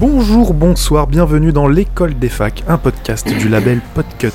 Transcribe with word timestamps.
Bonjour, 0.00 0.54
bonsoir, 0.54 1.08
bienvenue 1.08 1.50
dans 1.50 1.66
l'école 1.66 2.16
des 2.16 2.28
facs, 2.28 2.62
un 2.68 2.78
podcast 2.78 3.26
du 3.26 3.48
label 3.48 3.80
Podcut. 3.94 4.30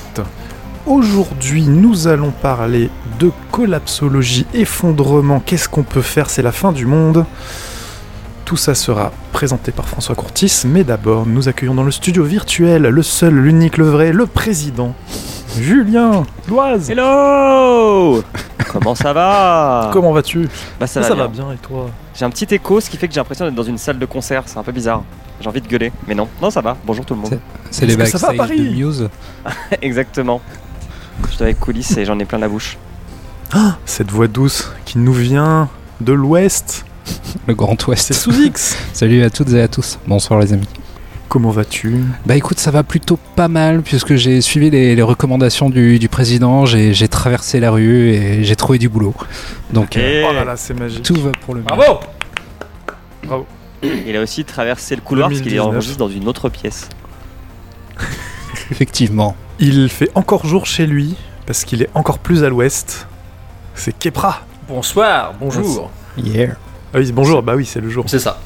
Aujourd'hui, 0.86 1.64
nous 1.64 2.10
allons 2.10 2.32
parler 2.32 2.90
de 3.18 3.32
collapsologie, 3.50 4.46
effondrement, 4.54 5.40
qu'est-ce 5.40 5.70
qu'on 5.70 5.84
peut 5.84 6.02
faire, 6.02 6.30
c'est 6.30 6.42
la 6.42 6.52
fin 6.52 6.74
du 6.74 6.86
monde. 6.86 7.26
Tout 8.54 8.58
ça 8.58 8.76
sera 8.76 9.12
présenté 9.32 9.72
par 9.72 9.88
François 9.88 10.14
Courtis, 10.14 10.62
mais 10.66 10.84
d'abord, 10.84 11.26
nous 11.26 11.50
accueillons 11.50 11.74
dans 11.74 11.82
le 11.84 11.90
studio 11.90 12.24
virtuel 12.24 12.84
le 12.84 13.02
seul, 13.02 13.34
l'unique, 13.34 13.78
le 13.80 13.90
vrai, 13.90 14.14
le 14.14 14.28
président, 14.28 14.94
Julien 15.60 16.24
Loise. 16.48 16.92
Hello 16.92 18.24
Comment 18.72 18.94
ça 18.94 19.12
va? 19.12 19.90
Comment 19.92 20.12
vas-tu? 20.14 20.48
Bah 20.80 20.86
ça, 20.86 21.02
Ça, 21.02 21.16
va, 21.16 21.24
va 21.24 21.28
bien. 21.30 21.46
bien 21.46 21.54
et 21.54 21.58
toi? 21.58 21.90
J'ai 22.14 22.26
un 22.26 22.30
petit 22.30 22.46
écho, 22.54 22.80
ce 22.80 22.92
qui 22.92 22.98
fait 22.98 23.08
que 23.08 23.16
j'ai 23.16 23.20
l'impression 23.20 23.46
d'être 23.46 23.56
dans 23.56 23.64
une 23.64 23.80
salle 23.80 23.98
de 23.98 24.06
concert. 24.06 24.44
C'est 24.46 24.60
un 24.60 24.64
peu 24.64 24.72
bizarre. 24.72 25.02
J'ai 25.42 25.50
envie 25.50 25.62
de 25.62 25.68
gueuler, 25.68 25.92
mais 26.08 26.14
non. 26.14 26.28
Non, 26.40 26.52
ça 26.52 26.62
va. 26.62 26.78
Bonjour 26.86 27.04
tout 27.08 27.16
le 27.16 27.22
monde. 27.22 27.40
C'est 27.72 27.88
les 27.88 27.96
que 27.98 28.06
ça 28.06 28.20
va 28.20 28.28
à 28.28 28.34
backstage 28.34 28.56
de 28.56 28.64
Paris? 28.66 28.76
Muse. 28.76 29.10
Exactement. 29.82 30.42
Je 31.28 31.34
suis 31.34 31.44
avec 31.44 31.60
coulisses 31.60 31.98
et 31.98 32.06
j'en 32.06 32.20
ai 32.20 32.26
plein 32.26 32.38
la 32.38 32.50
bouche. 32.50 32.78
Cette 33.88 34.12
voix 34.12 34.28
douce 34.28 34.72
qui 34.86 35.00
nous 35.00 35.12
vient 35.14 35.70
de 36.02 36.14
l'ouest, 36.14 36.86
Le 37.48 37.56
Grand 37.56 37.76
c'est 37.80 37.88
Ouest. 37.88 38.14
sous 38.14 38.32
X. 38.44 38.78
Salut 38.94 39.24
à 39.24 39.30
toutes 39.30 39.52
et 39.54 39.62
à 39.62 39.68
tous. 39.68 40.00
Bonsoir 40.08 40.40
les 40.40 40.54
amis. 40.54 40.68
Comment 41.30 41.50
vas-tu? 41.50 41.96
Bah 42.28 42.36
écoute, 42.36 42.60
ça 42.60 42.70
va 42.70 42.84
plutôt 42.84 43.18
pas 43.36 43.48
mal 43.48 43.82
puisque 43.82 44.16
j'ai 44.16 44.40
suivi 44.42 44.70
les, 44.70 44.96
les 44.96 45.02
recommandations 45.02 45.70
du, 45.70 45.98
du 45.98 46.08
président, 46.08 46.66
j'ai 46.68 47.08
traversé 47.08 47.60
la 47.60 47.72
rue 47.72 48.10
et 48.12 48.44
j'ai 48.44 48.56
trouvé 48.56 48.78
du 48.78 48.88
boulot. 48.88 49.16
Donc 49.72 49.98
euh, 49.98 50.26
Oh 50.30 50.34
là 50.34 50.44
là, 50.44 50.56
c'est 50.58 50.76
magique. 50.76 51.02
tout 51.02 51.16
va 51.16 51.32
pour 51.32 51.56
le 51.56 51.62
mieux. 51.62 51.66
Bravo 51.66 52.00
Bravo. 53.24 53.48
il 53.82 54.16
a 54.16 54.22
aussi 54.22 54.46
traversé 54.46 54.96
le 54.96 55.02
couloir 55.02 55.30
parce 55.30 55.42
qu'il 55.42 55.54
est 55.54 55.58
2019. 55.58 55.74
enregistré 55.76 55.98
dans 55.98 56.10
une 56.10 56.28
autre 56.28 56.50
pièce. 56.50 56.88
Effectivement. 58.72 59.36
Il 59.60 59.90
fait 59.90 60.12
encore 60.14 60.46
jour 60.46 60.66
chez 60.68 60.86
lui 60.86 61.16
parce 61.48 61.64
qu'il 61.66 61.82
est 61.82 61.90
encore 61.96 62.20
plus 62.20 62.44
à 62.44 62.50
l'ouest. 62.50 63.08
C'est 63.74 63.98
Kepra. 63.98 64.42
Bonsoir, 64.68 65.34
bonjour. 65.40 65.90
Yeah. 66.18 66.56
Ah 66.94 67.00
oui, 67.00 67.12
bonjour, 67.12 67.42
bah 67.42 67.54
oui, 67.56 67.66
c'est 67.66 67.82
le 67.82 67.90
jour. 67.90 68.06
C'est 68.08 68.20
ça. 68.20 68.40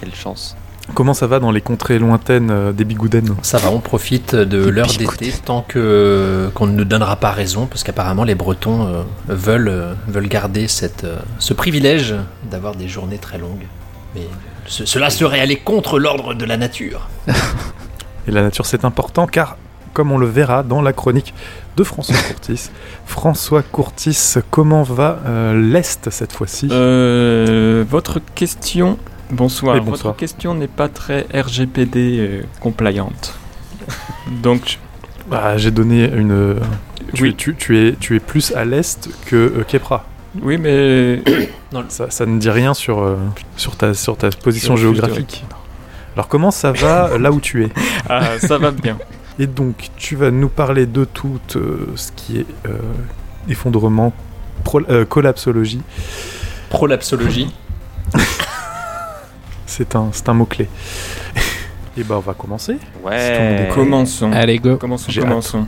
Quelle 0.00 0.14
chance. 0.14 0.56
Comment 0.94 1.14
ça 1.14 1.28
va 1.28 1.38
dans 1.38 1.52
les 1.52 1.60
contrées 1.60 1.98
lointaines 2.00 2.50
euh, 2.50 2.72
des 2.72 2.84
Bigouden 2.84 3.36
Ça 3.42 3.58
va, 3.58 3.70
on 3.70 3.78
profite 3.78 4.34
de 4.34 4.68
l'heure 4.68 4.88
d'été 4.88 5.32
tant 5.44 5.62
que 5.62 6.50
qu'on 6.54 6.66
ne 6.66 6.72
nous 6.72 6.84
donnera 6.84 7.14
pas 7.16 7.30
raison, 7.30 7.66
parce 7.66 7.84
qu'apparemment 7.84 8.24
les 8.24 8.34
Bretons 8.34 8.86
euh, 8.88 9.02
veulent, 9.28 9.68
euh, 9.68 9.94
veulent 10.08 10.26
garder 10.28 10.66
cette, 10.66 11.04
euh, 11.04 11.18
ce 11.38 11.54
privilège 11.54 12.16
d'avoir 12.50 12.74
des 12.74 12.88
journées 12.88 13.18
très 13.18 13.38
longues. 13.38 13.66
Mais 14.16 14.22
ce- 14.66 14.84
cela 14.84 15.08
serait 15.08 15.38
aller 15.38 15.56
contre 15.56 16.00
l'ordre 16.00 16.34
de 16.34 16.44
la 16.44 16.56
nature. 16.56 17.08
Et 18.26 18.32
la 18.32 18.42
nature, 18.42 18.66
c'est 18.66 18.84
important 18.84 19.26
car, 19.28 19.56
comme 19.92 20.12
on 20.12 20.18
le 20.18 20.26
verra 20.26 20.62
dans 20.62 20.82
la 20.82 20.92
chronique 20.92 21.34
de 21.76 21.84
François 21.84 22.16
Courtis, 22.28 22.70
François 23.06 23.62
Courtis, 23.62 24.34
comment 24.50 24.82
va 24.82 25.20
euh, 25.26 25.60
l'Est 25.72 26.10
cette 26.10 26.32
fois-ci? 26.32 26.68
Euh, 26.70 27.84
votre 27.88 28.20
question. 28.34 28.98
Bonsoir. 29.30 29.76
Et 29.76 29.80
bonsoir. 29.80 30.12
Votre 30.12 30.16
question 30.16 30.54
n'est 30.54 30.68
pas 30.68 30.88
très 30.88 31.26
RGPD 31.34 32.16
euh, 32.18 32.42
compliante. 32.60 33.34
Donc, 34.42 34.78
Bah, 35.30 35.56
J'ai 35.56 35.70
donné 35.70 36.04
une. 36.12 36.56
Tu, 37.14 37.22
Oui. 37.24 37.34
tu, 37.34 37.54
tu 37.54 37.78
es, 37.88 37.94
tu 37.94 38.16
es 38.16 38.20
plus 38.20 38.52
à 38.54 38.64
l'Est 38.64 39.08
que 39.26 39.64
Kepra. 39.68 40.04
oui, 40.42 40.56
mais 40.58 41.22
Ça, 41.88 42.10
ça 42.10 42.26
ne 42.26 42.38
dit 42.38 42.50
rien 42.50 42.74
sur, 42.74 43.16
sur, 43.56 43.76
ta, 43.76 43.94
sur 43.94 44.16
ta 44.18 44.28
position 44.28 44.76
géographique. 44.76 45.42
Alors 46.14 46.28
comment 46.28 46.50
ça 46.50 46.70
va 46.72 47.16
là 47.16 47.32
où 47.32 47.40
tu 47.40 47.64
es? 47.64 47.70
Ah, 48.10 48.38
ça 48.38 48.58
va 48.58 48.70
bien. 48.70 48.98
Et 49.38 49.46
donc 49.46 49.88
tu 49.96 50.16
vas 50.16 50.30
nous 50.30 50.48
parler 50.48 50.86
de 50.86 51.04
tout 51.04 51.40
euh, 51.56 51.86
ce 51.96 52.12
qui 52.12 52.38
est 52.38 52.46
euh, 52.66 52.78
effondrement, 53.48 54.12
pro- 54.64 54.80
euh, 54.90 55.04
collapsologie. 55.04 55.80
Prolapsologie. 56.70 57.52
C'est 59.66 59.96
un, 59.96 60.10
c'est 60.12 60.28
un 60.28 60.34
mot-clé. 60.34 60.68
Et 61.96 62.04
bah 62.04 62.16
on 62.18 62.20
va 62.20 62.34
commencer. 62.34 62.76
Ouais. 63.02 63.70
Commençons. 63.74 64.30
Allez 64.32 64.58
go. 64.58 64.76
Commençons. 64.76 65.10
J'ai 65.10 65.22
Commençons. 65.22 65.66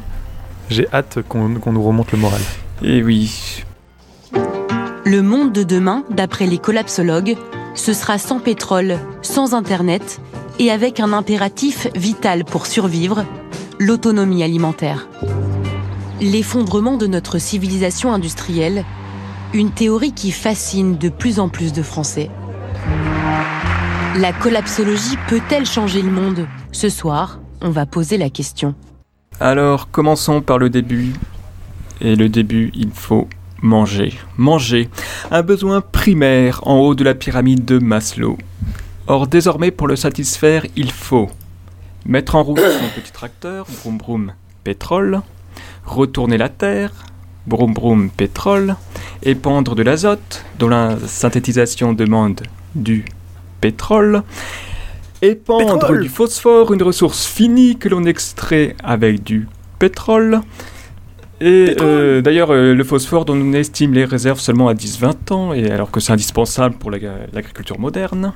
J'ai 0.69 0.87
hâte 0.93 1.21
qu'on 1.27 1.55
qu'on 1.55 1.73
nous 1.73 1.83
remonte 1.83 2.13
le 2.13 2.19
moral. 2.19 2.41
Et 2.83 3.03
oui. 3.03 3.65
Le 5.07 5.23
monde 5.23 5.53
de 5.53 5.63
demain, 5.63 6.05
d'après 6.11 6.47
les 6.47 6.59
collapsologues, 6.59 7.37
ce 7.75 7.93
sera 7.95 8.19
sans 8.19 8.41
pétrole, 8.41 8.99
sans 9.23 9.55
Internet 9.55 10.21
et 10.59 10.71
avec 10.71 11.01
un 11.01 11.13
impératif 11.13 11.89
vital 11.95 12.45
pour 12.45 12.67
survivre, 12.67 13.25
l'autonomie 13.79 14.43
alimentaire. 14.43 15.09
L'effondrement 16.21 16.97
de 16.97 17.07
notre 17.07 17.39
civilisation 17.39 18.13
industrielle, 18.13 18.85
une 19.53 19.71
théorie 19.71 20.13
qui 20.13 20.31
fascine 20.31 20.97
de 20.97 21.09
plus 21.09 21.41
en 21.41 21.49
plus 21.49 21.73
de 21.73 21.83
Français. 21.83 22.31
La 24.17 24.33
collapsologie 24.33 25.19
peut-elle 25.29 25.67
changer 25.67 26.03
le 26.03 26.11
monde? 26.11 26.47
Ce 26.73 26.89
soir, 26.89 27.41
on 27.61 27.71
va 27.71 27.85
poser 27.85 28.17
la 28.17 28.31
question. 28.31 28.75
Alors, 29.41 29.91
commençons 29.91 30.41
par 30.41 30.59
le 30.59 30.71
début. 30.71 31.13
Et 32.01 32.15
le 32.15 32.29
début, 32.29 32.71
il 32.75 32.91
faut 32.93 33.29
manger. 33.61 34.13
Manger. 34.37 34.89
Un 35.31 35.43
besoin 35.43 35.81
primaire 35.81 36.61
en 36.63 36.79
haut 36.79 36.95
de 36.95 37.03
la 37.03 37.15
pyramide 37.15 37.65
de 37.65 37.79
Maslow. 37.79 38.39
Or, 39.07 39.27
désormais, 39.27 39.71
pour 39.71 39.87
le 39.87 39.97
satisfaire, 39.97 40.65
il 40.77 40.91
faut 40.91 41.29
mettre 42.07 42.35
en 42.37 42.43
route 42.43 42.59
son 42.61 43.01
petit 43.01 43.13
tracteur, 43.13 43.67
broum 43.83 43.99
broum, 43.99 44.33
pétrole, 44.65 45.21
retourner 45.85 46.39
la 46.39 46.49
terre, 46.49 46.91
broum 47.47 47.75
broum, 47.75 48.11
pétrole, 48.11 48.77
épandre 49.23 49.75
de 49.75 49.83
l'azote, 49.83 50.45
dont 50.59 50.69
la 50.69 50.97
synthétisation 51.07 51.93
demande 51.93 52.41
du 52.75 53.05
pétrole, 53.61 54.23
épandre 55.23 55.79
Pétrole. 55.81 56.03
du 56.03 56.09
phosphore, 56.09 56.73
une 56.73 56.83
ressource 56.83 57.27
finie 57.27 57.77
que 57.77 57.89
l'on 57.89 58.05
extrait 58.05 58.75
avec 58.83 59.23
du 59.23 59.47
pétrole. 59.79 60.41
Et 61.41 61.77
euh, 61.81 62.23
d'ailleurs, 62.23 62.53
euh, 62.53 62.75
le 62.75 62.85
phosphore 62.85 63.25
dont 63.27 63.35
on 63.37 63.53
estime 63.53 63.93
les 63.93 64.05
réserves 64.07 64.41
seulement 64.41 64.69
à 64.69 64.75
10-20 64.75 65.33
ans, 65.33 65.53
et 65.53 65.71
alors 65.71 65.91
que 65.91 66.01
c'est 66.01 66.13
indispensable 66.13 66.77
pour 66.77 66.91
la- 66.91 66.99
l'agriculture 67.33 67.79
moderne. 67.79 68.33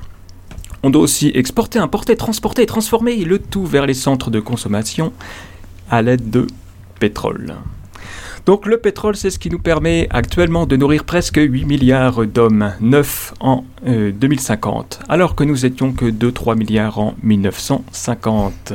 On 0.83 0.89
doit 0.89 1.01
aussi 1.01 1.31
exporter, 1.33 1.79
importer, 1.79 2.15
transporter 2.15 2.61
et 2.61 2.65
transformer 2.65 3.15
le 3.17 3.39
tout 3.39 3.65
vers 3.65 3.85
les 3.85 3.93
centres 3.93 4.31
de 4.31 4.39
consommation 4.39 5.11
à 5.89 6.01
l'aide 6.01 6.29
de 6.29 6.47
pétrole. 6.99 7.55
Donc 8.45 8.65
le 8.65 8.77
pétrole, 8.77 9.15
c'est 9.15 9.29
ce 9.29 9.37
qui 9.37 9.49
nous 9.49 9.59
permet 9.59 10.07
actuellement 10.09 10.65
de 10.65 10.75
nourrir 10.75 11.03
presque 11.03 11.37
8 11.37 11.65
milliards 11.65 12.25
d'hommes, 12.25 12.73
9 12.79 13.33
en 13.41 13.65
euh, 13.85 14.11
2050, 14.11 15.01
alors 15.09 15.35
que 15.35 15.43
nous 15.43 15.65
étions 15.65 15.91
que 15.91 16.05
2-3 16.05 16.57
milliards 16.57 16.97
en 16.99 17.13
1950. 17.21 18.73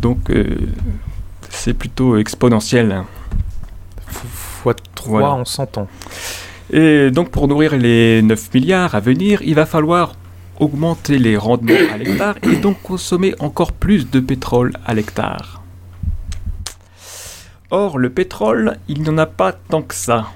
Donc 0.00 0.30
euh, 0.30 0.56
c'est 1.50 1.74
plutôt 1.74 2.16
exponentiel. 2.16 3.02
Fois 4.08 4.74
3 4.94 5.20
Voilà. 5.20 5.34
en 5.34 5.44
100 5.44 5.78
ans. 5.78 5.88
Et 6.72 7.10
donc 7.10 7.30
pour 7.30 7.46
nourrir 7.48 7.76
les 7.76 8.22
9 8.22 8.54
milliards 8.54 8.94
à 8.94 9.00
venir, 9.00 9.40
il 9.42 9.54
va 9.54 9.66
falloir 9.66 10.14
augmenter 10.62 11.18
les 11.18 11.36
rendements 11.36 11.74
à 11.92 11.98
l'hectare 11.98 12.36
et 12.42 12.56
donc 12.56 12.80
consommer 12.82 13.34
encore 13.40 13.72
plus 13.72 14.10
de 14.10 14.20
pétrole 14.20 14.72
à 14.86 14.94
l'hectare. 14.94 15.62
Or, 17.70 17.98
le 17.98 18.10
pétrole, 18.10 18.76
il 18.88 19.02
n'y 19.02 19.08
en 19.08 19.18
a 19.18 19.26
pas 19.26 19.52
tant 19.52 19.82
que 19.82 19.94
ça. 19.94 20.26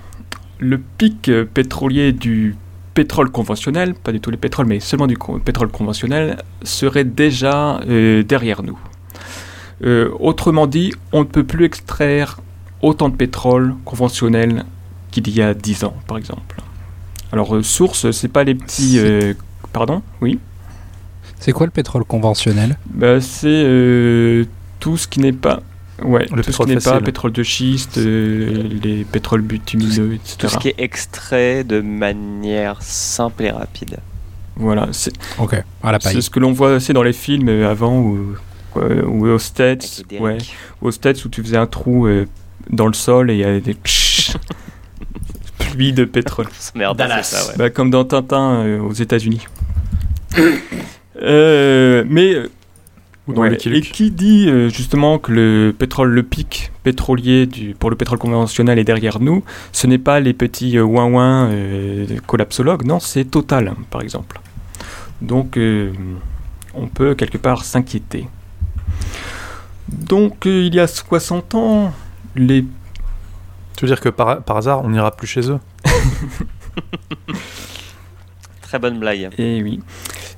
Le 0.58 0.78
pic 0.78 1.30
pétrolier 1.54 2.12
du 2.12 2.56
pétrole 2.94 3.30
conventionnel, 3.30 3.94
pas 3.94 4.10
du 4.10 4.20
tout 4.20 4.30
les 4.30 4.38
pétroles, 4.38 4.66
mais 4.66 4.80
seulement 4.80 5.06
du 5.06 5.18
pétrole 5.44 5.68
conventionnel, 5.68 6.38
serait 6.62 7.04
déjà 7.04 7.78
euh, 7.80 8.22
derrière 8.22 8.62
nous. 8.62 8.78
Euh, 9.84 10.10
autrement 10.18 10.66
dit, 10.66 10.92
on 11.12 11.20
ne 11.20 11.24
peut 11.24 11.44
plus 11.44 11.66
extraire 11.66 12.40
autant 12.80 13.10
de 13.10 13.16
pétrole 13.16 13.74
conventionnel 13.84 14.64
qu'il 15.10 15.28
y 15.28 15.42
a 15.42 15.52
10 15.52 15.84
ans, 15.84 15.94
par 16.08 16.16
exemple. 16.16 16.56
Alors, 17.32 17.54
euh, 17.54 17.62
source, 17.62 18.10
c'est 18.12 18.28
pas 18.28 18.44
les 18.44 18.54
petits. 18.54 18.98
Pardon? 19.76 20.00
Oui 20.22 20.38
C'est 21.38 21.52
quoi 21.52 21.66
le 21.66 21.72
pétrole 21.72 22.04
conventionnel? 22.04 22.78
Bah, 22.86 23.20
C'est 23.20 23.46
euh, 23.48 24.44
tout 24.80 24.96
ce 24.96 25.06
qui 25.06 25.20
n'est 25.20 25.34
pas. 25.34 25.60
Ouais, 26.02 26.22
Le 26.22 26.28
tout 26.28 26.36
ce 26.36 26.46
pétrole 26.46 26.66
qui 26.66 26.72
n'est 26.74 26.80
pas 26.80 26.90
facile. 26.92 27.04
pétrole 27.04 27.32
de 27.32 27.42
schiste, 27.42 27.98
euh, 27.98 28.68
les 28.82 29.04
pétroles 29.04 29.42
bitumineux, 29.42 30.14
etc. 30.14 30.36
Tout 30.38 30.48
ce 30.48 30.56
qui 30.58 30.68
est 30.68 30.74
extrait 30.78 31.62
de 31.64 31.80
manière 31.82 32.80
simple 32.82 33.44
et 33.44 33.50
rapide. 33.50 33.98
Voilà, 34.56 34.88
c'est 34.92 35.12
ce 35.12 36.30
que 36.30 36.40
l'on 36.40 36.52
voit 36.52 36.72
aussi 36.76 36.94
dans 36.94 37.02
les 37.02 37.12
films 37.12 37.48
euh, 37.50 37.70
avant 37.70 37.98
ou, 37.98 38.34
ou 38.74 39.26
aux 39.26 39.38
States, 39.38 40.02
ouais, 40.18 40.38
aux 40.80 40.90
States 40.90 41.22
où 41.26 41.28
tu 41.28 41.42
faisais 41.42 41.58
un 41.58 41.66
trou 41.66 42.06
euh, 42.06 42.26
dans 42.70 42.86
le 42.86 42.94
sol 42.94 43.30
et 43.30 43.34
il 43.34 43.40
y 43.40 43.44
avait 43.44 43.60
des 43.60 43.76
pluies 45.58 45.92
de 45.92 46.04
pétrole. 46.06 46.46
Merde, 46.74 47.02
ça, 47.22 47.46
ouais. 47.48 47.54
Bah, 47.58 47.70
comme 47.70 47.90
dans 47.90 48.04
Tintin 48.04 48.64
euh, 48.64 48.80
aux 48.80 48.92
États-Unis. 48.92 49.46
Euh, 51.22 52.04
mais 52.06 52.34
euh, 52.34 52.50
Ou 53.26 53.32
dans 53.32 53.40
ouais, 53.40 53.50
Lucky 53.50 53.72
et 53.72 53.80
qui 53.80 54.10
dit 54.10 54.48
euh, 54.50 54.68
justement 54.68 55.18
que 55.18 55.32
le 55.32 55.74
pétrole, 55.76 56.10
le 56.10 56.22
pic 56.22 56.72
pétrolier 56.82 57.46
du, 57.46 57.74
pour 57.74 57.88
le 57.88 57.96
pétrole 57.96 58.18
conventionnel 58.18 58.78
est 58.78 58.84
derrière 58.84 59.18
nous, 59.18 59.42
ce 59.72 59.86
n'est 59.86 59.98
pas 59.98 60.20
les 60.20 60.34
petits 60.34 60.76
euh, 60.76 60.82
ouin 60.82 61.06
ouin 61.06 61.48
euh, 61.50 62.06
collapsologues, 62.26 62.84
non, 62.84 63.00
c'est 63.00 63.24
Total, 63.24 63.74
par 63.90 64.02
exemple. 64.02 64.40
Donc, 65.22 65.56
euh, 65.56 65.92
on 66.74 66.86
peut 66.88 67.14
quelque 67.14 67.38
part 67.38 67.64
s'inquiéter. 67.64 68.28
Donc, 69.88 70.46
euh, 70.46 70.64
il 70.64 70.74
y 70.74 70.80
a 70.80 70.86
60 70.86 71.54
ans, 71.54 71.94
les 72.34 72.64
Tu 73.76 73.84
veux 73.84 73.88
dire 73.88 74.00
que 74.00 74.10
par, 74.10 74.42
par 74.42 74.58
hasard, 74.58 74.84
on 74.84 74.90
n'ira 74.90 75.10
plus 75.16 75.26
chez 75.26 75.50
eux? 75.50 75.58
Très 78.62 78.78
bonne 78.78 78.98
blague. 78.98 79.30
Et 79.38 79.62
oui. 79.62 79.80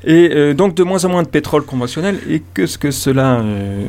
Et 0.05 0.31
euh, 0.33 0.55
donc 0.55 0.75
de 0.75 0.83
moins 0.85 1.05
en 1.05 1.09
moins 1.09 1.23
de 1.23 1.29
pétrole 1.29 1.65
conventionnel. 1.65 2.21
Et 2.29 2.43
que 2.55 2.67
ce 2.67 2.79
que 2.79 2.91
cela 2.91 3.41
euh, 3.41 3.89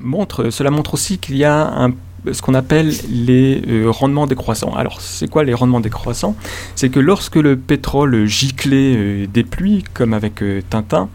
montre, 0.00 0.50
cela 0.50 0.70
montre 0.70 0.94
aussi 0.94 1.18
qu'il 1.18 1.36
y 1.36 1.44
a 1.44 1.66
un, 1.84 1.92
ce 2.32 2.40
qu'on 2.42 2.54
appelle 2.54 2.92
les 3.10 3.62
euh, 3.68 3.90
rendements 3.90 4.26
décroissants. 4.26 4.74
Alors 4.74 5.00
c'est 5.00 5.28
quoi 5.28 5.44
les 5.44 5.54
rendements 5.54 5.80
décroissants? 5.80 6.36
C'est 6.74 6.88
que 6.88 7.00
lorsque 7.00 7.36
le 7.36 7.56
pétrole 7.56 8.24
giclait 8.26 8.94
euh, 8.96 9.26
des 9.26 9.44
pluies, 9.44 9.84
comme 9.92 10.14
avec 10.14 10.42
euh, 10.42 10.62
Tintin, 10.70 11.08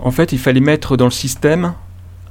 en 0.00 0.10
fait 0.10 0.32
il 0.32 0.38
fallait 0.38 0.60
mettre 0.60 0.96
dans 0.96 1.04
le 1.06 1.10
système 1.12 1.74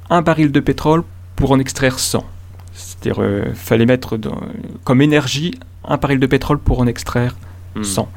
un 0.10 0.22
baril 0.22 0.52
de 0.52 0.60
pétrole 0.60 1.04
pour 1.38 1.52
en 1.52 1.60
extraire 1.60 1.98
100. 2.00 2.26
C'est-à-dire 2.74 3.22
euh, 3.22 3.46
fallait 3.56 3.86
mettre 3.86 4.18
dans- 4.18 4.40
comme 4.84 5.02
énergie 5.02 5.54
un 5.86 5.96
baril 5.98 6.20
de 6.20 6.28
pétrole 6.28 6.60
pour 6.60 6.80
en 6.82 6.88
extraire 6.88 7.36
Hmm. 7.76 7.84
100. 7.84 8.10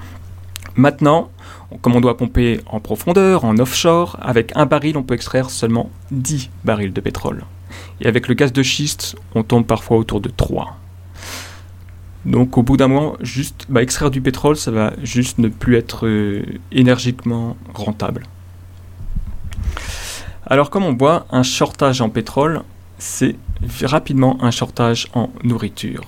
Maintenant, 0.76 1.30
on- 1.33 1.33
comme 1.80 1.96
on 1.96 2.00
doit 2.00 2.16
pomper 2.16 2.60
en 2.66 2.80
profondeur, 2.80 3.44
en 3.44 3.58
offshore, 3.58 4.18
avec 4.20 4.52
un 4.54 4.66
baril, 4.66 4.96
on 4.96 5.02
peut 5.02 5.14
extraire 5.14 5.50
seulement 5.50 5.90
10 6.10 6.50
barils 6.64 6.92
de 6.92 7.00
pétrole. 7.00 7.44
Et 8.00 8.06
avec 8.06 8.28
le 8.28 8.34
gaz 8.34 8.52
de 8.52 8.62
schiste, 8.62 9.16
on 9.34 9.42
tombe 9.42 9.66
parfois 9.66 9.96
autour 9.96 10.20
de 10.20 10.28
3. 10.28 10.76
Donc 12.24 12.56
au 12.56 12.62
bout 12.62 12.76
d'un 12.76 12.88
moment, 12.88 13.16
juste 13.20 13.66
bah, 13.68 13.82
extraire 13.82 14.10
du 14.10 14.20
pétrole, 14.20 14.56
ça 14.56 14.70
va 14.70 14.92
juste 15.02 15.38
ne 15.38 15.48
plus 15.48 15.76
être 15.76 16.06
euh, 16.06 16.42
énergiquement 16.72 17.56
rentable. 17.74 18.22
Alors 20.46 20.70
comme 20.70 20.84
on 20.84 20.94
voit, 20.94 21.26
un 21.30 21.42
shortage 21.42 22.00
en 22.00 22.08
pétrole, 22.08 22.62
c'est 22.98 23.36
rapidement 23.82 24.42
un 24.42 24.50
shortage 24.50 25.08
en 25.14 25.30
nourriture. 25.42 26.04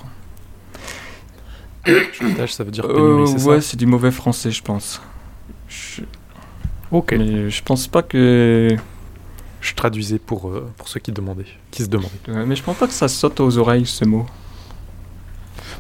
Shortage, 2.13 2.55
ça 2.55 2.65
veut 2.65 2.71
dire 2.71 2.85
Euh, 2.87 2.95
pénurie, 2.95 3.39
c'est 3.39 3.47
ouais, 3.47 3.61
c'est 3.61 3.77
du 3.77 3.87
mauvais 3.87 4.11
français, 4.11 4.51
je 4.51 4.63
pense. 4.63 5.01
Je, 5.69 6.03
Ok. 6.93 7.15
mais 7.19 7.51
je 7.51 7.63
pense 7.63 7.87
pas 7.89 8.03
que. 8.03 8.77
Je 9.61 9.75
traduisais 9.75 10.19
pour, 10.21 10.49
euh, 10.49 10.71
pour 10.77 10.87
ceux 10.89 11.01
qui 11.01 11.11
demandaient, 11.11 11.47
qui 11.73 11.83
se 11.83 11.89
demandaient. 11.89 12.11
Mais 12.47 12.55
je 12.55 12.63
pense 12.63 12.77
pas 12.77 12.87
que 12.87 12.93
ça 12.93 13.09
saute 13.09 13.41
aux 13.41 13.59
oreilles 13.59 13.87
ce 13.87 14.05
mot. 14.05 14.25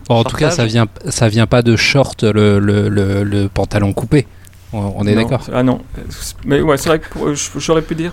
Bon, 0.08 0.16
en 0.16 0.24
tout 0.24 0.36
cas, 0.36 0.50
ça 0.50 0.66
Shortage. 0.66 0.72
vient, 0.72 0.86
ça 1.12 1.28
vient 1.28 1.46
pas 1.46 1.62
de 1.62 1.76
short 1.76 2.24
le, 2.24 2.58
le, 2.58 2.88
le, 2.88 3.22
le 3.22 3.48
pantalon 3.48 3.92
coupé. 3.92 4.26
On, 4.72 4.92
on 4.96 5.06
est 5.06 5.14
d'accord. 5.14 5.42
Ah 5.52 5.62
non. 5.62 5.80
Mais 6.44 6.60
ouais, 6.60 6.76
c'est 6.78 6.88
vrai 6.88 6.98
que 6.98 7.08
j'aurais 7.58 7.82
pu 7.82 7.94
dire. 7.94 8.12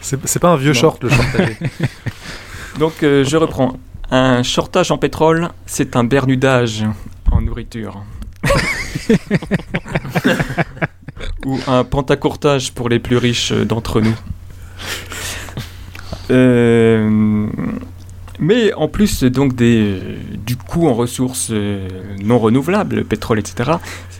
C'est 0.00 0.18
c'est 0.26 0.38
pas 0.38 0.48
un 0.48 0.56
vieux 0.56 0.72
Non. 0.72 0.78
short, 0.78 1.02
le 1.02 1.10
shortage. 1.10 1.56
Donc 2.78 3.02
euh, 3.02 3.22
je 3.24 3.36
reprends. 3.36 3.74
Un 4.10 4.42
shortage 4.42 4.90
en 4.90 4.96
pétrole, 4.98 5.50
c'est 5.66 5.94
un 5.96 6.04
bernudage 6.04 6.84
en 7.30 7.42
nourriture. 7.42 8.02
Ou 11.46 11.58
un 11.66 11.84
pantacourtage 11.84 12.72
pour 12.72 12.88
les 12.88 12.98
plus 12.98 13.16
riches 13.16 13.52
euh, 13.52 13.64
d'entre 13.64 14.00
nous. 14.00 14.14
Euh, 16.32 17.48
mais 18.38 18.72
en 18.74 18.86
plus 18.86 19.24
donc 19.24 19.56
des, 19.56 19.80
euh, 19.80 20.16
du 20.46 20.54
coût 20.54 20.86
en 20.86 20.94
ressources 20.94 21.50
non 22.22 22.38
renouvelables, 22.38 22.94
le 22.94 23.04
pétrole, 23.04 23.40
etc., 23.40 23.72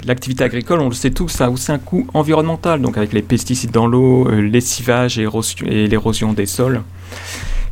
l'activité 0.05 0.43
agricole, 0.43 0.81
on 0.81 0.88
le 0.88 0.94
sait 0.94 1.12
tous, 1.12 1.28
ça 1.28 1.44
a 1.44 1.50
aussi 1.50 1.70
un 1.70 1.78
coût 1.78 2.08
environnemental, 2.12 2.82
donc 2.82 2.96
avec 2.96 3.12
les 3.12 3.22
pesticides 3.22 3.70
dans 3.70 3.87
l'eau, 3.87 4.28
lessivage 4.28 5.20
et 5.20 5.28
et 5.67 5.87
l'érosion 5.87 6.32
des 6.32 6.46
sols, 6.46 6.82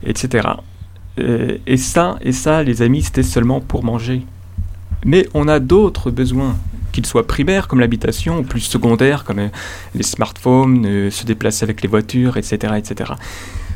etc. 0.07 0.51
Et 1.67 1.77
ça, 1.77 2.17
et 2.23 2.31
ça, 2.31 2.63
les 2.63 2.81
amis, 2.81 3.03
c'était 3.03 3.25
seulement 3.25 3.61
pour 3.61 3.83
manger. 3.83 4.23
Mais 5.05 5.27
on 5.35 5.49
a 5.49 5.59
d'autres 5.59 6.13
besoins, 6.13 6.57
qu'ils 6.99 7.07
soient 7.07 7.27
primaires 7.27 7.69
comme 7.69 7.79
l'habitation, 7.79 8.41
ou 8.41 8.43
plus 8.43 8.61
secondaires 8.61 9.25
comme 9.25 9.39
euh, 9.39 9.49
les 9.95 10.03
smartphones, 10.03 10.85
euh, 10.85 11.11
se 11.11 11.25
déplacer 11.25 11.63
avec 11.63 11.81
les 11.81 11.89
voitures, 11.89 12.37
etc., 12.37 12.75
etc. 12.77 13.13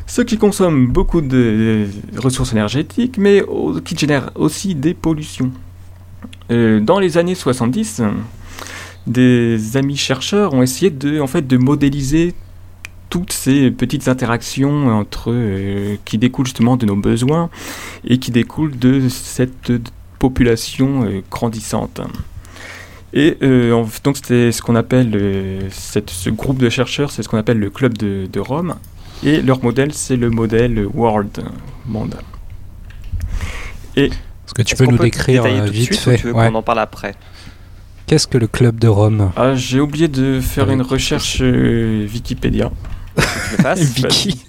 Ce 0.07 0.21
qui 0.21 0.37
consomme 0.37 0.87
beaucoup 0.87 1.21
de 1.21 1.87
ressources 2.17 2.51
énergétiques, 2.51 3.17
mais 3.17 3.41
qui 3.85 3.97
génère 3.97 4.31
aussi 4.35 4.75
des 4.75 4.93
pollutions. 4.93 5.51
Euh, 6.51 6.81
dans 6.81 6.99
les 6.99 7.17
années 7.17 7.35
70, 7.35 8.01
euh, 8.01 8.11
des 9.07 9.77
amis 9.77 9.95
chercheurs 9.95 10.53
ont 10.53 10.61
essayé 10.61 10.91
de, 10.91 11.21
en 11.21 11.27
fait, 11.27 11.47
de 11.47 11.55
modéliser 11.55 12.33
toutes 13.09 13.31
ces 13.31 13.71
petites 13.71 14.09
interactions 14.09 14.89
entre 14.89 15.31
qui 16.03 16.17
découlent 16.17 16.47
justement 16.47 16.77
de 16.77 16.85
nos 16.85 16.95
besoins 16.95 17.49
et 18.05 18.17
qui 18.17 18.31
découlent 18.31 18.77
de 18.77 19.07
cette 19.07 19.71
population 20.17 21.07
grandissante. 21.29 22.01
Et 23.13 23.37
euh, 23.43 23.85
donc 24.03 24.17
c'était 24.17 24.51
ce 24.51 24.61
qu'on 24.61 24.75
appelle 24.75 25.11
euh, 25.15 25.61
cette- 25.71 26.09
ce 26.09 26.29
groupe 26.31 26.57
de 26.57 26.69
chercheurs, 26.69 27.11
c'est 27.11 27.21
ce 27.21 27.29
qu'on 27.29 27.37
appelle 27.37 27.59
le 27.59 27.69
club 27.69 27.97
de, 27.97 28.27
de 28.31 28.39
Rome. 28.39 28.75
Et 29.23 29.41
leur 29.41 29.63
modèle, 29.63 29.93
c'est 29.93 30.15
le 30.17 30.29
modèle 30.29 30.85
World 30.93 31.43
Monde. 31.85 32.15
Est-ce 33.95 34.53
que 34.53 34.63
tu 34.63 34.75
peux 34.75 34.85
nous 34.85 34.97
décrire 34.97 35.45
euh, 35.45 35.59
tout 35.61 35.65
de 35.67 35.71
vite 35.71 35.85
suite 35.93 35.99
fait 35.99 36.13
ou 36.15 36.17
tu 36.17 36.27
veux 36.27 36.33
ouais. 36.33 36.49
qu'on 36.49 36.55
en 36.55 36.63
parle 36.63 36.79
après? 36.79 37.13
Qu'est-ce 38.07 38.27
que 38.27 38.37
le 38.37 38.47
club 38.47 38.79
de 38.79 38.87
Rome? 38.87 39.31
Ah, 39.37 39.55
j'ai 39.55 39.79
oublié 39.79 40.07
de 40.07 40.41
faire 40.41 40.69
une 40.71 40.81
recherche 40.81 41.37
euh, 41.41 42.07
Wikipédia. 42.11 42.71
Le. 43.15 44.29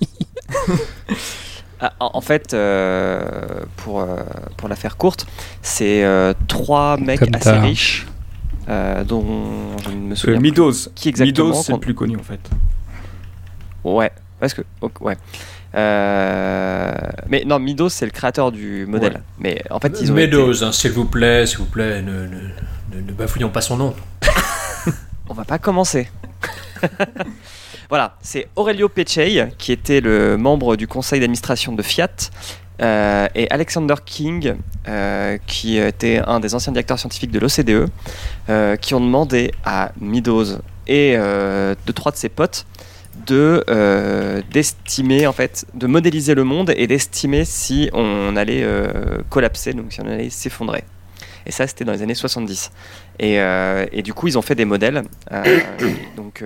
Ah, 1.80 1.92
en 2.00 2.20
fait, 2.22 2.54
euh, 2.54 3.20
pour, 3.76 4.00
euh, 4.00 4.06
pour 4.56 4.68
la 4.68 4.76
faire 4.76 4.96
courte, 4.96 5.26
c'est 5.60 6.02
euh, 6.04 6.32
trois 6.48 6.96
mecs 6.96 7.18
Comme 7.20 7.34
assez 7.34 7.50
riches 7.50 8.06
dont 8.66 9.76
je 9.84 9.90
ne 9.90 9.94
me 9.96 10.12
Euh, 10.12 10.14
souviens 10.16 10.38
plus 10.38 10.50
Midos. 10.50 10.72
qui 10.94 11.08
exactement. 11.08 11.48
Midos, 11.48 11.62
c'est 11.62 11.72
le 11.72 11.78
plus 11.78 11.94
connu 11.94 12.16
en 12.16 12.22
fait. 12.22 12.40
Ouais, 13.84 14.10
parce 14.40 14.54
que 14.54 14.62
ouais. 15.00 15.16
Euh, 15.74 16.92
mais 17.28 17.42
non, 17.44 17.58
Midos 17.58 17.88
c'est 17.90 18.04
le 18.06 18.10
créateur 18.12 18.52
du 18.52 18.86
modèle. 18.86 19.14
Ouais. 19.14 19.20
Mais 19.38 19.62
en 19.70 19.80
fait, 19.80 19.92
ils 20.00 20.12
ont 20.12 20.16
été- 20.16 20.26
Meadows, 20.28 20.62
hein, 20.64 20.72
s'il 20.72 20.92
vous 20.92 21.04
plaît, 21.04 21.46
s'il 21.46 21.58
vous 21.58 21.64
plaît, 21.66 22.00
ne, 22.00 22.12
ne, 22.12 22.26
ne- 22.96 23.00
ne 23.06 23.12
bafouillons 23.12 23.50
pas 23.50 23.60
son 23.60 23.76
nom. 23.76 23.94
On 25.28 25.34
va 25.34 25.44
pas 25.44 25.58
commencer. 25.58 26.08
voilà, 27.88 28.16
c'est 28.22 28.48
Aurelio 28.56 28.88
Pecei, 28.88 29.46
qui 29.58 29.72
était 29.72 30.00
le 30.00 30.36
membre 30.36 30.76
du 30.76 30.86
conseil 30.86 31.20
d'administration 31.20 31.72
de 31.72 31.82
Fiat, 31.82 32.08
euh, 32.82 33.28
et 33.34 33.50
Alexander 33.50 33.94
King, 34.04 34.54
euh, 34.88 35.38
qui 35.46 35.78
était 35.78 36.20
un 36.26 36.40
des 36.40 36.54
anciens 36.54 36.72
directeurs 36.72 36.98
scientifiques 36.98 37.30
de 37.30 37.38
l'OCDE, 37.38 37.88
euh, 38.48 38.76
qui 38.76 38.94
ont 38.94 39.00
demandé 39.00 39.52
à 39.64 39.92
Meadows 40.00 40.58
et 40.86 41.16
deux 41.16 41.92
trois 41.94 42.12
de 42.12 42.16
ses 42.16 42.28
potes 42.28 42.66
de 43.26 43.64
d'estimer 44.50 45.26
en 45.26 45.32
fait, 45.32 45.64
de 45.72 45.86
modéliser 45.86 46.34
le 46.34 46.44
monde 46.44 46.74
et 46.76 46.86
d'estimer 46.86 47.44
si 47.44 47.88
on 47.94 48.36
allait 48.36 48.66
collapser, 49.30 49.72
donc 49.72 49.92
si 49.92 50.00
on 50.00 50.06
allait 50.06 50.30
s'effondrer. 50.30 50.84
Et 51.46 51.52
ça, 51.52 51.66
c'était 51.66 51.84
dans 51.84 51.92
les 51.92 52.02
années 52.02 52.14
70. 52.14 52.70
Et, 53.18 53.34
et, 53.92 54.02
du 54.02 54.12
coup, 54.12 54.28
ils 54.28 54.36
ont 54.36 54.42
fait 54.42 54.54
des 54.54 54.64
modèles. 54.64 55.02
Donc, 56.16 56.42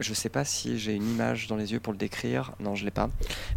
je 0.00 0.12
sais 0.14 0.28
pas 0.28 0.44
si 0.44 0.78
j'ai 0.78 0.92
une 0.92 1.10
image 1.10 1.46
dans 1.46 1.56
les 1.56 1.72
yeux 1.72 1.80
pour 1.80 1.92
le 1.92 1.98
décrire. 1.98 2.52
Non, 2.60 2.74
je 2.74 2.84
l'ai 2.84 2.90
pas. 2.90 3.08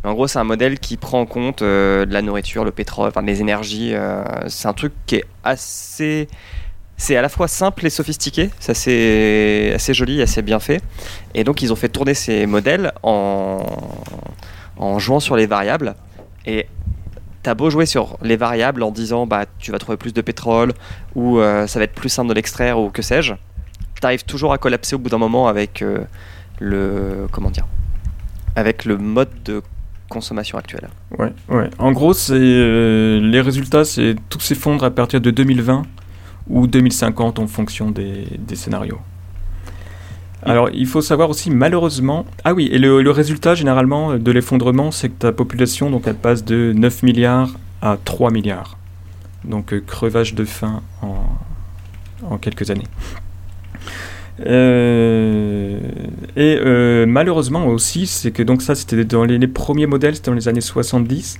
Mais 0.03 0.09
en 0.09 0.13
gros, 0.13 0.27
c'est 0.27 0.39
un 0.39 0.43
modèle 0.43 0.79
qui 0.79 0.97
prend 0.97 1.21
en 1.21 1.25
compte 1.25 1.61
de 1.61 2.07
la 2.09 2.21
nourriture, 2.21 2.63
le 2.63 2.71
pétrole, 2.71 3.09
enfin 3.09 3.21
les 3.21 3.41
énergies. 3.41 3.93
c'est 4.47 4.67
un 4.67 4.73
truc 4.73 4.93
qui 5.05 5.15
est 5.15 5.25
assez 5.43 6.27
c'est 6.99 7.15
à 7.15 7.21
la 7.21 7.29
fois 7.29 7.47
simple 7.47 7.85
et 7.85 7.89
sophistiqué, 7.89 8.49
c'est 8.59 9.71
assez, 9.73 9.93
joli, 9.93 10.21
assez 10.21 10.41
bien 10.41 10.59
fait. 10.59 10.83
Et 11.33 11.45
donc 11.45 11.61
ils 11.61 11.71
ont 11.71 11.77
fait 11.77 11.87
tourner 11.87 12.13
ces 12.13 12.45
modèles 12.45 12.91
en, 13.03 13.63
en 14.75 14.99
jouant 14.99 15.21
sur 15.21 15.37
les 15.37 15.47
variables. 15.47 15.95
Et 16.45 16.67
t'as 17.41 17.53
beau 17.53 17.69
jouer 17.69 17.85
sur 17.85 18.17
les 18.21 18.35
variables 18.35 18.83
en 18.83 18.91
disant 18.91 19.25
bah 19.25 19.45
tu 19.59 19.71
vas 19.71 19.79
trouver 19.79 19.97
plus 19.97 20.13
de 20.13 20.21
pétrole 20.21 20.73
ou 21.15 21.39
euh, 21.39 21.67
ça 21.67 21.79
va 21.79 21.85
être 21.85 21.93
plus 21.93 22.09
simple 22.09 22.27
de 22.27 22.33
l'extraire 22.33 22.77
ou 22.77 22.89
que 22.89 23.01
sais-je, 23.01 23.33
t'arrives 23.99 24.25
toujours 24.25 24.53
à 24.53 24.57
collapser 24.57 24.95
au 24.95 24.99
bout 24.99 25.09
d'un 25.09 25.17
moment 25.17 25.47
avec 25.47 25.81
euh, 25.81 25.99
le 26.59 27.27
comment 27.31 27.49
dire 27.49 27.65
avec 28.55 28.85
le 28.85 28.97
mode 28.97 29.29
de 29.45 29.61
consommation 30.09 30.57
actuelle. 30.57 30.89
Ouais, 31.17 31.31
ouais. 31.49 31.69
En 31.77 31.91
gros, 31.91 32.13
c'est 32.13 32.33
euh, 32.33 33.19
les 33.21 33.41
résultats, 33.41 33.85
c'est 33.85 34.15
tout 34.27 34.39
s'effondre 34.39 34.83
à 34.83 34.91
partir 34.91 35.21
de 35.21 35.31
2020 35.31 35.83
ou 36.49 36.67
2050 36.67 37.39
en 37.39 37.47
fonction 37.47 37.91
des, 37.91 38.25
scénarios. 38.55 38.99
Alors, 40.43 40.69
il 40.73 40.87
faut 40.87 41.01
savoir 41.01 41.29
aussi, 41.29 41.51
malheureusement. 41.51 42.25
Ah 42.43 42.53
oui, 42.53 42.69
et 42.71 42.79
le, 42.79 43.11
résultat 43.11 43.55
généralement 43.55 44.15
de 44.15 44.31
l'effondrement, 44.31 44.89
c'est 44.91 45.09
que 45.09 45.19
ta 45.19 45.31
population, 45.31 45.89
donc, 45.89 46.07
elle 46.07 46.15
passe 46.15 46.43
de 46.43 46.73
9 46.75 47.03
milliards 47.03 47.51
à 47.81 47.97
3 48.03 48.31
milliards. 48.31 48.77
Donc, 49.43 49.73
euh, 49.73 49.79
crevage 49.85 50.33
de 50.33 50.45
faim 50.45 50.81
en, 51.01 52.37
quelques 52.37 52.71
années. 52.71 52.87
Euh, 54.45 55.79
et 56.35 56.57
euh, 56.59 57.05
malheureusement 57.05 57.67
aussi, 57.67 58.07
c'est 58.07 58.31
que 58.31 58.43
donc 58.43 58.61
ça, 58.61 58.75
c'était 58.75 59.03
dans 59.03 59.25
les, 59.25 59.47
premiers 59.47 59.87
modèles, 59.87 60.15
c'était 60.15 60.31
dans 60.31 60.35
les 60.35 60.47
années 60.47 60.61
70. 60.61 61.39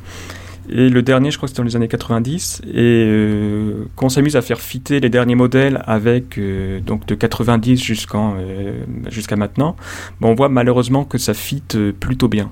Et 0.72 0.90
le 0.90 1.02
dernier, 1.02 1.32
je 1.32 1.38
crois 1.38 1.48
que 1.48 1.52
c'était 1.52 1.62
dans 1.62 1.68
les 1.68 1.76
années 1.76 1.88
90. 1.88 2.62
Et 2.68 2.78
euh, 2.78 3.86
quand 3.96 4.08
on 4.08 4.10
s'amuse 4.10 4.36
à 4.36 4.42
faire 4.42 4.62
fitter 4.62 5.00
les 5.00 5.10
derniers 5.10 5.36
modèles 5.36 5.82
avec 5.88 6.38
euh, 6.38 6.80
donc 6.80 7.08
de 7.08 7.16
90 7.16 7.82
jusqu'en 7.82 8.36
euh, 8.38 8.84
jusqu'à 9.10 9.36
maintenant, 9.36 9.76
on 10.22 10.36
voit 10.36 10.50
malheureusement 10.50 11.06
que 11.06 11.18
ça 11.18 11.34
fit 11.34 11.64
plutôt 12.00 12.28
bien. 12.28 12.52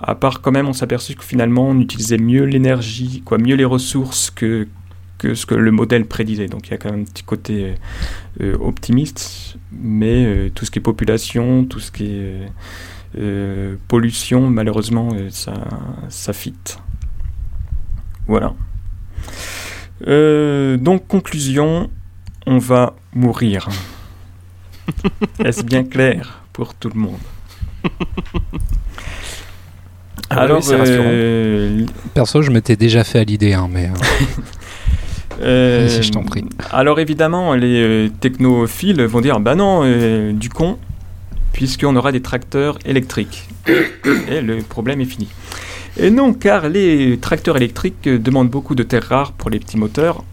À 0.00 0.16
part 0.16 0.40
quand 0.40 0.50
même, 0.50 0.66
on 0.66 0.72
s'aperçut 0.72 1.14
que 1.14 1.22
finalement 1.22 1.68
on 1.68 1.78
utilisait 1.78 2.18
mieux 2.18 2.44
l'énergie, 2.44 3.22
quoi, 3.24 3.38
mieux 3.38 3.54
les 3.54 3.64
ressources 3.64 4.32
que 4.32 4.66
que 5.22 5.34
ce 5.34 5.46
que 5.46 5.54
le 5.54 5.70
modèle 5.70 6.06
prédisait. 6.06 6.46
Donc 6.46 6.68
il 6.68 6.70
y 6.72 6.74
a 6.74 6.78
quand 6.78 6.90
même 6.90 7.00
un 7.00 7.04
petit 7.04 7.24
côté 7.24 7.74
optimiste, 8.60 9.56
mais 9.72 10.50
tout 10.54 10.64
ce 10.64 10.70
qui 10.70 10.78
est 10.78 10.82
population, 10.82 11.64
tout 11.64 11.80
ce 11.80 11.90
qui 11.90 12.06
est 12.06 13.76
pollution, 13.88 14.48
malheureusement, 14.50 15.10
ça 15.30 15.54
ça 16.08 16.32
fit. 16.32 16.54
Voilà. 18.26 18.54
Euh, 20.06 20.76
donc, 20.76 21.06
conclusion, 21.06 21.90
on 22.46 22.58
va 22.58 22.94
mourir. 23.14 23.68
Est-ce 25.44 25.62
bien 25.62 25.84
clair 25.84 26.42
pour 26.52 26.74
tout 26.74 26.90
le 26.92 27.00
monde? 27.00 27.18
Ah 30.30 30.36
bah 30.36 30.42
Alors, 30.44 30.62
euh, 30.70 31.84
perso, 32.14 32.42
je 32.42 32.50
m'étais 32.50 32.76
déjà 32.76 33.04
fait 33.04 33.20
à 33.20 33.24
l'idée, 33.24 33.52
hein, 33.52 33.68
mais. 33.70 33.90
Euh, 35.40 35.88
si 35.88 36.02
je 36.02 36.10
t'en 36.12 36.22
prie. 36.22 36.44
Alors 36.70 37.00
évidemment, 37.00 37.54
les 37.54 38.10
technophiles 38.20 39.02
vont 39.02 39.20
dire 39.20 39.40
bah 39.40 39.54
non, 39.54 39.82
du 40.32 40.48
con, 40.48 40.78
puisqu'on 41.52 41.96
aura 41.96 42.12
des 42.12 42.22
tracteurs 42.22 42.78
électriques. 42.84 43.48
Et 44.28 44.40
le 44.40 44.58
problème 44.58 45.00
est 45.00 45.06
fini. 45.06 45.28
Et 45.98 46.10
non, 46.10 46.32
car 46.32 46.68
les 46.68 47.18
tracteurs 47.18 47.56
électriques 47.56 48.08
demandent 48.08 48.50
beaucoup 48.50 48.74
de 48.74 48.82
terres 48.82 49.08
rares 49.08 49.32
pour 49.32 49.50
les 49.50 49.58
petits 49.58 49.76
moteurs, 49.76 50.24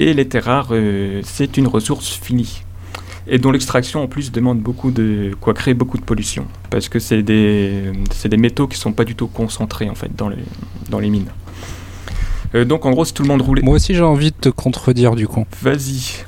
et 0.00 0.14
les 0.14 0.26
terres 0.26 0.44
rares, 0.44 0.68
euh, 0.72 1.20
c'est 1.24 1.56
une 1.56 1.66
ressource 1.66 2.08
finie. 2.10 2.62
Et 3.26 3.38
dont 3.38 3.50
l'extraction 3.50 4.02
en 4.02 4.06
plus 4.06 4.32
demande 4.32 4.60
beaucoup 4.60 4.90
de 4.90 5.30
quoi 5.40 5.54
créer 5.54 5.72
beaucoup 5.72 5.96
de 5.96 6.02
pollution 6.02 6.46
parce 6.68 6.90
que 6.90 6.98
c'est 6.98 7.22
des 7.22 7.90
des 8.22 8.36
métaux 8.36 8.66
qui 8.66 8.76
sont 8.76 8.92
pas 8.92 9.06
du 9.06 9.14
tout 9.14 9.28
concentrés 9.28 9.88
en 9.88 9.94
fait 9.94 10.14
dans 10.14 10.28
les 10.28 10.44
dans 10.90 10.98
les 10.98 11.08
mines. 11.08 11.30
Euh, 12.54 12.64
donc 12.64 12.86
en 12.86 12.90
gros 12.90 13.04
si 13.04 13.12
tout 13.12 13.22
le 13.22 13.28
monde 13.28 13.42
roulait. 13.42 13.62
Moi 13.62 13.74
aussi 13.74 13.94
j'ai 13.94 14.02
envie 14.02 14.30
de 14.30 14.36
te 14.36 14.48
contredire 14.48 15.14
du 15.14 15.26
coup. 15.26 15.44
Vas-y. 15.62 16.24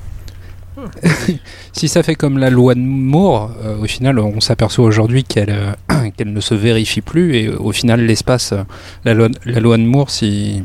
si 1.73 1.88
ça 1.88 2.02
fait 2.02 2.14
comme 2.14 2.38
la 2.38 2.50
loi 2.50 2.75
de 2.75 2.80
Moore, 2.80 3.52
euh, 3.62 3.78
au 3.78 3.87
final, 3.87 4.18
on 4.18 4.40
s'aperçoit 4.40 4.85
aujourd'hui 4.85 5.25
qu'elle 5.25 5.50
euh, 5.50 6.11
qu'elle 6.16 6.33
ne 6.33 6.40
se 6.40 6.54
vérifie 6.54 7.00
plus. 7.00 7.37
Et 7.37 7.49
au 7.49 7.73
final, 7.73 8.04
l'espace, 8.04 8.52
euh, 8.52 8.62
la, 9.04 9.14
loi, 9.14 9.28
la 9.45 9.61
loi 9.61 9.76
de 9.76 9.83
Moore, 9.83 10.11
si, 10.11 10.62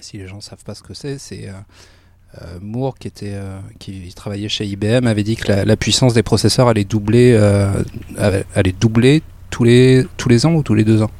si 0.00 0.18
les 0.18 0.26
gens 0.26 0.36
ne 0.36 0.42
savent 0.42 0.64
pas 0.64 0.74
ce 0.74 0.82
que 0.82 0.94
c'est, 0.94 1.18
c'est 1.18 1.48
Moore 2.60 2.96
qui, 2.98 3.08
était, 3.08 3.34
qui 3.80 4.12
travaillait 4.14 4.48
chez 4.48 4.64
IBM 4.64 5.06
avait 5.06 5.24
dit 5.24 5.34
que 5.34 5.50
la, 5.50 5.76
puissance 5.76 6.14
des 6.14 6.22
processeurs 6.22 6.68
allait 6.68 6.84
doubler, 6.84 7.36
allait 8.54 8.74
doubler 8.78 9.22
tous, 9.50 9.64
les, 9.64 10.06
tous 10.16 10.28
les 10.28 10.46
ans 10.46 10.52
ou 10.52 10.62
tous 10.62 10.74
les 10.74 10.84
deux 10.84 11.02
ans? 11.02 11.10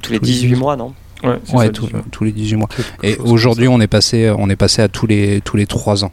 Tous 0.00 0.12
les 0.12 0.20
18 0.20 0.54
mois, 0.54 0.76
non? 0.76 0.94
Ouais, 1.22 1.70
tous 1.70 2.24
les 2.24 2.32
18 2.32 2.56
mois. 2.56 2.68
Et 3.02 3.16
aujourd'hui, 3.16 3.68
on 3.68 3.80
est 3.80 3.86
passé, 3.88 4.32
on 4.36 4.48
est 4.50 4.56
passé 4.56 4.82
à 4.82 4.88
tous 4.88 5.06
les 5.06 5.40
tous 5.40 5.56
les 5.56 5.66
3 5.66 6.04
ans. 6.04 6.12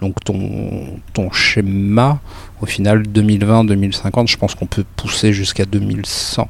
Donc 0.00 0.22
ton, 0.24 1.00
ton 1.12 1.30
schéma, 1.30 2.20
au 2.60 2.66
final 2.66 3.02
2020-2050, 3.02 4.28
je 4.28 4.36
pense 4.36 4.54
qu'on 4.54 4.66
peut 4.66 4.84
pousser 4.96 5.32
jusqu'à 5.32 5.64
2100 5.64 6.48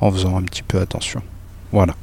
en 0.00 0.12
faisant 0.12 0.36
un 0.36 0.42
petit 0.42 0.62
peu 0.62 0.80
attention. 0.80 1.22
Voilà. 1.72 1.94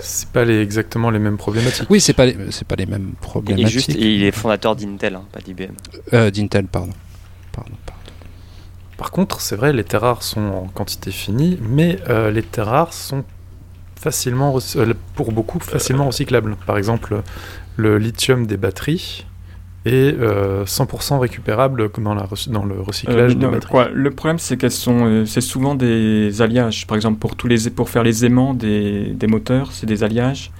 C'est 0.00 0.28
pas 0.28 0.44
les, 0.44 0.60
exactement 0.60 1.10
les 1.10 1.18
mêmes 1.18 1.38
problématiques. 1.38 1.88
Oui, 1.88 2.00
c'est 2.00 2.12
pas 2.12 2.26
les, 2.26 2.36
c'est 2.50 2.66
pas 2.68 2.76
les 2.76 2.86
mêmes 2.86 3.12
problématiques. 3.20 3.68
Juste, 3.68 3.94
il 3.94 4.22
est 4.22 4.32
fondateur 4.32 4.76
d'Intel, 4.76 5.14
hein, 5.14 5.24
pas 5.32 5.40
d'IBM. 5.40 5.72
Euh, 6.12 6.30
D'Intel, 6.30 6.66
pardon. 6.66 6.92
pardon, 7.52 7.70
Par 8.98 9.10
contre, 9.10 9.40
c'est 9.40 9.56
vrai, 9.56 9.72
les 9.72 9.82
terres 9.82 10.02
rares 10.02 10.22
sont 10.22 10.42
en 10.42 10.66
quantité 10.68 11.10
finie, 11.10 11.58
mais 11.62 11.98
euh, 12.10 12.30
les 12.30 12.42
terres 12.42 12.66
rares 12.66 12.92
sont 12.92 13.24
facilement, 14.04 14.58
euh, 14.76 14.92
pour 15.16 15.32
beaucoup, 15.32 15.58
facilement 15.60 16.06
recyclables. 16.06 16.56
Par 16.66 16.76
exemple, 16.76 17.22
le 17.76 17.96
lithium 17.96 18.46
des 18.46 18.58
batteries 18.58 19.24
est 19.86 20.16
100% 20.18 21.14
euh, 21.14 21.18
récupérable 21.18 21.90
dans, 21.98 22.14
la, 22.14 22.26
dans 22.48 22.64
le 22.64 22.80
recyclage 22.80 23.32
euh, 23.32 23.34
des 23.34 23.46
batteries. 23.46 23.92
le 23.94 24.10
problème, 24.10 24.38
c'est 24.38 24.58
qu'elles 24.58 24.70
sont, 24.70 25.06
euh, 25.06 25.24
c'est 25.24 25.40
souvent 25.40 25.74
des 25.74 26.42
alliages. 26.42 26.86
Par 26.86 26.96
exemple, 26.96 27.18
pour, 27.18 27.34
tous 27.34 27.48
les, 27.48 27.70
pour 27.70 27.88
faire 27.88 28.02
les 28.02 28.26
aimants 28.26 28.52
des, 28.52 29.14
des 29.14 29.26
moteurs, 29.26 29.72
c'est 29.72 29.86
des 29.86 30.04
alliages. 30.04 30.50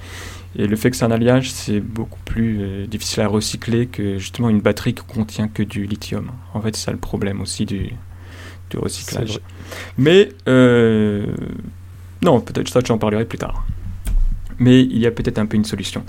Et 0.57 0.67
le 0.67 0.77
fait 0.77 0.91
que 0.91 0.97
c'est 0.97 1.05
un 1.05 1.11
alliage, 1.11 1.51
c'est 1.53 1.81
beaucoup 1.81 2.21
plus 2.25 2.87
difficile 2.87 3.23
à 3.23 3.27
recycler 3.27 3.87
que 3.87 4.19
justement 4.19 4.49
une 4.49 4.61
batterie 4.61 4.95
qui 4.95 5.03
contient 5.05 5.49
que 5.49 5.63
du 5.65 5.85
lithium. 5.85 6.31
En 6.55 6.63
fait, 6.63 6.77
c'est 6.77 6.85
ça 6.87 6.93
le 6.93 6.99
problème 6.99 7.41
aussi 7.41 7.67
du, 7.67 7.91
du 8.71 8.79
recyclage. 8.79 9.41
Mais 9.99 10.29
non, 12.23 12.41
peut-être 12.41 12.69
ça, 12.69 12.81
j'en 12.85 12.99
parlerai 12.99 13.25
plus 13.25 13.39
tard 13.39 13.65
mais 14.59 14.83
il 14.83 14.99
y 14.99 15.07
a 15.07 15.11
peut-être 15.11 15.39
un 15.39 15.47
peu 15.47 15.57
une 15.57 15.65
solution. 15.65 16.05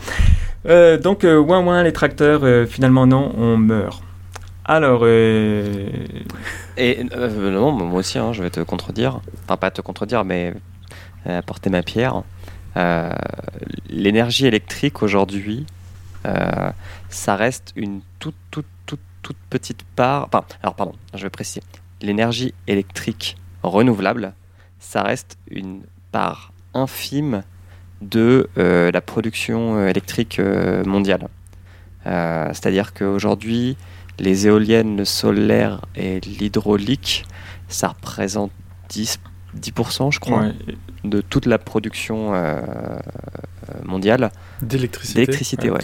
Euh, 0.66 0.98
donc, 0.98 1.24
euh, 1.24 1.38
ouin 1.38 1.64
ouin, 1.64 1.84
les 1.84 1.94
tracteurs, 1.94 2.42
euh, 2.44 2.66
finalement 2.66 3.06
non, 3.06 3.34
on 3.38 3.58
meurt. 3.58 4.04
Alors. 4.66 5.06
Et 5.08 7.04
non, 7.04 7.72
moi 7.72 8.00
aussi, 8.00 8.18
hein, 8.18 8.34
je 8.34 8.42
vais 8.42 8.50
te 8.50 8.60
contredire. 8.62 9.22
Enfin, 9.44 9.58
pas 9.58 9.70
te 9.70 9.82
contredire, 9.82 10.26
mais 10.26 10.56
apporter 11.26 11.70
ma 11.70 11.84
pierre. 11.84 12.24
L'énergie 13.90 14.48
électrique 14.48 15.04
aujourd'hui, 15.04 15.68
ça 17.10 17.36
reste 17.36 17.74
une 17.76 18.02
toute, 18.18 18.34
toute, 18.50 18.66
toute, 18.88 19.00
toute 19.22 19.38
petite 19.52 19.84
part. 19.96 20.30
Enfin, 20.30 20.44
alors, 20.64 20.74
pardon, 20.74 20.94
je 21.14 21.22
vais 21.22 21.30
préciser. 21.30 21.62
L'énergie 22.02 22.56
électrique 22.66 23.38
renouvelable, 23.62 24.34
ça 24.80 25.04
reste 25.04 25.38
une 25.52 25.84
part 26.16 26.54
infime 26.74 27.44
de 28.00 28.48
euh, 28.58 28.90
la 28.90 29.02
production 29.02 29.76
euh, 29.76 29.90
électrique 29.90 30.40
euh, 30.40 30.86
mondiale. 30.86 31.28
C'est-à-dire 32.06 32.94
qu'aujourd'hui, 32.94 33.78
les 34.20 34.46
éoliennes, 34.46 34.96
le 34.96 35.06
solaire 35.06 35.82
et 35.96 36.20
l'hydraulique, 36.20 37.26
ça 37.68 37.88
représente 37.90 38.52
10, 38.90 39.20
10% 39.60 40.12
je 40.14 40.20
crois, 40.20 40.44
de 41.04 41.22
toute 41.22 41.48
la 41.48 41.58
production 41.58 42.34
mondiale. 43.84 44.32
D'électricité 44.62 45.20
D'électricité, 45.22 45.72
ouais. 45.72 45.80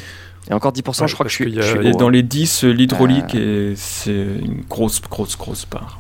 Et 0.52 0.54
encore 0.54 0.74
10%, 0.74 1.08
je 1.08 1.14
crois 1.16 1.26
que 1.26 1.32
je 1.32 1.36
suis. 1.36 1.88
et 1.88 1.92
dans 1.94 2.10
les 2.10 2.22
10, 2.22 2.66
l'hydraulique, 2.66 3.36
c'est 3.76 4.12
une 4.14 4.62
grosse, 4.70 5.02
grosse, 5.02 5.36
grosse 5.36 5.66
part 5.66 6.00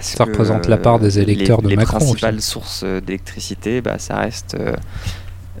ça 0.00 0.24
représente 0.24 0.66
la 0.66 0.76
part 0.76 0.98
des 0.98 1.18
électeurs 1.18 1.62
de 1.62 1.68
les 1.68 1.76
Macron. 1.76 1.98
Les 1.98 2.04
principales 2.04 2.40
sources 2.40 2.84
d'électricité, 2.84 3.80
bah, 3.80 3.98
ça 3.98 4.16
reste 4.16 4.56
euh, 4.58 4.74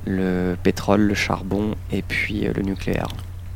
le 0.06 0.56
pétrole, 0.62 1.02
le 1.02 1.14
charbon 1.14 1.74
et 1.92 2.02
puis 2.02 2.46
le 2.54 2.62
nucléaire. 2.62 3.08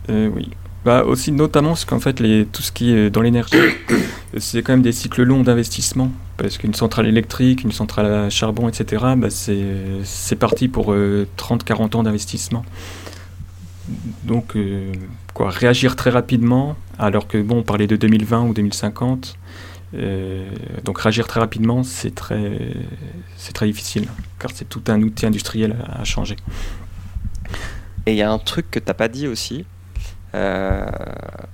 oui. 0.09 0.50
Bah 0.85 1.05
aussi 1.05 1.31
notamment 1.31 1.69
parce 1.69 1.85
qu'en 1.85 2.00
fait 2.00 2.19
les, 2.19 2.45
tout 2.45 2.61
ce 2.61 2.73
qui 2.73 2.93
est 2.93 3.09
dans 3.09 3.23
l'énergie, 3.23 3.57
c'est 4.37 4.62
quand 4.62 4.73
même 4.73 4.83
des 4.83 4.91
cycles 4.91 5.23
longs 5.23 5.45
d'investissement. 5.45 6.11
Parce 6.37 6.59
qu'une 6.59 6.75
centrale 6.75 7.07
électrique, 7.07 7.62
une 7.62 7.71
centrale 7.71 8.07
à 8.07 8.31
charbon, 8.31 8.69
etc., 8.69 9.05
bah 9.17 9.29
c'est 9.31 10.37
parti 10.37 10.67
pour 10.67 10.93
30-40 10.93 11.97
ans 11.97 12.02
d'investissement. 12.02 12.64
Donc 14.25 14.57
quoi, 15.35 15.50
réagir 15.50 15.95
très 15.95 16.11
rapidement, 16.11 16.75
alors 16.99 17.29
que 17.29 17.41
bon, 17.41 17.59
on 17.59 17.62
parlait 17.62 17.87
de 17.87 17.95
2020 17.95 18.43
ou 18.43 18.55
2050. 18.55 19.37
Euh, 19.94 20.50
donc 20.84 21.00
réagir 21.00 21.26
très 21.26 21.40
rapidement, 21.40 21.82
c'est 21.82 22.14
très, 22.14 22.75
très 23.52 23.66
difficile, 23.66 24.08
car 24.38 24.50
c'est 24.54 24.68
tout 24.68 24.82
un 24.88 25.02
outil 25.02 25.26
industriel 25.26 25.76
à, 25.87 26.04
changer. 26.04 26.37
Et 28.06 28.12
il 28.12 28.16
y 28.16 28.22
a 28.22 28.30
un 28.30 28.38
truc 28.38 28.70
que 28.70 28.78
tu 28.78 28.87
n'as 28.87 28.94
pas 28.94 29.08
dit 29.08 29.28
aussi, 29.28 29.66
euh, 30.34 30.87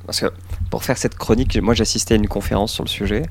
parce 0.07 0.21
que 0.21 0.27
pour 0.71 0.85
faire 0.85 0.97
cette 0.97 1.17
chronique, 1.17 1.57
moi 1.61 1.75
j'assistais 1.75 2.15
à 2.15 2.17
une 2.17 2.29
conférence 2.29 2.73
sur 2.73 2.85
le 2.85 2.89
sujet, 2.89 3.23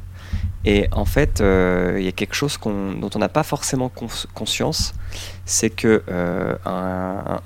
et 0.65 0.87
en 0.91 1.05
fait, 1.05 1.39
euh, 1.39 1.95
il 1.97 2.03
y 2.03 2.09
a 2.09 2.11
quelque 2.11 2.33
chose 2.33 2.59
dont 2.61 3.09
on 3.15 3.19
n'a 3.19 3.29
pas 3.29 3.43
forcément 3.43 3.89
conscience, 4.33 4.93
c'est 5.45 5.69
que 5.69 6.03
un, 6.65 7.39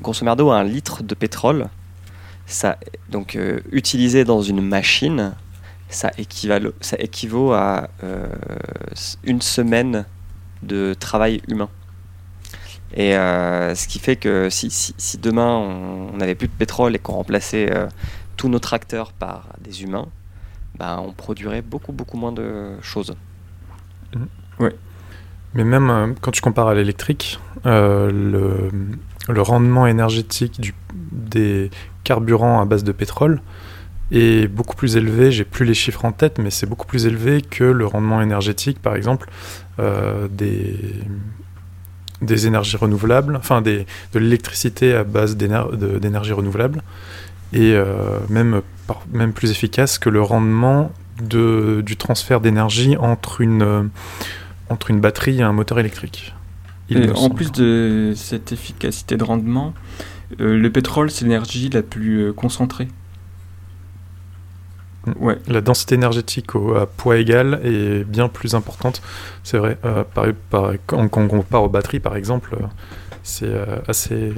grosso 0.00 0.24
merdo, 0.24 0.50
un 0.50 0.64
litre 0.64 1.04
de 1.04 1.14
pétrole, 1.14 1.68
ça, 2.46 2.76
donc 3.08 3.38
utilisé 3.70 4.24
dans 4.24 4.42
une 4.42 4.60
machine, 4.60 5.34
ça, 5.94 6.10
ça 6.80 6.96
équivaut 6.98 7.52
à 7.52 7.88
euh, 8.02 8.26
une 9.22 9.40
semaine 9.40 10.04
de 10.62 10.94
travail 10.94 11.40
humain. 11.48 11.68
Et 12.94 13.16
euh, 13.16 13.74
ce 13.74 13.88
qui 13.88 13.98
fait 13.98 14.16
que 14.16 14.50
si, 14.50 14.70
si, 14.70 15.18
demain 15.18 15.48
on 15.48 16.16
n'avait 16.16 16.34
plus 16.34 16.48
de 16.48 16.52
pétrole 16.52 16.94
et 16.94 16.98
qu'on 16.98 17.14
remplaçait 17.14 17.72
euh, 17.72 17.88
tous 18.36 18.48
nos 18.48 18.58
tracteurs 18.58 19.12
par 19.12 19.48
des 19.60 19.82
humains, 19.82 20.06
ben, 20.78 21.02
on 21.04 21.12
produirait 21.12 21.62
beaucoup 21.62 21.92
beaucoup 21.92 22.16
moins 22.16 22.32
de 22.32 22.76
choses. 22.82 23.14
Mmh. 24.14 24.24
Oui. 24.60 24.70
Mais 25.54 25.64
même 25.64 26.14
quand 26.20 26.30
tu 26.30 26.40
compares 26.40 26.68
à 26.68 26.74
l'électrique, 26.74 27.38
le, 27.64 28.70
le, 29.28 29.42
rendement 29.42 29.86
énergétique 29.86 30.60
du, 30.60 30.74
des 30.92 31.70
carburants 32.02 32.60
à 32.60 32.64
base 32.64 32.82
de 32.82 32.90
pétrole 32.90 33.40
est 34.16 34.48
beaucoup 34.48 34.76
plus 34.76 34.96
élevé, 34.96 35.32
j'ai 35.32 35.44
plus 35.44 35.64
les 35.64 35.74
chiffres 35.74 36.04
en 36.04 36.12
tête, 36.12 36.38
mais 36.38 36.50
c'est 36.50 36.66
beaucoup 36.66 36.86
plus 36.86 37.06
élevé 37.06 37.42
que 37.42 37.64
le 37.64 37.86
rendement 37.86 38.20
énergétique, 38.20 38.80
par 38.80 38.96
exemple, 38.96 39.30
euh, 39.78 40.28
des, 40.28 40.76
des 42.22 42.46
énergies 42.46 42.76
renouvelables, 42.76 43.36
enfin 43.36 43.62
des, 43.62 43.86
de 44.12 44.18
l'électricité 44.18 44.94
à 44.94 45.04
base 45.04 45.36
d'énergie 45.36 46.32
renouvelable, 46.32 46.82
et 47.52 47.74
euh, 47.74 48.18
même, 48.28 48.62
même 49.12 49.32
plus 49.32 49.50
efficace 49.50 49.98
que 49.98 50.10
le 50.10 50.22
rendement 50.22 50.92
de, 51.22 51.82
du 51.84 51.96
transfert 51.96 52.40
d'énergie 52.40 52.96
entre 52.96 53.40
une, 53.40 53.90
entre 54.68 54.90
une 54.90 55.00
batterie 55.00 55.38
et 55.38 55.42
un 55.42 55.52
moteur 55.52 55.78
électrique. 55.78 56.34
en 57.14 57.30
plus 57.30 57.52
de 57.52 58.12
cette 58.14 58.52
efficacité 58.52 59.16
de 59.16 59.24
rendement, 59.24 59.74
euh, 60.40 60.58
le 60.58 60.70
pétrole, 60.70 61.10
c'est 61.10 61.24
l'énergie 61.24 61.68
la 61.70 61.82
plus 61.82 62.32
concentrée. 62.32 62.88
Ouais. 65.20 65.38
La 65.48 65.60
densité 65.60 65.94
énergétique 65.94 66.54
au, 66.54 66.74
à 66.76 66.86
poids 66.86 67.18
égal 67.18 67.60
est 67.64 68.04
bien 68.04 68.28
plus 68.28 68.54
importante. 68.54 69.02
C'est 69.42 69.58
vrai. 69.58 69.78
Euh, 69.84 70.04
quand, 70.86 71.08
on 71.16 71.28
compare 71.28 71.62
aux 71.62 71.68
batteries, 71.68 72.00
par 72.00 72.16
exemple, 72.16 72.56
euh, 72.60 72.66
c'est 73.22 73.48
euh, 73.48 73.78
assez 73.88 74.32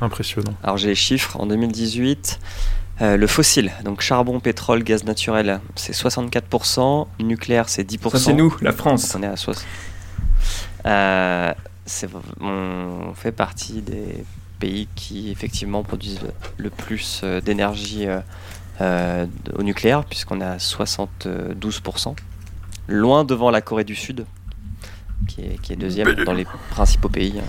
impressionnant. 0.00 0.54
Alors 0.62 0.76
j'ai 0.76 0.88
les 0.88 0.94
chiffres. 0.94 1.38
En 1.38 1.46
2018, 1.46 2.40
le 3.00 3.26
fossile, 3.26 3.72
donc 3.84 4.00
charbon, 4.00 4.38
pétrole, 4.38 4.84
gaz 4.84 5.04
naturel, 5.04 5.60
c'est 5.74 5.92
64%. 5.92 7.06
Nucléaire, 7.20 7.68
c'est 7.68 7.88
10%. 7.88 8.10
Ça, 8.10 8.18
c'est 8.18 8.32
nous, 8.32 8.56
la 8.60 8.72
France. 8.72 9.16
On 9.16 9.22
est 9.22 9.26
à 9.26 9.36
60. 9.36 9.66
on 12.40 13.14
fait 13.14 13.32
partie 13.32 13.82
des 13.82 14.24
pays 14.60 14.86
qui 14.94 15.32
effectivement 15.32 15.82
produisent 15.82 16.20
le 16.58 16.70
plus 16.70 17.24
d'énergie 17.44 18.06
euh, 18.80 19.26
au 19.54 19.62
nucléaire, 19.62 20.04
puisqu'on 20.04 20.40
est 20.40 20.44
à 20.44 20.56
72%, 20.56 22.16
loin 22.88 23.24
devant 23.24 23.50
la 23.50 23.60
Corée 23.60 23.84
du 23.84 23.94
Sud, 23.94 24.24
qui 25.28 25.42
est, 25.42 25.76
deuxième 25.76 26.12
dans 26.26 26.32
les 26.32 26.46
principaux 26.70 27.10
pays. 27.10 27.40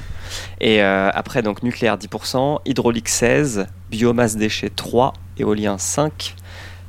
Et 0.59 0.83
euh, 0.83 1.09
après, 1.13 1.41
donc 1.41 1.63
nucléaire 1.63 1.97
10%, 1.97 2.59
hydraulique 2.65 3.07
16, 3.07 3.67
biomasse 3.89 4.36
déchets 4.36 4.71
3%, 4.75 5.13
éolien 5.38 5.77
5%, 5.77 6.33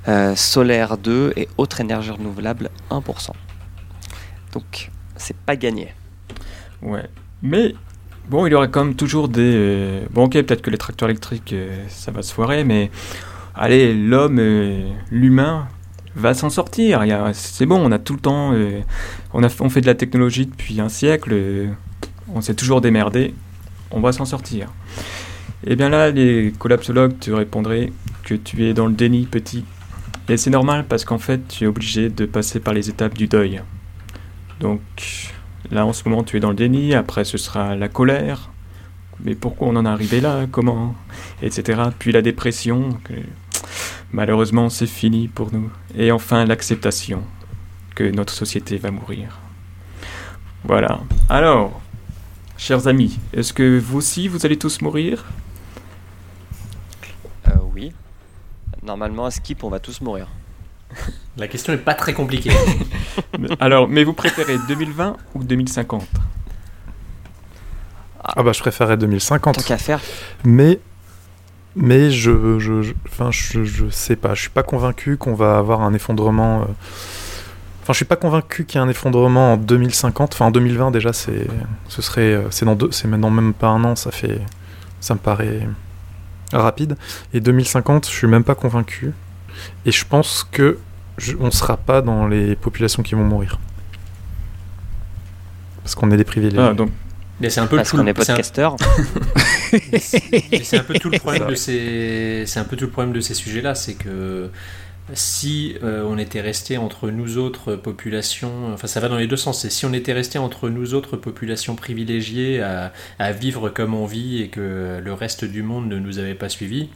euh, 0.06 0.36
solaire 0.36 0.98
2 0.98 1.32
et 1.36 1.48
autres 1.56 1.80
énergies 1.80 2.10
renouvelables 2.10 2.70
1%. 2.90 3.30
Donc, 4.52 4.90
c'est 5.16 5.36
pas 5.36 5.56
gagné. 5.56 5.94
Ouais. 6.82 7.08
Mais 7.40 7.74
bon, 8.28 8.46
il 8.46 8.52
y 8.52 8.54
aurait 8.54 8.68
quand 8.68 8.84
même 8.84 8.96
toujours 8.96 9.28
des. 9.28 10.02
Bon, 10.10 10.24
ok, 10.24 10.32
peut-être 10.32 10.60
que 10.60 10.70
les 10.70 10.78
tracteurs 10.78 11.08
électriques, 11.08 11.54
ça 11.88 12.10
va 12.10 12.22
se 12.22 12.34
foirer, 12.34 12.64
mais 12.64 12.90
allez, 13.54 13.94
l'homme, 13.94 14.40
l'humain 15.10 15.68
va 16.16 16.34
s'en 16.34 16.50
sortir. 16.50 17.04
C'est 17.32 17.66
bon, 17.66 17.76
on 17.76 17.92
a 17.92 17.98
tout 17.98 18.14
le 18.14 18.20
temps, 18.20 18.52
euh, 18.52 18.80
on, 19.32 19.42
a, 19.42 19.48
on 19.60 19.68
fait 19.68 19.80
de 19.80 19.86
la 19.86 19.94
technologie 19.94 20.46
depuis 20.46 20.80
un 20.80 20.88
siècle, 20.88 21.30
euh, 21.32 21.68
on 22.32 22.40
s'est 22.40 22.54
toujours 22.54 22.80
démerdé, 22.80 23.34
on 23.90 24.00
va 24.00 24.12
s'en 24.12 24.24
sortir. 24.24 24.68
Et 25.66 25.72
eh 25.72 25.76
bien 25.76 25.88
là, 25.88 26.10
les 26.10 26.52
collapsologues 26.58 27.18
te 27.18 27.30
répondraient 27.30 27.90
que 28.22 28.34
tu 28.34 28.64
es 28.64 28.74
dans 28.74 28.86
le 28.86 28.92
déni 28.92 29.24
petit. 29.24 29.64
Et 30.28 30.36
c'est 30.36 30.50
normal 30.50 30.84
parce 30.86 31.04
qu'en 31.04 31.18
fait, 31.18 31.48
tu 31.48 31.64
es 31.64 31.66
obligé 31.66 32.10
de 32.10 32.26
passer 32.26 32.60
par 32.60 32.74
les 32.74 32.90
étapes 32.90 33.14
du 33.14 33.28
deuil. 33.28 33.62
Donc 34.60 34.80
là, 35.70 35.86
en 35.86 35.94
ce 35.94 36.06
moment, 36.06 36.22
tu 36.22 36.36
es 36.36 36.40
dans 36.40 36.50
le 36.50 36.54
déni, 36.54 36.94
après 36.94 37.24
ce 37.24 37.38
sera 37.38 37.76
la 37.76 37.88
colère. 37.88 38.50
Mais 39.24 39.34
pourquoi 39.34 39.68
on 39.68 39.76
en 39.76 39.86
est 39.86 39.88
arrivé 39.88 40.20
là? 40.20 40.46
Comment? 40.50 40.94
Etc. 41.40 41.80
Puis 41.98 42.12
la 42.12 42.20
dépression. 42.20 42.98
Malheureusement, 44.14 44.70
c'est 44.70 44.86
fini 44.86 45.26
pour 45.26 45.52
nous. 45.52 45.68
Et 45.96 46.12
enfin, 46.12 46.44
l'acceptation 46.44 47.24
que 47.96 48.04
notre 48.04 48.32
société 48.32 48.76
va 48.76 48.92
mourir. 48.92 49.40
Voilà. 50.62 51.00
Alors, 51.28 51.80
chers 52.56 52.86
amis, 52.86 53.18
est-ce 53.32 53.52
que 53.52 53.76
vous 53.76 53.98
aussi, 53.98 54.28
vous 54.28 54.46
allez 54.46 54.56
tous 54.56 54.80
mourir? 54.82 55.24
Euh, 57.48 57.54
Oui. 57.74 57.92
Normalement, 58.84 59.24
à 59.26 59.32
Skip, 59.32 59.64
on 59.64 59.68
va 59.68 59.80
tous 59.80 60.00
mourir. 60.00 60.28
La 61.36 61.48
question 61.48 61.72
n'est 61.72 61.78
pas 61.80 61.94
très 61.94 62.12
compliquée. 62.14 62.52
Alors, 63.58 63.88
mais 63.88 64.04
vous 64.04 64.12
préférez 64.12 64.58
2020 64.68 65.16
ou 65.34 65.42
2050 65.42 66.06
Ah 68.22 68.44
bah 68.44 68.52
je 68.52 68.60
préférerais 68.60 68.96
2050. 68.96 69.56
Tant 69.56 69.60
qu'à 69.62 69.76
faire. 69.76 70.00
Mais 70.44 70.78
mais 71.76 72.10
je, 72.10 72.58
je, 72.58 72.82
je, 72.82 73.64
je, 73.64 73.88
sais 73.90 74.16
pas, 74.16 74.34
je 74.34 74.42
suis 74.42 74.50
pas 74.50 74.62
convaincu 74.62 75.16
qu'on 75.16 75.34
va 75.34 75.58
avoir 75.58 75.82
un 75.82 75.94
effondrement. 75.94 76.62
Euh, 76.62 76.64
enfin, 77.82 77.92
je 77.92 77.94
suis 77.94 78.04
pas 78.04 78.16
convaincu 78.16 78.64
qu'il 78.64 78.80
y 78.80 78.82
ait 78.82 78.86
un 78.86 78.88
effondrement 78.88 79.54
en 79.54 79.56
2050. 79.56 80.34
Enfin, 80.34 80.46
en 80.46 80.50
2020 80.50 80.90
déjà, 80.90 81.12
c'est, 81.12 81.46
ce 81.88 82.02
serait, 82.02 82.34
euh, 82.34 82.50
c'est 82.50 82.64
dans 82.64 82.76
deux, 82.76 82.90
c'est 82.92 83.08
maintenant 83.08 83.30
même 83.30 83.54
pas 83.54 83.68
un 83.68 83.82
an. 83.84 83.96
Ça 83.96 84.10
fait, 84.10 84.40
ça 85.00 85.14
me 85.14 85.20
paraît 85.20 85.68
rapide. 86.52 86.96
Et 87.32 87.40
2050, 87.40 88.06
je 88.06 88.12
suis 88.12 88.26
même 88.28 88.44
pas 88.44 88.54
convaincu. 88.54 89.12
Et 89.86 89.92
je 89.92 90.04
pense 90.04 90.46
que 90.50 90.78
on 91.38 91.50
sera 91.50 91.76
pas 91.76 92.02
dans 92.02 92.26
les 92.26 92.56
populations 92.56 93.04
qui 93.04 93.14
vont 93.14 93.22
mourir 93.22 93.58
parce 95.84 95.94
qu'on 95.94 96.10
est 96.10 96.16
des 96.16 96.24
privilégiés. 96.24 96.66
Ah, 96.70 96.72
donc 96.72 96.90
c'est 97.48 97.60
un 97.60 97.66
peu 97.66 97.76
Parce 97.76 97.90
qu'on 97.90 98.06
est 98.06 98.14
podcasteur. 98.14 98.76
c'est 99.98 100.78
un 100.78 100.82
peu 100.82 100.94
tout 100.94 101.10
le 101.10 101.18
problème 101.18 101.48
de 101.48 101.54
ces, 101.54 102.44
c'est 102.46 102.60
un 102.60 102.64
peu 102.64 102.76
tout 102.76 102.84
le 102.84 102.90
problème 102.90 103.12
de 103.12 103.20
ces 103.20 103.34
sujets-là, 103.34 103.74
c'est 103.74 103.94
que 103.94 104.50
si 105.12 105.76
euh, 105.82 106.02
on 106.08 106.16
était 106.16 106.40
resté 106.40 106.78
entre 106.78 107.10
nous 107.10 107.36
autres 107.36 107.76
populations, 107.76 108.72
enfin 108.72 108.86
ça 108.86 109.00
va 109.00 109.08
dans 109.08 109.18
les 109.18 109.26
deux 109.26 109.36
sens, 109.36 109.60
c'est 109.60 109.70
si 109.70 109.84
on 109.84 109.92
était 109.92 110.14
resté 110.14 110.38
entre 110.38 110.70
nous 110.70 110.94
autres 110.94 111.16
populations 111.16 111.76
privilégiées 111.76 112.62
à, 112.62 112.92
à, 113.18 113.32
vivre 113.32 113.68
comme 113.68 113.94
on 113.94 114.06
vit 114.06 114.40
et 114.40 114.48
que 114.48 115.00
le 115.04 115.12
reste 115.12 115.44
du 115.44 115.62
monde 115.62 115.88
ne 115.88 115.98
nous 115.98 116.18
avait 116.18 116.34
pas 116.34 116.48
suivis, 116.48 116.88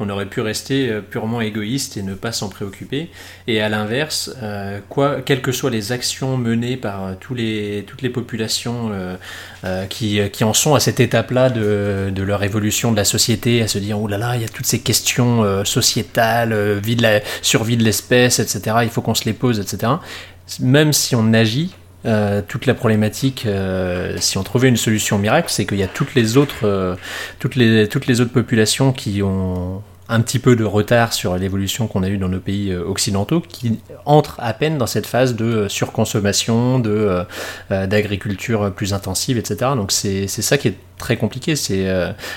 on 0.00 0.08
aurait 0.08 0.26
pu 0.26 0.40
rester 0.40 0.88
euh, 0.88 1.00
purement 1.02 1.42
égoïste 1.42 1.98
et 1.98 2.02
ne 2.02 2.14
pas 2.14 2.32
s'en 2.32 2.48
préoccuper. 2.48 3.10
Et 3.46 3.60
à 3.60 3.68
l'inverse, 3.68 4.34
euh, 4.42 4.80
quoi, 4.88 5.20
quelles 5.20 5.42
que 5.42 5.52
soient 5.52 5.70
les 5.70 5.92
actions 5.92 6.38
menées 6.38 6.78
par 6.78 7.04
euh, 7.04 7.14
toutes 7.20 7.38
les 7.38 8.10
populations 8.12 8.90
qui, 9.90 10.20
en 10.42 10.54
sont 10.54 10.74
à 10.74 10.80
cette 10.80 11.00
étape-là 11.00 11.50
de, 11.50 12.22
leur 12.22 12.42
évolution 12.42 12.92
de 12.92 12.96
la 12.96 13.04
société, 13.04 13.62
à 13.62 13.68
se 13.68 13.78
dire, 13.78 14.00
oh 14.00 14.08
là 14.08 14.16
là, 14.16 14.36
il 14.36 14.42
y 14.42 14.44
a 14.44 14.48
toutes 14.48 14.66
ces 14.66 14.80
questions 14.80 15.64
sociétales, 15.64 16.80
survie 17.42 17.76
de 17.76 17.84
l'espèce, 17.84 18.38
etc., 18.38 18.78
il 18.82 18.88
faut 18.88 19.02
qu'on 19.02 19.14
se 19.14 19.24
les 19.24 19.32
pose, 19.32 19.60
etc. 19.60 19.92
Même 20.60 20.92
si 20.92 21.14
on 21.14 21.32
agit, 21.32 21.74
euh, 22.06 22.40
toute 22.46 22.66
la 22.66 22.74
problématique, 22.74 23.44
euh, 23.46 24.16
si 24.18 24.38
on 24.38 24.42
trouvait 24.42 24.68
une 24.68 24.78
solution 24.78 25.18
miracle, 25.18 25.48
c'est 25.50 25.66
qu'il 25.66 25.78
y 25.78 25.82
a 25.82 25.88
toutes 25.88 26.14
les 26.14 26.36
autres, 26.38 26.64
euh, 26.64 26.96
toutes 27.38 27.56
les 27.56 27.88
toutes 27.88 28.06
les 28.06 28.20
autres 28.22 28.32
populations 28.32 28.92
qui 28.92 29.22
ont 29.22 29.82
un 30.10 30.20
petit 30.20 30.40
peu 30.40 30.56
de 30.56 30.64
retard 30.64 31.12
sur 31.12 31.36
l'évolution 31.36 31.86
qu'on 31.86 32.02
a 32.02 32.08
eue 32.08 32.18
dans 32.18 32.28
nos 32.28 32.40
pays 32.40 32.72
euh, 32.72 32.84
occidentaux, 32.84 33.40
qui 33.40 33.78
entrent 34.04 34.36
à 34.38 34.52
peine 34.52 34.76
dans 34.76 34.88
cette 34.88 35.06
phase 35.06 35.36
de 35.36 35.44
euh, 35.44 35.68
surconsommation, 35.68 36.80
de 36.80 37.24
euh, 37.70 37.86
d'agriculture 37.86 38.72
plus 38.74 38.92
intensive, 38.92 39.38
etc. 39.38 39.72
Donc 39.76 39.92
c'est 39.92 40.26
ça 40.26 40.58
qui 40.58 40.68
est 40.68 40.76
très 40.98 41.16
compliqué, 41.16 41.56
c'est 41.56 41.86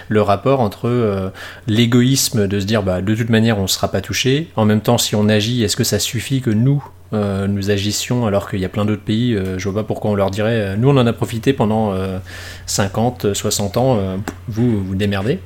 le 0.07 0.21
rapport 0.21 0.62
entre 0.62 1.31
l'égoïsme 1.67 2.47
de 2.47 2.59
se 2.59 2.65
dire 2.65 2.81
bah 2.81 3.01
de 3.01 3.15
toute 3.15 3.29
manière 3.29 3.57
on 3.57 3.63
ne 3.63 3.67
sera 3.67 3.89
pas 3.89 3.99
touché, 3.99 4.49
en 4.55 4.63
même 4.63 4.79
temps 4.79 4.97
si 4.97 5.15
on 5.15 5.27
agit, 5.27 5.63
est-ce 5.63 5.75
que 5.75 5.83
ça 5.83 5.99
suffit 5.99 6.41
que 6.41 6.49
nous 6.49 6.83
nous 7.12 7.71
agissions 7.71 8.25
alors 8.25 8.49
qu'il 8.49 8.59
y 8.59 8.65
a 8.65 8.69
plein 8.69 8.86
d'autres 8.86 9.03
pays, 9.03 9.38
je 9.57 9.69
vois 9.69 9.81
pas 9.81 9.88
pourquoi 9.88 10.12
on 10.12 10.15
leur 10.15 10.31
dirait 10.31 10.77
nous 10.77 10.89
on 10.89 10.97
en 10.97 11.05
a 11.05 11.13
profité 11.13 11.51
pendant 11.51 11.93
euh, 11.93 12.19
50, 12.65 13.33
60 13.33 13.77
ans, 13.77 13.99
vous 14.47 14.83
vous 14.83 14.95
démerdez. 14.95 15.39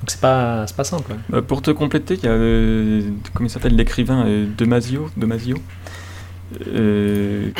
Donc 0.00 0.10
c'est 0.10 0.20
pas 0.20 0.66
c'est 0.66 0.76
pas 0.76 0.84
simple. 0.84 1.14
Bah, 1.28 1.42
pour 1.42 1.62
te 1.62 1.70
compléter, 1.70 2.14
il 2.14 2.24
y 2.24 2.28
a 2.28 2.32
euh, 2.32 3.02
comment 3.34 3.48
il 3.48 3.50
s'appelle 3.50 3.76
l'écrivain 3.76 4.26
euh, 4.26 4.46
Damasio, 4.56 5.10
Damasio. 5.16 5.56
Euh, 6.74 7.50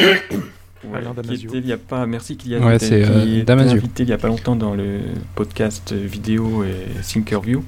ouais, 0.85 0.99
Alain 0.99 1.15
qui 1.23 1.47
était 1.47 1.59
il 1.59 1.67
y 1.67 1.73
a 1.73 1.77
pas 1.77 2.07
merci 2.07 2.37
qu'il 2.37 2.53
y 2.53 2.55
a 2.55 2.61
Ouais, 2.61 2.79
euh, 2.83 3.45
qui 3.45 3.53
invité 3.53 4.03
il 4.05 4.09
y 4.09 4.13
a 4.13 4.19
pas 4.19 4.29
longtemps 4.29 4.57
dans 4.57 4.75
le 4.75 5.01
podcast 5.35 5.93
euh, 5.93 6.07
vidéo 6.07 6.65
et 6.65 7.03
Thinkerview 7.03 7.63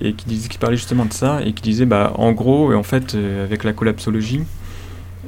et 0.00 0.12
qui 0.12 0.26
disait 0.26 0.48
qui 0.48 0.58
parlait 0.58 0.76
justement 0.76 1.04
de 1.04 1.12
ça 1.12 1.40
et 1.42 1.52
qui 1.52 1.62
disait 1.62 1.86
bah 1.86 2.12
en 2.16 2.32
gros 2.32 2.72
en 2.74 2.82
fait 2.82 3.14
euh, 3.14 3.44
avec 3.44 3.64
la 3.64 3.72
collapsologie 3.72 4.42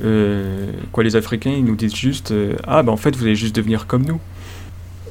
euh, 0.05 0.73
quoi 0.93 1.05
les 1.05 1.17
Africains 1.17 1.51
ils 1.51 1.65
nous 1.65 1.77
disent 1.77 1.95
juste 1.95 2.31
euh, 2.33 2.57
ah 2.67 2.83
bah 2.83 2.93
en 2.93 2.97
fait 2.97 3.15
vous 3.17 3.25
allez 3.25 3.37
juste 3.37 3.57
devenir 3.57 3.87
comme 3.87 4.05
nous 4.05 4.21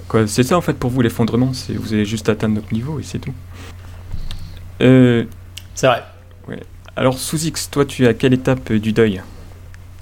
quoi 0.07 0.27
c'est 0.27 0.43
ça 0.43 0.57
en 0.57 0.61
fait 0.61 0.73
pour 0.73 0.89
vous 0.89 1.01
l'effondrement 1.01 1.53
c'est 1.53 1.73
vous 1.73 1.93
allez 1.93 2.05
juste 2.05 2.29
atteindre 2.29 2.55
notre 2.55 2.73
niveau 2.73 2.99
et 2.99 3.03
c'est 3.03 3.19
tout 3.19 3.33
euh, 4.81 5.25
C'est 5.75 5.87
vrai. 5.87 6.03
alors 6.95 7.17
sous 7.17 7.45
X 7.45 7.69
toi 7.69 7.85
tu 7.85 8.05
es 8.05 8.07
à 8.07 8.13
quelle 8.13 8.33
étape 8.33 8.71
euh, 8.71 8.79
du 8.79 8.91
deuil? 8.93 9.21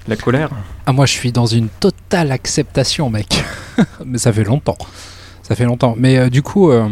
La 0.08 0.16
colère? 0.16 0.50
Ah, 0.86 0.92
moi, 0.94 1.08
je 1.08 1.14
suis 1.14 1.32
dans 1.32 1.48
une 1.48 1.68
totale 1.68 2.32
acceptation, 2.32 3.10
mec. 3.10 3.44
Mais 4.06 4.20
ça 4.20 4.32
fait 4.32 4.44
longtemps. 4.44 4.78
Ça 5.42 5.56
fait 5.56 5.66
longtemps. 5.66 5.96
Mais 5.98 6.18
euh, 6.20 6.30
du 6.30 6.44
coup, 6.44 6.70
euh, 6.70 6.88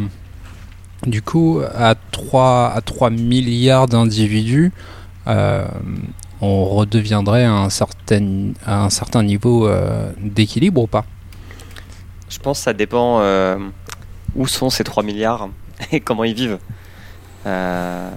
du 1.06 1.22
coup, 1.22 1.62
à 1.76 1.94
3, 1.94 2.72
à 2.76 2.82
3 2.82 3.12
milliards 3.12 3.86
d'individus, 3.88 4.72
euh, 5.28 5.68
on 6.42 6.66
redeviendrait 6.66 7.46
à 7.46 7.54
un 7.54 7.70
certain, 7.70 8.54
à 8.66 8.84
un 8.84 8.90
certain 8.90 9.22
niveau 9.22 9.68
euh, 9.68 10.12
d'équilibre 10.20 10.82
ou 10.82 10.88
pas? 10.88 11.06
Je 12.30 12.40
pense 12.40 12.58
que 12.58 12.64
ça 12.64 12.74
dépend 12.74 13.20
euh, 13.22 13.60
où 14.36 14.48
sont 14.48 14.72
ces 14.72 14.84
3 14.84 15.04
milliards 15.04 15.50
et 15.92 16.00
comment 16.02 16.24
ils 16.24 16.34
vivent. 16.34 16.58
Euh, 17.46 18.10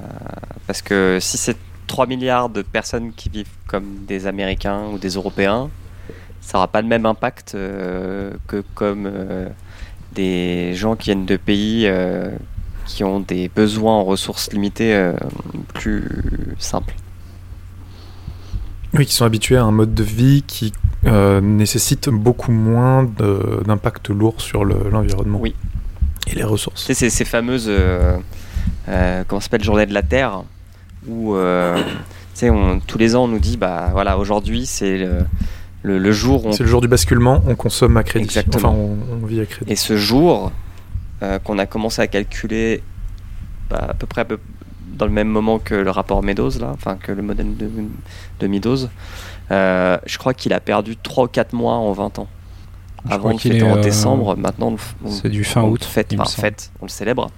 parce 0.66 0.82
que 0.82 1.18
si 1.20 1.36
c'est 1.36 1.56
3 1.86 2.06
milliards 2.06 2.48
de 2.48 2.62
personnes 2.62 3.12
qui 3.12 3.28
vivent 3.28 3.46
comme 3.66 4.04
des 4.06 4.26
Américains 4.26 4.84
ou 4.92 4.98
des 4.98 5.10
Européens, 5.10 5.70
ça 6.40 6.58
n'aura 6.58 6.68
pas 6.68 6.82
le 6.82 6.88
même 6.88 7.06
impact 7.06 7.54
euh, 7.54 8.32
que 8.46 8.62
comme 8.74 9.06
euh, 9.06 9.48
des 10.12 10.74
gens 10.74 10.96
qui 10.96 11.06
viennent 11.06 11.26
de 11.26 11.36
pays 11.36 11.88
qui 12.86 13.02
ont 13.04 13.20
des 13.20 13.48
besoins 13.48 13.94
en 13.94 14.04
ressources 14.04 14.52
limitées 14.52 15.12
plus 15.74 16.08
simples. 16.58 16.94
Oui, 18.94 19.04
qui 19.06 19.12
sont 19.12 19.24
habitués 19.24 19.56
à 19.56 19.64
un 19.64 19.72
mode 19.72 19.92
de 19.94 20.02
vie 20.04 20.42
qui 20.46 20.72
nécessite 21.42 22.08
beaucoup 22.08 22.52
moins 22.52 23.04
d'impact 23.66 24.08
lourd 24.08 24.40
sur 24.40 24.64
le- 24.64 24.88
l'environnement. 24.90 25.38
Oui. 25.40 25.54
Et 26.28 26.34
les 26.36 26.44
ressources. 26.44 26.82
Tu 26.86 26.86
sais, 26.86 26.94
ces, 26.94 27.10
ces 27.10 27.24
fameuses 27.24 27.70
euh, 28.88 29.24
comment 29.26 29.40
ça 29.40 29.44
s'appelle 29.46 29.64
journée 29.64 29.86
de 29.86 29.94
la 29.94 30.02
Terre 30.02 30.42
où 31.08 31.34
euh, 31.34 31.76
on- 32.42 32.80
tous 32.80 32.98
les 32.98 33.16
ans 33.16 33.24
on 33.24 33.28
nous 33.28 33.38
dit 33.38 33.56
bah 33.56 33.90
voilà 33.92 34.18
aujourd'hui 34.18 34.66
c'est 34.66 34.98
le, 34.98 35.18
le- 35.82 35.98
le 35.98 36.12
jour 36.12 36.44
où 36.44 36.48
on- 36.48 36.52
C'est 36.52 36.62
le 36.64 36.68
jour 36.68 36.80
du 36.80 36.88
basculement, 36.88 37.42
on 37.46 37.54
consomme 37.54 37.96
à 37.96 38.02
crédit. 38.02 38.24
Exactement. 38.24 38.68
Enfin, 38.70 38.76
on, 38.78 39.22
on 39.22 39.26
vit 39.26 39.40
à 39.40 39.46
crédit. 39.46 39.70
et 39.72 39.76
ce 39.76 39.96
jour 39.96 40.52
euh, 41.22 41.38
qu'on 41.38 41.58
a 41.58 41.66
commencé 41.66 42.02
à 42.02 42.06
calculer 42.06 42.82
bah, 43.70 43.86
à 43.90 43.94
peu 43.94 44.06
près 44.06 44.20
à 44.22 44.24
peu- 44.24 44.38
dans 44.96 45.06
le 45.06 45.12
même 45.12 45.28
moment 45.28 45.58
que 45.58 45.74
le 45.74 45.90
rapport 45.90 46.22
Meadows 46.22 46.58
là 46.60 46.70
enfin 46.72 46.96
que 46.96 47.12
le 47.12 47.22
modèle 47.22 47.56
de, 47.56 47.68
de 48.40 48.46
Meadows 48.46 48.88
euh, 49.50 49.98
je 50.06 50.18
crois 50.18 50.34
qu'il 50.34 50.52
a 50.52 50.60
perdu 50.60 50.96
3 50.96 51.24
ou 51.24 51.28
4 51.28 51.52
mois 51.52 51.74
en 51.74 51.92
20 51.92 52.18
ans 52.18 52.28
avant 53.08 53.18
crois 53.18 53.32
de 53.34 53.38
qu'il 53.38 53.52
fêter 53.52 53.64
est, 53.64 53.68
en 53.70 53.76
euh, 53.76 53.80
décembre 53.80 54.36
maintenant 54.36 54.68
on 54.68 54.70
le 54.72 54.76
on- 55.04 55.10
C'est 55.10 55.28
du 55.28 55.44
fin 55.44 55.62
on 55.62 55.66
le 55.66 55.72
août. 55.72 55.84
fête, 55.84 56.14
enfin, 56.18 56.30
fête, 56.42 56.70
on 56.80 56.86
le 56.86 56.90
célèbre 56.90 57.30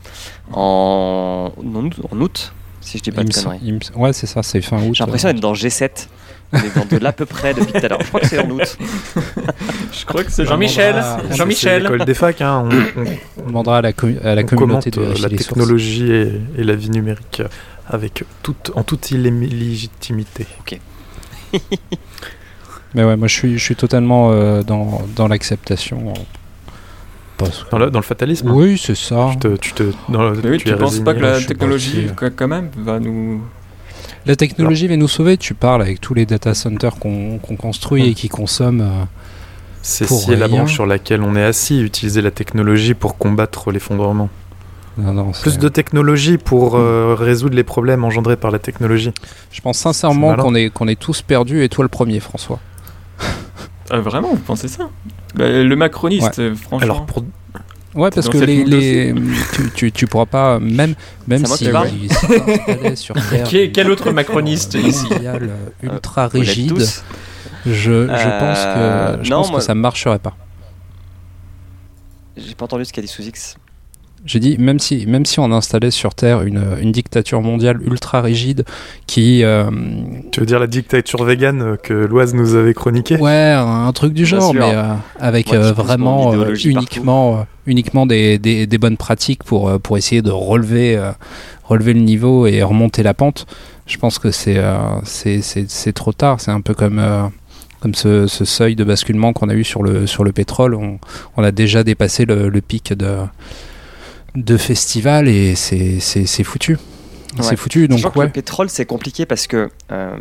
en, 0.52 1.52
en 1.56 2.20
août, 2.20 2.52
si 2.80 2.98
je 2.98 3.02
dis 3.02 3.10
pas 3.10 3.22
Il 3.22 3.28
de 3.28 3.34
conneries. 3.34 3.78
Ouais, 3.96 4.12
c'est 4.12 4.26
ça, 4.26 4.42
c'est 4.42 4.60
fin 4.62 4.78
août. 4.82 4.94
J'ai 4.94 5.04
l'impression 5.04 5.28
euh. 5.28 5.32
d'être 5.32 5.42
dans 5.42 5.52
G7. 5.54 6.08
On 6.50 6.56
est 6.56 6.74
dans 6.74 6.86
de 6.86 6.96
l'à 6.96 7.12
peu 7.12 7.26
près 7.26 7.52
depuis 7.52 7.72
tout 7.72 7.84
à 7.84 7.88
l'heure. 7.88 8.00
Je 8.00 8.06
crois 8.08 8.20
que 8.20 8.26
c'est 8.26 8.38
en 8.38 8.48
août. 8.48 8.78
je 9.92 10.04
crois 10.06 10.24
que 10.24 10.32
c'est 10.32 10.46
Jean-Michel, 10.46 10.96
Jean-Michel. 11.32 11.82
L'école 11.82 12.06
des 12.06 12.14
facs, 12.14 12.40
hein. 12.40 12.66
on, 12.96 13.02
on- 13.02 13.42
On 13.42 13.46
demandera 13.48 13.78
à 13.78 13.82
la, 13.82 13.92
commu- 13.92 14.18
à 14.24 14.34
la 14.34 14.40
on 14.42 14.46
communauté 14.46 14.90
de 14.90 14.98
euh, 15.00 15.14
la 15.20 15.28
technologie 15.28 16.10
et, 16.10 16.40
et 16.56 16.64
la 16.64 16.74
vie 16.74 16.88
numérique 16.88 17.42
avec 17.86 18.24
toute, 18.42 18.70
en 18.74 18.82
toute 18.82 19.10
illégitimité. 19.10 20.46
Mais 22.94 23.04
ouais, 23.04 23.16
moi 23.16 23.28
je 23.28 23.34
suis, 23.34 23.58
je 23.58 23.62
suis 23.64 23.76
totalement 23.76 24.30
euh, 24.32 24.62
dans, 24.62 25.02
dans 25.14 25.28
l'acceptation. 25.28 26.12
Dans 27.70 27.78
le, 27.78 27.90
dans 27.90 28.00
le 28.00 28.04
fatalisme, 28.04 28.48
hein. 28.48 28.52
Oui, 28.54 28.80
c'est 28.82 28.96
ça. 28.96 29.28
tu, 29.32 29.38
te, 29.38 29.56
tu, 29.56 29.72
te, 29.72 29.84
dans 30.08 30.30
le- 30.30 30.40
Mais 30.42 30.50
oui, 30.50 30.58
tu 30.58 30.64
tu 30.64 30.70
es 30.72 30.76
penses 30.76 30.98
pas 30.98 31.14
que 31.14 31.20
la 31.20 31.40
technologie, 31.40 32.08
quand 32.36 32.48
même, 32.48 32.68
va 32.76 32.98
nous. 32.98 33.40
La 34.26 34.34
technologie 34.34 34.88
va 34.88 34.96
nous 34.96 35.06
sauver. 35.06 35.36
Tu 35.36 35.54
parles 35.54 35.82
avec 35.82 36.00
tous 36.00 36.14
les 36.14 36.26
data 36.26 36.52
centers 36.54 36.96
qu'on 36.96 37.38
qu'on 37.38 37.54
construit 37.54 38.08
et 38.08 38.14
qui 38.14 38.28
consomment. 38.28 38.80
euh, 38.80 39.04
C'est 39.82 40.08
si 40.08 40.34
la 40.34 40.48
branche 40.48 40.72
sur 40.72 40.84
laquelle 40.86 41.22
on 41.22 41.36
est 41.36 41.44
assis, 41.44 41.80
utiliser 41.80 42.22
la 42.22 42.32
technologie 42.32 42.94
pour 42.94 43.16
combattre 43.18 43.70
l'effondrement. 43.70 44.28
non, 44.96 45.12
non, 45.12 45.30
Plus 45.30 45.58
de 45.58 45.68
technologie 45.68 46.38
pour 46.38 46.74
euh, 46.74 47.14
résoudre 47.16 47.54
les 47.54 47.62
problèmes 47.62 48.02
engendrés 48.02 48.36
par 48.36 48.50
la 48.50 48.58
technologie. 48.58 49.12
Je 49.52 49.60
pense 49.60 49.78
sincèrement 49.78 50.34
qu'on 50.34 50.56
est, 50.56 50.70
qu'on 50.70 50.88
est 50.88 50.98
tous 50.98 51.22
perdus 51.22 51.62
et 51.62 51.68
toi 51.68 51.84
le 51.84 51.88
premier, 51.88 52.18
François. 52.18 52.58
Ah, 53.90 54.00
vraiment, 54.00 54.28
vous 54.30 54.36
pensez 54.36 54.68
ça? 54.68 54.88
Bah, 55.34 55.48
Le 55.48 55.76
macroniste, 55.76 56.38
euh, 56.38 56.54
franchement. 56.54 56.78
Alors 56.84 57.06
pour 57.06 57.24
Ouais, 57.94 58.10
parce 58.10 58.28
que 58.28 58.36
les, 58.38 58.64
les- 58.64 59.14
tu, 59.54 59.70
tu, 59.74 59.92
tu 59.92 60.06
pourras 60.06 60.26
pas, 60.26 60.60
même, 60.60 60.94
même 61.26 61.44
si 61.46 61.64
sur 62.96 63.14
Terre 63.30 63.46
Quel- 63.48 63.72
quel 63.72 63.90
autre 63.90 64.12
macroniste 64.12 64.74
ici? 64.74 65.08
mondiale, 65.10 65.50
euh, 65.84 65.86
ultra 65.94 66.28
rigide, 66.28 66.80
je, 67.64 67.72
je 67.72 68.06
Euh, 68.08 68.38
pense 68.38 69.18
que, 69.18 69.24
je 69.24 69.30
non, 69.30 69.38
pense 69.38 69.50
moi- 69.50 69.58
que 69.60 69.64
ça 69.64 69.74
marcherait 69.74 70.18
pas. 70.18 70.36
J'ai 72.36 72.54
pas 72.54 72.66
entendu 72.66 72.84
ce 72.84 72.92
qu'a 72.92 73.02
dit 73.02 73.08
Sous-X. 73.08 73.56
J'ai 74.26 74.40
dit, 74.40 74.56
même 74.58 74.78
si, 74.78 75.06
même 75.06 75.24
si 75.24 75.38
on 75.40 75.50
installait 75.52 75.90
sur 75.90 76.14
Terre 76.14 76.42
une, 76.42 76.62
une 76.80 76.92
dictature 76.92 77.40
mondiale 77.40 77.80
ultra 77.82 78.20
rigide 78.20 78.64
qui. 79.06 79.44
euh, 79.44 79.70
tu 80.32 80.40
veux 80.40 80.46
dire 80.46 80.58
la 80.58 80.66
dictature 80.66 81.22
végane 81.24 81.76
que 81.82 81.94
Loise 81.94 82.34
nous 82.34 82.54
avait 82.54 82.74
chroniquée? 82.74 83.16
Ouais, 83.16 83.52
un 83.56 83.92
truc 83.92 84.12
du 84.12 84.26
genre, 84.26 84.52
mais 84.54 84.74
euh, 84.74 84.94
avec 85.20 85.52
euh, 85.54 85.72
vraiment 85.72 86.32
euh, 86.32 86.54
uniquement, 86.70 87.38
euh, 87.38 87.42
uniquement 87.66 88.06
des, 88.06 88.38
des, 88.38 88.66
des 88.66 88.78
bonnes 88.78 88.96
pratiques 88.96 89.44
pour, 89.44 89.68
euh, 89.68 89.78
pour 89.78 89.96
essayer 89.96 90.20
de 90.20 90.30
relever, 90.30 90.96
euh, 90.96 91.12
relever 91.64 91.94
le 91.94 92.00
niveau 92.00 92.46
et 92.46 92.62
remonter 92.62 93.02
la 93.02 93.14
pente. 93.14 93.46
Je 93.86 93.96
pense 93.98 94.18
que 94.18 94.30
c'est 94.30 94.58
euh, 94.58 94.76
c'est- 95.04 95.40
c'est 95.42 95.70
c'est 95.70 95.92
trop 95.92 96.12
tard. 96.12 96.40
C'est 96.40 96.50
un 96.50 96.60
peu 96.60 96.74
comme. 96.74 96.98
euh, 96.98 97.22
comme 97.80 97.94
ce, 97.94 98.26
ce 98.26 98.44
seuil 98.44 98.74
de 98.74 98.82
basculement 98.82 99.32
qu'on 99.32 99.48
a 99.48 99.54
eu 99.54 99.62
sur 99.62 99.84
le, 99.84 100.08
sur 100.08 100.24
le 100.24 100.32
pétrole, 100.32 100.74
on, 100.74 100.98
on 101.36 101.44
a 101.44 101.52
déjà 101.52 101.84
dépassé 101.84 102.24
le, 102.24 102.48
le 102.48 102.60
pic 102.60 102.92
de, 102.92 103.18
de 104.34 104.56
festival 104.56 105.28
et 105.28 105.54
c'est 105.54 106.00
c'est- 106.00 106.26
c'est 106.26 106.44
foutu. 106.44 106.72
Ouais. 106.72 107.42
C'est 107.42 107.56
foutu, 107.56 107.88
donc 107.88 107.98
Sachant 107.98 108.10
que 108.10 108.20
le 108.20 108.28
pétrole, 108.30 108.68
c'est 108.70 108.86
compliqué 108.86 109.26
parce 109.26 109.46
que 109.46 109.68
euh, 109.92 110.16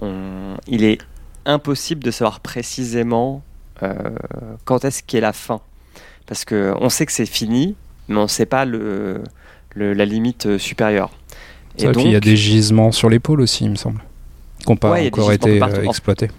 on- 0.00 0.56
il 0.66 0.84
est 0.84 0.98
impossible 1.46 2.02
de 2.04 2.10
savoir 2.10 2.40
précisément 2.40 3.42
euh, 3.82 3.94
quand 4.66 4.84
est-ce 4.84 5.02
qu'est 5.02 5.20
la 5.20 5.32
fin. 5.32 5.60
Parce 6.26 6.44
que 6.44 6.74
on 6.80 6.90
sait 6.90 7.06
que 7.06 7.12
c'est 7.12 7.24
fini, 7.26 7.76
mais 8.08 8.16
on 8.18 8.22
ne 8.24 8.26
sait 8.28 8.44
pas 8.46 8.64
le, 8.66 9.22
le- 9.74 9.94
la 9.94 10.04
limite 10.04 10.46
euh, 10.46 10.58
supérieure. 10.58 11.10
C'est 11.76 11.86
vrai 11.86 12.02
qu'il 12.02 12.10
y 12.12 12.16
a 12.16 12.20
des 12.20 12.36
gisements 12.36 12.92
sur 12.92 13.08
l'épaule 13.08 13.40
aussi, 13.40 13.64
il 13.64 13.70
me 13.70 13.76
semble, 13.76 14.02
qui 14.58 14.68
n'ont 14.70 14.76
pas 14.76 14.90
Ouais, 14.92 15.04
il 15.06 15.08
encore 15.08 15.32
été 15.32 15.58
partout. 15.58 15.80
exploités. 15.80 16.30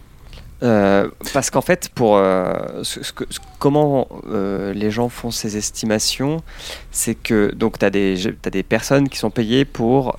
Euh, 0.64 1.10
parce 1.34 1.50
qu'en 1.50 1.62
fait, 1.62 1.90
pour 1.90 2.18
euh, 2.18 2.84
comment 3.58 4.08
euh, 4.28 4.74
les 4.74 4.92
gens 4.92 5.10
font 5.10 5.32
ces 5.32 5.58
estimations, 5.58 6.44
c'est 6.92 7.16
que 7.16 7.52
donc 7.56 7.80
tu 7.80 7.86
as 7.86 7.90
des 7.90 8.36
t'as 8.42 8.52
des 8.52 8.64
personnes 8.64 9.10
qui 9.10 9.18
sont 9.18 9.32
payées 9.32 9.66
pour 9.66 10.18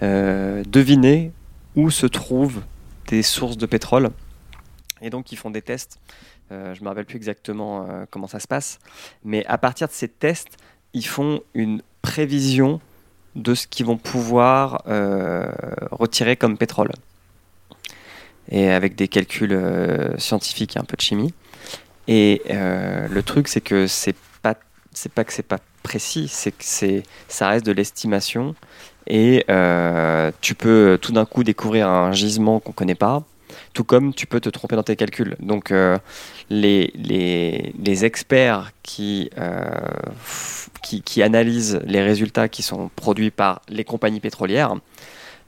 deviner 0.00 1.32
où 1.76 1.90
se 1.90 2.06
trouvent 2.06 2.62
des 3.08 3.22
sources 3.22 3.56
de 3.56 3.66
pétrole 3.66 4.10
Et 5.00 5.10
donc, 5.10 5.32
ils 5.32 5.36
font 5.36 5.50
des 5.50 5.62
tests. 5.62 5.98
Je 6.50 6.82
me 6.82 6.88
rappelle 6.88 7.06
plus 7.06 7.16
exactement 7.16 7.86
comment 8.10 8.26
ça 8.26 8.40
se 8.40 8.46
passe. 8.48 8.78
Mais 9.24 9.46
à 9.46 9.58
partir 9.58 9.88
de 9.88 9.92
ces 9.92 10.08
tests, 10.08 10.56
ils 10.92 11.06
font 11.06 11.40
une 11.54 11.82
prévision 12.02 12.80
de 13.34 13.54
ce 13.54 13.66
qu'ils 13.66 13.86
vont 13.86 13.96
pouvoir 13.96 14.82
retirer 15.90 16.36
comme 16.36 16.58
pétrole. 16.58 16.90
Et 18.50 18.70
avec 18.70 18.94
des 18.94 19.08
calculs 19.08 19.52
euh, 19.52 20.16
scientifiques 20.16 20.76
et 20.76 20.78
un 20.78 20.84
peu 20.84 20.96
de 20.96 21.02
chimie. 21.02 21.34
Et 22.06 22.42
euh, 22.50 23.06
le 23.08 23.22
truc, 23.22 23.48
c'est 23.48 23.60
que 23.60 23.86
c'est 23.86 24.16
pas, 24.42 24.54
c'est 24.92 25.12
pas 25.12 25.24
que 25.24 25.32
c'est 25.32 25.42
pas 25.42 25.58
précis, 25.82 26.28
c'est 26.28 26.52
que 26.52 26.64
c'est, 26.64 27.02
ça 27.28 27.48
reste 27.48 27.66
de 27.66 27.72
l'estimation. 27.72 28.54
Et 29.06 29.44
euh, 29.50 30.30
tu 30.40 30.54
peux 30.54 30.98
tout 31.00 31.12
d'un 31.12 31.26
coup 31.26 31.44
découvrir 31.44 31.88
un 31.88 32.12
gisement 32.12 32.60
qu'on 32.60 32.72
connaît 32.72 32.94
pas, 32.94 33.22
tout 33.74 33.84
comme 33.84 34.14
tu 34.14 34.26
peux 34.26 34.40
te 34.40 34.48
tromper 34.48 34.76
dans 34.76 34.82
tes 34.82 34.96
calculs. 34.96 35.36
Donc 35.40 35.70
les, 35.70 36.92
les, 36.94 37.74
les 37.82 38.04
experts 38.04 38.72
qui, 38.82 39.30
qui, 40.82 41.02
qui 41.02 41.22
analysent 41.22 41.80
les 41.84 42.02
résultats 42.02 42.48
qui 42.48 42.62
sont 42.62 42.90
produits 42.96 43.30
par 43.30 43.62
les 43.68 43.84
compagnies 43.84 44.20
pétrolières 44.20 44.74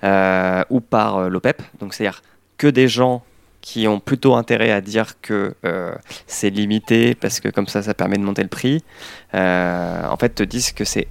ou 0.02 0.80
par 0.80 1.28
l'OPEP, 1.28 1.62
donc 1.80 1.92
c'est-à-dire 1.92 2.22
que 2.60 2.66
des 2.66 2.88
gens 2.88 3.22
qui 3.62 3.88
ont 3.88 4.00
plutôt 4.00 4.34
intérêt 4.34 4.70
à 4.70 4.82
dire 4.82 5.18
que 5.22 5.54
euh, 5.64 5.94
c'est 6.26 6.50
limité 6.50 7.14
parce 7.14 7.40
que 7.40 7.48
comme 7.48 7.66
ça, 7.68 7.82
ça 7.82 7.94
permet 7.94 8.18
de 8.18 8.22
monter 8.22 8.42
le 8.42 8.48
prix, 8.50 8.84
euh, 9.34 10.06
en 10.06 10.16
fait, 10.18 10.28
te 10.34 10.42
disent 10.42 10.72
que 10.72 10.84
c'est. 10.84 11.08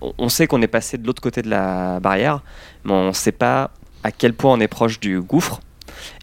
on- 0.00 0.28
sait 0.28 0.48
qu'on 0.48 0.60
est 0.60 0.66
passé 0.78 0.98
de 0.98 1.06
l'autre 1.06 1.22
côté 1.22 1.40
de 1.40 1.48
la 1.48 2.00
barrière, 2.00 2.42
mais 2.82 2.92
on 2.92 3.08
ne 3.08 3.12
sait 3.12 3.30
pas 3.30 3.70
à 4.02 4.10
quel 4.10 4.34
point 4.34 4.52
on 4.52 4.58
est 4.58 4.66
proche 4.66 4.98
du 4.98 5.20
gouffre. 5.20 5.60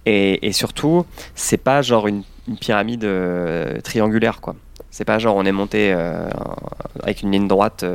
Et, 0.06 0.46
et 0.46 0.52
surtout, 0.52 1.06
c'est 1.36 1.64
pas 1.70 1.82
genre 1.82 2.08
une, 2.08 2.24
pyramide 2.60 3.06
euh, 3.06 3.80
triangulaire, 3.80 4.42
quoi. 4.42 4.56
C'est 4.92 5.06
pas 5.06 5.20
genre 5.20 5.36
on 5.38 5.46
est 5.46 5.54
monté 5.54 5.94
avec 7.04 7.22
une 7.22 7.32
ligne 7.32 7.48
droite 7.48 7.86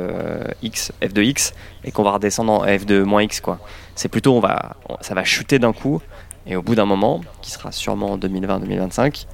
x, 0.63 0.93
f 1.03 1.13
de 1.13 1.21
x, 1.21 1.53
et 1.83 1.91
qu'on 1.91 2.03
va 2.03 2.13
redescendre 2.13 2.53
en 2.53 2.61
f 2.65 2.85
de 2.85 3.03
moins 3.03 3.21
x, 3.21 3.41
quoi. 3.41 3.59
C'est 3.95 4.07
plutôt 4.07 4.33
on 4.35 4.39
va, 4.39 4.77
ça 5.01 5.13
va 5.13 5.23
chuter 5.25 5.59
d'un 5.59 5.73
coup, 5.73 6.01
et 6.47 6.55
au 6.55 6.61
bout 6.61 6.75
d'un 6.75 6.85
moment, 6.85 7.21
qui 7.41 7.51
sera 7.51 7.71
sûrement 7.71 8.11
en 8.13 8.17
2020-2025, 8.17 9.25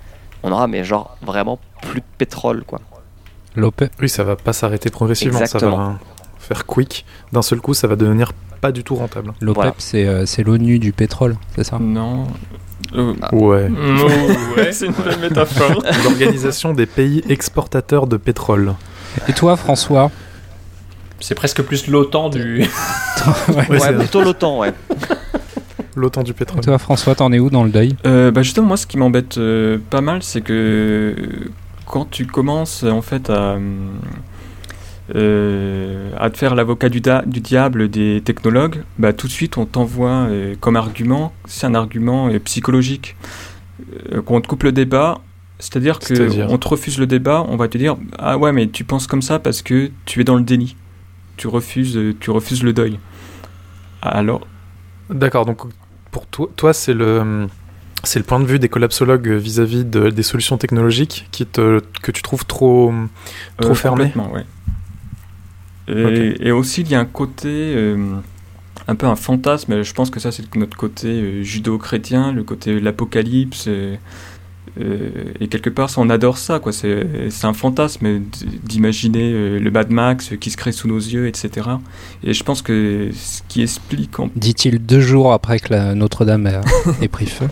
on 0.43 0.51
aura 0.51 0.67
mais 0.67 0.83
genre 0.83 1.17
vraiment 1.21 1.59
plus 1.81 1.99
de 2.01 2.05
pétrole, 2.17 2.63
quoi. 2.65 2.79
L'OPEP, 3.55 3.91
Oui, 4.01 4.07
ça 4.09 4.23
va 4.23 4.35
pas 4.37 4.53
s'arrêter 4.53 4.89
progressivement, 4.89 5.45
ça 5.45 5.59
va 5.59 5.99
faire 6.39 6.65
quick. 6.65 7.05
D'un 7.33 7.41
seul 7.41 7.59
coup, 7.59 7.73
ça 7.73 7.87
va 7.87 7.95
devenir 7.95 8.31
pas 8.61 8.71
du 8.71 8.83
tout 8.83 8.95
rentable. 8.95 9.33
l'OPEP 9.41 9.55
Voilà. 9.55 9.73
c'est 9.77 10.05
euh, 10.07 10.25
c'est 10.25 10.43
l'ONU 10.43 10.79
du 10.79 10.93
pétrole, 10.93 11.35
c'est 11.55 11.63
ça? 11.65 11.77
Non. 11.79 12.27
Euh, 12.93 13.13
Ouais. 13.31 13.69
ouais, 14.57 14.71
c'est 14.71 14.85
une 14.87 14.93
belle 14.93 15.19
métaphore. 15.19 15.83
L'organisation 16.03 16.73
des 16.73 16.85
pays 16.85 17.23
exportateurs 17.29 18.07
de 18.07 18.17
pétrole. 18.17 18.73
Et 19.27 19.33
toi, 19.33 19.57
François? 19.57 20.09
C'est 21.19 21.35
presque 21.35 21.61
plus 21.61 21.87
l'OTAN 21.87 22.29
du. 22.29 22.65
Ouais, 23.49 23.67
Ouais, 23.69 23.79
c'est 23.79 23.93
plutôt 23.97 24.23
l'OTAN, 24.23 24.59
ouais. 24.59 24.73
l'OTAN 25.95 26.23
du 26.23 26.33
pétrole. 26.33 26.61
Toi, 26.61 26.77
François, 26.77 27.15
t'en 27.15 27.31
es 27.31 27.39
où 27.39 27.49
dans 27.49 27.63
le 27.63 27.69
deuil? 27.69 27.95
Euh, 28.05 28.31
bah 28.31 28.41
justement, 28.41 28.67
moi, 28.67 28.77
ce 28.77 28.87
qui 28.87 28.97
m'embête 28.97 29.37
euh, 29.37 29.77
pas 29.89 30.01
mal, 30.01 30.23
c'est 30.23 30.41
que 30.41 31.15
quand 31.85 32.09
tu 32.09 32.25
commences 32.25 32.83
en 32.83 33.01
fait 33.01 33.29
à, 33.29 33.57
euh, 35.15 36.11
à 36.17 36.29
te 36.29 36.37
faire 36.37 36.55
l'avocat 36.55 36.89
du, 36.89 37.01
diable 37.01 37.89
des 37.89 38.21
technologues, 38.23 38.83
bah 38.97 39.13
tout 39.13 39.27
de 39.27 39.31
suite 39.31 39.57
on 39.57 39.65
t'envoie 39.65 40.27
euh, 40.29 40.55
comme 40.59 40.75
argument, 40.75 41.33
c'est 41.45 41.67
un 41.67 41.75
argument 41.75 42.29
euh, 42.29 42.39
psychologique, 42.39 43.15
euh, 44.13 44.21
qu'on 44.21 44.39
te 44.41 44.47
coupe 44.47 44.63
le 44.63 44.71
débat. 44.71 45.19
C'est-à-dire 45.59 45.99
que 45.99 46.15
C'est-à-dire 46.15 46.47
on 46.49 46.57
te 46.57 46.67
refuse 46.67 46.97
le 46.97 47.07
débat, 47.07 47.45
on 47.47 47.55
va 47.55 47.67
te 47.67 47.77
dire 47.77 47.97
ah 48.17 48.37
ouais 48.37 48.51
mais 48.51 48.67
tu 48.67 48.83
penses 48.83 49.05
comme 49.05 49.21
ça 49.21 49.37
parce 49.37 49.61
que 49.61 49.91
tu 50.05 50.21
es 50.21 50.23
dans 50.23 50.35
le 50.35 50.43
déni, 50.43 50.75
tu 51.37 51.47
refuses, 51.47 51.99
tu 52.19 52.31
refuses 52.31 52.63
le 52.63 52.73
deuil. 52.73 52.99
Alors 54.01 54.47
D'accord, 55.09 55.45
donc 55.45 55.61
pour 56.11 56.27
toi, 56.27 56.49
toi 56.55 56.73
c'est 56.73 56.93
le 56.93 57.47
c'est 58.03 58.19
le 58.19 58.25
point 58.25 58.39
de 58.39 58.45
vue 58.45 58.57
des 58.59 58.69
collapsologues 58.69 59.27
vis-à-vis 59.29 59.85
de- 59.85 60.09
des 60.09 60.23
solutions 60.23 60.57
technologiques 60.57 61.27
qui 61.31 61.45
te, 61.45 61.81
que 62.01 62.11
tu 62.11 62.21
trouves 62.23 62.45
trop 62.45 62.91
Trop 63.59 63.75
fermé 63.75 64.05
Complètement, 64.11 64.31
ouais. 64.33 64.45
Et, 65.87 66.47
et 66.47 66.51
aussi, 66.51 66.81
il 66.81 66.89
y 66.89 66.95
a 66.95 66.99
un 66.99 67.05
côté, 67.05 67.47
euh, 67.75 68.15
un 68.87 68.95
peu 68.95 69.07
un 69.07 69.15
fantasme, 69.15 69.81
je 69.83 69.93
pense 69.93 70.09
que 70.09 70.19
ça, 70.19 70.31
c'est 70.31 70.55
notre 70.55 70.77
côté 70.77 71.07
euh, 71.07 71.43
judo-chrétien, 71.43 72.31
le 72.31 72.43
côté 72.43 72.79
l'apocalypse. 72.79 73.67
Euh, 74.79 75.09
euh, 75.15 75.33
et 75.39 75.47
quelque 75.47 75.69
part, 75.69 75.89
ça, 75.89 75.99
on 76.01 76.09
adore 76.09 76.37
ça, 76.37 76.59
quoi. 76.59 76.71
C'est 76.71 77.05
un 77.43 77.53
fantasme 77.53 78.19
d- 78.19 78.23
d'imaginer 78.63 79.31
euh, 79.33 79.59
le 79.59 79.71
Mad 79.71 79.89
Max 79.91 80.31
qui 80.39 80.49
se 80.49 80.57
crée 80.57 80.71
sous 80.71 80.87
nos 80.87 80.97
yeux, 80.97 81.27
etc. 81.27 81.67
Et 82.23 82.33
je 82.33 82.43
pense 82.43 82.61
que 82.61 83.09
ce 83.13 83.41
qui 83.47 83.61
explique 83.63 84.19
en 84.19 84.29
Dit-il 84.35 84.79
deux 84.85 85.01
jours 85.01 85.33
après 85.33 85.59
que 85.59 85.73
la 85.73 85.93
Notre-Dame 85.95 86.61
ait 87.01 87.07
pris 87.09 87.25
feu. 87.25 87.47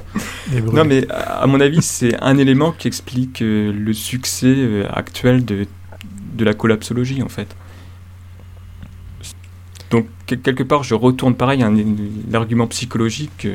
Non, 0.74 0.86
mais 0.86 1.06
à 1.12 1.46
mon 1.48 1.60
avis, 1.60 1.82
c'est 1.82 2.16
un 2.22 2.38
élément 2.38 2.72
qui 2.72 2.88
explique 2.88 3.42
euh, 3.42 3.74
le 3.74 3.94
succès 3.94 4.54
euh, 4.56 4.86
actuel 4.92 5.44
de, 5.46 5.66
de 6.36 6.46
la 6.46 6.54
collapsologie, 6.54 7.22
en 7.22 7.30
fait. 7.30 7.48
Donc, 9.92 10.06
que- 10.28 10.36
quelque 10.36 10.64
part, 10.64 10.84
je 10.84 10.94
retourne 10.94 11.36
pareil 11.36 11.64
à 11.64 11.72
l'argument 12.32 12.68
psychologique. 12.68 13.48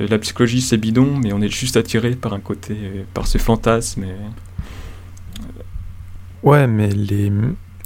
Euh, 0.00 0.04
euh, 0.04 0.06
la 0.08 0.18
psychologie, 0.18 0.60
c'est 0.60 0.76
bidon, 0.76 1.16
mais 1.22 1.32
on 1.32 1.40
est 1.40 1.48
juste 1.48 1.76
attiré 1.76 2.12
par 2.12 2.32
un 2.32 2.40
côté, 2.40 2.74
euh, 2.82 3.02
par 3.14 3.26
ce 3.26 3.38
fantasme. 3.38 4.04
et- 4.04 4.16
Ouais, 6.42 6.66
mais 6.66 6.88
les, 6.88 7.30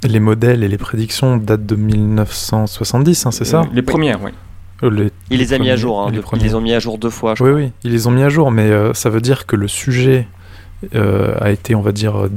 les 0.03 0.19
modèles 0.19 0.63
et 0.63 0.67
les 0.67 0.77
prédictions 0.77 1.37
datent 1.37 1.65
de 1.65 1.75
1970, 1.75 3.25
hein, 3.25 3.31
c'est 3.31 3.45
ça 3.45 3.61
Euh, 3.61 3.65
Les 3.73 3.81
premières, 3.83 4.21
oui. 4.23 4.31
Euh, 4.83 4.89
les- 4.89 5.11
Il 5.29 5.39
les 5.39 5.53
a 5.53 5.59
mis 5.59 5.69
à 5.69 5.75
jour, 5.75 6.01
hein, 6.01 6.11
les 6.11 6.21
ils 6.33 6.43
les 6.43 6.55
ont 6.55 6.61
mis 6.61 6.73
à 6.73 6.79
jour 6.79 6.97
deux 6.97 7.09
fois, 7.09 7.33
je 7.35 7.43
Oui, 7.43 7.49
crois. 7.51 7.61
oui, 7.61 7.71
ils 7.83 7.91
les 7.91 8.07
ont 8.07 8.11
mis 8.11 8.23
à 8.23 8.29
jour, 8.29 8.51
mais 8.51 8.69
euh, 8.69 8.93
ça 8.93 9.09
veut 9.09 9.21
dire 9.21 9.45
que 9.45 9.55
le 9.55 9.67
sujet 9.67 10.27
euh, 10.93 11.35
a 11.41 11.49
été, 11.51 11.73
on 11.73 11.81
va 11.81 11.91
dire, 11.91 12.15
euh, 12.17 12.31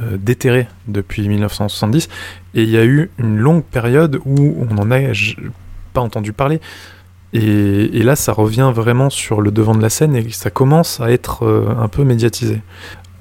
euh, 0.00 0.16
déterré 0.16 0.68
depuis 0.86 1.28
1970, 1.28 2.08
et 2.54 2.62
il 2.62 2.70
y 2.70 2.76
a 2.78 2.84
eu 2.84 3.10
une 3.18 3.36
longue 3.38 3.64
période 3.64 4.20
où 4.24 4.56
on 4.68 4.72
n'en 4.74 4.90
a 4.92 4.98
pas 5.92 6.00
entendu 6.00 6.32
parler. 6.32 6.60
Et, 7.32 7.98
et 7.98 8.02
là, 8.02 8.16
ça 8.16 8.32
revient 8.32 8.72
vraiment 8.74 9.08
sur 9.10 9.40
le 9.40 9.50
devant 9.52 9.74
de 9.74 9.82
la 9.82 9.90
scène 9.90 10.16
et 10.16 10.28
ça 10.30 10.50
commence 10.50 11.00
à 11.00 11.10
être 11.12 11.44
euh, 11.46 11.68
un 11.78 11.88
peu 11.88 12.02
médiatisé. 12.04 12.60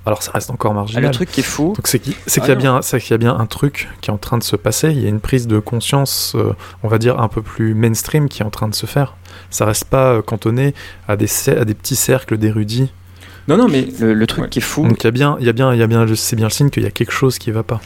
Alors, 0.06 0.24
ça 0.24 0.32
reste 0.32 0.50
encore 0.50 0.72
Ah, 0.72 0.76
marginal. 0.76 1.04
le 1.04 1.12
truc 1.12 1.30
qui 1.30 1.41
est 1.41 1.43
fou, 1.43 1.74
Donc 1.76 1.88
c'est 1.88 2.00
qu'il 2.00 2.15
Ah 2.26 2.30
qu'il 2.32 2.43
y, 2.48 2.52
a 2.52 2.56
bien- 2.56 2.82
c'est 2.82 3.00
qu'il 3.00 3.12
y 3.12 3.13
a 3.13 3.17
bien 3.19 3.38
un 3.38 3.45
truc 3.45 3.88
qui 4.02 4.10
est 4.10 4.13
en 4.13 4.17
train 4.17 4.39
de 4.39 4.43
se 4.43 4.56
passer, 4.56 4.89
il 4.91 5.00
y 5.00 5.06
a 5.06 5.10
une 5.10 5.19
prise 5.19 5.45
de 5.45 5.60
conscience, 5.60 6.34
euh, 6.36 6.54
on 6.82 6.88
va 6.88 6.98
dire, 6.98 7.19
un 7.19 7.28
peu 7.28 7.43
plus 7.43 7.76
mainstream 7.76 8.28
qui 8.30 8.41
est 8.41 8.45
en 8.45 8.50
train 8.50 8.67
de 8.67 8.74
se 8.74 8.88
faire. 8.88 9.15
Ça 9.52 9.65
reste 9.65 9.86
pas 9.86 10.13
euh, 10.13 10.22
cantonné 10.24 10.74
à 11.08 11.15
des, 11.15 11.28
cer- 11.28 11.60
à 11.60 11.65
des 11.65 11.76
petits 11.76 11.95
cercles 11.98 12.38
d'érudits. 12.38 12.91
Non, 13.48 13.58
non, 13.58 13.67
mais 13.67 13.88
le, 14.00 14.13
le 14.15 14.28
truc 14.28 14.45
Ouais. 14.45 14.50
qui 14.50 14.60
est 14.60 14.63
fou, 14.63 14.88
Donc 14.88 15.04
il 15.04 15.06
y 15.06 15.08
a 15.08 15.12
bien, 15.12 15.38
il 15.39 15.45
y 15.45 15.50
a 15.50 15.54
bien, 15.54 15.72
il 15.74 15.80
y 15.80 15.84
a 15.84 15.88
bien, 15.88 16.08
c'est 16.15 16.36
bien 16.36 16.45
le 16.48 16.52
signe 16.52 16.69
qu'il 16.72 16.82
y 16.84 16.88
a 16.88 16.91
quelque 16.91 17.12
chose 17.12 17.38
qui 17.38 17.52
va 17.52 17.62
pas. 17.62 17.80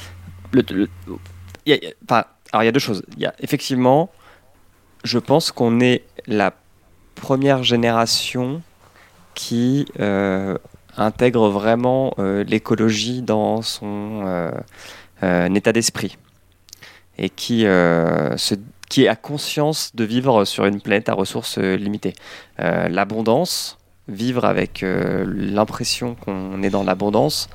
le- 0.54 0.64
le- 0.72 0.88
il 1.66 1.72
y 1.72 1.74
a- 1.74 1.78
il 1.78 1.84
y 1.84 1.88
a- 1.88 1.94
enfin, 2.10 2.24
alors 2.54 2.64
il 2.64 2.68
y 2.68 2.70
a 2.70 2.72
deux 2.72 2.80
choses. 2.80 3.04
Il 3.18 3.24
y 3.24 3.26
a 3.26 3.34
effectivement, 3.40 4.12
je 5.04 5.18
pense 5.20 5.52
qu'on 5.52 5.80
est 5.82 6.04
la 6.28 6.54
première 7.16 7.64
génération 7.64 8.62
qui 9.36 9.86
euh, 10.00 10.58
intègre 10.98 11.50
vraiment 11.50 12.14
euh, 12.20 12.44
l'écologie 12.44 13.22
dans 13.22 13.62
son 13.62 14.22
euh, 15.22 15.50
état 15.56 15.72
d'esprit 15.72 16.18
et 17.18 17.30
qui, 17.30 17.62
se- 17.62 18.56
qui 18.90 19.08
a 19.08 19.16
conscience 19.16 19.96
de 19.96 20.04
vivre 20.04 20.46
sur 20.46 20.66
une 20.66 20.82
planète 20.82 21.10
à 21.10 21.14
ressources 21.14 21.60
limitées. 21.60 22.16
L'abondance, 22.58 23.78
vivre 24.08 24.46
avec 24.46 24.84
l'impression 24.84 26.16
qu'on 26.16 26.64
est 26.64 26.72
dans 26.72 26.84
l'abondance, 26.84 27.50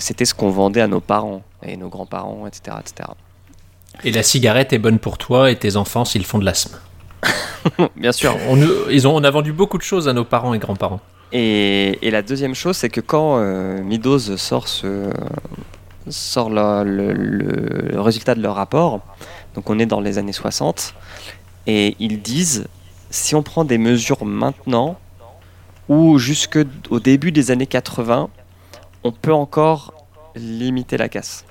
c'était 0.00 0.24
ce 0.24 0.34
qu'on 0.34 0.50
vendait 0.50 0.80
à 0.80 0.88
nos 0.88 1.00
parents 1.00 1.42
et 1.62 1.76
nos 1.76 1.88
grands-parents, 1.88 2.48
etc., 2.48 2.78
etc. 2.80 3.10
Et 4.02 4.10
la 4.10 4.24
cigarette 4.24 4.72
est 4.72 4.78
bonne 4.78 4.98
pour 4.98 5.18
toi 5.18 5.52
et 5.52 5.56
tes 5.56 5.76
enfants 5.76 6.04
s'ils 6.04 6.26
font 6.26 6.38
de 6.38 6.44
l'asthme? 6.44 6.76
Bien 7.96 8.12
sûr. 8.12 8.36
On, 8.48 8.56
ils 8.90 9.06
ont, 9.06 9.14
on 9.16 9.24
a 9.24 9.30
vendu 9.30 9.52
beaucoup 9.52 9.78
de 9.78 9.82
choses 9.82 10.08
à 10.08 10.12
nos 10.12 10.24
parents 10.24 10.54
et 10.54 10.58
grands-parents. 10.58 11.00
Et, 11.32 11.98
et 12.06 12.10
la 12.10 12.22
deuxième 12.22 12.54
chose, 12.54 12.76
c'est 12.76 12.88
que 12.88 13.00
quand 13.00 13.36
euh, 13.38 13.82
Midos 13.82 14.36
sort, 14.36 14.66
ce, 14.68 15.10
sort 16.08 16.50
le, 16.50 17.12
le- 17.12 18.00
résultat 18.00 18.34
de 18.34 18.42
leur 18.42 18.54
rapport, 18.56 19.00
donc 19.54 19.68
on 19.70 19.78
est 19.78 19.86
dans 19.86 20.00
les 20.00 20.18
années 20.18 20.32
60, 20.32 20.94
et 21.66 21.94
ils 22.00 22.20
disent, 22.20 22.66
si 23.10 23.34
on 23.34 23.42
prend 23.42 23.64
des 23.64 23.78
mesures 23.78 24.24
maintenant, 24.24 24.98
ou 25.88 26.18
jusque 26.18 26.58
au 26.90 27.00
début 27.00 27.32
des 27.32 27.50
années 27.50 27.66
80, 27.66 28.28
on 29.04 29.12
peut 29.12 29.32
encore 29.32 29.92
limiter 30.34 30.96
la 30.96 31.08
casse. 31.08 31.44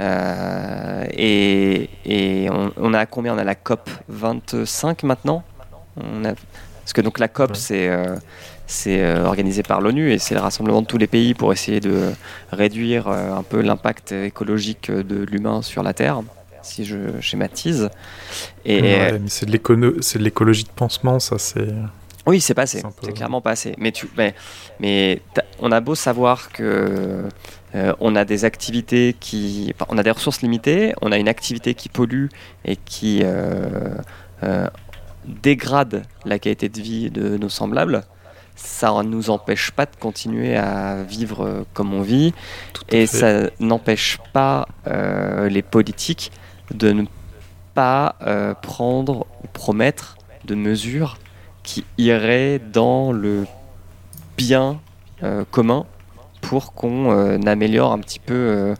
Euh, 0.00 1.04
et 1.12 1.90
et 2.06 2.48
on, 2.50 2.72
on 2.76 2.94
a 2.94 3.04
combien? 3.06 3.34
On 3.34 3.38
a 3.38 3.44
la 3.44 3.54
COP 3.54 3.90
25 4.08 5.02
maintenant? 5.02 5.42
On 5.96 6.24
a, 6.24 6.32
Parce 6.80 6.92
que 6.94 7.00
donc 7.02 7.18
la 7.18 7.28
COP, 7.28 7.50
Ouais. 7.50 7.56
c'est 7.56 7.88
euh, 7.90 8.16
euh, 8.86 9.24
organisé 9.26 9.62
par 9.62 9.80
l'ONU 9.80 10.10
et 10.12 10.18
c'est 10.18 10.34
le 10.34 10.40
rassemblement 10.40 10.80
de 10.82 10.86
tous 10.86 10.96
les 10.98 11.06
pays 11.06 11.34
pour 11.34 11.52
essayer 11.52 11.80
de 11.80 12.12
réduire 12.52 13.08
un 13.08 13.42
peu 13.42 13.60
l'impact 13.60 14.12
écologique 14.12 14.90
de 14.90 15.24
l'humain 15.24 15.60
sur 15.62 15.82
la 15.82 15.92
Terre, 15.92 16.20
si 16.62 16.84
je 16.84 17.20
schématise. 17.20 17.90
Et 18.64 18.80
ouais, 18.80 19.20
c'est 19.26 19.46
de 19.46 19.52
l'écologie 20.24 20.64
de 20.64 20.70
pansement, 20.74 21.18
ça 21.20 21.36
c'est. 21.38 21.68
Oui, 22.30 22.40
c'est 22.40 22.54
passé. 22.54 22.80
C'est 22.80 23.06
peu- 23.06 23.12
clairement 23.12 23.40
passé. 23.40 23.74
Mais, 23.78 23.92
tu, 23.92 24.08
mais, 24.16 24.34
mais 24.78 25.20
t'as- 25.34 25.42
on 25.60 25.72
a 25.72 25.80
beau 25.80 25.94
savoir 25.94 26.50
que 26.52 27.28
euh, 27.74 27.92
on 28.00 28.16
a 28.16 28.24
des 28.24 28.44
activités 28.44 29.14
qui, 29.18 29.74
on 29.88 29.98
a 29.98 30.02
des 30.02 30.10
ressources 30.10 30.40
limitées, 30.42 30.92
on 31.02 31.12
a 31.12 31.18
une 31.18 31.28
activité 31.28 31.74
qui 31.74 31.88
pollue 31.88 32.26
et 32.64 32.76
qui 32.76 33.20
euh, 33.22 33.94
euh, 34.42 34.68
dégrade 35.26 36.04
la 36.24 36.38
qualité 36.38 36.68
de 36.68 36.80
vie 36.80 37.10
de 37.10 37.36
nos 37.36 37.48
semblables. 37.48 38.02
Ça 38.56 38.92
ne 38.92 39.02
nous 39.08 39.30
empêche 39.30 39.70
pas 39.70 39.86
de 39.86 39.96
continuer 39.98 40.56
à 40.56 41.02
vivre 41.02 41.64
comme 41.72 41.94
on 41.94 42.02
vit 42.02 42.34
Tout 42.74 42.84
et 42.90 43.06
fait. 43.06 43.16
ça 43.46 43.50
n'empêche 43.58 44.18
pas 44.34 44.68
les 45.48 45.62
politiques 45.62 46.30
de 46.74 46.92
ne 46.92 47.04
pas 47.74 48.16
prendre 48.60 49.26
ou 49.42 49.46
promettre 49.52 50.16
de 50.44 50.54
mesures 50.54 51.16
qui 51.62 51.84
iraient 51.98 52.60
dans 52.72 53.12
le 53.12 53.44
bien 54.36 54.80
euh, 55.22 55.44
commun 55.50 55.84
pour 56.40 56.72
qu'on 56.72 57.10
euh, 57.12 57.38
améliore 57.46 57.92
un 57.92 57.98
petit 57.98 58.18
peu 58.18 58.74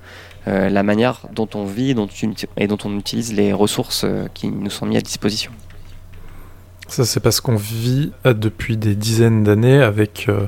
euh, 0.47 0.69
la 0.71 0.83
manière 0.83 1.27
dont 1.35 1.49
on 1.55 1.64
vit 1.66 1.95
dont 1.95 2.09
et 2.57 2.66
dont 2.66 2.79
on 2.85 2.99
utilise 2.99 3.35
les 3.35 3.53
ressources 3.53 4.05
euh, 4.05 4.27
qui 4.33 4.49
nous 4.49 4.71
sont 4.71 4.87
mises 4.87 4.99
à 4.99 5.03
disposition. 5.03 5.53
Ça, 6.88 7.05
c'est 7.05 7.21
parce 7.21 7.40
qu'on 7.40 7.57
vit 7.57 8.11
depuis 8.25 8.77
des 8.77 8.97
dizaines 8.97 9.45
d'années 9.45 9.81
avec 9.81 10.27
euh, 10.29 10.47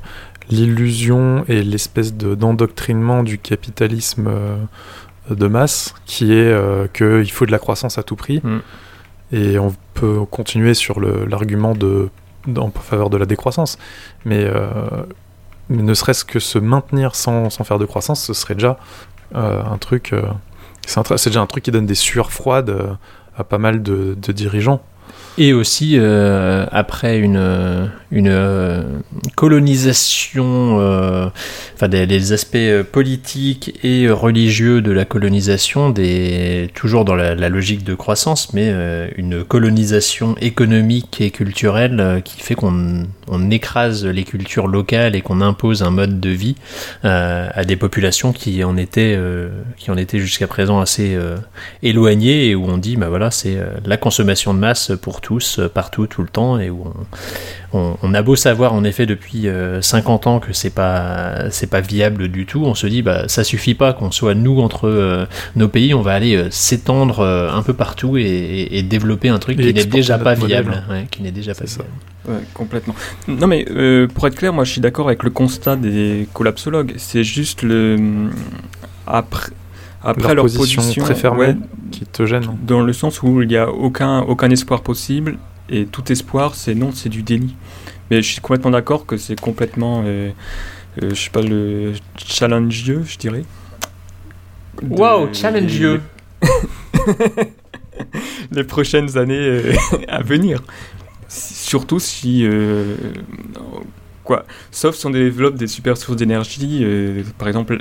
l'illusion 0.49 1.45
et 1.47 1.63
l'espèce 1.63 2.15
de- 2.15 2.35
d'endoctrinement 2.35 3.23
du 3.23 3.39
capitalisme 3.39 4.27
euh, 4.29 4.57
de 5.31 5.47
masse 5.47 5.95
qui 6.05 6.33
est 6.33 6.37
euh, 6.53 6.89
qu'il 6.89 7.31
faut 7.31 7.47
de 7.47 7.53
la 7.53 7.59
croissance 7.61 7.99
à 7.99 8.03
tout 8.03 8.17
prix. 8.17 8.41
Mm. 8.43 8.59
Et 9.35 9.59
on 9.59 9.73
peut 9.95 10.25
continuer 10.25 10.75
sur 10.75 11.01
l'argument 11.01 11.75
de, 11.75 12.11
en 12.57 12.71
faveur 12.71 13.11
de 13.11 13.17
la 13.17 13.27
décroissance. 13.27 13.79
Mais, 14.25 14.45
euh, 14.45 14.65
mais 15.69 15.83
ne 15.83 15.95
serait-ce 15.95 16.25
que 16.25 16.41
se 16.41 16.59
maintenir 16.59 17.15
sans, 17.15 17.51
sans 17.51 17.65
faire 17.65 17.79
de 17.79 17.87
croissance, 17.87 18.23
ce 18.23 18.35
serait 18.35 18.55
déjà 18.55 18.79
euh, 19.35 19.63
un 19.65 19.79
truc. 19.79 20.13
euh, 20.13 20.23
c'est 20.87 21.27
déjà 21.27 21.41
un 21.41 21.47
truc 21.47 21.65
qui 21.65 21.71
donne 21.71 21.87
des 21.87 21.95
sueurs 21.95 22.33
froides 22.33 22.97
à 23.37 23.45
pas 23.45 23.59
mal 23.59 23.83
de 23.83 24.15
dirigeants. 24.33 24.83
Et 25.39 25.55
aussi, 25.55 25.95
euh, 25.97 26.67
après 26.73 27.19
une, 27.19 27.39
euh, 27.39 27.87
une 28.11 28.29
euh, 28.29 28.83
colonisation, 29.35 30.77
enfin 31.75 31.89
des, 31.89 32.33
aspects 32.33 32.83
politiques 32.93 33.79
et 33.83 34.11
religieux 34.11 34.83
de 34.83 34.93
la 34.93 35.05
colonisation, 35.07 35.89
des, 35.89 36.71
toujours 36.75 37.07
dans 37.07 37.15
la, 37.15 37.49
logique 37.49 37.85
de 37.85 37.95
croissance, 37.95 38.53
mais 38.53 38.73
une 39.17 39.45
colonisation 39.45 40.37
économique 40.41 41.21
et 41.21 41.31
culturelle 41.31 42.23
qui 42.25 42.41
fait 42.41 42.55
qu'on 42.55 43.05
on 43.29 43.51
écrase 43.51 44.05
les 44.05 44.25
cultures 44.25 44.69
locales 44.69 45.17
et 45.17 45.23
qu'on 45.23 45.41
impose 45.41 45.83
un 45.83 45.91
mode 45.91 46.21
de 46.21 46.31
vie 46.31 46.55
à 47.03 47.65
des 47.65 47.77
populations 47.77 48.33
qui 48.33 48.63
en 48.63 48.77
étaient, 48.77 49.19
qui 49.79 49.91
en 49.91 49.97
étaient 49.97 50.21
jusqu'à 50.21 50.47
présent 50.47 50.81
assez 50.81 51.19
éloignées 51.83 52.49
et 52.49 52.55
où 52.55 52.67
on 52.67 52.79
dit 52.79 52.97
bah 52.97 53.09
voilà 53.09 53.31
c'est 53.31 53.57
la 53.85 53.97
consommation 53.97 54.55
de 54.55 54.59
masse 54.59 54.93
pour 55.01 55.22
tous 55.23 55.59
euh, 55.59 55.69
partout 55.69 56.07
tout 56.07 56.21
le 56.23 56.29
temps 56.29 56.59
et 56.59 56.69
où 56.69 56.85
on, 57.73 57.79
on, 57.79 57.97
on 58.03 58.13
a 58.15 58.21
beau 58.23 58.37
savoir 58.37 58.75
en 58.75 58.85
effet 58.85 59.07
depuis 59.07 59.49
euh, 59.49 59.81
50 59.81 60.27
ans 60.27 60.41
que 60.41 60.53
c'est 60.53 60.71
pas 60.75 61.51
c'est 61.51 61.69
pas 61.71 61.81
viable 61.81 62.29
du 62.29 62.45
tout 62.45 62.63
on 62.67 62.75
se 62.75 62.87
dit 62.87 63.01
bah 63.01 63.29
ça 63.29 63.45
suffit 63.45 63.75
pas 63.75 63.95
qu'on 63.95 64.11
soit 64.11 64.35
nous 64.35 64.61
entre 64.61 64.89
euh, 64.89 65.25
nos 65.57 65.69
pays 65.69 65.95
on 65.95 66.03
va 66.03 66.13
aller 66.13 66.37
euh, 66.37 66.51
s'étendre 66.51 67.21
euh, 67.21 67.51
un 67.51 67.63
peu 67.63 67.73
partout 67.73 68.19
et, 68.19 68.23
et- 68.23 68.79
et 68.79 68.83
développer 68.83 69.29
un 69.31 69.39
truc 69.39 69.59
Et 69.61 69.69
qui 69.69 69.75
n'est 69.75 69.85
déjà 69.85 70.19
pas 70.19 70.35
modèle. 70.37 70.63
viable 70.65 70.85
ouais, 70.91 71.07
qui 71.11 71.23
n'est 71.23 71.31
déjà 71.33 71.55
pas 71.55 71.65
viable 71.65 71.85
Ouais, 72.29 72.35
complètement. 72.55 72.95
Non 73.27 73.49
mais 73.49 73.67
euh, 73.71 74.07
pour 74.07 74.27
être 74.29 74.37
clair, 74.37 74.53
moi 74.53 74.63
je 74.63 74.71
suis 74.71 74.81
d'accord 74.81 75.09
avec 75.09 75.25
le 75.25 75.31
constat 75.31 75.75
des 75.75 76.29
collapsologues. 76.33 76.95
C'est 76.97 77.25
juste 77.25 77.63
le 77.63 78.29
après 79.09 79.51
après 80.05 80.35
Leur 80.35 80.37
leur, 80.37 80.45
position 80.45 80.83
position, 80.83 81.05
très 81.05 81.15
fermée. 81.15 81.47
ouais, 81.47 81.57
qui 81.91 82.05
te 82.07 82.27
gêne. 82.27 82.45
dans 82.67 82.83
le 82.83 82.93
sens 82.93 83.23
où 83.23 83.43
il 83.43 83.49
n'y 83.49 83.57
a 83.57 83.71
aucun 83.71 84.21
aucun 84.21 84.51
espoir 84.51 84.83
possible 84.83 85.39
et 85.69 85.87
tout 85.87 86.11
espoir 86.13 86.55
c'est 86.55 86.75
non, 86.75 86.91
c'est 86.93 87.09
du 87.09 87.23
déni. 87.23 87.55
Mais 88.11 88.21
je 88.23 88.33
suis 88.33 88.41
complètement 88.41 88.71
d'accord 88.73 89.07
que 89.07 89.17
c'est 89.17 89.41
complètement, 89.41 90.03
euh, 90.05 90.31
euh, 91.03 91.11
je 91.11 91.15
sais 91.15 91.31
pas 91.31 91.41
le 91.41 91.93
challengeeux, 92.17 93.05
je 93.07 93.17
dirais. 93.17 93.45
De- 94.83 94.95
Waouh, 94.97 95.33
challengeeux. 95.33 96.03
les 98.51 98.65
prochaines 98.65 99.17
années 99.17 99.39
euh, 99.39 99.73
à 100.09 100.23
venir. 100.23 100.63
Surtout 101.29 102.01
si. 102.01 102.45
euh, 102.45 102.97
quoi 104.25 104.45
Sauf 104.71 104.97
si 104.97 105.07
on 105.07 105.11
développe 105.11 105.57
des 105.57 105.67
super 105.67 105.97
sources 105.97 106.17
d'énergie, 106.17 106.81
euh, 106.83 107.23
par 107.39 107.49
exemple 107.49 107.79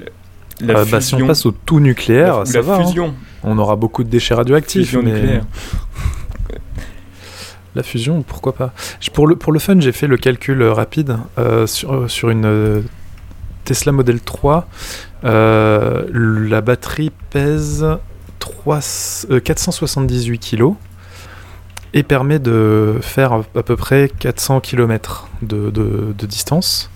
la 0.62 0.80
Ah, 0.80 0.86
bah, 0.86 1.02
si 1.02 1.16
on 1.16 1.28
passe 1.28 1.46
au 1.46 1.52
tout 1.52 1.80
nucléaire, 1.80 2.40
la, 2.40 2.46
ça 2.46 2.54
la 2.60 2.62
va. 2.62 2.76
hein. 2.78 3.14
On 3.44 3.58
aura 3.58 3.76
beaucoup 3.76 4.04
de 4.04 4.10
déchets 4.10 4.34
radioactifs. 4.36 4.86
fusion 4.86 5.02
mais 5.04 5.12
nucléaire. 5.14 5.44
La 7.74 7.84
fusion, 7.84 8.22
pourquoi 8.22 8.54
pas 8.54 8.74
pour, 9.14 9.28
le, 9.28 9.38
pour 9.38 9.54
le 9.54 9.60
fun, 9.60 9.80
j'ai 9.80 9.94
fait 9.94 10.08
le 10.08 10.18
calcul 10.18 10.62
euh, 10.62 10.74
rapide 10.74 11.18
euh, 11.38 11.66
sur, 11.68 11.94
euh, 11.94 12.08
sur 12.10 12.30
une 12.30 12.44
euh, 12.46 12.82
Tesla 13.64 13.94
Model 13.94 14.20
3. 14.20 14.68
euh, 15.24 16.04
la 16.14 16.60
batterie 16.60 17.14
pèse 17.30 17.86
3, 18.40 18.80
euh, 19.30 19.40
478 19.40 20.40
kg 20.58 20.74
et 21.94 22.04
permet 22.04 22.40
de 22.40 22.98
faire 23.02 23.32
à, 23.32 23.42
à 23.56 23.64
peu 23.64 23.78
près 23.78 24.12
400 24.20 24.60
km 24.60 25.30
de, 25.42 25.70
de- 25.70 26.14
de 26.18 26.26
distance. 26.26 26.91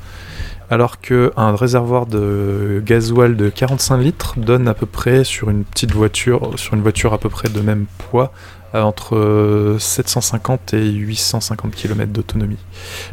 Alors 0.69 0.99
qu'un 0.99 1.56
réservoir 1.56 2.08
de 2.08 2.82
gasoil 2.84 3.36
de 3.36 3.49
45 3.49 3.97
litres 3.97 4.34
donne 4.38 4.67
à 4.67 4.73
peu 4.73 4.88
près 4.88 5.23
sur 5.23 5.49
une 5.49 5.63
petite 5.63 5.91
voiture, 5.91 6.51
sur 6.58 6.73
une 6.73 6.82
voiture 6.82 7.13
à 7.13 7.19
peu 7.19 7.30
près 7.30 7.49
de 7.49 7.62
même 7.62 7.86
poids, 8.10 8.32
à 8.73 8.86
entre 8.86 9.15
euh, 9.15 9.80
750 9.80 10.73
et 10.73 10.91
850 10.91 11.73
km 11.75 12.12
d'autonomie. 12.12 12.58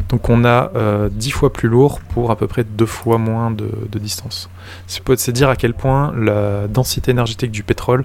Donc 0.09 0.29
on 0.29 0.45
a 0.45 0.73
euh, 0.77 1.09
10 1.11 1.31
fois 1.31 1.53
plus 1.53 1.69
lourd 1.69 2.01
pour 2.01 2.31
à 2.31 2.37
peu 2.37 2.47
près 2.47 2.65
deux 2.65 2.87
fois 2.87 3.19
moins 3.19 3.51
de, 3.51 3.69
distance. 3.99 4.49
C'est 4.87 5.31
dire 5.31 5.49
à 5.49 5.57
quel 5.57 5.75
point 5.75 6.13
la 6.17 6.67
densité 6.69 7.11
énergétique 7.13 7.53
du 7.53 7.63
pétrole 7.63 8.05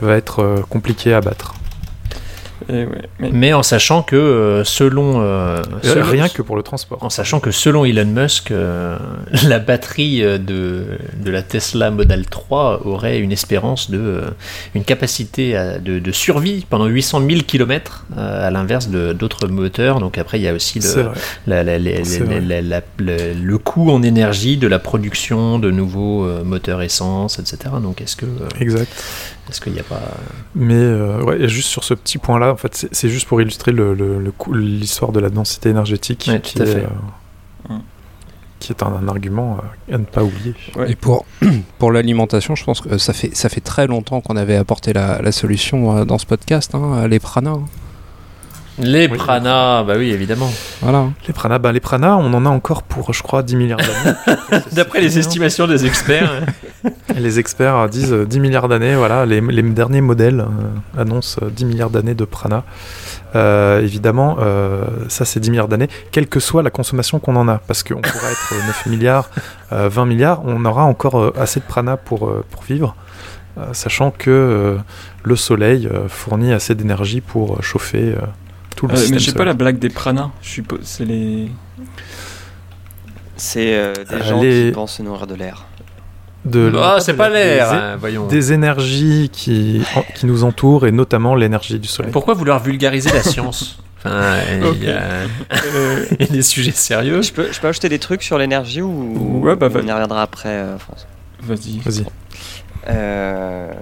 va 0.00 0.16
être 0.16 0.42
euh, 0.42 0.62
compliquée 0.68 1.12
à 1.12 1.20
battre. 1.20 1.54
Et 2.70 2.84
ouais, 2.84 2.88
mais- 3.20 3.30
mais 3.32 3.52
en 3.52 3.62
sachant 3.62 4.02
que 4.02 4.16
euh, 4.16 4.64
selon, 4.64 5.20
euh, 5.20 5.22
Euh, 5.24 5.62
selon- 5.82 6.06
Rien 6.06 6.28
que 6.28 6.42
pour 6.42 6.56
le 6.56 6.62
transport. 6.62 6.98
En 7.02 7.10
sachant 7.10 7.38
que 7.40 7.50
selon 7.50 7.84
Elon 7.84 8.06
Musk, 8.06 8.50
euh, 8.50 8.96
la 9.46 9.58
batterie 9.58 10.20
de, 10.22 10.38
de 11.22 11.30
la 11.30 11.42
Tesla 11.42 11.90
Model 11.90 12.26
3 12.26 12.82
aurait 12.86 13.18
une 13.18 13.32
espérance 13.32 13.90
de, 13.90 13.98
euh, 13.98 14.20
une 14.74 14.84
capacité 14.84 15.56
à- 15.56 15.78
de, 15.78 15.98
de 15.98 16.12
survie 16.12 16.66
pendant 16.68 16.86
800 16.86 17.20
000 17.28 17.42
km, 17.46 18.06
à 18.16 18.50
l'inverse 18.50 18.88
de 18.88 19.12
d'autres 19.12 19.48
moteurs. 19.48 20.00
Donc 20.00 20.18
après, 20.18 20.38
il 20.38 20.42
y 20.42 20.48
a 20.48 20.54
aussi 20.54 20.80
le, 20.80 20.88
vrai. 20.88 21.04
la- 21.46 21.62
la- 21.64 21.78
la- 21.78 22.04
C'est 22.04 22.20
la- 22.20 22.24
vrai. 22.24 22.40
la- 22.40 22.62
la- 22.62 22.80
le, 22.98 23.32
le 23.34 23.58
coût 23.58 23.90
en 23.90 24.02
énergie 24.02 24.56
de 24.56 24.66
la 24.66 24.78
production 24.78 25.58
de 25.58 25.70
nouveaux 25.70 26.24
euh, 26.24 26.42
moteurs 26.44 26.82
essence, 26.82 27.38
etc. 27.38 27.56
Donc 27.82 28.00
est-ce 28.00 28.16
que 28.16 28.26
euh, 28.26 28.48
Exact. 28.60 28.88
Est-ce 29.48 29.60
qu'il 29.60 29.72
n'y 29.72 29.80
a 29.80 29.84
pas 29.84 30.00
Mais 30.54 30.74
euh, 30.74 31.22
ouais, 31.22 31.40
et 31.40 31.48
juste 31.48 31.68
sur 31.68 31.84
ce 31.84 31.94
petit 31.94 32.18
point-là, 32.18 32.52
en 32.52 32.56
fait, 32.56 32.88
c'est- 32.92 33.08
juste 33.08 33.26
pour 33.28 33.40
illustrer 33.40 33.72
le- 33.72 33.94
le- 33.94 34.18
le 34.20 34.30
coup- 34.32 34.52
l'histoire 34.52 35.12
de 35.12 35.20
la 35.20 35.30
densité 35.30 35.68
énergétique, 35.68 36.26
Ouais, 36.30 36.40
qui, 36.40 36.58
est, 36.58 36.62
euh, 36.66 36.86
Mm. 37.68 37.78
qui 38.58 38.72
est 38.72 38.82
un, 38.82 38.86
un 38.88 39.06
argument 39.08 39.58
euh, 39.90 39.94
à 39.94 39.98
ne 39.98 40.04
pas 40.04 40.24
oublier. 40.24 40.54
Ouais. 40.76 40.90
Et 40.90 40.96
pour, 40.96 41.24
pour 41.78 41.92
l'alimentation, 41.92 42.54
je 42.56 42.64
pense 42.64 42.80
que 42.80 42.98
ça 42.98 43.12
fait, 43.12 43.34
ça 43.36 43.48
fait 43.48 43.60
très 43.60 43.86
longtemps 43.86 44.20
qu'on 44.20 44.36
avait 44.36 44.56
apporté 44.56 44.92
la, 44.92 45.22
la 45.22 45.32
solution 45.32 45.96
euh, 45.96 46.04
dans 46.04 46.18
ce 46.18 46.26
podcast, 46.26 46.74
hein, 46.74 47.06
les 47.08 47.20
pranas. 47.20 47.50
hein. 47.52 47.64
les 48.78 49.08
Oui. 49.08 49.16
prana 49.16 49.84
Bah 49.84 49.94
oui, 49.96 50.10
évidemment. 50.10 50.50
Voilà. 50.82 50.98
hein. 50.98 51.12
Les 51.26 51.32
pranas, 51.32 51.58
bah, 51.58 51.72
les 51.72 51.80
pranas, 51.80 52.16
on 52.16 52.32
en 52.34 52.44
a 52.44 52.50
encore 52.50 52.82
pour, 52.82 53.12
je 53.14 53.22
crois, 53.22 53.42
10 53.42 53.56
milliards 53.56 53.78
d'années. 53.78 54.62
D'après 54.72 55.00
les 55.00 55.18
estimations 55.18 55.66
des 55.66 55.86
experts. 55.86 56.42
Les 57.16 57.38
experts 57.38 57.76
euh, 57.76 57.88
disent 57.88 58.12
euh, 58.12 58.24
10 58.26 58.40
milliards 58.40 58.68
d'années, 58.68 58.94
voilà, 58.96 59.26
les, 59.26 59.40
les 59.40 59.62
derniers 59.62 60.00
modèles 60.00 60.40
euh, 60.40 61.00
annoncent 61.00 61.38
euh, 61.42 61.50
10 61.50 61.64
milliards 61.64 61.90
d'années 61.90 62.14
de 62.14 62.24
prana. 62.24 62.64
Euh, 63.34 63.80
évidemment, 63.82 64.36
euh, 64.40 64.84
ça 65.08 65.24
c'est 65.24 65.40
10 65.40 65.50
milliards 65.50 65.68
d'années, 65.68 65.88
quelle 66.12 66.28
que 66.28 66.40
soit 66.40 66.62
la 66.62 66.70
consommation 66.70 67.18
qu'on 67.18 67.36
en 67.36 67.48
a, 67.48 67.58
parce 67.58 67.82
qu'on 67.82 68.00
pourra 68.00 68.30
être 68.30 68.52
euh, 68.54 68.66
9 68.66 68.86
milliards, 68.86 69.30
euh, 69.72 69.88
20 69.88 70.06
milliards, 70.06 70.42
on 70.44 70.64
aura 70.64 70.84
encore 70.84 71.20
euh, 71.20 71.32
assez 71.38 71.60
de 71.60 71.64
prana 71.64 71.96
pour, 71.96 72.28
euh, 72.28 72.44
pour 72.50 72.62
vivre, 72.62 72.94
euh, 73.58 73.64
sachant 73.72 74.10
que 74.10 74.30
euh, 74.30 74.76
le 75.24 75.36
soleil 75.36 75.86
euh, 75.90 76.08
fournit 76.08 76.52
assez 76.52 76.74
d'énergie 76.74 77.20
pour 77.20 77.54
euh, 77.56 77.62
chauffer 77.62 78.14
euh, 78.14 78.20
tout 78.76 78.86
le 78.86 78.92
Euh, 78.92 78.96
système 78.96 79.14
mais 79.14 79.18
je 79.20 79.26
sais 79.30 79.36
pas 79.36 79.44
la 79.44 79.54
blague 79.54 79.78
des 79.78 79.88
pranas. 79.90 80.30
Je 80.42 80.48
suppose 80.50 80.80
c'est 80.82 81.04
les. 81.06 81.50
C'est 83.36 83.74
euh, 83.76 83.92
des 84.08 84.22
gens 84.22 84.40
les- 84.40 84.66
qui 84.68 84.72
pensent 84.72 84.94
se 84.96 85.02
nourrir 85.02 85.26
de 85.26 85.34
l'air. 85.34 85.64
De 86.46 86.72
Ah, 86.80 86.98
c'est 87.00 87.14
pas 87.14 87.28
l'air, 87.28 87.70
des- 87.70 87.76
hein, 87.76 87.96
voyons. 87.98 88.26
Des 88.28 88.52
énergies 88.52 89.28
qui, 89.32 89.82
en- 89.96 90.04
qui 90.14 90.26
nous 90.26 90.44
entourent 90.44 90.86
et 90.86 90.92
notamment 90.92 91.34
l'énergie 91.34 91.78
du 91.78 91.88
soleil. 91.88 92.12
Pourquoi 92.12 92.34
vouloir 92.34 92.62
vulgariser 92.62 93.10
la 93.12 93.22
science 93.22 93.78
Enfin, 94.04 94.36
il 94.72 94.84
y, 94.84 94.90
a... 94.90 95.00
il 96.20 96.26
y 96.26 96.28
a 96.30 96.32
des 96.32 96.42
sujets 96.42 96.70
sérieux. 96.70 97.22
Je 97.22 97.32
peux, 97.32 97.48
je 97.52 97.58
peux 97.58 97.66
ajouter 97.66 97.88
des 97.88 97.98
trucs 97.98 98.22
sur 98.22 98.38
l'énergie 98.38 98.80
ou, 98.82 99.40
Ouais, 99.44 99.56
bah, 99.56 99.68
on 99.74 99.78
y 99.86 99.90
reviendra 99.92 100.22
après, 100.22 100.48
euh, 100.50 100.78
François 100.78 101.08
Vas-y. 101.42 101.78
Vas-y. 101.80 102.04
Euh, 102.88 103.72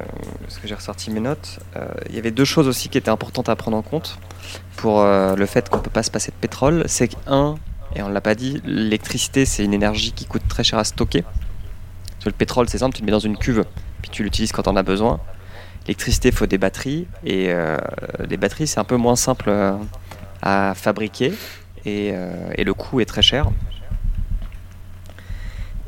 Parce 0.42 0.58
que 0.58 0.66
j'ai 0.68 0.74
ressorti 0.74 1.10
mes 1.10 1.20
notes. 1.20 1.58
Euh, 1.76 1.84
Il 2.08 2.14
y 2.16 2.18
avait 2.18 2.30
deux 2.30 2.44
choses 2.46 2.68
aussi 2.68 2.88
qui 2.88 2.96
étaient 2.96 3.10
importantes 3.10 3.48
à 3.50 3.56
prendre 3.56 3.76
en 3.76 3.82
compte 3.82 4.18
pour 4.76 5.02
euh, 5.02 5.34
le 5.36 5.46
fait 5.46 5.68
qu'on 5.68 5.78
peut 5.78 5.90
pas 5.90 6.02
se 6.02 6.10
passer 6.10 6.30
de 6.30 6.36
pétrole. 6.40 6.84
C'est 6.86 7.08
que, 7.08 7.16
un, 7.26 7.56
et 7.94 8.02
on 8.02 8.08
l'a 8.08 8.20
pas 8.22 8.34
dit, 8.34 8.62
l'électricité 8.64 9.44
c'est 9.44 9.64
une 9.64 9.74
énergie 9.74 10.12
qui 10.12 10.24
coûte 10.24 10.42
très 10.48 10.64
cher 10.64 10.78
à 10.78 10.84
stocker. 10.84 11.24
Parce 12.24 12.32
le 12.32 12.38
pétrole 12.38 12.70
c'est 12.70 12.78
simple, 12.78 12.96
tu 12.96 13.02
le 13.02 13.06
mets 13.06 13.12
dans 13.12 13.18
une 13.18 13.36
cuve, 13.36 13.64
puis 14.00 14.10
tu 14.10 14.22
l'utilises 14.22 14.50
quand 14.50 14.66
on 14.66 14.76
a 14.76 14.82
besoin. 14.82 15.20
L'électricité, 15.86 16.30
il 16.30 16.34
faut 16.34 16.46
des 16.46 16.56
batteries, 16.56 17.06
et 17.22 17.52
euh, 17.52 17.76
les 18.26 18.38
batteries 18.38 18.66
c'est 18.66 18.80
un 18.80 18.84
peu 18.84 18.96
moins 18.96 19.14
simple 19.14 19.50
euh, 19.50 19.76
à 20.40 20.72
fabriquer, 20.74 21.34
et, 21.84 22.12
euh, 22.14 22.50
et 22.56 22.64
le 22.64 22.72
coût 22.72 23.00
est 23.00 23.04
très 23.04 23.20
cher. 23.20 23.50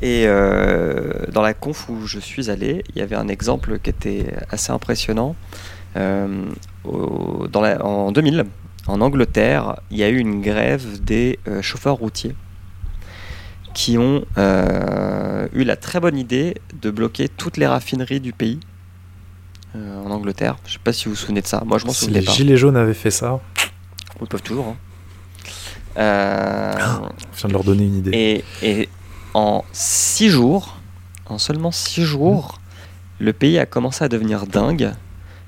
Et 0.03 0.25
euh, 0.27 1.11
dans 1.31 1.41
la 1.41 1.55
conf 1.55 1.89
où 1.89 2.05
je 2.05 2.19
suis 2.19 2.51
allé, 2.51 2.83
il 2.89 2.99
y 2.99 3.01
avait 3.01 3.15
un 3.15 3.29
exemple 3.29 3.79
qui 3.79 3.89
était 3.89 4.31
assez 4.51 4.71
impressionnant. 4.71 5.35
Euh, 5.95 6.45
en 6.85 8.11
2000, 8.11 8.45
en 8.85 9.01
Angleterre, 9.01 9.79
il 9.89 9.97
y 9.97 10.03
a 10.03 10.09
eu 10.09 10.19
une 10.19 10.41
grève 10.41 11.01
des 11.01 11.39
euh, 11.47 11.63
chauffeurs 11.63 11.95
routiers 11.95 12.35
qui 13.77 13.95
ont 13.99 14.25
euh, 14.39 15.47
eu 15.53 15.63
la 15.63 15.75
très 15.75 15.99
bonne 15.99 16.17
idée 16.17 16.55
de 16.81 16.89
bloquer 16.89 17.29
toutes 17.29 17.57
les 17.57 17.67
raffineries 17.67 18.19
du 18.19 18.33
pays 18.33 18.59
euh, 19.75 20.03
en 20.03 20.09
Angleterre. 20.09 20.55
Je 20.65 20.73
sais 20.73 20.79
pas 20.83 20.91
si 20.93 21.05
vous 21.05 21.11
vous 21.11 21.15
souvenez 21.15 21.43
de 21.43 21.47
ça. 21.47 21.61
Moi, 21.63 21.77
je 21.77 21.85
m'en 21.85 21.91
Si 21.93 21.99
souvenais 22.05 22.21
les 22.21 22.25
pas. 22.25 22.31
gilets 22.31 22.57
jaunes 22.57 22.75
avaient 22.75 22.95
fait 22.95 23.11
ça, 23.11 23.39
Ils 24.19 24.25
peuvent 24.27 24.41
toujours. 24.41 24.69
hein. 24.69 24.75
Euh, 25.97 26.73
je 27.35 27.37
viens 27.39 27.47
de 27.49 27.53
leur 27.53 27.63
donner 27.63 27.83
une 27.85 27.95
idée. 27.97 28.11
et, 28.63 28.67
et 28.67 28.89
en 29.35 29.63
six 29.73 30.29
jours, 30.29 30.77
en 31.27 31.37
seulement 31.37 31.71
six 31.71 32.01
jours, 32.03 32.59
le 33.19 33.31
pays 33.31 33.59
a 33.59 33.67
commencé 33.67 34.03
à 34.03 34.09
devenir 34.09 34.47
dingue 34.47 34.91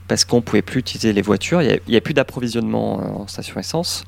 parce 0.08 0.24
qu'on 0.24 0.42
pouvait 0.42 0.62
plus 0.62 0.82
utiliser 0.82 1.14
les 1.14 1.24
voitures. 1.24 1.64
Il 1.64 1.80
n'y 1.88 1.96
a, 1.96 2.02
plus 2.02 2.14
d'approvisionnement 2.14 3.22
en 3.22 3.28
station 3.28 3.60
essence. 3.60 4.04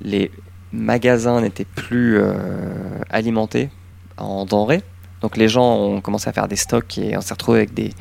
Les 0.00 0.30
magasins 0.72 1.40
n'étaient 1.40 1.64
plus 1.64 2.18
euh, 2.18 3.00
alimentés 3.10 3.70
en 4.16 4.44
denrées. 4.44 4.82
Donc 5.20 5.36
les 5.36 5.48
gens 5.48 5.76
ont 5.76 6.00
commencé 6.00 6.28
à 6.28 6.32
faire 6.32 6.48
des 6.48 6.56
stocks 6.56 6.96
et 6.98 7.16
on 7.16 7.20
s'est 7.20 7.34
retrouvé 7.34 7.58
avec 7.58 7.74
des, 7.74 7.92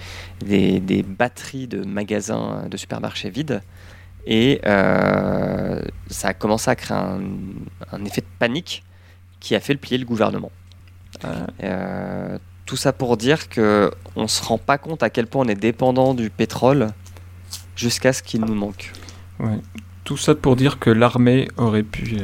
des, 0.80 1.04
batteries 1.04 1.68
de 1.68 1.84
magasins 1.84 2.66
de 2.70 2.78
supermarchés 2.78 3.30
vides. 3.30 3.62
Et 4.26 4.62
euh, 4.66 5.82
ça 6.10 6.30
a 6.30 6.34
commencé 6.34 6.70
à 6.70 6.76
créer 6.76 6.98
un, 6.98 8.06
effet 8.06 8.22
de 8.22 8.28
panique 8.38 8.84
qui 9.40 9.56
a 9.56 9.60
fait 9.60 9.74
le 9.74 9.80
plier 9.80 9.98
le 9.98 10.06
gouvernement. 10.06 10.52
Euh, 11.64 12.38
tout 12.66 12.78
ça 12.78 12.94
pour 12.94 13.18
dire 13.18 13.50
que 13.50 13.92
on 14.16 14.28
se 14.28 14.44
rend 14.44 14.58
pas 14.58 14.78
compte 14.78 15.04
à 15.04 15.10
quel 15.10 15.28
point 15.28 15.46
on 15.46 15.50
est 15.50 15.56
dépendant 15.56 16.14
du 16.14 16.30
pétrole 16.30 16.90
jusqu'à 17.76 18.14
ce 18.14 18.22
qu'il 18.24 18.42
nous 18.42 18.54
manque. 18.54 18.94
Tout 20.04 20.18
ça 20.18 20.36
pour 20.36 20.56
dire 20.56 20.80
que 20.80 20.90
l'armée 20.90 21.48
aurait 21.58 21.84
pu 21.84 22.18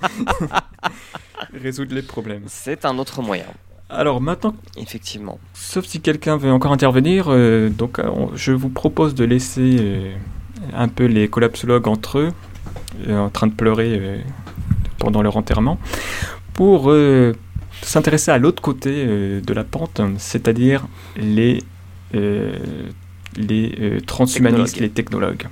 résoudre 1.54 1.94
les 1.94 2.02
problèmes. 2.02 2.42
C'est 2.46 2.84
un 2.84 2.98
autre 2.98 3.22
moyen, 3.22 3.46
Alors 3.88 4.20
maintenant, 4.20 4.54
effectivement. 4.76 5.38
sauf 5.54 5.84
si 5.86 6.00
quelqu'un 6.00 6.36
veut 6.36 6.52
encore 6.52 6.72
intervenir, 6.72 7.26
euh, 7.28 7.68
donc 7.68 7.98
euh, 7.98 8.10
je 8.34 8.52
vous 8.52 8.68
propose 8.68 9.14
de 9.14 9.24
laisser 9.24 9.76
euh, 9.80 10.14
un 10.74 10.88
peu 10.88 11.06
les 11.06 11.28
collapsologues 11.28 11.88
entre 11.88 12.18
eux, 12.18 12.28
en 13.08 13.30
train 13.30 13.46
de 13.46 13.52
pleurer 13.52 14.22
pendant 14.98 15.22
leur 15.22 15.36
enterrement, 15.36 15.78
pour 16.52 16.92
s'intéresser 17.80 18.30
à 18.30 18.36
l'autre 18.36 18.60
côté 18.60 19.06
de 19.40 19.54
la 19.54 19.64
pente, 19.64 20.02
c'est-à-dire 20.18 20.86
les, 21.16 21.62
les 22.12 24.02
transhumanistes, 24.06 24.78
les 24.78 24.90
technologues. 24.90 25.46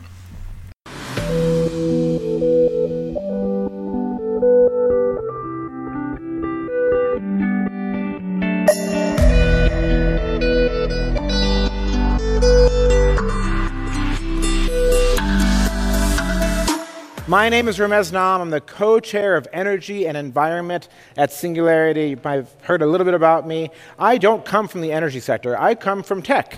My 17.28 17.50
name 17.50 17.68
is 17.68 17.78
Ramez 17.78 18.10
Nam. 18.10 18.40
I'm 18.40 18.48
the 18.48 18.62
co 18.62 19.00
chair 19.00 19.36
of 19.36 19.46
Energy 19.52 20.08
and 20.08 20.16
Environment 20.16 20.88
at 21.14 21.30
Singularity. 21.30 22.16
Have 22.24 22.48
heard 22.62 22.80
a 22.80 22.86
little 22.86 23.04
bit 23.04 23.12
about 23.12 23.46
me. 23.46 23.68
I 23.98 24.16
don't 24.16 24.46
come 24.46 24.66
from 24.66 24.80
the 24.80 24.92
energy 24.92 25.20
sector, 25.20 25.54
I 25.54 25.74
come 25.74 26.02
from 26.02 26.22
tech. 26.22 26.56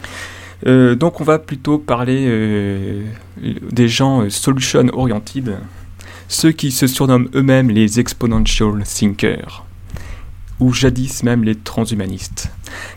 Euh, 0.65 0.95
donc 0.95 1.21
on 1.21 1.25
va 1.25 1.41
plutôt 1.41 1.79
parler 1.79 2.25
euh, 2.29 3.05
des 3.37 3.89
gens 3.89 4.21
euh, 4.21 4.31
solution 4.31 4.87
oriented, 4.93 5.59
ceux 6.29 6.53
qui 6.53 6.71
se 6.71 6.87
surnomment 6.87 7.31
eux-mêmes 7.35 7.71
les 7.71 7.99
exponential 7.99 8.85
thinkers, 8.85 9.65
ou 10.61 10.73
jadis 10.73 11.25
même 11.25 11.43
les 11.43 11.57
transhumanistes. 11.57 12.49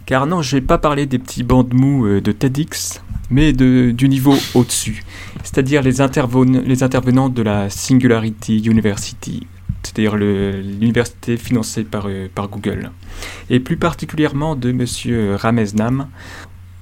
Car 0.05 0.27
non, 0.27 0.43
je 0.43 0.57
vais 0.57 0.61
pas 0.61 0.77
parler 0.77 1.07
des 1.07 1.17
petits 1.17 1.41
bandes 1.41 1.73
mous 1.73 2.05
euh, 2.05 2.21
de 2.21 2.31
TEDx, 2.31 3.01
mais 3.29 3.53
du 3.53 4.09
niveau 4.09 4.35
au-dessus, 4.53 5.03
c'est-à-dire 5.43 5.81
les, 5.81 6.01
interven- 6.01 6.63
les 6.63 6.83
intervenants 6.83 7.29
de 7.29 7.41
la 7.41 7.69
Singularity 7.69 8.59
University, 8.59 9.47
c'est-à-dire 9.81 10.15
l'université 10.15 11.37
financée 11.37 11.83
par, 11.83 12.05
euh, 12.07 12.27
par 12.33 12.47
Google, 12.47 12.91
et 13.49 13.59
plus 13.59 13.77
particulièrement 13.77 14.55
de 14.55 14.71
Monsieur 14.71 15.35
Ramez 15.35 15.73
Nam, 15.75 16.07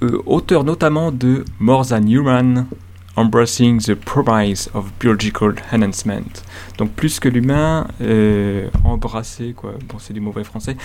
euh, 0.02 0.22
auteur 0.26 0.64
notamment 0.64 1.10
de 1.12 1.44
More 1.58 1.86
Than 1.86 2.06
Human, 2.06 2.66
Embracing 3.14 3.78
the 3.80 3.94
Promise 3.94 4.70
of 4.72 4.86
Biological 4.98 5.54
Enhancement. 5.70 6.32
Donc 6.78 6.92
plus 6.92 7.20
que 7.20 7.28
l'humain, 7.28 7.86
euh, 8.00 8.68
embrasser, 8.84 9.52
quoi, 9.54 9.74
bon 9.88 9.98
c'est 9.98 10.14
du 10.14 10.20
mauvais 10.20 10.44
français, 10.44 10.76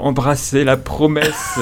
embrasser 0.00 0.64
la 0.64 0.76
promesse, 0.76 1.60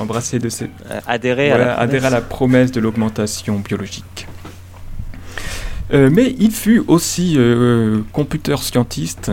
embrasser 0.00 0.38
de 0.38 0.48
ces, 0.48 0.70
Euh, 0.90 1.00
adhérer 1.06 1.48
voilà, 1.48 1.64
à 1.74 1.76
la 1.76 1.78
adhérer 1.80 2.06
à 2.06 2.10
la 2.10 2.20
promesse 2.20 2.72
de 2.72 2.80
l'augmentation 2.80 3.58
biologique. 3.58 4.26
Euh, 5.92 6.08
mais 6.12 6.34
il 6.38 6.52
fut 6.52 6.82
aussi 6.86 7.34
euh, 7.36 8.00
computer 8.12 8.56
scientiste. 8.58 9.30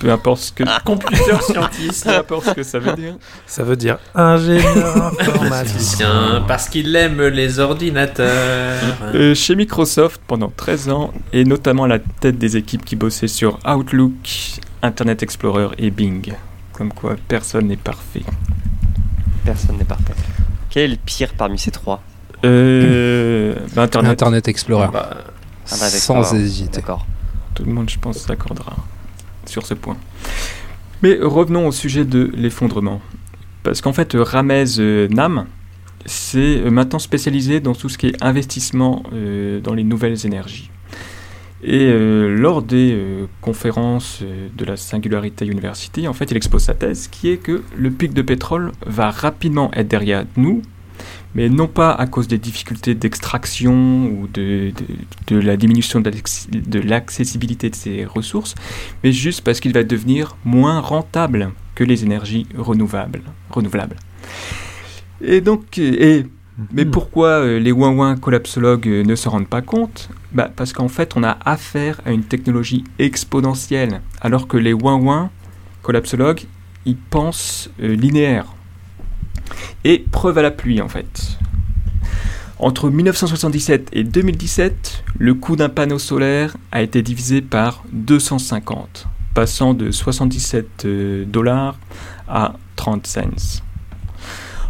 Peu 0.00 0.10
importe 0.10 0.40
ce 0.40 0.52
que 0.52 0.64
Computer 0.84 1.40
scientiste. 1.40 2.04
peu 2.04 2.16
importe 2.16 2.46
ce 2.46 2.50
que 2.50 2.62
ça 2.62 2.78
veut 2.78 2.94
dire. 2.94 3.16
Ça 3.46 3.62
veut 3.62 3.76
dire 3.76 3.98
ingénieur 4.14 5.12
informaticien. 5.20 6.44
Parce 6.46 6.68
qu'il 6.68 6.94
aime 6.96 7.22
les 7.22 7.58
ordinateurs. 7.60 8.82
Euh, 9.14 9.34
chez 9.34 9.54
Microsoft 9.54 10.20
pendant 10.26 10.52
13 10.54 10.88
ans 10.90 11.12
et 11.32 11.44
notamment 11.44 11.84
à 11.84 11.88
la 11.88 11.98
tête 12.00 12.36
des 12.36 12.56
équipes 12.56 12.84
qui 12.84 12.96
bossaient 12.96 13.28
sur 13.28 13.58
Outlook, 13.66 14.58
Internet 14.82 15.22
Explorer 15.22 15.68
et 15.78 15.90
Bing. 15.90 16.34
Comme 16.72 16.92
quoi 16.92 17.16
personne 17.28 17.68
n'est 17.68 17.76
parfait. 17.76 18.24
Personne 19.44 19.76
n'est 19.78 19.84
parfait. 19.84 20.14
Quel 20.70 20.84
est 20.84 20.88
le 20.88 20.96
pire 21.04 21.32
parmi 21.34 21.58
ces 21.58 21.70
trois 21.70 22.02
Euh, 22.44 23.54
bah, 23.74 23.82
Internet, 23.82 24.12
Internet 24.12 24.48
Explorer. 24.48 24.88
Bah, 24.92 25.10
Ah 25.70 25.76
bah, 25.78 25.88
Sans 25.88 26.34
hésiter. 26.34 26.76
D'accord. 26.80 27.06
tout 27.54 27.64
le 27.64 27.72
monde 27.72 27.88
je 27.90 27.98
pense 27.98 28.18
s'accordera 28.18 28.76
sur 29.46 29.66
ce 29.66 29.74
point. 29.74 29.96
Mais 31.02 31.18
revenons 31.20 31.66
au 31.66 31.72
sujet 31.72 32.04
de 32.04 32.30
l'effondrement. 32.34 33.00
Parce 33.62 33.80
qu'en 33.80 33.92
fait 33.92 34.12
Ramez 34.14 34.78
euh, 34.78 35.08
Nam 35.08 35.46
c'est 36.04 36.58
euh, 36.58 36.70
maintenant 36.70 36.98
spécialisé 36.98 37.60
dans 37.60 37.74
tout 37.74 37.88
ce 37.88 37.96
qui 37.96 38.08
est 38.08 38.22
investissement 38.24 39.04
euh, 39.12 39.60
dans 39.60 39.74
les 39.74 39.84
nouvelles 39.84 40.26
énergies. 40.26 40.70
Et 41.64 41.84
euh, 41.86 42.36
lors 42.36 42.60
des 42.62 42.92
euh, 42.92 43.26
conférences 43.40 44.18
euh, 44.22 44.48
de 44.56 44.64
la 44.64 44.76
Singularité 44.76 45.46
University, 45.46 46.08
en 46.08 46.12
fait, 46.12 46.30
il 46.30 46.36
expose 46.36 46.62
sa 46.64 46.74
thèse 46.74 47.06
qui 47.08 47.30
est 47.30 47.36
que 47.36 47.62
le 47.76 47.90
pic 47.90 48.12
de 48.12 48.22
pétrole 48.22 48.72
va 48.84 49.10
rapidement 49.12 49.70
être 49.72 49.86
derrière 49.86 50.24
nous, 50.36 50.62
mais 51.36 51.48
non 51.48 51.68
pas 51.68 51.92
à 51.92 52.06
cause 52.06 52.26
des 52.26 52.38
difficultés 52.38 52.94
d'extraction 52.96 54.06
ou 54.06 54.26
de, 54.26 54.72
de- 55.28 55.38
la 55.38 55.56
diminution 55.56 56.00
de 56.00 56.78
l'accessibilité 56.80 57.70
de 57.70 57.76
ces 57.76 58.04
ressources, 58.04 58.54
mais 59.04 59.12
juste 59.12 59.42
parce 59.42 59.60
qu'il 59.60 59.72
va 59.72 59.84
devenir 59.84 60.36
moins 60.44 60.80
rentable 60.80 61.52
que 61.76 61.84
les 61.84 62.02
énergies 62.04 62.46
renouvelables. 62.58 63.22
renouvelables. 63.50 63.96
Et 65.24 65.40
donc, 65.40 65.78
et 65.78 66.26
Mais 66.72 66.84
Mhm. 66.84 66.90
pourquoi 66.90 67.28
euh, 67.28 67.58
les 67.58 67.72
ouin 67.72 68.16
collapsologues 68.16 68.86
euh, 68.88 69.04
ne 69.04 69.14
se 69.14 69.28
rendent 69.28 69.48
pas 69.48 69.62
compte? 69.62 70.10
Bah, 70.32 70.50
Parce 70.54 70.72
qu'en 70.72 70.88
fait, 70.88 71.16
on 71.16 71.22
a 71.24 71.38
affaire 71.44 72.00
à 72.04 72.12
une 72.12 72.24
technologie 72.24 72.84
exponentielle, 72.98 74.00
alors 74.20 74.46
que 74.48 74.56
les 74.58 74.72
ouin 74.74 75.30
collapsologues, 75.82 76.42
ils 76.84 76.96
pensent 76.96 77.70
euh, 77.82 77.94
linéaire. 77.94 78.46
Et 79.84 80.04
preuve 80.10 80.38
à 80.38 80.42
la 80.42 80.50
pluie, 80.50 80.80
en 80.80 80.88
fait. 80.88 81.38
Entre 82.58 82.90
1977 82.90 83.88
et 83.92 84.04
2017, 84.04 85.04
le 85.18 85.34
coût 85.34 85.56
d'un 85.56 85.68
panneau 85.68 85.98
solaire 85.98 86.56
a 86.70 86.82
été 86.82 87.02
divisé 87.02 87.40
par 87.40 87.82
250, 87.92 89.06
passant 89.34 89.74
de 89.74 89.90
77 89.90 90.84
euh, 90.84 91.24
dollars 91.24 91.76
à 92.28 92.54
30 92.76 93.06
cents. 93.06 93.62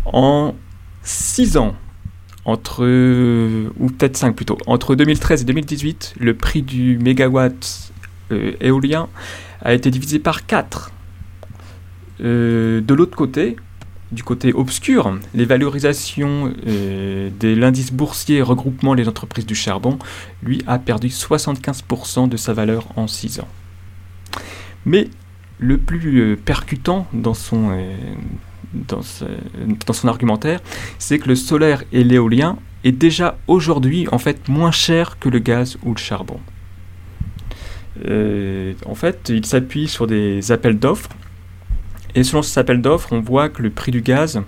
En 0.07 0.55
6 1.03 1.57
ans, 1.57 1.75
entre, 2.45 2.83
ou 3.79 3.87
peut-être 3.91 4.17
5 4.17 4.35
plutôt, 4.35 4.59
entre 4.67 4.95
2013 4.95 5.43
et 5.43 5.45
2018, 5.45 6.15
le 6.19 6.35
prix 6.35 6.63
du 6.63 6.99
mégawatt 6.99 7.93
euh, 8.33 8.53
éolien 8.61 9.09
a 9.61 9.75
été 9.75 9.91
divisé 9.91 10.19
par 10.19 10.47
4. 10.47 10.91
Euh, 12.21 12.81
de 12.81 12.95
l'autre 12.95 13.17
côté, 13.17 13.57
du 14.11 14.23
côté 14.23 14.53
obscur, 14.53 15.19
les 15.35 15.45
valorisations 15.45 16.53
euh, 16.67 17.31
de 17.39 17.49
l'indice 17.55 17.93
boursier 17.93 18.43
regroupement 18.43 18.95
les 18.95 19.09
entreprises 19.09 19.47
du 19.47 19.55
charbon, 19.55 19.99
lui, 20.43 20.63
a 20.67 20.79
perdu 20.79 21.09
75% 21.09 22.29
de 22.29 22.37
sa 22.37 22.53
valeur 22.53 22.89
en 22.97 23.07
6 23.07 23.41
ans. 23.41 23.49
Mais 24.85 25.09
le 25.59 25.79
plus 25.79 26.37
percutant 26.45 27.07
dans 27.13 27.35
son, 27.35 27.71
dans, 28.75 29.03
son 29.03 30.09
argumentaire, 30.09 30.61
c'est 30.99 31.19
que 31.19 31.29
le 31.29 31.35
solaire 31.35 31.85
et 31.93 32.05
l'éolien 32.05 32.59
est 32.85 32.93
déjà 32.93 33.39
aujourd'hui 33.47 34.09
en 34.11 34.19
fait 34.19 34.49
moins 34.49 34.71
cher 34.71 35.19
que 35.19 35.29
le 35.29 35.39
gaz 35.39 35.79
ou 35.85 35.93
le 35.93 35.99
charbon. 35.99 36.41
Euh, 38.07 38.73
en 38.87 38.95
fait, 38.95 39.29
il 39.29 39.45
s'appuie 39.47 39.89
sur 39.89 40.07
des 40.07 40.51
appels 40.51 40.79
d'offres. 40.79 41.11
Et 42.15 42.25
selon 42.25 42.43
ces 42.43 42.59
appels 42.59 42.83
d'offres, 42.83 43.13
on 43.13 43.21
voit 43.21 43.49
que 43.49 43.63
le 43.63 43.71
prix 43.71 43.93
du 43.93 44.03
gaz, 44.03 44.41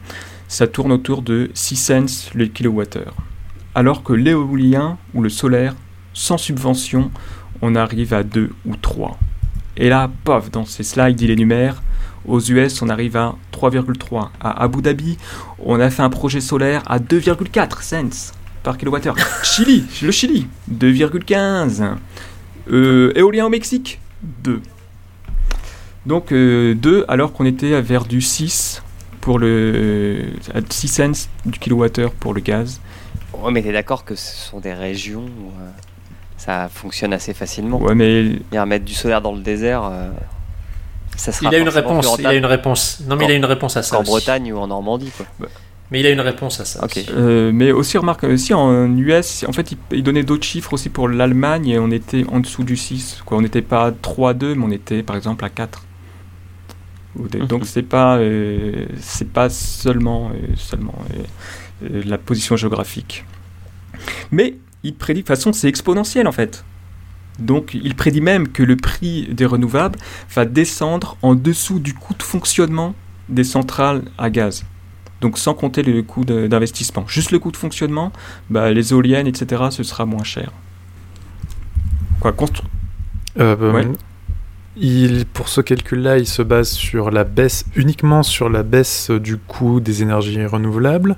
ça 0.49 0.67
tourne 0.67 0.93
autour 0.93 1.23
de 1.23 1.51
6 1.55 1.77
cents 1.77 2.31
le 2.35 2.47
kilowattheure. 2.47 3.15
Alors 3.75 4.03
que 4.03 4.13
l'éolien 4.13 4.99
ou 5.15 5.23
le 5.23 5.29
solaire, 5.29 5.75
sans 6.13 6.39
subvention, 6.39 7.11
on 7.63 7.75
arrive 7.75 8.15
à 8.15 8.23
2 8.23 8.51
ou 8.67 8.77
3. 8.77 9.19
Et 9.77 9.89
là, 9.89 10.11
pof, 10.25 10.51
dans 10.51 10.65
ces 10.65 10.85
slides, 10.85 11.21
il 11.21 11.31
énumère, 11.31 11.83
aux 12.27 12.41
US, 12.41 12.83
on 12.83 12.89
arrive 12.89 13.17
à 13.17 13.35
3,3. 13.53 14.29
À 14.41 14.63
Abu 14.63 14.83
Dhabi, 14.83 15.19
on 15.59 15.81
a 15.81 15.91
fait 15.91 16.03
un 16.03 16.11
projet 16.11 16.41
solaire 16.41 16.83
à 16.87 16.99
2,4 16.99 17.83
cents 17.83 18.33
par 18.63 18.79
kilowattheure. 18.79 19.17
Chili, 19.43 19.85
le 20.03 20.11
Chili, 20.11 20.47
2,15. 20.73 21.97
Euh, 22.71 23.13
éolien 23.15 23.47
au 23.47 23.51
Mexique, 23.51 24.01
2. 24.43 24.61
Donc 26.07 26.33
2 26.33 27.05
alors 27.09 27.33
qu'on 27.33 27.47
était 27.47 27.81
vers 27.81 28.05
du 28.05 28.21
6 28.21 28.83
pour 29.21 29.39
le 29.39 30.21
à 30.55 30.61
6 30.69 30.89
cents 30.89 31.29
du 31.47 31.59
kilowattheure 31.59 32.13
pour 32.13 32.35
le 32.35 32.41
gaz. 32.41 32.81
Ouais, 33.41 33.51
mais 33.51 33.63
t'es 33.63 33.73
d'accord 33.73 34.05
que 34.05 34.15
ce 34.15 34.37
sont 34.51 34.61
des 34.61 34.75
régions 34.75 35.25
où 35.25 35.49
euh, 35.61 35.71
ça 36.37 36.69
fonctionne 36.69 37.13
assez 37.13 37.35
facilement. 37.35 37.81
Ouais 37.81 37.95
mais 37.95 38.39
Et 38.53 38.65
mettre 38.67 38.85
du 38.85 38.95
solaire 38.95 39.23
dans 39.23 39.33
le 39.35 39.41
désert, 39.41 39.85
euh, 39.85 40.11
ça 41.17 41.33
sera 41.33 41.51
Il 41.51 41.55
a 41.55 41.59
une 41.59 41.69
réponse. 41.69 42.05
Il 42.05 42.09
a 42.09 42.11
rentable 42.11 42.35
une 42.37 42.47
réponse. 42.47 43.03
Non, 43.07 43.17
mais 43.17 43.25
il 43.27 43.31
a 43.31 43.35
une 43.35 43.45
réponse 43.45 43.77
à 43.77 43.83
ça. 43.83 44.01
aussi. 44.01 44.11
Bretagne 44.11 44.53
ou 44.53 44.59
en 44.59 44.67
Normandie. 44.67 45.11
Quoi. 45.17 45.49
Mais 45.91 46.01
il 46.01 46.07
a 46.07 46.11
une 46.11 46.21
réponse 46.21 46.61
à 46.61 46.65
ça. 46.65 46.85
Euh, 47.11 47.51
mais 47.53 47.71
aussi 47.71 47.99
remarque 47.99 48.25
aussi 48.25 48.55
en 48.55 48.97
US, 48.97 49.45
en 49.47 49.53
fait, 49.53 49.73
il, 49.73 49.79
il 49.93 50.03
donnait 50.03 50.23
d'autres 50.25 50.45
chiffres 50.47 50.73
aussi 50.73 50.89
pour 50.89 51.09
l'Allemagne 51.09 51.69
et 51.69 51.79
on 51.79 51.91
était 51.91 52.25
en 52.33 52.41
dessous 52.41 52.65
du 52.65 52.77
6. 52.77 53.23
Quoi. 53.25 53.39
On 53.39 53.43
n'était 53.43 53.63
pas 53.63 53.87
à 53.87 53.91
3-2, 53.91 54.55
mais 54.55 54.65
on 54.65 54.71
était 54.71 55.03
par 55.03 55.15
exemple 55.17 55.45
à 55.45 55.51
4. 55.51 55.85
Ou 57.17 57.29
des- 57.29 57.39
Donc 57.41 57.65
c'est 57.67 57.83
pas 57.83 58.17
euh, 58.17 58.87
c'est 58.99 59.29
pas 59.31 59.49
seulement 59.51 60.31
euh, 60.35 60.49
seulement 60.57 60.95
euh, 61.15 61.89
euh, 61.93 62.03
la 62.07 62.19
position 62.19 62.57
géographique. 62.57 63.25
Mais 64.33 64.57
il 64.83 64.95
prédit 64.97 65.21
de 65.21 65.27
toute 65.27 65.29
façon 65.37 65.53
c'est 65.53 65.69
exponentiel 65.69 66.27
en 66.27 66.33
fait. 66.33 66.65
Donc 67.39 67.75
il 67.75 67.95
prédit 67.95 68.21
même 68.21 68.49
que 68.49 68.63
le 68.63 68.77
prix 68.77 69.29
des 69.33 69.47
renouvelables 69.47 69.99
va 70.35 70.45
descendre 70.45 71.17
en 71.23 71.35
dessous 71.35 71.79
du 71.81 71.93
coût 71.95 72.15
de 72.15 72.23
fonctionnement 72.23 72.95
des 73.29 73.45
centrales 73.45 74.03
à 74.19 74.31
gaz. 74.31 74.65
Donc 75.21 75.39
sans 75.39 75.55
compter 75.55 75.83
le 75.83 76.03
coût 76.03 76.25
d'investissement. 76.25 77.05
Juste 77.09 77.31
le 77.31 77.39
coût 77.39 77.51
de 77.51 77.57
fonctionnement, 77.57 78.13
bah, 78.51 78.71
les 78.73 78.93
éoliennes, 78.93 79.27
etc., 79.27 79.65
ce 79.71 79.83
sera 79.83 80.05
moins 80.05 80.23
cher. 80.25 80.53
Quoi, 82.21 82.33
constru- 82.33 82.63
Euh, 83.41 83.57
bah, 83.57 83.73
Ouais. 83.73 83.89
il, 84.77 85.25
pour 85.27 85.49
ce 85.49 85.61
calcul-là, 85.61 86.19
il 86.19 86.27
se 86.27 86.43
base 86.43 86.71
sur 86.71 87.11
la 87.11 87.25
baisse, 87.25 87.65
uniquement 87.75 88.23
sur 88.23 88.49
la 88.49 88.63
baisse 88.63 89.11
du 89.11 89.39
coût 89.39 89.81
des 89.81 90.03
énergies 90.03 90.45
renouvelables, 90.47 91.17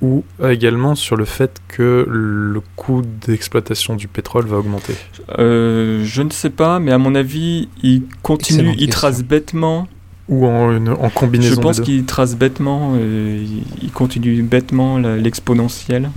ou 0.00 0.24
également 0.48 0.94
sur 0.94 1.16
le 1.16 1.24
fait 1.24 1.60
que 1.66 2.06
le 2.08 2.60
coût 2.76 3.02
d'exploitation 3.02 3.96
du 3.96 4.06
pétrole 4.06 4.46
va 4.46 4.58
augmenter. 4.58 4.94
Euh, 5.38 6.04
je 6.04 6.22
ne 6.22 6.30
sais 6.30 6.50
pas, 6.50 6.78
mais 6.78 6.92
à 6.92 6.98
mon 6.98 7.14
avis, 7.14 7.68
il 7.82 8.02
continue, 8.22 8.74
il 8.78 8.90
trace 8.90 9.22
bêtement. 9.24 9.88
Ou 10.28 10.46
en, 10.46 10.76
une- 10.76 10.90
en 10.90 11.08
combinaison 11.08 11.54
Je 11.54 11.60
pense 11.60 11.80
qu'il 11.80 12.04
trace 12.04 12.36
bêtement, 12.36 12.92
euh, 12.96 13.44
il, 13.82 13.90
continue 13.90 14.42
bêtement 14.42 14.98
l'exponentielle. 14.98 16.10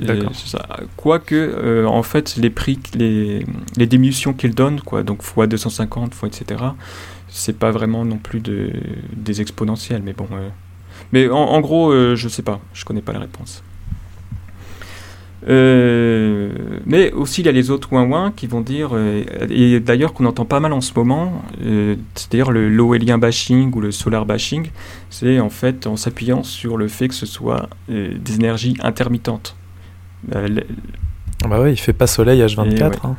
Et 0.00 0.06
D'accord. 0.06 0.32
c'est 0.34 0.48
ça. 0.48 0.66
Quoique, 0.96 1.34
euh, 1.34 1.86
en 1.86 2.02
fait, 2.02 2.36
les 2.36 2.50
prix, 2.50 2.78
les, 2.94 3.46
les 3.76 3.86
diminutions 3.86 4.34
qu'il 4.34 4.54
donne, 4.54 4.80
quoi, 4.80 5.02
donc 5.02 5.22
fois 5.22 5.46
250, 5.46 6.14
fois 6.14 6.28
etc., 6.28 6.62
c'est 7.28 7.56
pas 7.58 7.70
vraiment 7.70 8.04
non 8.04 8.18
plus 8.18 8.40
de, 8.40 8.72
des 9.14 9.40
exponentielles, 9.40 10.02
mais 10.04 10.12
bon. 10.12 10.26
Mais 11.12 11.28
en, 11.28 11.36
en 11.36 11.60
gros, 11.60 11.90
euh, 11.92 12.16
je 12.16 12.28
sais 12.28 12.42
pas, 12.42 12.60
je 12.72 12.84
connais 12.84 13.02
pas 13.02 13.12
la 13.12 13.20
réponse. 13.20 13.62
Euh, 15.48 16.50
mais 16.86 17.12
aussi, 17.12 17.42
il 17.42 17.46
y 17.46 17.48
a 17.48 17.52
les 17.52 17.70
autres 17.70 17.92
ouin 17.92 18.32
qui 18.34 18.46
vont 18.46 18.60
dire, 18.60 18.90
euh, 18.92 19.22
et 19.48 19.78
d'ailleurs 19.80 20.12
qu'on 20.12 20.24
entend 20.26 20.44
pas 20.44 20.60
mal 20.60 20.72
en 20.72 20.80
ce 20.80 20.92
moment, 20.96 21.42
euh, 21.64 21.94
c'est-à-dire 22.14 22.50
le 22.50 22.68
low-élien 22.68 23.18
bashing 23.18 23.72
ou 23.74 23.80
le 23.80 23.92
solar 23.92 24.26
bashing, 24.26 24.70
c'est 25.10 25.38
en 25.38 25.50
fait 25.50 25.86
en 25.86 25.96
s'appuyant 25.96 26.42
sur 26.42 26.76
le 26.76 26.88
fait 26.88 27.08
que 27.08 27.14
ce 27.14 27.26
soit 27.26 27.68
des 27.88 28.34
énergies 28.34 28.76
intermittentes. 28.80 29.54
Ah 30.34 30.38
Bah 31.48 31.60
ouais, 31.60 31.72
il 31.72 31.76
fait 31.76 31.92
pas 31.92 32.06
soleil 32.06 32.40
H24. 32.40 32.76
Et 32.76 32.82
ouais. 32.82 32.90
hein. 33.04 33.16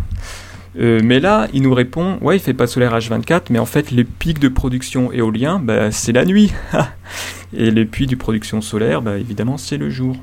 Euh, 0.80 0.99
mais 1.03 1.19
là, 1.19 1.47
il 1.53 1.61
nous 1.63 1.73
répond, 1.73 2.17
ouais, 2.21 2.38
il 2.38 2.39
fait 2.39 2.53
pas 2.53 2.67
solaire 2.67 2.95
H24, 2.97 3.43
mais 3.49 3.59
en 3.59 3.65
fait, 3.65 3.91
les 3.91 4.03
pics 4.03 4.39
de 4.39 4.47
production 4.47 5.11
éolien, 5.11 5.59
bah, 5.59 5.91
c'est 5.91 6.11
la 6.11 6.25
nuit. 6.25 6.51
Et 7.53 7.71
les 7.71 7.86
pics 7.86 8.09
de 8.09 8.15
production 8.15 8.61
solaire, 8.61 9.01
bah, 9.01 9.17
évidemment, 9.17 9.57
c'est 9.57 9.78
le 9.78 9.89
jour. 9.89 10.15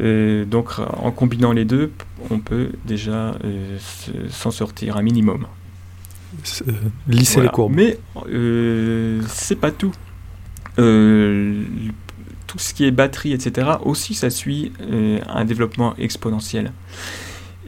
Euh, 0.00 0.44
donc, 0.44 0.70
en 0.78 1.10
combinant 1.12 1.52
les 1.52 1.64
deux, 1.64 1.92
on 2.30 2.38
peut 2.40 2.70
déjà 2.84 3.34
euh, 3.44 3.78
se- 3.78 4.10
s'en 4.30 4.50
sortir 4.50 4.96
un 4.96 5.02
minimum. 5.02 5.46
Lisser 7.08 7.34
Voilà. 7.34 7.48
les 7.48 7.52
courbes. 7.54 7.74
Mais 7.74 7.98
c'est 9.28 9.56
pas 9.56 9.70
tout. 9.70 9.92
Tout 12.46 12.58
ce 12.58 12.74
qui 12.74 12.84
est 12.84 12.90
batterie, 12.90 13.32
etc., 13.32 13.68
aussi, 13.84 14.14
ça 14.14 14.30
suit 14.30 14.72
un 15.28 15.44
développement 15.44 15.94
exponentiel. 15.98 16.72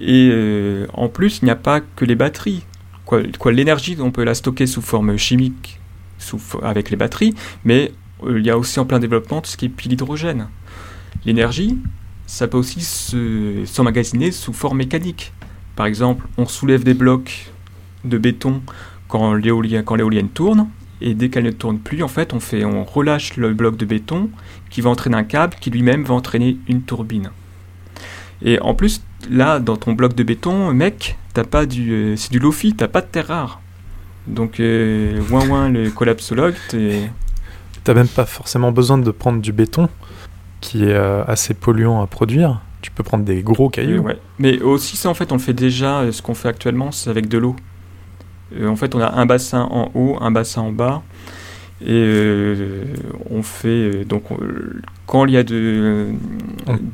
Et 0.01 0.31
euh, 0.33 0.87
en 0.93 1.09
plus, 1.09 1.41
il 1.43 1.47
n'y 1.47 1.51
a 1.51 1.57
pas 1.57 1.81
que 1.81 2.05
les 2.05 2.15
batteries. 2.15 2.65
Quoi, 3.05 3.23
L'énergie, 3.53 3.97
on 4.01 4.11
peut 4.11 4.25
la 4.25 4.35
stocker 4.35 4.67
sous 4.67 4.83
forme 4.83 5.17
chimique 5.17 5.81
sous, 6.19 6.41
avec 6.63 6.91
les 6.91 6.97
batteries, 6.97 7.35
mais 7.65 7.93
euh, 8.25 8.39
il 8.39 8.45
y 8.47 8.51
a 8.51 8.59
aussi 8.59 8.79
en 8.81 8.85
plein 8.85 8.99
développement 8.99 9.41
tout 9.41 9.51
ce 9.51 9.57
qui 9.57 9.67
est 9.67 9.71
pile 9.71 9.93
hydrogène. 9.93 10.49
L'énergie, 11.25 11.79
ça 12.27 12.49
peut 12.49 12.59
aussi 12.59 12.81
se- 12.83 13.65
s'emmagasiner 13.65 14.31
sous 14.31 14.53
forme 14.53 14.79
mécanique. 14.79 15.33
Par 15.75 15.87
exemple, 15.87 16.27
on 16.37 16.47
soulève 16.47 16.85
des 16.85 16.95
blocs 16.95 17.51
de 18.05 18.19
béton 18.19 18.63
quand 19.09 19.33
l'éolienne 19.35 20.29
tourne, 20.29 20.69
et 21.01 21.15
dès 21.15 21.31
qu'elle 21.31 21.45
ne 21.45 21.51
tourne 21.51 21.79
plus, 21.79 22.03
en 22.03 22.09
fait, 22.09 22.35
on, 22.35 22.41
fait, 22.41 22.65
on 22.65 22.85
relâche 22.85 23.37
le 23.37 23.55
bloc 23.55 23.77
de 23.77 23.87
béton 23.87 24.29
qui 24.69 24.81
va 24.81 24.91
entraîner 24.91 25.17
un 25.17 25.25
câble 25.25 25.55
qui 25.61 25.71
lui-même 25.71 26.05
va 26.05 26.15
entraîner 26.15 26.59
une 26.69 26.83
turbine. 26.83 27.31
Et 28.43 28.61
en 28.61 28.75
plus, 28.75 29.03
là, 29.31 29.59
dans 29.61 29.77
ton 29.77 29.93
bloc 29.93 30.15
de 30.15 30.23
béton, 30.23 30.73
mec, 30.73 31.17
t'as 31.35 31.45
pas 31.45 31.67
du, 31.67 31.93
euh, 31.93 32.17
c'est 32.17 32.31
du 32.31 32.39
lofi, 32.39 32.75
t'as 32.75 32.89
pas 32.89 33.01
de 33.01 33.07
terre 33.07 33.29
rare. 33.29 33.61
Donc, 34.27 34.61
euh, 34.61 35.21
ouin 35.31 35.47
ouin, 35.49 35.69
le 35.69 35.91
collapsologue, 35.91 36.55
t'es- 36.69 37.11
T'as 37.85 37.95
même 37.95 38.09
pas 38.09 38.27
forcément 38.27 38.71
besoin 38.73 38.99
de 38.99 39.11
prendre 39.11 39.41
du 39.41 39.53
béton, 39.53 39.89
qui 40.61 40.85
est 40.85 40.93
euh, 40.95 41.25
assez 41.27 41.55
polluant 41.55 42.03
à 42.03 42.07
produire. 42.07 42.61
Tu 42.83 42.91
peux 42.91 43.03
prendre 43.03 43.25
des 43.25 43.43
gros 43.43 43.71
cailloux. 43.71 44.03
Ouais. 44.03 44.19
Mais 44.39 44.61
aussi, 44.61 44.97
ça, 44.97 45.09
en 45.09 45.15
fait, 45.15 45.33
on 45.33 45.37
le 45.37 45.41
fait 45.41 45.53
déjà. 45.55 46.01
euh, 46.01 46.13
Ce 46.13 46.21
qu'on 46.21 46.35
fait 46.35 46.49
actuellement, 46.49 46.93
c'est 46.93 47.09
avec 47.09 47.29
de 47.29 47.39
l'eau. 47.39 47.57
Euh, 48.57 48.69
en 48.69 48.77
fait, 48.77 48.95
on 48.95 49.01
a 49.01 49.11
un 49.13 49.25
bassin 49.27 49.63
en 49.71 49.91
haut, 49.95 50.19
un 50.21 50.31
bassin 50.31 50.61
en 50.63 50.73
bas. 50.73 51.03
Et 51.81 51.91
euh, 51.93 52.85
on 53.31 53.43
fait 53.43 53.69
euh, 53.69 54.05
donc 54.05 54.25
quand 55.07 55.27
il 55.27 55.33
y 55.33 55.37
a 55.37 55.45
de, 55.45 56.09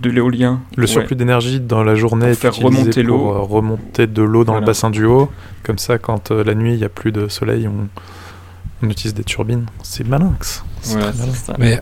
de 0.03 0.11
l'éolien, 0.11 0.61
Le 0.77 0.83
ouais, 0.83 0.87
surplus 0.87 1.17
d'énergie 1.17 1.59
dans 1.59 1.83
la 1.83 1.95
journée 1.95 2.27
Pour 2.27 2.31
est 2.33 2.35
faire 2.35 2.55
remonter 2.55 3.03
pour 3.03 3.17
l'eau. 3.17 3.31
euh, 3.35 3.39
remonter 3.41 4.07
de 4.07 4.23
l'eau 4.23 4.45
dans 4.45 4.53
Voilà. 4.53 4.61
le 4.61 4.67
bassin 4.67 4.91
du 4.91 5.05
haut. 5.07 5.31
Comme 5.63 5.79
ça, 5.79 5.97
quand 5.99 6.31
euh, 6.31 6.45
la 6.45 6.55
nuit 6.55 6.73
il 6.75 6.79
n'y 6.79 6.85
a 6.85 6.91
plus 6.91 7.13
de 7.13 7.29
soleil, 7.29 7.67
on, 7.67 7.89
on 8.83 8.91
utilise 8.91 9.15
des 9.15 9.25
turbines. 9.25 9.65
C'est 9.83 10.07
malinx. 10.07 10.63
Voilà. 10.83 11.13
Mais 11.59 11.81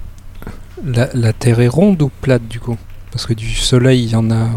la, 0.84 1.08
la 1.12 1.32
Terre 1.32 1.60
est 1.60 1.66
ronde 1.68 2.00
ou 2.02 2.10
plate 2.20 2.46
du 2.46 2.60
coup? 2.60 2.76
Parce 3.10 3.26
que 3.26 3.34
du 3.34 3.48
soleil, 3.48 4.04
il 4.04 4.10
y 4.10 4.16
en 4.16 4.30
a 4.30 4.48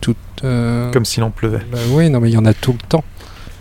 tout. 0.00 0.16
euh, 0.42 0.90
Comme 0.90 1.04
s'il 1.04 1.22
en 1.22 1.30
pleuvait. 1.30 1.60
bah 1.70 1.78
oui, 1.90 2.08
non, 2.08 2.20
mais 2.20 2.30
il 2.30 2.34
y 2.34 2.38
en 2.38 2.46
a 2.46 2.54
tout 2.54 2.72
le 2.72 2.78
temps. 2.88 3.04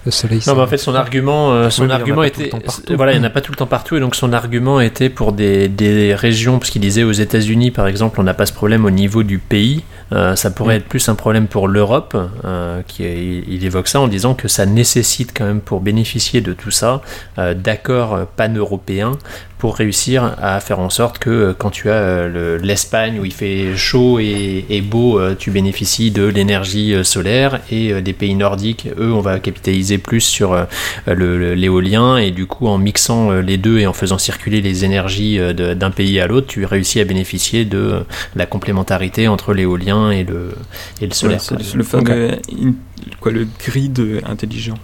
Le 0.10 0.12
soleil. 0.12 0.42
Non, 0.48 0.56
mais 0.56 0.62
en 0.62 0.68
fait, 0.68 0.80
son 0.80 0.96
argument, 0.96 1.52
euh, 1.52 1.70
son 1.70 1.86
Oui, 1.86 1.92
argument 1.92 2.24
était, 2.24 2.50
voilà, 2.96 3.12
il 3.14 3.20
n'y 3.20 3.24
en 3.24 3.28
a 3.28 3.30
pas 3.30 3.42
tout 3.42 3.52
le 3.52 3.58
temps 3.58 3.68
partout, 3.68 3.96
et 3.96 4.00
donc 4.00 4.16
son 4.16 4.34
argument 4.34 4.82
était 4.82 5.10
pour 5.10 5.34
des, 5.34 5.68
des 5.68 6.16
régions, 6.16 6.58
parce 6.58 6.72
qu'il 6.72 6.82
disait 6.82 7.04
aux 7.04 7.12
États-Unis, 7.12 7.70
par 7.70 7.86
exemple, 7.86 8.20
on 8.20 8.24
n'a 8.24 8.34
pas 8.34 8.48
ce 8.48 8.54
problème 8.54 8.86
au 8.86 8.90
niveau 8.90 9.22
du 9.22 9.38
pays, 9.38 9.84
euh, 10.12 10.36
ça 10.36 10.50
pourrait 10.50 10.74
Mm. 10.74 10.78
être 10.78 10.86
plus 10.88 11.10
un 11.10 11.14
problème 11.16 11.46
pour 11.48 11.68
l'Europe, 11.68 12.18
euh, 12.44 12.82
qui 12.88 13.04
il, 13.04 13.44
il 13.54 13.66
évoque 13.66 13.88
ça 13.88 14.02
en 14.02 14.08
disant 14.08 14.34
que 14.34 14.48
ça 14.48 14.66
nécessite 14.66 15.32
quand 15.38 15.46
même 15.46 15.62
pour 15.62 15.80
bénéficier 15.80 16.42
de 16.42 16.54
tout 16.54 16.72
ça 16.72 17.02
d'accords 17.38 18.26
pan-européens 18.36 19.12
pour 19.60 19.76
réussir 19.76 20.36
à 20.42 20.60
faire 20.62 20.80
en 20.80 20.90
sorte 20.90 21.20
que 21.20 21.30
euh, 21.30 21.54
quand 21.56 21.70
tu 21.70 21.90
as 21.90 21.94
euh, 21.94 22.30
le- 22.30 22.58
l'Espagne 22.66 23.20
où 23.20 23.26
il 23.26 23.34
fait 23.34 23.76
chaud 23.76 24.18
et, 24.20 24.66
et 24.70 24.82
beau, 24.82 25.20
euh, 25.20 25.36
tu 25.38 25.52
bénéficies 25.52 26.12
de 26.12 26.24
l'énergie 26.24 26.96
solaire 27.04 27.60
et 27.70 28.02
des 28.02 28.14
pays 28.14 28.36
nordiques, 28.36 28.88
eux, 28.98 29.12
on 29.14 29.20
va 29.20 29.40
capitaliser 29.40 29.98
plus 29.98 30.22
sur 30.22 30.66
l'éolien 31.08 32.18
et 32.18 32.32
du 32.32 32.46
coup 32.46 32.68
en 32.68 32.78
mixant 32.78 33.32
les 33.32 33.58
deux 33.58 33.80
et 33.80 33.86
en 33.88 33.94
faisant 33.94 34.18
circuler 34.18 34.62
les 34.62 34.86
énergies 34.86 35.40
d'un 35.54 35.92
pays 35.92 36.20
à 36.20 36.28
l'autre, 36.28 36.48
tu 36.48 36.64
réussis 36.66 37.00
à 37.02 37.06
bénéficier 37.06 37.66
de 37.66 38.06
la 38.36 38.46
complémentarité 38.46 39.28
entre 39.28 39.54
l'éolien 39.54 40.12
et 40.12 40.24
le, 40.24 40.56
et 41.02 41.06
le 41.06 41.14
solaire. 41.14 41.42
Ouais, 41.52 41.58
le 41.78 41.84
fameux 41.84 42.32
in- 42.62 42.74
quoi, 43.20 43.32
le 43.32 43.46
grid 43.66 44.22
intelligent, 44.26 44.78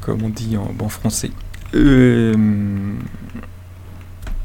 comme 0.00 0.22
on 0.22 0.28
dit 0.28 0.56
en 0.56 0.70
bon 0.72 0.88
français. 0.88 1.30
Euh, 1.76 2.34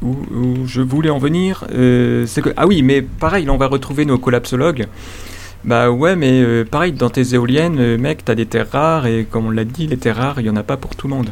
où, 0.02 0.16
où 0.34 0.66
je 0.66 0.80
voulais 0.80 1.10
en 1.10 1.18
venir, 1.18 1.64
euh, 1.72 2.26
c'est 2.26 2.42
que 2.42 2.50
ah 2.56 2.66
oui, 2.66 2.82
mais 2.82 3.02
pareil, 3.02 3.44
là 3.44 3.52
on 3.52 3.56
va 3.56 3.68
retrouver 3.68 4.04
nos 4.04 4.18
collapsologues. 4.18 4.86
Bah 5.64 5.90
ouais, 5.90 6.16
mais 6.16 6.42
euh, 6.42 6.64
pareil, 6.64 6.92
dans 6.92 7.10
tes 7.10 7.34
éoliennes, 7.34 7.96
mec, 7.96 8.24
t'as 8.24 8.34
des 8.34 8.46
terres 8.46 8.70
rares 8.70 9.06
et 9.06 9.26
comme 9.30 9.46
on 9.46 9.50
l'a 9.50 9.64
dit, 9.64 9.86
les 9.86 9.96
terres 9.96 10.16
rares, 10.16 10.40
il 10.40 10.46
y 10.46 10.50
en 10.50 10.56
a 10.56 10.64
pas 10.64 10.76
pour 10.76 10.96
tout 10.96 11.06
le 11.06 11.14
monde. 11.14 11.30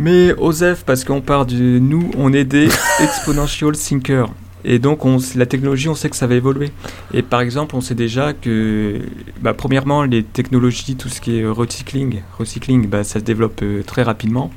Mais 0.00 0.32
Osef, 0.34 0.84
parce 0.84 1.04
qu'on 1.04 1.20
part 1.20 1.46
du 1.46 1.80
nous, 1.80 2.10
on 2.18 2.32
est 2.32 2.44
des 2.44 2.68
exponential 3.00 3.72
thinkers. 3.72 4.28
Et 4.64 4.78
donc, 4.78 5.04
on, 5.04 5.18
la 5.36 5.46
technologie, 5.46 5.88
on 5.88 5.94
sait 5.94 6.08
que 6.08 6.16
ça 6.16 6.26
va 6.26 6.34
évoluer. 6.34 6.70
Et 7.12 7.22
par 7.22 7.40
exemple, 7.42 7.76
on 7.76 7.80
sait 7.80 7.94
déjà 7.94 8.32
que, 8.32 9.00
bah, 9.40 9.52
premièrement, 9.52 10.02
les 10.04 10.22
technologies, 10.22 10.96
tout 10.96 11.10
ce 11.10 11.20
qui 11.20 11.38
est 11.38 11.46
recycling, 11.46 12.22
recycling 12.38 12.88
bah, 12.88 13.04
ça 13.04 13.20
se 13.20 13.24
développe 13.24 13.60
euh, 13.62 13.82
très 13.82 14.02
rapidement. 14.02 14.50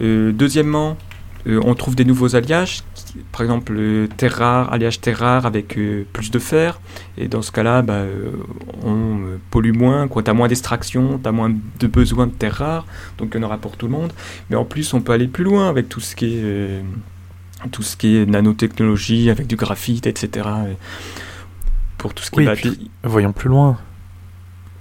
Euh, 0.00 0.32
deuxièmement, 0.32 0.96
euh, 1.46 1.60
on 1.64 1.74
trouve 1.74 1.94
des 1.96 2.04
nouveaux 2.04 2.34
alliages, 2.36 2.82
par 3.32 3.42
exemple, 3.42 3.72
euh, 3.76 4.06
terre 4.16 4.34
rare, 4.38 4.72
alliage 4.72 5.00
terre 5.00 5.18
rare 5.18 5.46
avec 5.46 5.78
plus 6.12 6.30
de 6.30 6.38
fer. 6.38 6.80
Et 7.16 7.28
dans 7.28 7.42
ce 7.42 7.50
cas-là, 7.52 7.82
bah, 7.82 8.02
on 8.84 9.20
pollue 9.50 9.72
moins, 9.72 10.08
tu 10.08 10.30
as 10.30 10.34
moins 10.34 10.48
d'extraction, 10.48 11.18
tu 11.22 11.28
as 11.28 11.32
moins 11.32 11.50
de 11.80 11.86
besoin 11.86 12.26
de 12.26 12.32
terre 12.32 12.54
rare, 12.56 12.86
donc 13.18 13.30
il 13.34 13.40
y 13.40 13.44
en 13.44 13.46
aura 13.46 13.58
pour 13.58 13.76
tout 13.76 13.86
le 13.86 13.92
monde. 13.92 14.12
Mais 14.50 14.56
en 14.56 14.64
plus, 14.64 14.92
on 14.94 15.00
peut 15.00 15.12
aller 15.12 15.28
plus 15.28 15.44
loin 15.44 15.68
avec 15.68 15.88
tout 15.88 16.00
ce 16.00 16.14
qui 16.16 16.26
est, 16.36 16.42
euh, 16.42 16.80
tout 17.72 17.82
ce 17.82 17.96
qui 17.96 18.16
est 18.16 18.26
nanotechnologie, 18.26 19.30
avec 19.30 19.46
du 19.46 19.56
graphite, 19.56 20.06
etc. 20.06 20.48
Et 20.70 20.76
pour 21.96 22.14
tout 22.14 22.22
ce 22.22 22.30
qui 22.30 22.40
Oui, 22.40 22.46
est 22.46 22.54
puis-. 22.54 22.90
Voyons 23.04 23.32
plus 23.32 23.48
loin, 23.48 23.78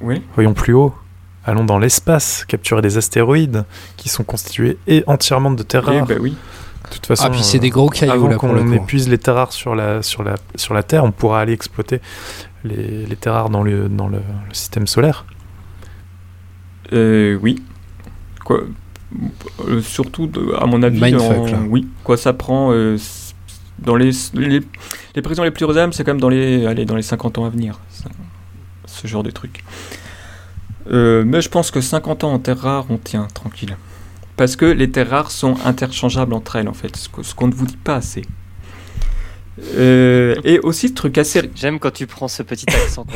Oui. 0.02 0.22
voyons 0.36 0.54
plus 0.54 0.74
haut. 0.74 0.94
Allons 1.48 1.64
dans 1.66 1.80
l'espace, 1.80 2.46
capturer 2.46 2.82
des 2.84 2.98
astéroïdes 2.98 3.64
qui 3.96 4.10
sont 4.10 4.24
constitués 4.24 4.78
et 4.86 5.04
entièrement 5.08 5.50
de 5.50 5.64
terres 5.64 5.88
Et 5.90 5.98
rares. 6.00 6.06
bah 6.08 6.16
oui. 6.20 6.36
De 6.90 6.94
toute 6.94 7.06
façon, 7.06 7.24
Ah, 7.28 7.30
puis 7.32 7.42
c'est 7.44 7.60
des 7.60 7.70
gros 7.70 7.90
cailloux 7.90 8.12
avant 8.14 8.28
là 8.28 8.38
pour 8.38 8.54
le 8.54 8.62
qu'on 8.62 8.72
épuise 8.74 9.10
les 9.10 9.18
terres 9.18 9.36
rares 9.36 9.52
sur 9.54 9.74
la, 9.76 10.02
sur 10.04 10.24
la, 10.24 10.36
sur 10.56 10.74
la 10.74 10.84
Terre, 10.84 11.04
on 11.04 11.12
pourra 11.12 11.42
aller 11.42 11.52
exploiter 11.54 12.00
les, 12.64 13.06
les 13.06 13.16
terres 13.16 13.34
rares 13.34 13.50
dans 13.50 13.64
le, 13.64 13.90
dans 13.90 14.08
le, 14.08 14.18
le 14.20 14.54
système 14.54 14.88
solaire. 14.88 15.26
Euh, 16.94 17.38
oui. 17.42 17.62
Quoi, 18.46 18.62
euh, 19.68 19.82
surtout, 19.82 20.28
de- 20.28 20.54
à 20.60 20.66
mon 20.66 20.82
avis, 20.84 21.00
Mindfuck, 21.02 21.38
en- 21.38 21.46
là. 21.48 21.60
oui. 21.68 21.88
Quoi, 22.04 22.16
ça 22.18 22.32
prend 22.34 22.72
euh, 22.72 22.98
dans 23.80 23.96
les, 23.96 24.12
les 24.34 24.62
les 25.16 25.22
prévisions 25.22 25.44
les 25.44 25.52
plus 25.52 25.66
raisonnables, 25.66 25.94
c'est 25.94 26.04
quand 26.04 26.12
même 26.12 26.22
dans 26.22 26.30
les 26.30 26.66
allez, 26.68 26.86
dans 26.86 26.96
les 26.96 27.02
50 27.02 27.38
ans 27.38 27.46
à 27.46 27.50
venir. 27.50 27.80
ça- 27.90 28.10
ce 28.86 29.06
genre 29.08 29.24
de 29.24 29.32
truc. 29.32 29.64
Euh, 30.92 31.24
mais 31.26 31.42
je 31.42 31.50
pense 31.50 31.72
que 31.72 31.82
50 31.82 32.24
ans 32.24 32.34
en 32.34 32.40
terres 32.40 32.60
rares, 32.60 32.86
on 32.90 32.98
tient 32.98 33.28
tranquille. 33.34 33.78
Parce 34.36 34.56
que 34.56 34.66
les 34.66 34.90
terres 34.92 35.10
rares 35.10 35.32
sont 35.32 35.56
interchangeables 35.66 36.34
entre 36.34 36.56
elles, 36.58 36.68
en 36.70 36.74
fait, 36.74 36.96
ce 36.96 37.10
que- 37.10 37.24
ce 37.24 37.34
qu'on 37.36 37.48
ne 37.48 37.54
vous 37.56 37.66
dit 37.66 37.78
pas 37.78 37.96
assez. 37.96 38.24
Euh, 39.76 40.36
et 40.44 40.60
aussi, 40.60 40.90
ce 40.90 40.94
truc 40.94 41.18
assez 41.18 41.50
J'aime 41.56 41.80
quand 41.80 41.92
tu 41.92 42.06
prends 42.06 42.28
ce 42.28 42.44
petit 42.44 42.68
accent. 42.70 43.08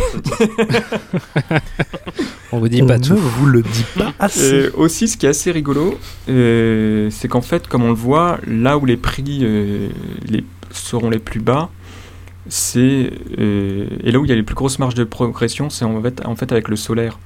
On 2.51 2.59
vous 2.59 2.67
dit 2.67 2.81
on 2.81 2.87
pas 2.87 2.97
ne 2.97 3.03
tout. 3.05 3.15
vous 3.15 3.45
le 3.45 3.61
dit 3.61 3.85
pas 3.95 4.13
assez. 4.19 4.53
Euh, 4.53 4.71
aussi, 4.75 5.07
ce 5.07 5.17
qui 5.17 5.25
est 5.25 5.29
assez 5.29 5.51
rigolo, 5.51 5.97
euh, 6.29 7.09
c'est 7.11 7.27
qu'en 7.27 7.41
fait, 7.41 7.67
comme 7.67 7.83
on 7.83 7.89
le 7.89 7.93
voit, 7.93 8.39
là 8.45 8.77
où 8.77 8.85
les 8.85 8.97
prix 8.97 9.39
euh, 9.43 9.87
les, 10.27 10.43
seront 10.71 11.09
les 11.09 11.19
plus 11.19 11.39
bas, 11.39 11.69
c'est 12.49 13.11
euh, 13.39 13.85
et 14.03 14.11
là 14.11 14.19
où 14.19 14.25
il 14.25 14.29
y 14.29 14.33
a 14.33 14.35
les 14.35 14.43
plus 14.43 14.55
grosses 14.55 14.79
marges 14.79 14.95
de 14.95 15.03
progression, 15.05 15.69
c'est 15.69 15.85
en 15.85 16.01
fait, 16.01 16.21
en 16.25 16.35
fait 16.35 16.51
avec 16.51 16.67
le 16.67 16.75
solaire. 16.75 17.19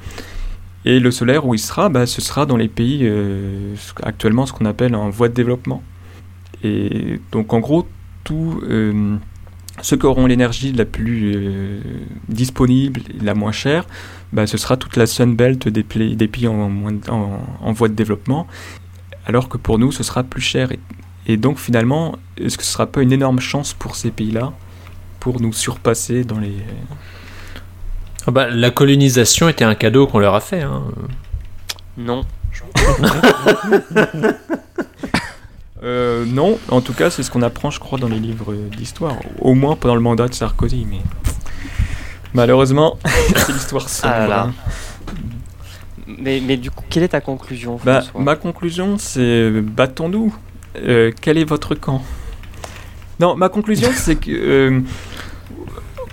Et 0.85 0.99
le 0.99 1.09
solaire, 1.09 1.45
où 1.47 1.55
il 1.55 1.59
sera, 1.59 1.89
bah, 1.89 2.05
ce 2.05 2.21
sera 2.21 2.45
dans 2.45 2.57
les 2.57 2.67
pays 2.67 3.01
euh, 3.03 3.75
actuellement 4.03 4.45
ce 4.45 4.53
qu'on 4.53 4.65
appelle 4.65 4.95
en 4.95 5.09
voie 5.09 5.29
de 5.29 5.33
développement. 5.33 5.83
Et 6.63 7.19
donc, 7.31 7.53
en 7.53 7.59
gros, 7.59 7.87
euh, 8.31 9.17
ceux 9.81 9.97
qui 9.97 10.05
auront 10.05 10.27
l'énergie 10.27 10.71
la 10.71 10.85
plus 10.85 11.33
euh, 11.35 11.79
disponible, 12.29 13.01
la 13.19 13.33
moins 13.33 13.51
chère, 13.51 13.87
bah, 14.31 14.45
ce 14.45 14.57
sera 14.57 14.77
toute 14.77 14.95
la 14.95 15.07
Sunbelt 15.07 15.67
des, 15.67 15.83
des 16.15 16.27
pays 16.27 16.47
en, 16.47 17.73
voie 17.73 17.87
de 17.87 17.95
développement, 17.95 18.45
alors 19.25 19.49
que 19.49 19.57
pour 19.57 19.79
nous, 19.79 19.91
ce 19.91 20.03
sera 20.03 20.21
plus 20.23 20.41
cher. 20.41 20.71
Et, 20.71 20.79
et 21.25 21.37
donc, 21.37 21.57
finalement, 21.57 22.19
est-ce 22.37 22.59
que 22.59 22.63
ce 22.63 22.71
sera 22.71 22.85
pas 22.85 23.01
une 23.01 23.11
énorme 23.11 23.39
chance 23.39 23.73
pour 23.73 23.95
ces 23.95 24.11
pays-là 24.11 24.53
pour 25.19 25.41
nous 25.41 25.53
surpasser 25.53 26.23
dans 26.23 26.37
les... 26.37 26.53
Ah 28.27 28.31
bah, 28.31 28.47
la 28.49 28.71
colonisation 28.71 29.47
était 29.49 29.65
un 29.65 29.75
cadeau 29.75 30.07
qu'on 30.07 30.19
leur 30.19 30.35
a 30.35 30.41
fait. 30.41 30.61
hein. 30.61 30.83
Non. 31.97 32.23
Euh, 35.83 36.25
non, 36.25 36.57
en 36.69 36.81
tout 36.81 36.93
cas, 36.93 37.11
c'est 37.11 37.21
ce 37.21 37.29
qu'on 37.29 37.43
apprend, 37.43 37.69
je 37.69 37.79
crois, 37.79 37.99
dans 37.99 38.07
les 38.07 38.17
livres 38.19 38.53
d'histoire. 38.75 39.17
Au 39.39 39.53
moins 39.53 39.75
pendant 39.75 39.93
le 39.93 40.01
mandat 40.01 40.27
de 40.27 40.33
Sarkozy, 40.33 40.87
mais... 40.89 40.97
Malheureusement, 42.33 42.97
c'est 43.35 43.51
l'histoire 43.53 43.87
sombre. 43.87 44.13
Ah 44.15 44.19
là 44.21 44.27
là. 44.27 44.43
hein. 44.47 44.53
Mais, 46.07 46.41
mais 46.43 46.57
du 46.57 46.71
coup, 46.71 46.83
quelle 46.89 47.03
est 47.03 47.09
ta 47.09 47.21
conclusion, 47.21 47.79
Bah, 47.83 48.01
ma 48.17 48.35
conclusion, 48.35 48.97
c'est 48.97 49.51
battons-nous. 49.61 50.35
Euh, 50.77 51.11
quel 51.21 51.37
est 51.37 51.43
votre 51.45 51.75
camp? 51.75 52.01
Non, 53.19 53.35
ma 53.35 53.49
conclusion, 53.49 53.89
c'est 53.93 54.15
que, 54.15 54.31
euh, 54.31 54.81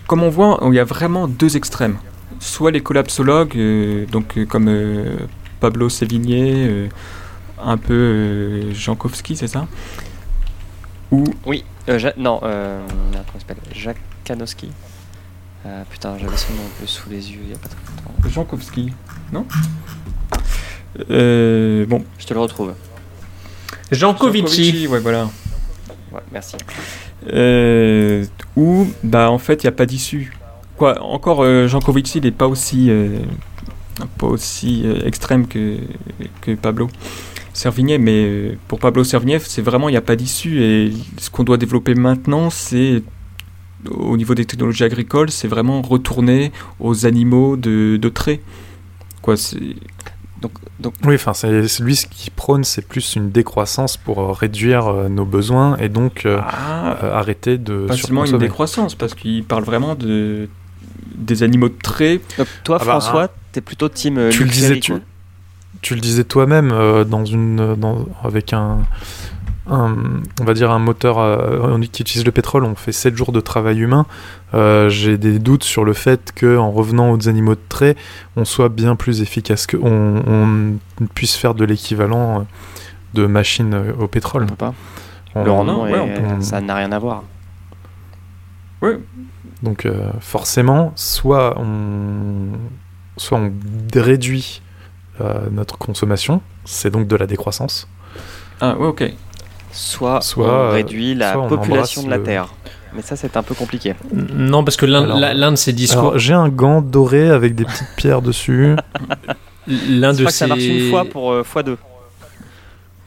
comme 0.06 0.22
on 0.22 0.28
voit, 0.30 0.58
il 0.68 0.74
y 0.74 0.78
a 0.78 0.84
vraiment 0.84 1.28
deux 1.28 1.56
extrêmes. 1.56 1.96
Soit 2.40 2.70
les 2.72 2.80
collapsologues, 2.80 3.56
euh, 3.56 4.06
donc 4.06 4.36
euh, 4.36 4.44
comme 4.46 4.68
euh, 4.68 5.16
Pablo 5.60 5.88
Sévigné, 5.88 6.88
un 7.62 7.76
peu 7.76 8.72
Jankowski, 8.72 9.36
c'est 9.36 9.46
ça? 9.46 9.66
Ou 11.12 11.24
Oui, 11.46 11.64
euh, 11.88 11.98
Ja- 11.98 12.14
non, 12.16 12.40
merde, 12.42 12.82
comment 13.12 13.22
il 13.36 13.40
s'appelle? 13.40 13.56
Jacques 13.74 14.00
Kanowski. 14.24 14.70
Putain, 15.90 16.18
j'avais 16.18 16.36
son 16.36 16.52
nom 16.54 16.62
un 16.62 16.80
peu 16.80 16.86
sous 16.88 17.08
les 17.08 17.30
yeux 17.30 17.38
il 17.44 17.50
y 17.50 17.54
a 17.54 17.58
pas 17.58 17.68
très 17.68 17.78
longtemps. 17.78 18.28
Jankowski, 18.28 18.92
non? 19.32 19.46
Bon, 20.98 22.04
Je 22.18 22.26
te 22.26 22.34
le 22.34 22.40
retrouve. 22.40 22.74
Jean 23.92 24.14
Covici. 24.14 24.86
ouais, 24.88 24.98
voilà. 25.00 25.28
Ouais, 26.10 26.20
merci. 26.32 26.56
Euh, 27.32 28.24
où 28.56 28.86
bah 29.02 29.30
en 29.30 29.38
fait 29.38 29.62
il 29.62 29.66
n'y 29.66 29.68
a 29.68 29.72
pas 29.72 29.86
d'issue. 29.86 30.32
Quoi, 30.76 31.00
encore 31.02 31.42
euh, 31.42 31.68
Jean 31.68 31.80
Covici 31.80 32.18
il 32.18 32.24
n'est 32.24 32.30
pas 32.30 32.48
aussi 32.48 32.90
euh, 32.90 33.18
pas 34.18 34.26
aussi 34.26 34.82
euh, 34.84 35.06
extrême 35.06 35.46
que, 35.46 35.76
que 36.40 36.54
Pablo 36.54 36.88
Servigné, 37.52 37.98
mais 37.98 38.24
euh, 38.24 38.56
pour 38.66 38.78
Pablo 38.78 39.04
Servigné 39.04 39.38
c'est 39.38 39.62
vraiment 39.62 39.88
il 39.88 39.92
n'y 39.92 39.98
a 39.98 40.02
pas 40.02 40.16
d'issue 40.16 40.62
et 40.62 40.92
ce 41.18 41.30
qu'on 41.30 41.44
doit 41.44 41.58
développer 41.58 41.94
maintenant 41.94 42.50
c'est 42.50 43.02
au 43.90 44.16
niveau 44.16 44.34
des 44.34 44.44
technologies 44.44 44.84
agricoles 44.84 45.30
c'est 45.30 45.48
vraiment 45.48 45.82
retourner 45.82 46.50
aux 46.80 47.06
animaux 47.06 47.56
de, 47.56 47.98
de 47.98 48.08
trait. 48.08 48.40
Quoi, 49.20 49.36
c'est 49.36 49.76
Donc, 50.42 50.52
donc 50.80 50.94
Oui, 51.04 51.14
enfin, 51.14 51.32
lui 51.80 51.96
ce 51.96 52.06
qui 52.06 52.30
prône, 52.30 52.64
c'est 52.64 52.82
plus 52.86 53.14
une 53.14 53.30
décroissance 53.30 53.96
pour 53.96 54.18
euh, 54.20 54.32
réduire 54.32 54.88
euh, 54.88 55.08
nos 55.08 55.24
besoins 55.24 55.76
et 55.78 55.88
donc 55.88 56.26
euh, 56.26 56.40
Ah, 56.42 56.96
euh, 57.02 57.14
arrêter 57.14 57.58
de 57.58 57.86
pas 57.86 57.96
seulement 57.96 58.24
une 58.24 58.38
décroissance, 58.38 58.96
parce 58.96 59.14
qu'il 59.14 59.44
parle 59.44 59.62
vraiment 59.62 59.94
de 59.94 60.48
des 61.14 61.42
animaux 61.44 61.68
de 61.68 61.78
trait. 61.80 62.20
donc 62.36 62.48
toi, 62.64 62.78
Ah 62.80 62.84
bah, 62.84 62.90
François, 62.90 63.28
t'es 63.52 63.60
plutôt 63.60 63.88
team 63.88 64.28
Tu 64.30 64.42
le 64.44 64.50
disais, 64.50 64.80
tu, 64.80 64.94
tu 65.80 65.94
le 65.94 66.00
disais 66.00 66.24
toi-même 66.24 66.70
euh, 66.72 67.04
dans 67.04 67.24
une, 67.24 67.76
dans, 67.76 68.06
avec 68.24 68.52
un, 68.52 68.78
un- 69.70 69.94
on 70.40 70.44
va 70.44 70.54
dire 70.54 70.70
un 70.70 70.78
moteur 70.78 71.18
euh, 71.18 71.58
on- 71.62 71.80
qui 71.80 72.02
utilise 72.02 72.24
le 72.24 72.32
pétrole. 72.32 72.64
On 72.64 72.74
fait 72.74 72.92
7 72.92 73.16
jours 73.16 73.32
de 73.32 73.40
travail 73.40 73.78
humain. 73.80 74.06
Euh, 74.54 74.88
J'ai 74.88 75.18
des 75.18 75.38
doutes 75.38 75.64
sur 75.64 75.84
le 75.84 75.92
fait 75.92 76.32
que 76.34 76.56
en 76.58 76.70
revenant 76.70 77.12
aux 77.12 77.28
animaux 77.28 77.54
de 77.54 77.60
trait, 77.68 77.96
on 78.36 78.44
soit 78.44 78.68
bien 78.68 78.96
plus 78.96 79.22
efficace, 79.22 79.66
que 79.66 79.76
on, 79.76 80.22
on 81.00 81.06
puisse 81.14 81.36
faire 81.36 81.54
de 81.54 81.64
l'équivalent 81.64 82.40
euh, 82.40 82.42
de 83.14 83.26
machines 83.26 83.74
euh, 83.74 83.92
au 83.98 84.08
pétrole. 84.08 84.42
On 84.44 84.46
peut 84.46 84.56
pas. 84.56 84.74
On- 85.34 85.44
Le 85.44 85.50
rendement, 85.50 85.82
ouais, 85.84 85.92
est- 85.92 86.00
on 86.00 86.36
peut- 86.36 86.42
ça 86.42 86.60
n'a 86.60 86.74
rien 86.74 86.90
à 86.92 86.98
voir. 86.98 87.22
Donc 89.62 89.86
euh, 89.86 90.10
forcément, 90.20 90.92
soit 90.96 91.54
on, 91.58 92.48
soit 93.16 93.38
on 93.38 93.52
réduit 93.94 94.60
euh, 95.20 95.48
notre 95.52 95.78
consommation, 95.78 96.42
c'est 96.64 96.90
donc 96.90 97.06
de 97.06 97.14
la 97.16 97.26
décroissance. 97.26 97.86
Ah, 98.60 98.76
ouais, 98.76 98.86
ok. 98.86 99.12
Soit, 99.72 100.20
Soit, 100.20 100.46
on 100.46 100.50
euh, 100.50 100.70
réduit 100.70 101.14
la 101.14 101.32
soit 101.32 101.48
population 101.48 102.02
de 102.02 102.10
la 102.10 102.18
le- 102.18 102.22
Terre. 102.22 102.48
Mais 102.94 103.00
ça, 103.02 103.16
c'est 103.16 103.36
un 103.38 103.42
peu 103.42 103.54
compliqué. 103.54 103.94
Non, 104.12 104.64
parce 104.64 104.76
que 104.76 104.84
l'un 104.84 105.50
de 105.50 105.56
ces 105.56 105.72
discours, 105.72 106.18
j'ai 106.18 106.34
un 106.34 106.50
gant 106.50 106.82
doré 106.82 107.30
avec 107.30 107.54
des 107.54 107.64
petites 107.64 107.88
pierres 107.96 108.20
dessus. 108.22 108.76
l'un 109.66 110.12
Je 110.12 110.18
de 110.18 110.22
crois 110.22 110.26
que 110.26 110.32
ça 110.32 110.46
marche 110.46 110.60
ces 110.60 110.84
une 110.84 110.90
fois 110.90 111.04
pour 111.06 111.32
euh, 111.32 111.42
fois 111.42 111.62
deux. 111.62 111.78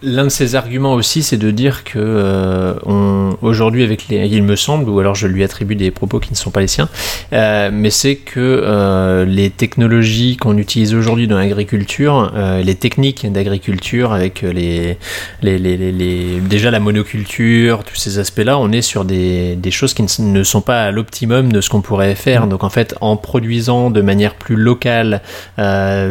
L'un 0.04 0.26
de 0.26 0.30
ses 0.30 0.56
arguments 0.56 0.94
aussi, 0.94 1.24
c'est 1.24 1.38
de 1.38 1.52
dire 1.52 1.86
que 1.86 1.98
euh, 1.98 2.74
on, 2.86 3.38
aujourd'hui, 3.42 3.82
avec 3.82 4.10
les, 4.10 4.28
il 4.28 4.44
me 4.44 4.58
semble, 4.58 4.90
ou 4.90 5.00
alors 5.00 5.16
je 5.16 5.26
lui 5.26 5.42
attribue 5.42 5.76
des 5.76 5.90
propos 5.90 6.20
qui 6.20 6.32
ne 6.32 6.36
sont 6.36 6.52
pas 6.52 6.60
les 6.60 6.68
siens, 6.68 6.90
euh, 7.32 7.70
mais 7.72 7.90
c'est 7.90 8.18
que 8.18 8.40
euh, 8.40 9.24
les 9.24 9.50
technologies 9.50 10.36
qu'on 10.36 10.58
utilise 10.58 10.94
aujourd'hui 10.94 11.28
dans 11.28 11.38
l'agriculture, 11.38 12.34
les 12.64 12.76
techniques 12.76 13.32
d'agriculture, 13.32 14.12
avec 14.12 14.42
les, 14.42 14.98
déjà 15.42 16.72
la 16.72 16.80
monoculture, 16.82 17.86
tous 17.86 17.96
ces 17.96 18.20
aspects-là, 18.20 18.60
on 18.60 18.74
est 18.74 18.82
sur 18.82 19.06
des, 19.06 19.56
des 19.56 19.72
choses 19.72 19.94
qui 19.94 20.04
ne, 20.20 20.44
sont 20.44 20.62
pas 20.62 20.84
à 20.84 20.92
l'optimum 20.92 21.54
de 21.54 21.62
ce 21.62 21.70
qu'on 21.70 21.82
pourrait 21.82 22.16
faire. 22.16 22.48
Donc 22.48 22.66
en 22.66 22.70
fait, 22.70 22.96
en 23.00 23.16
produisant 23.16 23.92
de 23.92 24.02
manière 24.02 24.36
plus 24.36 24.58
locale, 24.58 25.22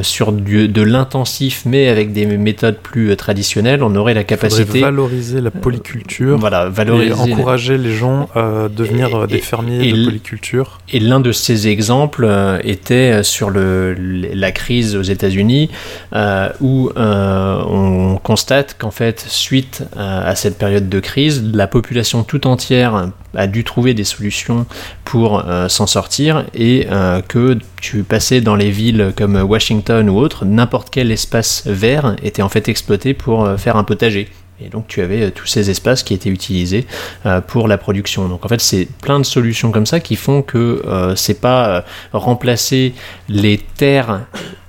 sur 0.03 0.33
du, 0.33 0.69
de 0.69 0.83
l'intensif, 0.83 1.63
mais 1.67 1.89
avec 1.89 2.13
des 2.13 2.25
méthodes 2.25 2.79
plus 2.79 3.11
euh, 3.74 3.74
on 3.83 3.95
aurait 3.97 4.15
la 4.15 4.25
capacité, 4.25 4.81
valoriser 4.81 5.41
la 5.41 5.51
polyculture 5.51 6.37
voilà, 6.39 6.67
et 6.67 6.71
valoriser. 6.71 7.33
encourager 7.33 7.79
les 7.79 7.93
gens 7.95 8.29
à 8.35 8.69
devenir 8.69 9.09
Et- 9.09 9.15
euh, 9.15 9.27
des 9.27 9.37
et- 9.37 9.41
fermiers 9.41 9.89
et 9.89 9.93
de 9.93 10.05
polyculture. 10.05 10.81
Et 10.93 11.01
l'un 11.01 11.21
de 11.21 11.33
ces 11.33 11.69
exemples 11.69 12.25
euh, 12.25 12.59
était 12.65 13.23
sur 13.23 13.51
le, 13.51 13.95
la 13.95 14.53
crise 14.53 14.95
aux 14.97 15.03
États-Unis, 15.03 15.71
euh, 16.15 16.49
où 16.61 16.91
euh, 16.97 17.63
on 17.67 18.17
constate 18.23 18.77
qu'en 18.79 18.91
fait, 18.91 19.25
suite 19.29 19.83
à, 19.97 20.27
à 20.29 20.35
cette 20.35 20.59
période 20.59 20.89
de 20.89 21.01
crise, 21.01 21.43
la 21.53 21.67
population 21.67 22.23
tout 22.25 22.47
entière 22.47 23.11
a 23.37 23.47
dû 23.47 23.65
trouver 23.65 23.95
des 23.95 24.05
solutions 24.05 24.67
pour 25.05 25.45
euh, 25.47 25.69
s'en 25.69 25.87
sortir 25.87 26.45
et 26.55 26.87
euh, 26.91 27.21
que 27.23 27.59
tu 27.81 28.03
passais 28.03 28.41
dans 28.41 28.57
les 28.57 28.71
villes 28.71 29.13
comme 29.17 29.37
Washington 29.37 30.09
ou 30.09 30.19
autres, 30.19 30.45
n'importe 30.45 30.89
quel 30.91 31.11
espace 31.11 31.67
vert 31.67 32.17
était 32.23 32.43
en 32.43 32.49
fait 32.49 32.69
exploité 32.69 33.15
pour 33.15 33.45
euh, 33.45 33.57
faire 33.57 33.77
un 33.77 33.85
potager. 33.85 34.29
Et 34.65 34.69
donc 34.69 34.87
tu 34.87 35.03
avais 35.03 35.33
tous 35.33 35.47
ces 35.47 35.69
espaces 35.69 36.05
qui 36.05 36.15
étaient 36.15 36.31
utilisés 36.31 36.87
pour 37.49 37.67
la 37.67 37.77
production. 37.77 38.29
Donc 38.29 38.45
en 38.45 38.49
fait 38.49 38.61
c'est 38.61 38.87
plein 39.03 39.19
de 39.19 39.25
solutions 39.25 39.73
comme 39.73 39.85
ça 39.85 39.99
qui 39.99 40.15
font 40.15 40.43
que 40.43 40.81
c'est 41.17 41.41
pas 41.41 41.85
remplacer 42.13 42.95
les 43.29 43.59
terres 43.59 44.21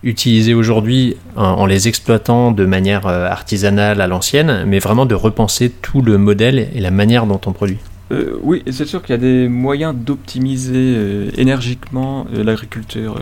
utilisées 0.02 0.56
aujourd'hui 0.56 1.18
en, 1.36 1.68
les 1.68 1.88
exploitant 1.88 2.52
de 2.52 2.66
manière 2.66 3.06
artisanale 3.06 4.02
à 4.02 4.08
l'ancienne, 4.08 4.64
mais 4.66 4.80
vraiment 4.80 5.06
de 5.06 5.14
repenser 5.14 5.70
tout 5.70 6.02
le 6.02 6.18
modèle 6.18 6.68
et 6.74 6.80
la 6.80 6.90
manière 6.90 7.28
dont 7.28 7.42
on 7.46 7.54
produit. 7.54 7.78
Euh, 8.12 8.38
oui, 8.42 8.64
c'est 8.72 8.86
sûr 8.86 9.02
qu'il 9.02 9.12
y 9.12 9.18
a 9.18 9.22
des 9.22 9.48
moyens 9.48 9.96
d'optimiser 9.96 10.94
euh, 10.96 11.32
énergiquement 11.38 12.28
euh, 12.34 12.44
l'agriculture 12.44 13.20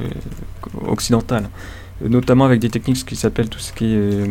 occidentale, 0.85 1.49
notamment 2.01 2.45
avec 2.45 2.59
des 2.59 2.69
techniques 2.69 3.05
qui 3.05 3.15
s'appellent 3.15 3.49
tout 3.49 3.59
ce 3.59 3.71
qui 3.71 3.93
est 3.93 4.29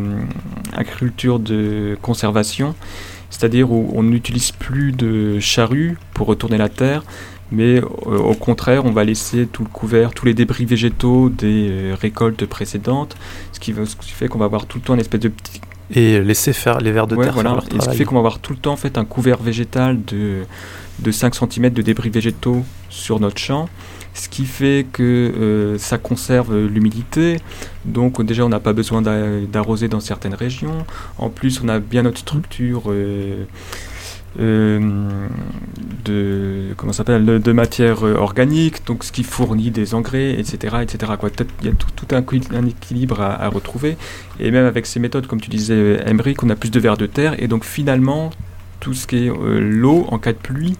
agriculture 0.74 1.38
de 1.38 1.96
conservation, 2.02 2.74
c'est-à-dire 3.30 3.70
où 3.72 3.90
on 3.94 4.02
n'utilise 4.02 4.52
plus 4.52 4.92
de 4.92 5.38
charrues 5.38 5.96
pour 6.12 6.26
retourner 6.26 6.58
la 6.58 6.68
terre, 6.68 7.02
mais 7.50 7.80
au 7.82 8.34
contraire, 8.34 8.84
on 8.84 8.92
va 8.92 9.04
laisser 9.04 9.46
tout 9.46 9.62
le 9.62 9.68
couvert, 9.68 10.12
tous 10.12 10.26
les 10.26 10.34
débris 10.34 10.64
végétaux 10.64 11.28
des 11.28 11.94
récoltes 11.98 12.46
précédentes, 12.46 13.16
ce 13.52 13.60
qui, 13.60 13.72
fait 13.72 14.28
qu'on 14.28 14.38
va 14.38 14.46
avoir 14.46 14.66
tout 14.66 14.78
le 14.78 14.84
temps 14.84 14.94
une 14.94 15.00
espèce 15.00 15.20
de 15.20 15.32
Et 15.94 16.20
laisser 16.20 16.52
faire 16.52 16.78
les 16.80 16.92
vers 16.92 17.06
de 17.06 17.14
Ouais, 17.16 17.24
terre 17.24 17.34
voilà. 17.34 17.50
faire 17.50 17.56
leur 17.56 17.66
Et 17.76 17.80
ce 17.84 17.88
qui 17.90 17.96
fait 17.98 18.04
qu'on 18.04 18.14
va 18.14 18.20
avoir 18.20 18.38
tout 18.38 18.52
le 18.52 18.58
temps 18.58 18.72
en 18.72 18.76
fait, 18.76 18.96
un 18.98 19.04
couvert 19.04 19.42
végétal 19.42 19.98
de, 20.04 20.42
de 21.00 21.10
5 21.10 21.34
cm 21.34 21.70
de 21.70 21.82
débris 21.82 22.10
végétaux 22.10 22.64
sur 22.88 23.20
notre 23.20 23.38
champ. 23.38 23.68
Ce 24.14 24.28
qui 24.28 24.44
fait 24.44 24.86
que 24.92 25.02
euh, 25.02 25.78
ça 25.78 25.96
conserve 25.96 26.66
l'humidité. 26.66 27.38
Donc 27.86 28.22
déjà 28.22 28.44
on 28.44 28.48
n'a 28.50 28.60
pas 28.60 28.74
besoin 28.74 29.00
d'a- 29.00 29.40
d'arroser 29.50 29.88
dans 29.88 30.00
certaines 30.00 30.34
régions. 30.34 30.84
En 31.18 31.30
plus 31.30 31.62
on 31.64 31.68
a 31.68 31.78
bien 31.78 32.02
notre 32.02 32.18
structure 32.18 32.84
euh, 32.88 33.44
de 34.38 36.72
comment 36.76 36.92
s'appelle 36.92 37.24
de, 37.24 37.38
de 37.38 37.52
matière 37.52 38.06
euh, 38.06 38.14
organique, 38.16 38.84
donc 38.86 39.04
ce 39.04 39.12
qui 39.12 39.22
fournit 39.24 39.70
des 39.70 39.94
engrais, 39.94 40.38
etc., 40.38 40.76
etc. 40.82 41.12
Quoi. 41.18 41.30
Peut-être 41.30 41.50
Il 41.62 41.68
y 41.68 41.70
a 41.70 41.74
tout, 41.74 41.88
tout 41.94 42.14
un, 42.14 42.20
équi- 42.20 42.54
un 42.54 42.66
équilibre 42.66 43.20
à, 43.20 43.42
à 43.42 43.48
retrouver. 43.48 43.96
Et 44.40 44.50
même 44.50 44.66
avec 44.66 44.86
ces 44.86 45.00
méthodes, 45.00 45.26
comme 45.26 45.40
tu 45.40 45.50
disais, 45.50 45.74
euh, 45.74 45.98
Emmerich, 46.06 46.42
on 46.42 46.50
a 46.50 46.56
plus 46.56 46.70
de 46.70 46.80
vers 46.80 46.96
de 46.96 47.06
terre. 47.06 47.34
Et 47.42 47.48
donc 47.48 47.64
finalement, 47.64 48.30
tout 48.80 48.94
ce 48.94 49.06
qui 49.06 49.26
est 49.26 49.30
euh, 49.30 49.60
l'eau 49.60 50.06
en 50.10 50.18
cas 50.18 50.32
de 50.32 50.38
pluie, 50.38 50.76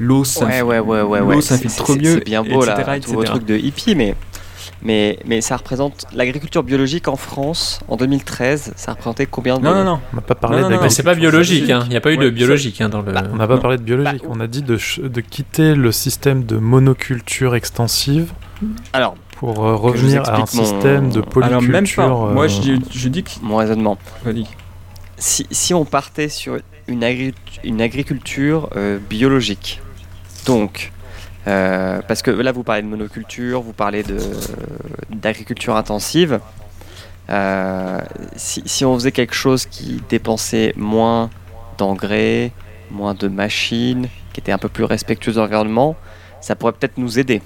l'eau 0.00 0.24
s'infiltre. 0.24 0.66
ouais, 0.66 0.78
ouais, 1.02 1.20
ouais. 1.20 1.36
mieux, 2.00 2.14
C'est 2.18 2.24
bien 2.24 2.42
beau 2.42 2.62
etc., 2.64 2.82
là, 2.86 3.00
tous 3.00 3.12
vos 3.12 3.20
etc.. 3.22 3.32
trucs 3.32 3.46
de 3.46 3.56
hippie, 3.56 3.94
mais, 3.94 4.14
mais, 4.84 5.18
mais 5.26 5.40
ça 5.40 5.56
représente 5.56 6.04
l'agriculture 6.14 6.62
biologique 6.62 7.08
en 7.08 7.16
France 7.16 7.80
en 7.88 7.96
2013. 7.96 8.72
Ça 8.76 8.92
représentait 8.92 9.26
combien 9.26 9.58
de 9.58 9.64
Non, 9.64 9.74
non, 9.74 9.84
non. 9.84 10.00
On 10.12 10.16
n'a 10.16 10.22
pas 10.22 10.34
parlé 10.34 10.58
Non, 10.60 10.68
non, 10.68 10.76
non. 10.76 10.82
Mais 10.82 10.90
c'est 10.90 11.02
pas 11.02 11.14
biologique, 11.14 11.70
hein. 11.70 11.80
il 11.86 11.90
n'y 11.90 11.96
a 11.96 12.00
pas 12.00 12.12
eu 12.12 12.16
de 12.18 12.30
biologique 12.30 12.80
hein, 12.80 12.88
dans 12.88 13.00
le. 13.02 13.10
On 13.32 13.36
n'a 13.36 13.46
pas 13.46 13.54
Non. 13.56 13.60
parlé 13.60 13.78
de 13.78 13.82
biologique, 13.82 14.22
Bah, 14.22 14.28
on 14.30 14.40
a 14.40 14.46
dit 14.46 14.62
de, 14.62 14.76
ch- 14.76 15.00
de 15.00 15.20
quitter 15.20 15.74
le 15.74 15.90
système 15.92 16.44
de 16.44 16.56
monoculture 16.56 17.54
extensive 17.54 18.32
Alors, 18.92 19.14
pour 19.36 19.64
euh, 19.64 19.74
revenir 19.74 20.28
à 20.28 20.36
un 20.36 20.38
mon- 20.40 20.46
système 20.46 21.10
de 21.10 21.20
polyculture. 21.20 21.44
Alors 21.44 21.62
même 21.62 21.86
pas. 21.88 22.06
Moi, 22.32 22.44
euh, 22.44 22.48
je, 22.48 22.72
je 22.98 23.08
dis 23.08 23.22
que. 23.22 23.30
mon 23.42 23.56
raisonnement. 23.56 23.98
Si, 25.16 25.46
si 25.50 25.72
on 25.74 25.84
partait 25.84 26.28
sur 26.28 26.58
une, 26.88 27.02
agri- 27.04 27.34
une 27.62 27.80
agriculture 27.80 28.68
euh, 28.76 28.98
biologique, 29.08 29.80
donc, 30.46 30.92
euh, 31.46 32.00
parce 32.06 32.22
que 32.22 32.30
là 32.30 32.52
vous 32.52 32.62
parlez 32.62 32.82
de 32.82 32.86
monoculture, 32.86 33.60
vous 33.60 33.72
parlez 33.72 34.04
d'agriculture 35.10 35.76
intensive, 35.76 36.40
euh, 37.30 38.00
si, 38.36 38.62
si 38.66 38.84
on 38.84 38.94
faisait 38.94 39.12
quelque 39.12 39.34
chose 39.34 39.66
qui 39.66 40.02
dépensait 40.08 40.72
moins 40.76 41.30
d'engrais, 41.78 42.52
moins 42.90 43.14
de 43.14 43.28
machines, 43.28 44.08
qui 44.32 44.40
était 44.40 44.52
un 44.52 44.58
peu 44.58 44.68
plus 44.68 44.84
respectueux 44.84 45.32
de 45.32 45.38
l'environnement, 45.38 45.96
ça 46.40 46.54
pourrait 46.56 46.72
peut-être 46.72 46.98
nous 46.98 47.18
aider. 47.18 47.40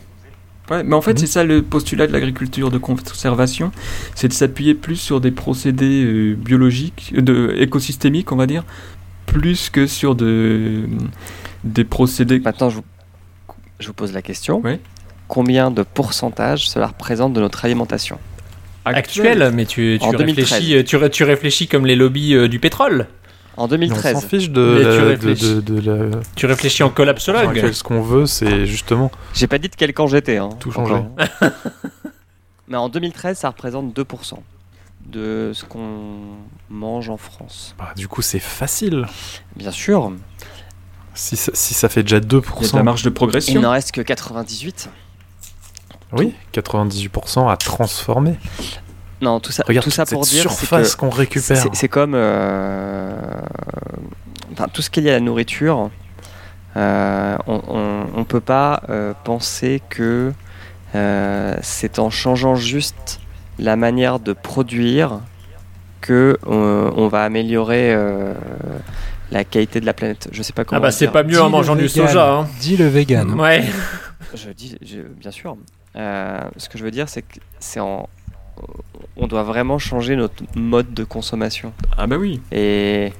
Ouais, 0.71 0.83
mais 0.83 0.95
en 0.95 1.01
fait, 1.01 1.13
Mhm. 1.13 1.19
c'est 1.19 1.27
ça 1.27 1.45
le 1.45 1.63
postulat 1.63 2.07
de 2.07 2.13
l'agriculture 2.13 2.71
de 2.71 2.77
conservation, 2.79 3.71
c'est 4.15 4.29
de 4.29 4.33
s'appuyer 4.35 4.75
plus 4.75 4.97
sur 4.97 5.21
des 5.21 5.31
procédés 5.31 6.05
euh, 6.05 6.35
biologiques, 6.35 7.15
de, 7.17 7.55
écosystémiques, 7.57 8.33
on 8.33 8.37
va 8.37 8.47
dire, 8.47 8.65
plus 9.25 9.71
que 9.71 9.87
sur 9.87 10.15
de, 10.15 10.85
des 11.65 11.85
procédés. 11.85 12.39
Maintenant, 12.41 12.69
je 12.69 12.77
vous, 12.77 12.85
je 13.81 13.87
vous 13.87 13.93
pose 13.95 14.13
la 14.13 14.23
question. 14.23 14.61
Oui. 14.65 14.79
Combien 15.29 15.71
de 15.71 15.83
pourcentage 15.83 16.69
cela 16.69 16.87
représente 16.89 17.33
de 17.35 17.41
notre 17.41 17.65
alimentation 17.65 18.19
Actuel, 18.85 19.51
mais 19.53 19.67
tu, 19.67 19.99
tu, 20.01 20.07
En 20.07 20.13
2013. 20.13 20.51
réfléchis, 20.53 20.85
tu, 20.85 20.97
ré- 20.97 21.11
tu 21.11 21.25
réfléchis 21.25 21.69
comme 21.69 21.85
les 21.85 21.95
lobbies 21.97 22.35
euh, 22.35 22.49
du 22.49 22.59
pétrole. 22.59 23.07
En 23.59 23.65
on 23.65 23.69
2013. 23.69 24.15
s'en 24.15 24.21
fiche 24.27 24.49
de, 24.51 24.77
tu 24.79 24.85
la- 24.85 24.95
de, 24.95 25.01
réfléchis. 25.09 25.55
de- 25.57 25.61
de 25.61 25.91
la. 25.91 26.21
Tu 26.37 26.47
réfléchis 26.47 26.83
en 26.83 26.89
collapsologue. 26.91 27.73
ce 27.73 27.83
qu'on 27.83 28.01
veut, 28.01 28.25
c'est 28.25 28.65
justement 28.67 29.11
J'ai 29.35 29.47
pas 29.47 29.59
dit 29.59 29.69
de 29.69 29.75
quel 29.77 29.93
camp 29.93 30.07
j'étais. 30.07 30.39
Hein, 30.39 30.49
Tout 30.61 30.71
changer. 30.71 31.03
Mais 32.69 32.77
en 32.77 32.89
2013, 32.89 33.39
ça 33.39 33.49
représente 33.49 33.95
2% 33.99 34.35
de 35.07 35.53
ce 35.55 35.65
qu'on 35.65 36.07
mange 36.71 37.09
en 37.11 37.17
France. 37.17 37.75
Bah, 37.79 37.93
du 37.97 38.09
coup, 38.09 38.23
c'est 38.23 38.39
facile. 38.39 39.07
Bien 39.57 39.71
sûr, 39.71 40.13
Si 41.21 41.37
ça, 41.37 41.51
si 41.53 41.75
ça 41.75 41.89
fait 41.89 42.05
déjà 42.05 42.19
Il 42.19 42.23
y 42.23 42.27
a 42.27 42.29
de 42.29 42.41
2%, 42.41 42.77
la 42.77 42.83
marge 42.85 43.03
de 43.03 43.11
il 43.11 43.13
progression. 43.13 43.61
n'en 43.61 43.73
reste 43.73 43.91
que 43.91 44.01
98. 44.01 44.89
oui, 46.13 46.33
98% 46.55 47.51
à 47.51 47.57
transformer. 47.57 48.37
Non, 49.21 49.41
tout 49.41 49.51
ça, 49.51 49.65
Regarde 49.67 49.83
tout 49.85 49.91
ça 49.91 50.07
pour 50.07 50.25
cette 50.25 50.33
dire 50.35 50.43
surface 50.53 50.95
qu'on 50.95 51.11
récupère. 51.11 51.65
c'est 51.73 51.89
comme 51.89 52.13
euh, 52.15 53.11
enfin, 54.53 54.67
tout 54.73 54.81
ce 54.81 54.91
qui 54.91 55.01
est 55.01 55.03
lié 55.03 55.11
à 55.11 55.15
la 55.15 55.21
nourriture. 55.21 55.91
euh, 56.77 57.37
on, 57.49 58.07
on 58.15 58.25
peut 58.25 58.41
pas 58.41 58.83
euh, 58.89 59.13
penser 59.25 59.83
que 59.91 60.33
euh, 60.95 61.57
c'est 61.63 61.99
en 61.99 62.11
changeant 62.11 62.55
juste 62.55 63.19
la 63.59 63.75
manière 63.75 64.21
de 64.21 64.33
produire 64.33 65.19
que 66.01 66.39
on, 66.47 66.93
on 66.97 67.09
va 67.09 67.25
améliorer 67.25 67.93
euh, 67.93 68.35
la 69.31 69.45
qualité 69.45 69.81
de 69.81 69.87
la 69.87 69.93
planète. 69.95 70.29
Je 70.33 70.43
sais 70.43 70.53
pas 70.53 70.65
comment. 70.65 70.79
Ah 70.79 70.83
bah 70.83 70.91
c'est 70.91 71.09
pas 71.09 71.23
mieux 71.23 71.41
en 71.41 71.51
mangeant 71.51 71.77
du 71.77 71.89
soja. 71.89 72.33
Hein. 72.33 72.49
Dis 72.61 72.77
le 72.77 72.87
vegan. 72.89 73.39
Ouais. 73.39 73.65
Je 74.35 74.51
dis, 74.51 74.77
je- 74.83 75.01
bien 75.01 75.31
sûr. 75.31 75.57
Euh, 75.97 76.41
ce 76.59 76.69
que 76.69 76.77
je 76.77 76.85
veux 76.85 76.91
dire, 76.91 77.09
c'est 77.09 77.23
que 77.23 77.39
c'est 77.61 77.81
en, 77.81 78.09
on 79.17 79.27
doit 79.27 79.43
vraiment 79.43 79.79
changer 79.79 80.17
notre 80.17 80.43
mode 80.55 80.93
de 80.93 81.03
consommation 81.03 81.73
Ah 81.97 82.07
bah 82.07 82.17
oui. 82.17 82.43
et 82.53 83.13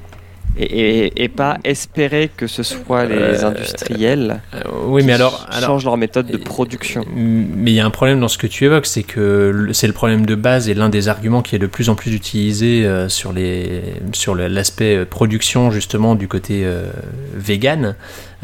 et, 0.59 1.07
et- 1.07 1.23
et 1.25 1.29
pas 1.29 1.59
espérer 1.65 2.31
que 2.37 2.47
ce 2.47 2.63
soit 2.63 3.05
les 3.07 3.15
Euh, 3.45 3.47
industriels 3.49 4.41
Euh, 4.55 4.61
oui, 4.87 5.03
mais 5.03 5.09
qui 5.09 5.13
alors, 5.15 5.47
alors 5.51 5.69
changent 5.71 5.85
leur 5.85 5.97
méthode 5.97 6.27
de 6.27 6.37
production. 6.37 7.05
Mais 7.15 7.71
il 7.71 7.75
y 7.75 7.81
a 7.81 7.87
un 7.87 7.91
problème 7.91 8.21
dans 8.21 8.29
ce 8.29 8.39
que 8.39 8.47
tu 8.47 8.65
évoques, 8.65 8.87
c'est 8.87 9.03
que 9.03 9.69
c'est 9.73 9.87
le 9.87 9.93
problème 9.93 10.27
de 10.27 10.35
base 10.35 10.69
et 10.69 10.75
l'un 10.75 10.89
des 10.89 11.09
arguments 11.09 11.43
qui 11.43 11.55
est 11.57 11.59
de 11.59 11.67
plus 11.67 11.89
en 11.89 11.95
plus 11.95 12.15
utilisé 12.15 12.85
euh, 12.85 13.09
sur 13.09 13.33
les 13.33 13.83
sur 14.13 14.35
l'aspect 14.35 14.97
euh, 14.97 15.05
production 15.05 15.71
justement 15.71 16.15
du 16.15 16.29
côté 16.29 16.63
euh, 16.65 16.87
vegan, 17.35 17.95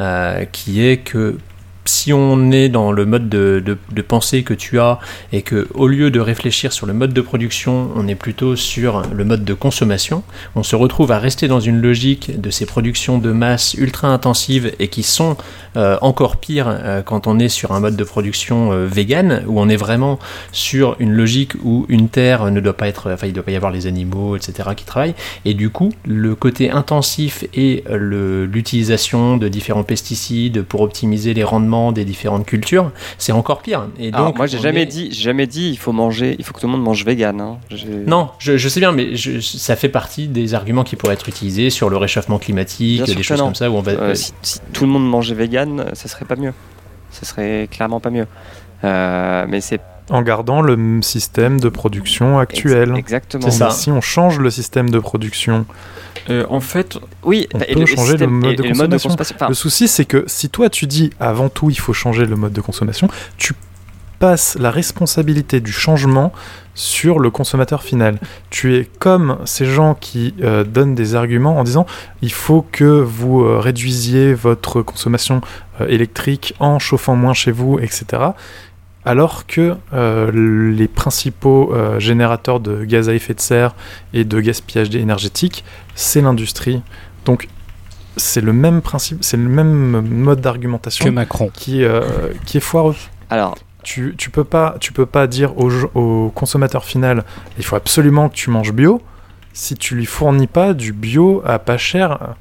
euh, 0.01 0.45
qui 0.53 0.85
est 0.87 0.99
que 0.99 1.37
si 1.85 2.13
on 2.13 2.51
est 2.51 2.69
dans 2.69 2.93
le 2.93 3.05
mode 3.07 3.29
de, 3.29 3.79
pensée 4.07 4.43
que 4.43 4.55
tu 4.55 4.79
as 4.79 4.99
et 5.33 5.43
que 5.43 5.67
au 5.75 5.87
lieu 5.87 6.11
de 6.11 6.21
réfléchir 6.21 6.73
sur 6.73 6.87
le 6.87 6.93
mode 6.93 7.13
de 7.13 7.21
production, 7.21 7.91
on 7.97 8.07
est 8.09 8.15
plutôt 8.15 8.57
sur 8.57 9.03
le 9.13 9.25
mode 9.25 9.45
de 9.45 9.55
consommation, 9.55 10.23
on 10.55 10.63
se 10.63 10.77
retrouve 10.77 11.13
à 11.13 11.19
rester 11.19 11.49
dans 11.49 11.61
une 11.61 11.81
logique 11.81 12.41
de 12.41 12.51
ces 12.51 12.67
productions 12.67 13.19
de 13.19 13.33
masse 13.33 13.75
ultra 13.75 14.09
intensives 14.09 14.73
et 14.79 14.89
qui 14.89 15.03
sont 15.03 15.37
euh, 15.77 15.97
encore 16.03 16.37
pire 16.37 16.67
euh, 16.69 17.03
quand 17.03 17.27
on 17.27 17.39
est 17.39 17.49
sur 17.49 17.73
un 17.73 17.81
mode 17.81 17.97
de 17.97 18.05
production 18.05 18.73
euh, 18.73 18.87
vegan 18.87 19.43
où 19.47 19.61
on 19.61 19.69
est 19.69 19.77
vraiment 19.77 20.19
sur 20.53 20.97
une 20.99 21.13
logique 21.13 21.53
où 21.65 21.87
une 21.89 22.09
terre 22.09 22.51
ne 22.51 22.61
doit 22.61 22.77
pas 22.77 22.89
être, 22.89 23.13
enfin 23.13 23.27
il 23.27 23.33
doit 23.33 23.43
pas 23.43 23.53
y 23.53 23.57
avoir 23.57 23.73
les 23.73 23.87
animaux, 23.87 24.37
etc. 24.37 24.71
qui 24.77 24.85
travaillent 24.85 25.15
et 25.45 25.55
du 25.55 25.71
coup 25.71 25.91
le 26.07 26.35
côté 26.35 26.71
intensif 26.71 27.45
et 27.55 27.85
euh, 27.91 28.47
l'utilisation 28.47 29.37
de 29.37 29.49
différents 29.49 29.83
pesticides 29.83 30.63
pour 30.63 30.81
optimiser 30.83 31.35
les 31.35 31.45
rendements 31.45 31.74
des 31.93 32.05
différentes 32.05 32.47
cultures, 32.47 32.91
c'est 33.19 33.33
encore 33.33 33.63
pire. 33.63 33.87
Et 33.99 34.13
Alors, 34.13 34.27
donc 34.27 34.37
moi, 34.39 34.47
j'ai 34.47 34.59
jamais 34.59 34.83
est- 34.83 34.87
dit, 34.87 35.13
jamais 35.13 35.47
dit, 35.47 35.71
il 35.71 35.77
faut 35.79 35.93
manger, 35.93 36.37
il 36.39 36.45
faut 36.45 36.53
que 36.55 36.61
tout 36.61 36.67
le 36.67 36.73
monde 36.73 36.83
mange 36.83 37.05
vegan. 37.05 37.41
hein. 37.41 37.59
Non, 38.07 38.31
je, 38.39 38.57
je 38.57 38.69
sais 38.69 38.81
bien, 38.81 38.93
mais 38.93 39.17
je- 39.17 39.41
ça 39.41 39.77
fait 39.77 39.89
partie 39.89 40.29
des 40.29 40.55
arguments 40.55 40.85
qui 40.85 40.97
pourraient 40.97 41.15
être 41.15 41.29
utilisés 41.29 41.71
sur 41.71 41.89
le 41.91 41.97
réchauffement 41.97 42.39
climatique, 42.39 43.03
des 43.05 43.23
choses 43.23 43.39
non. 43.39 43.47
comme 43.47 43.55
ça 43.55 43.71
où 43.71 43.75
on 43.77 43.81
va. 43.83 43.93
Euh, 43.93 44.15
si, 44.15 44.33
si 44.43 44.59
tout 44.73 44.85
le 44.85 44.91
monde 44.91 45.09
mangeait 45.09 45.35
vegan, 45.35 45.87
ça 45.95 46.09
serait 46.09 46.25
pas 46.25 46.37
mieux. 46.37 46.53
Ça 47.11 47.25
serait 47.27 47.69
clairement 47.71 48.01
pas 48.01 48.11
mieux. 48.11 48.27
Euh, 48.83 49.47
mais 49.49 49.61
c'est 49.61 49.81
En 50.11 50.21
gardant 50.23 50.61
le 50.61 51.01
système 51.03 51.59
de 51.61 51.69
production 51.71 52.39
actuel. 52.39 52.91
ex- 52.91 52.99
exactement. 52.99 53.43
C'est 53.51 53.51
ça. 53.59 53.67
Mais 53.67 53.71
Si 53.73 53.91
on 53.91 54.01
change 54.03 54.39
le 54.39 54.51
système 54.51 54.91
de 54.91 54.99
production, 54.99 55.65
Euh, 56.31 56.47
en 56.49 56.61
fait, 56.61 56.97
Oui, 57.23 57.49
On 57.55 57.61
et 57.61 57.75
peut 57.75 57.85
changer 57.87 58.13
le 58.13 58.19
système- 58.19 58.31
mode 58.31 58.53
et- 58.53 58.57
de 58.57 58.65
et 58.65 58.69
le 58.69 58.75
mode 58.75 58.91
de 58.91 58.95
consommation. 58.97 59.09
consommation. 59.11 59.37
Enfin, 59.37 59.49
le 59.49 59.55
souci 59.55 59.89
c'est 59.89 60.05
que 60.07 60.25
si 60.27 60.49
toi 60.49 60.71
tu 60.71 60.87
dis 60.87 61.11
avant 61.21 61.49
tout 61.51 61.69
il 61.71 61.79
faut 61.79 61.93
changer 61.93 62.25
le 62.25 62.37
mode 62.37 62.53
de 62.53 62.61
consommation, 62.63 63.09
tu 63.37 63.53
passes 64.21 64.57
la 64.59 64.71
responsabilité 64.71 65.61
du 65.61 65.73
changement 65.73 66.33
sur 66.75 67.19
le 67.19 67.31
consommateur 67.31 67.83
final. 67.83 68.19
Tu 68.49 68.77
es 68.77 68.89
comme 68.99 69.39
ces 69.45 69.67
gens 69.67 69.95
qui 70.01 70.35
euh, 70.43 70.65
donnent 70.65 70.95
des 70.95 71.15
arguments 71.15 71.59
en 71.59 71.65
disant 71.65 71.85
il 72.23 72.33
faut 72.33 72.65
que 72.73 72.85
vous 72.85 73.43
euh, 73.43 73.59
réduisiez 73.59 74.33
votre 74.35 74.81
consommation 74.83 75.41
euh, 75.81 75.89
électrique 75.89 76.55
en 76.61 76.79
chauffant 76.79 77.17
moins 77.17 77.35
chez 77.35 77.51
vous, 77.53 77.79
etc. 77.81 78.05
Alors 79.07 79.47
que 79.47 79.77
euh, 79.93 80.31
les 80.73 80.89
principaux 80.89 81.73
euh, 81.75 81.99
générateurs 82.01 82.61
de 82.61 82.85
gaz 82.85 83.09
à 83.09 83.15
effet 83.15 83.35
de 83.35 83.41
serre 83.41 83.75
et 84.15 84.25
de 84.25 84.41
gaspillage 84.41 84.95
énergétique, 84.97 85.65
c'est 85.95 86.23
l'industrie. 86.23 86.83
Donc 87.27 87.49
c'est 88.17 88.41
le 88.41 88.53
même 88.53 88.81
principe, 88.81 89.23
c'est 89.23 89.37
le 89.37 89.43
même 89.49 90.01
mode 90.01 90.39
Que 90.39 90.43
d'argumentation 90.43 91.13
Macron. 91.13 91.51
qui, 91.53 91.85
euh, 91.85 92.01
qui 92.47 92.57
est 92.59 92.61
foireux. 92.61 92.97
alors, 93.29 93.57
Tu, 93.83 94.15
tu 94.17 94.31
peux 94.31 94.45
pas 94.45 94.77
tu 94.81 94.93
peux 94.93 95.05
pas 95.07 95.27
dire 95.27 95.59
au, 95.59 95.71
au 95.95 96.31
consommateur 96.35 96.85
final 96.85 97.25
il 97.59 97.65
faut 97.65 97.77
absolument 97.77 98.31
que 98.31 98.35
tu 98.35 98.49
manges 98.49 98.73
bio 98.73 99.03
si 99.53 99.75
tu 99.75 99.95
lui 99.97 100.07
fournis 100.07 100.47
pas 100.47 100.73
du 100.73 100.93
bio 100.95 101.43
à 101.45 101.59
pas 101.59 101.77
cher. 101.77 102.35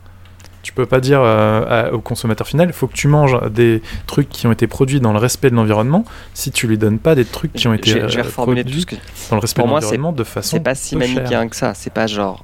Tu 0.64 0.74
peux 0.74 0.86
pas 0.88 1.00
dire 1.02 1.20
euh, 1.22 1.90
à- 1.90 1.94
au 1.94 2.00
consommateur 2.00 2.48
final 2.48 2.68
il 2.70 2.74
faut 2.74 2.88
que 2.88 2.94
tu 2.94 3.08
manges 3.08 3.38
des 3.52 3.82
trucs 4.08 4.30
qui 4.30 4.48
ont 4.48 4.52
été 4.52 4.66
produits 4.66 5.00
dans 5.02 5.12
le 5.14 5.20
respect 5.20 5.50
de 5.52 5.56
l'environnement 5.56 6.06
si 6.34 6.52
tu 6.52 6.68
lui 6.68 6.78
donnes 6.78 7.00
pas 7.00 7.14
des 7.16 7.26
trucs 7.26 7.52
qui 7.54 7.68
ont 7.68 7.74
été 7.74 7.90
je, 7.92 8.00
je 8.08 8.16
vais 8.16 8.22
euh, 8.22 8.24
reformuler 8.24 8.64
tout 8.64 8.70
produits 8.70 8.82
ce 8.82 8.86
que 8.88 8.96
dans 9.30 9.36
le 9.36 9.42
respect 9.42 9.62
pour 9.62 9.68
de 9.70 9.74
l'environnement 9.76 10.12
de 10.14 10.24
façon 10.24 10.52
c'est 10.58 10.60
pas 10.64 10.74
si 10.74 10.96
manichéen 10.96 11.48
que 11.50 11.56
ça. 11.56 11.74
C'est 11.74 11.92
pas 11.94 12.08
genre, 12.08 12.44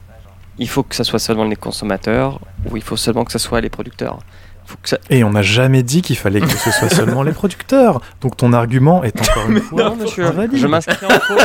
il 0.58 0.68
faut 0.70 0.84
que 0.84 0.96
ça 0.96 1.04
soit 1.06 1.18
seulement 1.20 1.46
les 1.46 1.56
consommateurs 1.56 2.42
ou 2.70 2.76
il 2.78 2.84
faut 2.84 2.98
seulement 2.98 3.24
que 3.24 3.32
ça 3.32 3.40
soit 3.40 3.62
les 3.62 3.70
producteurs. 3.70 4.20
Faut 4.66 4.78
que 4.84 4.90
ça... 4.90 4.98
Et 5.10 5.24
on 5.24 5.32
n'a 5.32 5.42
jamais 5.42 5.82
dit 5.82 6.02
qu'il 6.04 6.18
fallait 6.18 6.42
que 6.42 6.48
ce 6.52 6.70
soit 6.72 6.90
seulement 6.90 7.24
les 7.24 7.32
producteurs. 7.32 8.02
Donc 8.22 8.36
ton 8.38 8.52
argument 8.54 9.04
est 9.04 9.20
encore 9.20 9.50
une 9.50 9.62
fois 9.62 9.82
Non, 9.84 9.96
monsieur, 9.96 10.26
invalide. 10.28 10.58
je 10.58 10.68
m'inscris 10.68 11.06
en 11.06 11.20
faux. 11.22 11.34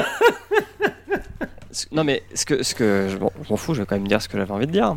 Non, 1.91 2.05
mais 2.05 2.23
ce 2.35 2.45
que, 2.45 2.63
ce 2.63 2.75
que 2.75 3.09
je 3.11 3.17
m'en 3.17 3.33
je 3.45 3.51
m'en 3.51 3.57
fous, 3.57 3.75
je 3.75 3.81
vais 3.81 3.87
quand 3.87 3.97
même 3.97 4.07
dire 4.07 4.23
ce 4.23 4.29
que 4.29 4.39
j'avais 4.39 4.53
envie 4.53 4.67
de 4.67 4.73
dire. 4.73 4.95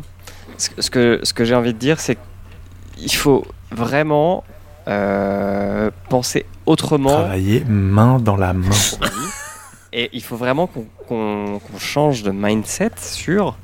Ce, 0.58 0.90
que- 0.90 1.20
ce 1.22 1.32
que, 1.32 1.44
j'ai 1.44 1.54
envie 1.54 1.72
de 1.72 1.78
dire, 1.78 2.00
c'est 2.00 2.18
qu'il 2.96 3.12
faut 3.14 3.46
vraiment 3.70 4.44
euh, 4.88 5.90
penser 6.08 6.46
autrement. 6.66 7.10
Travailler 7.10 7.64
main 7.66 8.18
dans 8.18 8.36
la 8.36 8.52
main. 8.52 8.70
Et 9.92 10.10
il 10.12 10.22
faut 10.22 10.36
vraiment 10.36 10.66
qu'on 10.66 10.86
qu'on 11.08 11.60
change 11.78 12.22
de 12.22 12.30
mindset 12.30 12.90
sur 12.98 13.56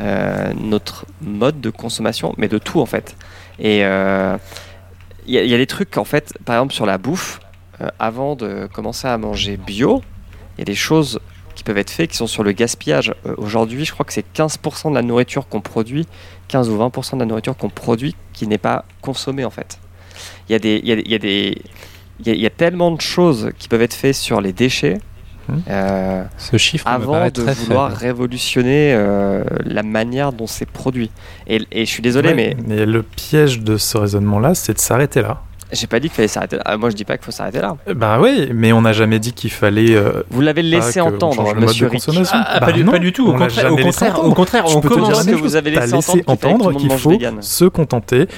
euh, 0.00 0.52
notre 0.56 1.06
mode 1.20 1.60
de 1.60 1.70
consommation, 1.70 2.34
mais 2.38 2.46
de 2.48 2.58
tout 2.58 2.80
en 2.80 2.86
fait. 2.86 3.16
Et 3.58 3.84
euh, 3.84 4.36
il 5.26 5.34
y, 5.34 5.48
y 5.48 5.54
a 5.54 5.58
des 5.58 5.66
trucs 5.66 5.96
en 5.98 6.04
fait, 6.04 6.32
par 6.44 6.56
exemple 6.56 6.72
sur 6.74 6.86
la 6.86 6.98
bouffe, 6.98 7.40
avant 7.98 8.36
de 8.36 8.68
commencer 8.72 9.08
à 9.08 9.18
manger 9.18 9.56
bio, 9.56 10.02
il 10.56 10.60
y 10.60 10.62
a 10.62 10.64
des 10.64 10.76
choses 10.76 11.18
qui 11.62 11.64
peuvent 11.64 11.78
être 11.78 11.90
faites 11.90 12.10
qui 12.10 12.16
sont 12.16 12.26
sur 12.26 12.42
le 12.42 12.50
gaspillage. 12.52 13.14
Euh, 13.26 13.34
Aujourd'hui, 13.38 13.84
je 13.84 13.92
crois 13.92 14.04
que 14.04 14.12
c'est 14.12 14.24
15% 14.34 14.90
de 14.90 14.94
la 14.96 15.02
nourriture 15.02 15.46
qu'on 15.48 15.60
produit, 15.60 16.06
15 16.48 16.68
ou 16.70 16.76
20% 16.76 17.14
de 17.14 17.20
la 17.20 17.26
nourriture 17.26 17.56
qu'on 17.56 17.68
produit 17.68 18.16
qui 18.32 18.48
n'est 18.48 18.58
pas 18.58 18.84
consommée 19.00 19.44
en 19.44 19.50
fait. 19.50 19.78
Il 20.48 20.52
y 20.52 20.56
a 20.56 20.58
des, 20.58 20.80
il 20.82 20.88
y 20.88 20.92
a 20.92 20.96
des- 20.96 21.02
il 21.06 21.10
y 21.12 21.14
a 21.14 21.18
des, 21.18 21.62
il 22.20 22.26
y 22.26 22.30
a- 22.30 22.34
il 22.34 22.40
y 22.40 22.46
a 22.46 22.50
tellement 22.50 22.90
de 22.90 23.00
choses 23.00 23.50
qui 23.58 23.68
peuvent 23.68 23.82
être 23.82 23.94
faites 23.94 24.16
sur 24.16 24.40
les 24.40 24.52
déchets. 24.52 24.98
Hmm. 25.48 25.58
euh, 25.68 26.24
Ce 26.38 26.56
chiffre 26.56 26.86
avant 26.86 27.28
de 27.30 27.42
vouloir 27.42 27.90
faible. 27.90 28.00
révolutionner 28.00 28.92
euh, 28.94 29.42
la 29.64 29.82
manière 29.82 30.32
dont 30.32 30.46
c'est 30.46 30.66
produit. 30.68 31.10
Et, 31.48 31.60
et 31.72 31.84
je 31.84 31.90
suis 31.90 32.02
désolé, 32.02 32.28
Ouais, 32.32 32.56
mais 32.66 32.86
le 32.86 33.02
piège 33.02 33.60
de 33.60 33.76
ce 33.76 33.98
raisonnement-là, 33.98 34.54
c'est 34.54 34.74
de 34.74 34.78
s'arrêter 34.78 35.20
là. 35.22 35.42
J'ai 35.72 35.86
pas 35.86 35.98
dit 36.00 36.08
qu'il 36.08 36.16
fallait 36.16 36.28
s'arrêter 36.28 36.56
là. 36.56 36.62
Ah, 36.66 36.76
moi, 36.76 36.90
je 36.90 36.96
dis 36.96 37.04
pas 37.04 37.16
qu'il 37.16 37.24
faut 37.24 37.30
s'arrêter 37.32 37.60
là. 37.60 37.76
Euh, 37.88 37.94
Ben 37.94 38.20
oui, 38.20 38.50
mais 38.54 38.72
on 38.72 38.82
n'a 38.82 38.92
jamais 38.92 39.18
dit 39.18 39.32
qu'il 39.32 39.50
fallait. 39.50 39.94
euh, 39.96 40.22
Vous 40.30 40.40
l'avez 40.40 40.62
laissé 40.62 41.00
entendre, 41.00 41.54
monsieur 41.56 41.88
Rick. 41.88 42.02
Ah, 42.32 42.44
ah, 42.46 42.60
Bah 42.60 42.66
pas, 42.66 42.72
du, 42.72 42.84
non, 42.84 42.92
pas 42.92 42.98
du 42.98 43.12
tout. 43.12 43.26
Au 43.28 43.32
contraire, 43.34 43.72
au 43.72 43.76
contraire, 43.76 44.24
au 44.24 44.32
contraire, 44.34 44.66
Je 44.68 44.76
on 44.76 44.80
peux 44.80 44.88
te 44.90 44.94
dire 44.94 45.02
commence. 45.04 45.26
que 45.26 45.34
vous 45.34 45.56
avez 45.56 45.70
laissé 45.70 45.96
laissé 45.96 46.22
entendre 46.26 46.72
qu'il 46.74 46.90
faut 46.92 47.10
vegan. 47.10 47.40
se 47.42 47.64
contenter. 47.64 48.28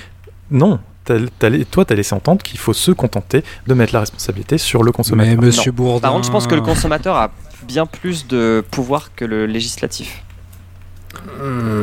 Non, 0.51 0.79
toi, 1.05 1.85
t'as 1.85 1.95
laissé 1.95 2.15
entendre 2.15 2.43
qu'il 2.43 2.59
faut 2.59 2.73
se 2.73 2.91
contenter 2.93 3.43
de 3.67 3.75
mettre 3.75 3.93
la 3.95 4.01
responsabilité 4.01 4.57
sur 4.59 4.83
le 4.83 4.89
Mais 4.89 4.93
consommateur. 4.93 5.41
monsieur 5.43 5.73
Bourdin. 5.73 6.01
Par 6.01 6.13
contre, 6.13 6.27
je 6.27 6.31
pense 6.33 6.47
que 6.47 6.55
le 6.55 6.61
consommateur 6.63 7.17
a 7.17 7.31
bien 7.67 7.87
plus 7.87 8.27
de 8.27 8.65
pouvoir 8.71 9.11
que 9.15 9.25
le 9.25 9.47
législatif. 9.47 10.23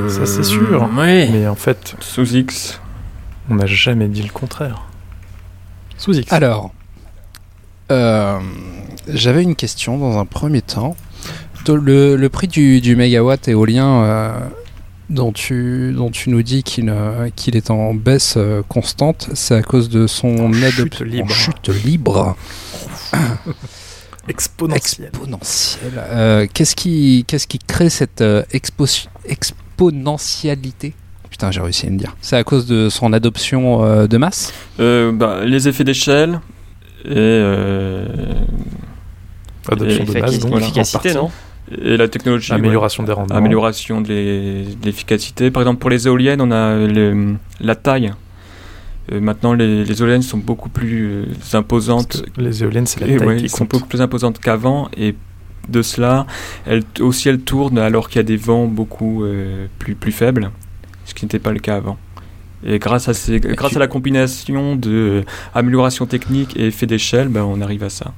Ça, 0.07 0.25
c'est 0.25 0.43
sûr. 0.43 0.89
Oui. 0.97 1.29
Mais 1.31 1.47
en 1.47 1.55
fait, 1.55 1.95
sous 1.99 2.35
X. 2.35 2.79
on 3.49 3.55
n'a 3.55 3.65
jamais 3.65 4.07
dit 4.07 4.23
le 4.23 4.29
contraire. 4.31 4.83
Sous 6.01 6.17
X. 6.17 6.31
Alors, 6.33 6.73
euh, 7.91 8.39
j'avais 9.07 9.43
une 9.43 9.55
question 9.55 9.97
dans 9.97 10.17
un 10.17 10.25
premier 10.25 10.61
temps. 10.61 10.95
Le, 11.67 12.15
le 12.15 12.29
prix 12.29 12.47
du, 12.47 12.81
du 12.81 12.95
mégawatt 12.95 13.47
éolien 13.47 14.03
euh, 14.03 14.39
dont, 15.11 15.31
tu, 15.31 15.93
dont 15.95 16.09
tu 16.09 16.29
nous 16.31 16.41
dis 16.41 16.63
qu'il 16.63 16.89
euh, 16.89 17.29
est 17.55 17.69
en 17.69 17.93
baisse 17.93 18.37
constante, 18.67 19.29
c'est 19.35 19.55
à 19.55 19.61
cause 19.61 19.87
de 19.89 20.07
son 20.07 20.51
chute 20.53 20.79
adop- 20.79 21.03
libre. 21.03 21.25
en 21.31 21.33
chute 21.35 21.69
libre 21.85 22.35
Exponentiel. 24.27 25.09
exponentielle. 25.09 25.91
Euh, 25.97 26.47
Qu'est-ce 26.51 26.75
qui, 26.75 27.25
crée 27.67 27.89
cette 27.89 28.21
expo- 28.21 29.07
exponentialité? 29.25 30.93
Putain, 31.41 31.49
j'ai 31.49 31.61
réussi 31.61 31.87
à 31.87 31.89
me 31.89 31.97
dire. 31.97 32.15
C'est 32.21 32.35
à 32.35 32.43
cause 32.43 32.67
de 32.67 32.87
son 32.89 33.13
adoption 33.13 33.83
euh, 33.83 34.05
de 34.05 34.17
masse? 34.17 34.53
Euh, 34.79 35.11
bah, 35.11 35.43
les 35.43 35.67
effets 35.67 35.83
d'échelle 35.83 36.39
et, 37.03 37.09
euh, 37.15 38.05
Adoption 39.67 40.03
Et 40.03 40.05
de 40.05 40.19
base, 40.21 40.37
donc. 40.37 40.59
efficacité, 40.61 41.15
non 41.15 41.31
Et 41.83 41.97
la 41.97 42.07
technologie. 42.07 42.53
Amélioration 42.53 43.01
des 43.01 43.11
rendements. 43.13 43.33
Amélioration 43.35 44.01
de 44.01 44.09
l'e- 44.09 44.75
de 44.79 44.85
l'efficacité. 44.85 45.49
Par 45.49 45.63
exemple, 45.63 45.79
pour 45.79 45.89
les 45.89 46.05
éoliennes, 46.05 46.41
on 46.41 46.51
a 46.51 46.75
le- 46.75 47.33
la 47.59 47.73
taille. 47.73 48.13
Euh, 49.11 49.19
maintenant, 49.19 49.53
les, 49.53 49.83
les 49.83 49.99
éoliennes 49.99 50.21
sont 50.21 50.37
beaucoup 50.37 50.69
plus 50.69 51.07
euh, 51.11 51.57
imposantes. 51.57 52.23
Les 52.37 52.61
éoliennes, 52.61 52.85
c'est 52.85 52.99
la 52.99 53.07
taille 53.17 53.27
ouais, 53.27 53.37
qui 53.37 53.45
ils 53.45 53.49
sont 53.49 53.65
beaucoup 53.65 53.87
plus 53.87 54.01
imposantes 54.01 54.37
qu'avant. 54.37 54.89
Et 54.95 55.15
de 55.69 55.81
cela, 55.81 56.27
elles, 56.67 56.83
aussi, 56.99 57.29
elles 57.29 57.39
tournent 57.41 57.79
alors 57.79 58.09
qu'il 58.09 58.17
y 58.17 58.19
a 58.19 58.23
des 58.23 58.37
vents 58.37 58.65
beaucoup 58.67 59.23
euh, 59.23 59.65
plus, 59.79 59.95
plus 59.95 60.11
faibles, 60.11 60.51
ce 61.11 61.13
qui 61.13 61.25
n'était 61.25 61.39
pas 61.39 61.51
le 61.51 61.59
cas 61.59 61.75
avant. 61.75 61.97
Et 62.65 62.79
grâce 62.79 63.09
à, 63.09 63.13
ces, 63.13 63.39
grâce 63.39 63.71
tu- 63.71 63.77
à 63.77 63.79
la 63.79 63.87
combinaison 63.87 64.75
de 64.77 64.91
euh, 64.91 65.23
amélioration 65.53 66.05
technique 66.05 66.55
et 66.55 66.67
effet 66.67 66.85
d'échelle, 66.85 67.27
ben, 67.27 67.43
on 67.43 67.59
arrive 67.59 67.83
à 67.83 67.89
ça. 67.89 68.13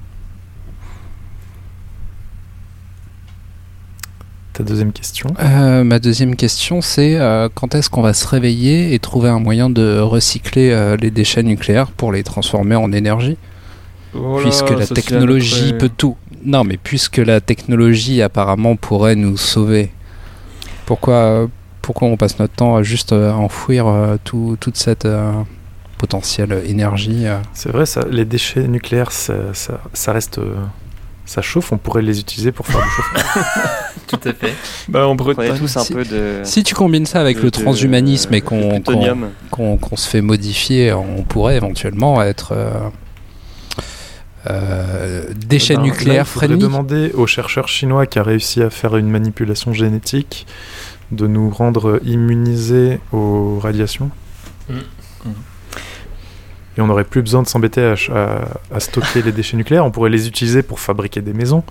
Ta 4.53 4.63
deuxième 4.63 4.91
question. 4.91 5.33
Euh, 5.39 5.83
ma 5.83 5.97
deuxième 5.97 6.35
question, 6.35 6.81
c'est 6.81 7.15
euh, 7.19 7.49
quand 7.51 7.73
est-ce 7.73 7.89
qu'on 7.89 8.03
va 8.03 8.13
se 8.13 8.27
réveiller 8.27 8.93
et 8.93 8.99
trouver 8.99 9.29
un 9.29 9.39
moyen 9.39 9.71
de 9.71 9.97
recycler 9.99 10.69
euh, 10.69 10.95
les 10.97 11.09
déchets 11.09 11.41
nucléaires 11.41 11.89
pour 11.89 12.11
les 12.11 12.21
transformer 12.21 12.75
en 12.75 12.91
énergie? 12.91 13.37
Puisque 14.43 14.69
la 14.69 14.85
technologie 14.85 15.73
peut 15.73 15.89
tout. 15.89 16.15
Non, 16.45 16.63
mais 16.63 16.77
puisque 16.77 17.17
la 17.17 17.41
technologie 17.41 18.21
apparemment 18.21 18.75
pourrait 18.75 19.15
nous 19.15 19.37
sauver, 19.37 19.89
pourquoi, 20.85 21.49
pourquoi 21.83 22.07
on 22.07 22.17
passe 22.17 22.39
notre 22.39 22.55
temps 22.55 22.75
à 22.75 22.81
juste 22.81 23.13
euh, 23.13 23.31
enfouir 23.31 23.85
euh, 23.87 24.15
tout- 24.23 24.57
toute 24.59 24.77
cette 24.77 25.05
euh, 25.05 25.31
potentielle 25.99 26.63
énergie 26.65 27.27
euh 27.27 27.37
C'est 27.53 27.69
vrai, 27.71 27.85
ça, 27.85 28.03
les 28.09 28.25
déchets 28.25 28.67
nucléaires, 28.67 29.11
ça, 29.11 29.35
ça, 29.53 29.79
ça 29.93 30.11
reste. 30.13 30.39
euh, 30.39 30.55
ça 31.25 31.41
chauffe, 31.41 31.71
on 31.71 31.77
pourrait 31.77 32.01
les 32.01 32.19
utiliser 32.19 32.51
pour 32.51 32.67
faire 32.67 32.81
du 32.81 32.89
chauffage. 32.89 33.43
Tout 34.07 34.19
à 34.25 34.33
fait. 34.33 34.53
Bah, 34.89 35.07
On 35.07 35.15
Bretagne, 35.15 35.57
tous 35.57 35.77
un 35.77 35.83
Si- 35.83 35.93
peu 35.93 36.03
de. 36.03 36.41
Si 36.43 36.63
tu 36.63 36.75
combines 36.75 37.05
ça 37.05 37.21
avec 37.21 37.37
de- 37.37 37.43
le 37.43 37.51
transhumanisme 37.51 38.33
et 38.33 38.41
de 38.41 38.45
qu'on 38.45 39.95
se 39.95 40.09
fait 40.09 40.21
modifier, 40.21 40.91
on 40.93 41.23
pourrait 41.23 41.55
éventuellement 41.55 42.21
être 42.21 42.51
euh, 42.51 42.71
euh, 44.49 45.23
déchets 45.47 45.75
Ben, 45.75 45.81
là, 45.81 45.85
nucléaires 45.87 46.25
il 46.27 46.29
faudrait 46.29 46.47
demander 46.57 47.11
au 47.13 47.25
chercheur 47.27 47.69
chinois 47.69 48.05
qui 48.05 48.19
a 48.19 48.23
réussi 48.23 48.61
à 48.61 48.69
faire 48.69 48.97
une 48.97 49.09
manipulation 49.09 49.71
génétique 49.73 50.45
de 51.13 51.27
nous 51.27 51.49
rendre 51.49 51.99
immunisés 52.03 52.99
aux 53.11 53.59
radiations. 53.59 54.09
Mm. 54.69 54.73
Et 56.77 56.81
on 56.81 56.87
n'aurait 56.87 57.03
plus 57.03 57.21
besoin 57.21 57.43
de 57.43 57.47
s'embêter 57.47 57.81
à, 57.83 57.93
à- 58.15 58.47
à 58.75 58.79
stocker 58.79 59.21
les 59.21 59.31
déchets 59.31 59.57
nucléaires. 59.57 59.85
On 59.85 59.91
pourrait 59.91 60.09
les 60.09 60.27
utiliser 60.27 60.63
pour 60.63 60.79
fabriquer 60.79 61.21
des 61.21 61.33
maisons. 61.33 61.63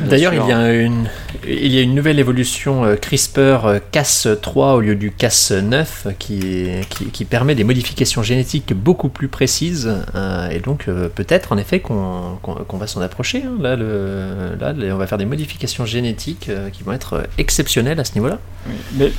D'ailleurs, 0.00 0.32
il 0.32 0.46
y 0.48 0.52
a 0.52 0.72
une, 0.72 1.08
il 1.46 1.72
y 1.74 1.78
a 1.78 1.82
une 1.82 1.94
nouvelle 1.94 2.18
évolution 2.18 2.84
euh, 2.84 2.96
CRISPR 2.96 3.38
euh, 3.66 3.78
Cas3 3.92 4.74
au 4.76 4.80
lieu 4.80 4.94
du 4.96 5.10
Cas9 5.10 6.14
qui, 6.18 6.68
qui, 6.88 7.06
qui 7.06 7.24
permet 7.26 7.54
des 7.54 7.64
modifications 7.64 8.22
génétiques 8.22 8.72
beaucoup 8.72 9.08
plus 9.10 9.28
précises. 9.28 9.92
euh, 10.14 10.48
et 10.48 10.60
donc, 10.60 10.84
euh, 10.88 11.08
peut-être 11.14 11.52
en 11.52 11.58
effet 11.58 11.80
qu'on 11.80 12.38
qu'on- 12.42 12.54
qu'on 12.54 12.76
va 12.78 12.86
s'en 12.86 13.00
approcher. 13.02 13.42
hein. 13.46 13.52
Là, 13.60 13.76
le, 13.76 14.56
là, 14.58 14.72
le- 14.72 14.92
on 14.92 14.96
va 14.96 15.06
faire 15.06 15.18
des 15.18 15.26
modifications 15.26 15.84
génétiques 15.84 16.48
euh, 16.48 16.70
qui 16.70 16.82
vont 16.82 16.92
être 16.92 17.24
exceptionnelles 17.36 18.00
à 18.00 18.04
ce 18.04 18.14
niveau-là. 18.14 18.38
Oui, 18.68 18.74
Mais 18.98 19.12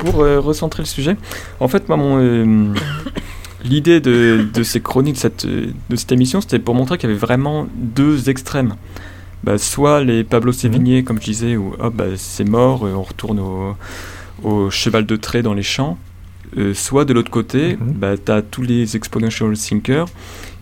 pour 0.00 0.22
euh, 0.22 0.40
recentrer 0.40 0.82
le 0.82 0.86
sujet, 0.88 1.16
en 1.60 1.68
fait, 1.68 1.88
moi, 1.88 1.96
mon, 1.96 2.18
euh, 2.20 2.66
l'idée 3.64 4.00
de, 4.00 4.46
de 4.52 4.62
ces 4.62 4.80
chroniques, 4.80 5.14
de 5.16 5.20
cette, 5.20 5.46
de 5.46 5.96
cette 5.96 6.12
émission, 6.12 6.40
c'était 6.40 6.58
pour 6.58 6.74
montrer 6.74 6.98
qu'il 6.98 7.08
y 7.08 7.12
avait 7.12 7.20
vraiment 7.20 7.66
deux 7.74 8.28
extrêmes. 8.30 8.74
Bah, 9.42 9.58
soit 9.58 10.02
les 10.04 10.24
Pablo 10.24 10.52
Sévigné, 10.52 11.02
comme 11.04 11.18
je 11.20 11.24
disais, 11.24 11.56
où 11.56 11.74
bah, 11.94 12.04
c'est 12.16 12.48
mort, 12.48 12.86
euh, 12.86 12.94
on 12.94 13.02
retourne 13.02 13.40
au, 13.40 13.76
au 14.42 14.70
cheval 14.70 15.04
de 15.06 15.16
trait 15.16 15.42
dans 15.42 15.54
les 15.54 15.62
champs. 15.62 15.98
Euh, 16.56 16.72
soit 16.72 17.04
de 17.04 17.12
l'autre 17.12 17.30
côté, 17.30 17.76
Mhm. 17.76 17.92
bah, 17.94 18.14
tu 18.16 18.30
as 18.32 18.40
tous 18.42 18.62
les 18.62 18.96
exponential 18.96 19.52
thinkers 19.54 20.06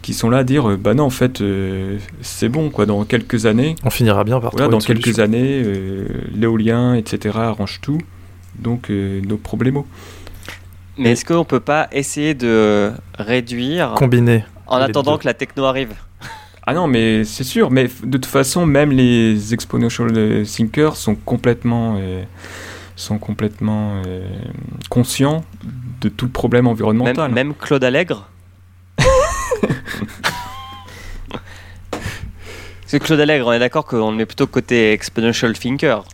qui 0.00 0.14
sont 0.14 0.30
là 0.30 0.38
à 0.38 0.44
dire 0.44 0.76
bah 0.78 0.94
non, 0.94 1.04
en 1.04 1.10
fait, 1.10 1.40
euh, 1.40 1.98
c'est 2.22 2.48
bon, 2.48 2.70
quoi, 2.70 2.86
dans 2.86 3.04
quelques 3.04 3.46
années, 3.46 3.76
On 3.84 3.90
finira 3.90 4.24
bien 4.24 4.40
par 4.40 4.50
voilà, 4.50 4.66
dans 4.68 4.78
quelques 4.78 5.02
solution. 5.14 5.22
années, 5.22 5.62
euh, 5.64 6.08
l'éolien, 6.34 6.94
etc., 6.94 7.36
arrange 7.38 7.78
tout. 7.82 7.98
Donc, 8.58 8.90
nos 8.90 9.36
problèmes. 9.38 9.82
Mais 10.98 11.12
est-ce 11.12 11.24
qu'on 11.24 11.44
peut 11.44 11.60
pas 11.60 11.88
essayer 11.92 12.34
de 12.34 12.92
réduire 13.18 13.94
Combiné. 13.96 14.44
en 14.66 14.78
les 14.78 14.84
attendant 14.84 15.12
deux. 15.12 15.18
que 15.18 15.26
la 15.26 15.34
techno 15.34 15.64
arrive? 15.64 15.94
Ah 16.66 16.74
non, 16.74 16.86
mais 16.86 17.24
c'est 17.24 17.44
sûr. 17.44 17.70
Mais 17.70 17.88
de 18.04 18.18
toute 18.18 18.26
façon, 18.26 18.66
même 18.66 18.92
les 18.92 19.52
exponential 19.52 20.12
euh, 20.16 20.44
thinkers 20.44 20.96
sont 20.96 21.16
complètement, 21.16 21.96
euh, 21.98 22.22
sont 22.94 23.18
complètement 23.18 24.00
euh, 24.06 24.28
conscients 24.88 25.44
de 26.00 26.08
tout 26.08 26.26
le 26.26 26.30
problème 26.30 26.64
même, 26.64 26.72
environnemental. 26.72 27.32
même 27.32 27.54
Claude 27.54 27.82
Allègre? 27.82 28.28
Parce 31.30 32.92
que 32.92 32.98
Claude 32.98 33.20
Allègre, 33.20 33.46
on 33.48 33.52
est 33.52 33.58
d'accord 33.58 33.84
qu'on 33.86 34.18
est 34.18 34.26
plutôt 34.26 34.46
côté 34.46 34.92
exponential 34.92 35.58
thinker. 35.58 36.04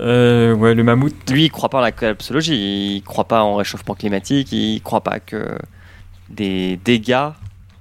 Euh, 0.00 0.54
ouais, 0.54 0.74
le 0.74 0.82
mammouth. 0.84 1.14
Lui, 1.30 1.44
il 1.44 1.50
croit 1.50 1.68
pas 1.68 1.78
en 1.78 1.82
la 1.82 1.92
collapsologie, 1.92 2.96
il 2.96 3.02
croit 3.02 3.24
pas 3.28 3.42
en 3.42 3.56
réchauffement 3.56 3.94
climatique, 3.94 4.52
il 4.52 4.80
croit 4.82 5.02
pas 5.02 5.20
que 5.20 5.56
des 6.28 6.76
dégâts 6.84 7.30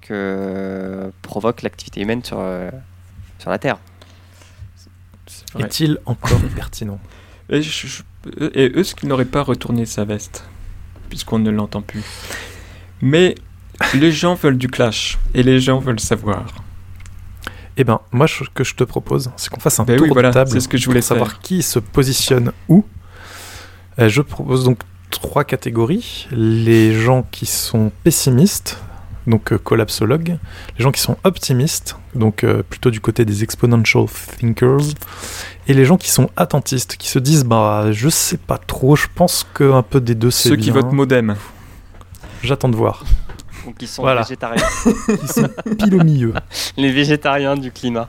que 0.01 1.11
provoque 1.21 1.61
l'activité 1.63 2.01
humaine 2.01 2.23
sur, 2.23 2.37
euh, 2.39 2.69
sur 3.39 3.49
la 3.49 3.57
Terre. 3.57 3.77
Est-il 5.59 5.97
encore 6.05 6.39
pertinent? 6.55 6.99
Et, 7.49 7.61
je- 7.61 7.87
je- 7.87 8.03
et 8.53 8.79
est-ce 8.79 8.95
qu'il 8.95 9.09
n'aurait 9.09 9.25
pas 9.25 9.41
retourné 9.41 9.85
sa 9.85 10.05
veste 10.05 10.45
Puisqu'on 11.09 11.39
ne 11.39 11.51
l'entend 11.51 11.81
plus. 11.81 12.03
Mais 13.01 13.35
les 13.93 14.11
gens 14.11 14.35
veulent 14.35 14.57
du 14.57 14.67
clash. 14.67 15.17
Et 15.33 15.43
les 15.43 15.59
gens 15.59 15.79
veulent 15.79 15.99
savoir. 15.99 16.45
Eh 17.77 17.83
ben, 17.83 17.99
moi, 18.11 18.27
ce 18.27 18.43
que 18.53 18.63
je 18.63 18.75
te 18.75 18.83
propose, 18.83 19.31
c'est 19.35 19.49
qu'on 19.49 19.59
fasse 19.59 19.79
un 19.79 19.83
Ben 19.83 19.97
tour 19.97 20.07
oui, 20.07 20.13
voilà, 20.13 20.29
de 20.29 20.33
table 20.33 20.49
c'est 20.49 20.61
ce 20.61 20.67
que 20.67 20.77
je 20.77 20.85
voulais 20.85 21.01
pour 21.01 21.07
savoir 21.07 21.31
faire. 21.31 21.39
qui 21.41 21.61
se 21.61 21.79
positionne 21.79 22.51
où. 22.69 22.85
Euh, 23.99 24.07
je 24.09 24.21
propose 24.21 24.63
donc 24.63 24.79
trois 25.11 25.43
catégories. 25.43 26.27
Les 26.31 26.93
gens 26.93 27.25
qui 27.31 27.45
sont 27.45 27.91
pessimistes, 28.03 28.77
donc 29.27 29.51
euh, 29.51 29.57
collapsologues. 29.57 30.37
Les 30.77 30.83
gens 30.83 30.91
qui 30.91 31.01
sont 31.01 31.17
optimistes, 31.25 31.97
donc 32.13 32.43
euh, 32.43 32.63
plutôt 32.63 32.91
du 32.91 33.01
côté 33.01 33.25
des 33.25 33.43
exponential 33.43 34.05
thinkers. 34.39 34.93
Et 35.67 35.73
les 35.73 35.83
gens 35.83 35.97
qui 35.97 36.09
sont 36.09 36.29
attentistes, 36.37 36.95
qui 36.95 37.09
se 37.09 37.19
disent, 37.19 37.43
bah, 37.43 37.91
je 37.91 38.07
sais 38.07 38.37
pas 38.37 38.57
trop, 38.57 38.95
je 38.95 39.07
pense 39.13 39.45
qu'un 39.53 39.81
peu 39.81 39.99
des 39.99 40.15
deux, 40.15 40.31
c'est 40.31 40.49
Ceux 40.49 40.55
qui 40.55 40.71
votent 40.71 40.93
modem. 40.93 41.35
J'attends 42.41 42.69
de 42.69 42.75
voir. 42.75 43.03
Ou 43.65 43.71
qui 43.73 43.87
sont 43.87 44.01
Voilà. 44.03 44.21
végétariens. 44.21 44.63
Qui 45.19 45.27
sont 45.27 45.49
pile 45.77 45.95
au 45.95 46.03
milieu. 46.03 46.33
les 46.77 46.91
végétariens 46.91 47.55
du 47.55 47.71
climat. 47.71 48.07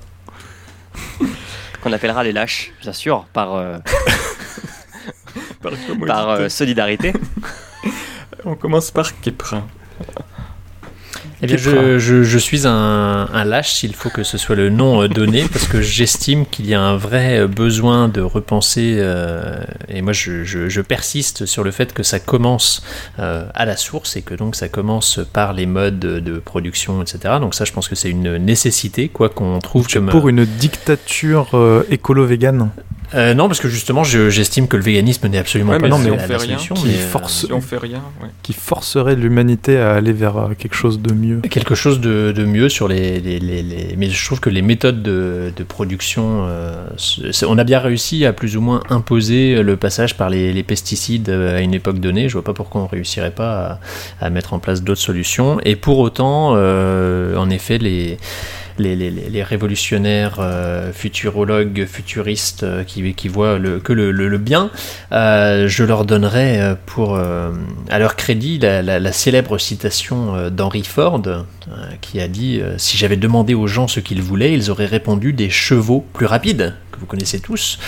Qu'on 1.82 1.92
appellera 1.92 2.22
les 2.24 2.32
lâches, 2.32 2.72
bien 2.82 2.92
sûr, 2.92 3.24
par, 3.32 3.54
euh, 3.54 3.78
Par 5.62 5.72
par 6.06 6.28
euh, 6.30 6.48
solidarité. 6.48 7.12
On 8.44 8.54
commence 8.54 8.90
par 8.90 9.18
Kepra. 9.20 9.62
Eh 11.42 11.46
bien, 11.46 11.56
je, 11.58 11.98
je- 11.98 12.22
je 12.22 12.38
suis 12.38 12.66
un, 12.66 13.28
un 13.30 13.44
lâche 13.44 13.72
s'il 13.74 13.94
faut 13.94 14.08
que 14.08 14.22
ce 14.24 14.38
soit 14.38 14.56
le 14.56 14.70
nom 14.70 15.02
euh, 15.02 15.08
donné, 15.08 15.44
parce 15.52 15.66
que 15.68 15.82
j'estime 15.82 16.46
qu'il 16.46 16.66
y 16.66 16.74
a 16.74 16.80
un 16.80 16.96
vrai 16.96 17.40
euh, 17.40 17.46
besoin 17.46 18.08
de 18.08 18.22
repenser, 18.22 18.96
euh, 18.98 19.62
et 19.88 20.00
moi 20.00 20.14
je, 20.14 20.44
je- 20.44 20.80
persiste 20.80 21.44
sur 21.44 21.62
le 21.62 21.72
fait 21.72 21.92
que 21.92 22.02
ça 22.02 22.20
commence 22.20 22.82
euh, 23.18 23.44
à 23.54 23.66
la 23.66 23.76
source, 23.76 24.16
et 24.16 24.22
que 24.22 24.34
donc 24.34 24.56
ça 24.56 24.68
commence 24.68 25.20
par 25.32 25.52
les 25.52 25.66
modes 25.66 25.98
de, 25.98 26.20
de 26.20 26.38
production, 26.38 27.02
etc. 27.02 27.34
Donc 27.40 27.54
ça, 27.54 27.64
je 27.66 27.72
pense 27.72 27.88
que 27.88 27.94
c'est 27.96 28.10
une 28.10 28.36
nécessité, 28.38 29.08
quoi 29.08 29.28
qu'on 29.28 29.58
trouve 29.58 29.86
comme... 29.88 30.06
pour 30.08 30.28
une 30.30 30.44
dictature 30.46 31.50
euh, 31.54 31.82
écolo-végane? 31.90 32.70
Euh, 33.14 33.34
non, 33.34 33.46
parce 33.46 33.60
que 33.60 33.68
justement, 33.68 34.02
je- 34.02 34.30
j'estime 34.30 34.66
que 34.66 34.76
le 34.76 34.82
véganisme 34.82 35.28
n'est 35.28 35.38
absolument 35.38 35.72
Ouais, 35.72 35.78
pas 35.78 35.84
mais 35.84 35.90
la, 35.90 35.96
si 36.02 36.10
on 36.10 36.16
la 36.16 36.18
fait 36.18 36.36
rien, 36.36 36.58
solution. 36.58 36.74
qui 36.74 36.86
mais, 36.88 36.94
euh, 36.94 37.06
force- 37.08 37.46
Si 37.46 37.52
on 37.52 37.60
fait 37.60 37.78
rien, 37.78 38.02
ouais. 38.20 38.28
qui 38.42 38.52
forcerait 38.52 39.14
l'humanité 39.14 39.78
à 39.78 39.94
aller 39.94 40.12
vers 40.12 40.36
euh, 40.36 40.48
quelque 40.58 40.74
chose 40.74 41.00
de 41.00 41.14
mieux. 41.14 41.40
quelque 41.48 41.74
chose 41.76 42.00
de, 42.00 42.32
de 42.32 42.44
mieux 42.44 42.68
sur 42.68 42.88
les, 42.88 43.20
les, 43.20 43.38
les- 43.38 43.62
les- 43.62 43.94
mais 43.96 44.10
je 44.10 44.26
trouve 44.26 44.40
que 44.40 44.50
les 44.50 44.62
méthodes 44.62 45.02
de, 45.02 45.52
de 45.56 45.62
production 45.62 46.44
euh, 46.48 46.84
on 47.46 47.58
a 47.58 47.64
bien 47.64 47.78
réussi 47.78 48.26
à 48.26 48.32
plus 48.32 48.56
ou 48.56 48.60
moins 48.60 48.82
imposer 48.90 49.62
le 49.62 49.76
passage 49.76 50.16
par 50.16 50.28
les, 50.28 50.52
les 50.52 50.62
pesticides 50.64 51.30
à 51.30 51.60
une 51.60 51.74
époque 51.74 52.00
donnée 52.00 52.28
je 52.28 52.32
vois 52.34 52.44
pas 52.44 52.54
pourquoi 52.54 52.82
on 52.82 52.86
réussirait 52.86 53.30
pas 53.30 53.78
à, 54.20 54.26
à 54.26 54.30
mettre 54.30 54.52
en 54.52 54.58
place 54.58 54.82
d'autres 54.82 55.00
solutions 55.00 55.58
et 55.64 55.76
pour 55.76 55.98
autant 56.00 56.54
euh, 56.56 57.36
en 57.36 57.50
effet 57.50 57.78
les 57.78 58.18
les, 58.78 59.42
révolutionnaires 59.42 60.36
euh, 60.40 60.92
futurologues, 60.92 61.86
futuristes 61.86 62.62
euh, 62.62 62.84
qui, 62.84 63.14
qui 63.14 63.28
voient 63.28 63.58
le, 63.58 63.78
que 63.78 63.92
le, 63.92 64.10
le, 64.10 64.38
bien, 64.38 64.70
euh, 65.12 65.68
je 65.68 65.84
leur 65.84 66.04
donnerais 66.04 66.60
euh, 66.60 66.74
pour, 66.86 67.18
à 67.18 67.98
leur 67.98 68.16
crédit 68.16 68.58
la, 68.58 68.82
la, 68.82 69.12
célèbre 69.12 69.58
citation 69.58 70.50
d'Henry 70.50 70.84
Ford 70.84 71.22
qui 72.00 72.20
a 72.20 72.28
dit 72.28 72.60
Si 72.76 72.96
j'avais 72.96 73.16
demandé 73.16 73.54
aux 73.54 73.66
gens 73.66 73.88
ce 73.88 74.00
qu'ils 74.00 74.22
voulaient, 74.22 74.52
ils 74.52 74.70
auraient 74.70 74.86
répondu 74.86 75.32
des 75.32 75.50
chevaux 75.50 76.04
plus 76.12 76.26
rapides, 76.26 76.74
que 76.92 76.98
vous 77.00 77.06
connaissez 77.06 77.40
tous. 77.40 77.78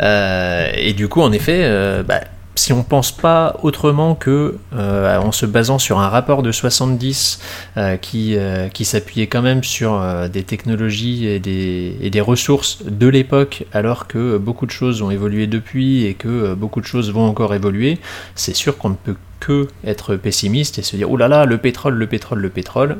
Et 0.00 0.92
du 0.94 1.08
coup, 1.08 1.22
en 1.22 1.32
effet, 1.32 2.02
bah, 2.06 2.20
si 2.54 2.72
on 2.72 2.82
pense 2.82 3.12
pas 3.12 3.56
autrement 3.62 4.14
que 4.14 4.56
euh, 4.74 5.18
en 5.18 5.32
se 5.32 5.46
basant 5.46 5.78
sur 5.78 5.98
un 5.98 6.08
rapport 6.08 6.42
de 6.42 6.52
70 6.52 7.40
euh, 7.76 7.96
qui, 7.96 8.36
euh, 8.36 8.68
qui 8.68 8.84
s'appuyait 8.84 9.26
quand 9.26 9.42
même 9.42 9.64
sur 9.64 10.02
des 10.28 10.42
technologies 10.42 11.26
et 11.26 11.38
des, 11.38 11.96
et 12.00 12.10
des 12.10 12.20
ressources 12.20 12.82
de 12.84 13.06
l'époque, 13.06 13.64
alors 13.72 14.06
que 14.06 14.36
beaucoup 14.36 14.66
de 14.66 14.70
choses 14.70 15.02
ont 15.02 15.10
évolué 15.10 15.46
depuis 15.46 16.04
et 16.04 16.14
que 16.14 16.54
beaucoup 16.54 16.80
de 16.80 16.86
choses 16.86 17.10
vont 17.12 17.26
encore 17.26 17.54
évoluer, 17.54 17.98
c'est 18.34 18.54
sûr 18.54 18.76
qu'on 18.76 18.90
ne 18.90 18.94
peut 18.94 19.16
que 19.40 19.68
être 19.84 20.16
pessimiste 20.16 20.78
et 20.78 20.82
se 20.82 20.96
dire 20.96 21.10
oh 21.10 21.16
là 21.16 21.28
là, 21.28 21.46
le 21.46 21.58
pétrole, 21.58 21.94
le 21.94 22.06
pétrole, 22.06 22.40
le 22.40 22.50
pétrole. 22.50 22.98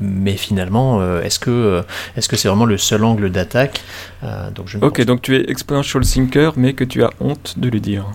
Mais 0.00 0.36
finalement, 0.36 1.20
est-ce 1.20 1.38
que 1.38 1.82
est-ce 2.16 2.28
que 2.28 2.36
c'est 2.36 2.48
vraiment 2.48 2.64
le 2.64 2.78
seul 2.78 3.04
angle 3.04 3.30
d'attaque? 3.30 3.82
Donc 4.54 4.66
je 4.66 4.78
Ok, 4.78 4.96
pense 4.96 5.06
donc 5.06 5.22
tu 5.22 5.36
es 5.36 5.48
exponential 5.48 6.02
thinker, 6.02 6.54
mais 6.56 6.72
que 6.72 6.82
tu 6.82 7.04
as 7.04 7.10
honte 7.20 7.54
de 7.58 7.68
le 7.68 7.78
dire. 7.78 8.06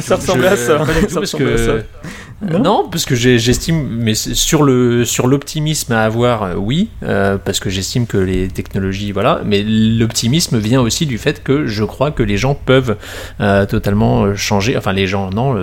Ça 0.00 0.16
ressemble 0.16 0.46
à 0.46 0.56
ça. 0.56 0.78
Pas 0.78 0.84
du 0.92 1.06
tout, 1.06 1.08
Ça 1.08 1.20
parce 1.20 1.32
que 1.32 1.82
non, 2.42 2.86
parce 2.90 3.06
que 3.06 3.14
j'estime, 3.14 3.88
mais 3.88 4.14
sur 4.14 4.62
le 4.62 5.06
sur 5.06 5.26
l'optimisme 5.26 5.94
à 5.94 6.04
avoir, 6.04 6.42
euh, 6.42 6.54
oui, 6.54 6.90
euh, 7.02 7.38
parce 7.42 7.60
que 7.60 7.70
j'estime 7.70 8.06
que 8.06 8.18
les 8.18 8.48
technologies, 8.48 9.10
voilà, 9.10 9.40
mais 9.42 9.62
l'optimisme 9.62 10.58
vient 10.58 10.82
aussi 10.82 11.06
du 11.06 11.16
fait 11.16 11.42
que 11.42 11.66
je 11.66 11.82
crois 11.82 12.10
que 12.10 12.22
les 12.22 12.36
gens 12.36 12.54
peuvent 12.54 12.96
euh, 13.40 13.64
totalement 13.64 14.36
changer. 14.36 14.76
Enfin, 14.76 14.92
les 14.92 15.06
gens, 15.06 15.30
non, 15.30 15.56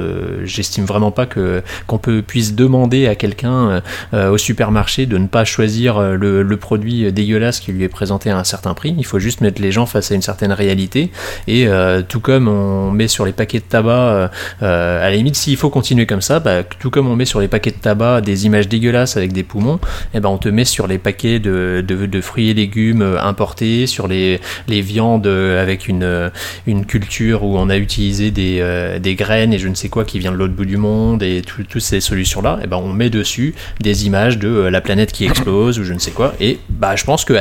j'estime 0.46 0.86
vraiment 0.86 1.12
pas 1.12 1.28
que 1.28 1.62
qu'on 1.86 2.00
peut 2.00 2.24
puisse 2.24 2.56
demander 2.56 3.08
à 3.08 3.14
quelqu'un 3.14 3.84
au 4.14 4.38
supermarché 4.38 5.06
de 5.06 5.18
ne 5.18 5.28
pas 5.28 5.46
choisir 5.46 6.00
le, 6.00 6.58
produit 6.58 7.12
dégueulasse 7.12 7.60
qui 7.60 7.72
lui 7.72 7.84
est 7.84 7.90
présenté 7.90 8.30
à 8.30 8.38
un 8.38 8.44
certain 8.44 8.74
prix. 8.74 8.96
Il 8.98 9.06
faut 9.06 9.20
juste 9.20 9.42
mettre 9.42 9.62
les 9.62 9.72
gens 9.72 9.86
face 9.86 10.12
à 10.12 10.16
une 10.16 10.22
certaine 10.22 10.52
réalité. 10.52 11.12
Et 11.48 11.68
tout 12.08 12.20
comme 12.20 12.48
on 12.48 12.92
met 12.92 13.08
sur 13.08 13.26
les 13.26 13.32
paquets 13.32 13.60
de 13.60 13.64
tabac, 13.64 14.32
à 14.62 14.66
la 14.66 15.12
limite, 15.12 15.36
s'il 15.36 15.58
faut 15.58 15.70
continuer 15.70 16.06
comme 16.06 16.22
ça, 16.22 16.40
bah, 16.40 16.63
tout 16.80 16.90
comme 16.90 17.08
on 17.08 17.16
met 17.16 17.26
sur 17.26 17.40
les 17.40 17.48
paquets 17.48 17.72
de 17.72 17.78
tabac 17.78 18.22
des 18.22 18.46
images 18.46 18.68
dégueulasses 18.68 19.18
avec 19.18 19.34
des 19.34 19.44
poumons, 19.44 19.80
et 20.14 20.20
ben 20.20 20.30
on 20.30 20.38
te 20.38 20.50
met 20.50 20.66
sur 20.66 20.88
les 20.88 20.98
paquets 20.98 21.40
de, 21.40 21.84
de, 21.88 22.22
fruits 22.22 22.50
et 22.50 22.54
légumes 22.54 23.02
euh, 23.02 23.22
importés, 23.22 23.88
sur 23.88 24.08
les, 24.08 24.40
les 24.68 24.82
viandes 24.82 25.28
euh, 25.28 25.62
avec 25.62 25.88
une, 25.88 26.04
euh, 26.04 26.30
une 26.68 26.86
culture 26.86 27.44
où 27.44 27.58
on 27.58 27.70
a 27.70 27.78
utilisé 27.78 28.32
des, 28.32 28.64
des 29.02 29.16
graines 29.16 29.54
et 29.54 29.60
je 29.60 29.68
ne 29.68 29.76
sais 29.76 29.90
quoi 29.90 30.06
qui 30.06 30.20
vient 30.20 30.32
de 30.32 30.38
l'autre 30.38 30.54
bout 30.54 30.66
du 30.66 30.78
monde 30.78 31.24
et 31.24 31.42
tout- 31.42 31.64
toutes 31.64 31.82
ces 31.82 32.00
solutions-là, 32.02 32.60
et 32.64 32.68
ben 32.68 32.78
on 32.78 32.94
met 32.94 33.10
dessus 33.10 33.54
des 33.80 34.06
images 34.06 34.38
de 34.38 34.50
la 34.50 34.82
planète 34.82 35.12
qui 35.12 35.26
explose 35.26 35.80
ou 35.80 35.84
je 35.84 35.94
ne 35.94 36.00
sais 36.00 36.12
quoi. 36.12 36.34
Et 36.40 36.60
bah 36.70 36.96
je 36.96 37.04
pense 37.04 37.26
que 37.26 37.34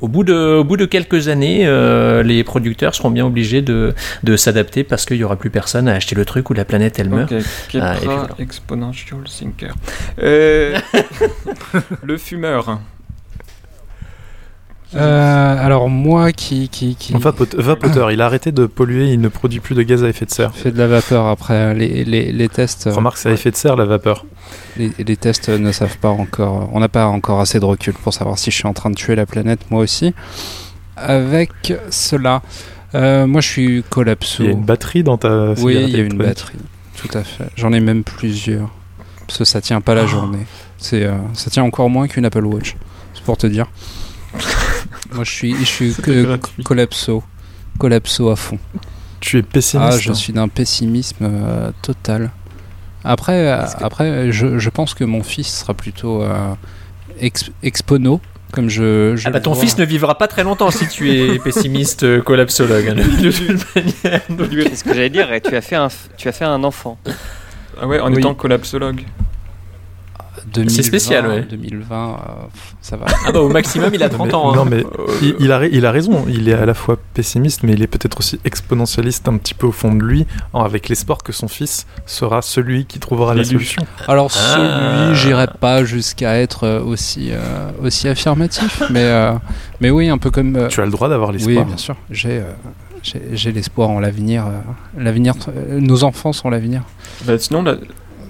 au 0.00 0.08
bout, 0.08 0.24
de, 0.24 0.58
au 0.58 0.64
bout 0.64 0.76
de 0.76 0.84
quelques 0.84 1.28
années, 1.28 1.66
euh, 1.66 2.22
les 2.22 2.44
producteurs 2.44 2.94
seront 2.94 3.10
bien 3.10 3.24
obligés 3.24 3.62
de, 3.62 3.94
de 4.22 4.36
s'adapter 4.36 4.84
parce 4.84 5.04
qu'il 5.06 5.16
n'y 5.16 5.24
aura 5.24 5.36
plus 5.36 5.50
personne 5.50 5.88
à 5.88 5.94
acheter 5.94 6.14
le 6.14 6.24
truc 6.24 6.50
où 6.50 6.54
la 6.54 6.64
planète 6.64 6.98
elle 6.98 7.08
meurt. 7.08 7.32
Ah, 7.74 7.94
voilà. 8.02 8.28
exponential 8.38 9.20
thinker. 9.24 9.74
Euh, 10.22 10.78
le 12.02 12.16
fumeur. 12.18 12.80
Euh, 14.94 15.64
alors 15.66 15.88
moi 15.88 16.30
qui 16.32 16.68
qui, 16.68 16.94
qui 16.94 17.12
Vapote- 17.14 17.56
vapoteur, 17.56 18.12
il 18.12 18.20
a 18.20 18.26
arrêté 18.26 18.52
de 18.52 18.66
polluer, 18.66 19.10
il 19.12 19.20
ne 19.20 19.28
produit 19.28 19.58
plus 19.60 19.74
de 19.74 19.82
gaz 19.82 20.04
à 20.04 20.08
effet 20.08 20.24
de 20.26 20.30
serre. 20.30 20.54
fait 20.54 20.70
de 20.70 20.78
la 20.78 20.86
vapeur 20.86 21.26
après 21.26 21.74
les, 21.74 22.04
les, 22.04 22.30
les 22.30 22.48
tests. 22.48 22.86
euh, 22.86 22.92
Remarque, 22.94 23.16
c'est 23.18 23.28
à 23.30 23.32
effet 23.32 23.50
de 23.50 23.56
serre 23.56 23.74
la 23.76 23.84
vapeur. 23.84 24.24
Les, 24.76 24.92
les 24.96 25.16
tests 25.16 25.48
ne 25.48 25.72
savent 25.72 25.98
pas 25.98 26.08
encore. 26.10 26.70
On 26.72 26.78
n'a 26.80 26.88
pas 26.88 27.06
encore 27.08 27.40
assez 27.40 27.58
de 27.58 27.64
recul 27.64 27.94
pour 27.94 28.14
savoir 28.14 28.38
si 28.38 28.50
je 28.52 28.56
suis 28.56 28.66
en 28.68 28.72
train 28.74 28.90
de 28.90 28.94
tuer 28.94 29.16
la 29.16 29.26
planète, 29.26 29.60
moi 29.70 29.80
aussi. 29.82 30.14
Avec 30.96 31.50
cela, 31.90 32.42
euh, 32.94 33.26
moi 33.26 33.40
je 33.40 33.48
suis 33.48 33.84
collapso. 33.90 34.44
Il 34.44 34.46
y 34.46 34.48
a 34.50 34.52
une 34.52 34.64
batterie 34.64 35.02
dans 35.02 35.18
ta 35.18 35.52
Oui, 35.58 35.76
il 35.82 35.90
y 35.90 35.96
a 36.00 36.04
une 36.04 36.16
batterie. 36.16 36.58
Tout 36.96 37.10
à 37.18 37.24
fait. 37.24 37.44
J'en 37.56 37.72
ai 37.72 37.80
même 37.80 38.04
plusieurs. 38.04 38.70
Parce 39.26 39.38
que 39.38 39.44
ça 39.44 39.60
tient 39.60 39.80
pas 39.80 39.94
la 39.96 40.04
Oh. 40.04 40.06
journée. 40.06 40.46
C'est, 40.78 41.02
euh, 41.04 41.16
ça 41.34 41.50
tient 41.50 41.64
encore 41.64 41.90
moins 41.90 42.06
qu'une 42.06 42.24
Apple 42.24 42.44
Watch. 42.46 42.76
C'est 43.14 43.24
pour 43.24 43.36
te 43.36 43.46
dire. 43.48 43.66
Moi 45.14 45.24
je 45.24 45.30
suis, 45.30 45.54
je 45.56 45.64
suis 45.64 45.94
que 45.94 46.38
collapso. 46.64 47.22
Collapso 47.78 48.30
à 48.30 48.36
fond. 48.36 48.58
Tu 49.20 49.38
es 49.38 49.42
pessimiste. 49.42 49.92
Ah, 49.94 49.98
je 49.98 50.12
suis 50.12 50.32
d'un 50.32 50.48
pessimisme 50.48 51.16
euh, 51.24 51.70
total. 51.82 52.30
Après, 53.04 53.48
euh, 53.48 53.64
après 53.80 54.32
je, 54.32 54.58
je 54.58 54.70
pense 54.70 54.94
que 54.94 55.04
mon 55.04 55.22
fils 55.22 55.60
sera 55.60 55.74
plutôt 55.74 56.22
euh, 56.22 56.54
ex- 57.20 57.50
expono, 57.62 58.20
comme 58.52 58.68
je. 58.68 59.14
je 59.16 59.28
Ah 59.28 59.30
bah 59.30 59.40
ton 59.40 59.52
vois. 59.52 59.62
fils 59.62 59.78
ne 59.78 59.84
vivra 59.84 60.16
pas 60.18 60.26
très 60.28 60.42
longtemps 60.42 60.70
si 60.70 60.88
tu 60.88 61.10
es 61.10 61.38
pessimiste 61.44 62.02
euh, 62.02 62.20
collapsologue. 62.22 62.88
hein, 62.88 62.94
de 62.94 63.30
ce 64.74 64.84
que 64.84 64.94
j'allais 64.94 65.10
dire. 65.10 65.32
Et 65.32 65.40
tu 65.40 65.54
as 65.54 65.60
fait 65.60 65.76
un, 65.76 65.88
tu 66.16 66.28
as 66.28 66.32
fait 66.32 66.44
un 66.44 66.64
enfant. 66.64 66.98
Ah 67.80 67.86
ouais, 67.86 68.00
en 68.00 68.10
Oui. 68.12 68.18
étant 68.18 68.34
collapsologue. 68.34 69.02
2020, 70.52 70.74
C'est 70.74 70.82
spécial, 70.82 71.26
ouais. 71.26 71.42
2020, 71.50 72.08
euh, 72.08 72.16
ça 72.80 72.96
va. 72.96 73.06
Ah 73.26 73.32
bah 73.32 73.40
au 73.40 73.48
maximum 73.48 73.90
il 73.94 74.02
a 74.02 74.08
30 74.08 74.28
Mais- 74.28 74.34
ans. 74.34 74.52
hein. 74.52 74.56
Non, 74.56 74.64
mais 74.64 74.84
il, 75.22 75.34
il 75.40 75.52
a, 75.52 75.66
il 75.66 75.84
a 75.84 75.90
raison. 75.90 76.24
Il 76.28 76.48
est 76.48 76.54
à 76.54 76.64
la 76.66 76.74
fois 76.74 76.96
pessimiste, 77.14 77.62
mais 77.64 77.72
il 77.72 77.82
est 77.82 77.86
peut-être 77.88 78.18
aussi 78.18 78.38
exponentialiste 78.44 79.26
un 79.28 79.36
petit 79.38 79.54
peu 79.54 79.66
au 79.66 79.72
fond 79.72 79.92
de 79.92 80.02
lui, 80.02 80.26
avec 80.54 80.88
l'espoir 80.88 81.18
que 81.18 81.32
son 81.32 81.48
fils 81.48 81.86
sera 82.06 82.42
celui 82.42 82.84
qui 82.86 82.98
trouvera 83.00 83.34
la 83.34 83.44
solution. 83.44 83.82
Alors 84.08 84.30
Ah. 84.34 85.08
celui, 85.08 85.16
j'irai 85.16 85.46
pas 85.60 85.84
jusqu'à 85.84 86.38
être 86.38 86.64
euh, 86.64 86.80
aussi 86.82 87.30
euh, 87.32 87.70
aussi 87.82 88.08
affirmatif, 88.08 88.82
mais 88.90 89.02
euh, 89.04 89.32
mais 89.80 89.90
oui, 89.90 90.08
un 90.08 90.18
peu 90.18 90.30
comme. 90.30 90.56
euh, 90.56 90.68
Tu 90.68 90.80
as 90.80 90.84
le 90.84 90.90
droit 90.90 91.08
d'avoir 91.08 91.30
oui, 91.30 91.36
l'espoir. 91.38 91.64
bien 91.66 91.76
sûr. 91.76 91.96
J'ai 92.10 92.38
euh, 92.38 92.42
j'ai 93.32 93.52
l'espoir 93.52 93.90
en 93.90 94.00
l'avenir. 94.00 94.46
euh, 94.46 94.50
l'avenir, 94.98 95.34
euh, 95.48 95.78
nos 95.80 96.02
enfants 96.04 96.32
sont 96.32 96.50
l'avenir. 96.50 96.82
Bah, 97.24 97.38
sinon, 97.38 97.62
là, 97.62 97.76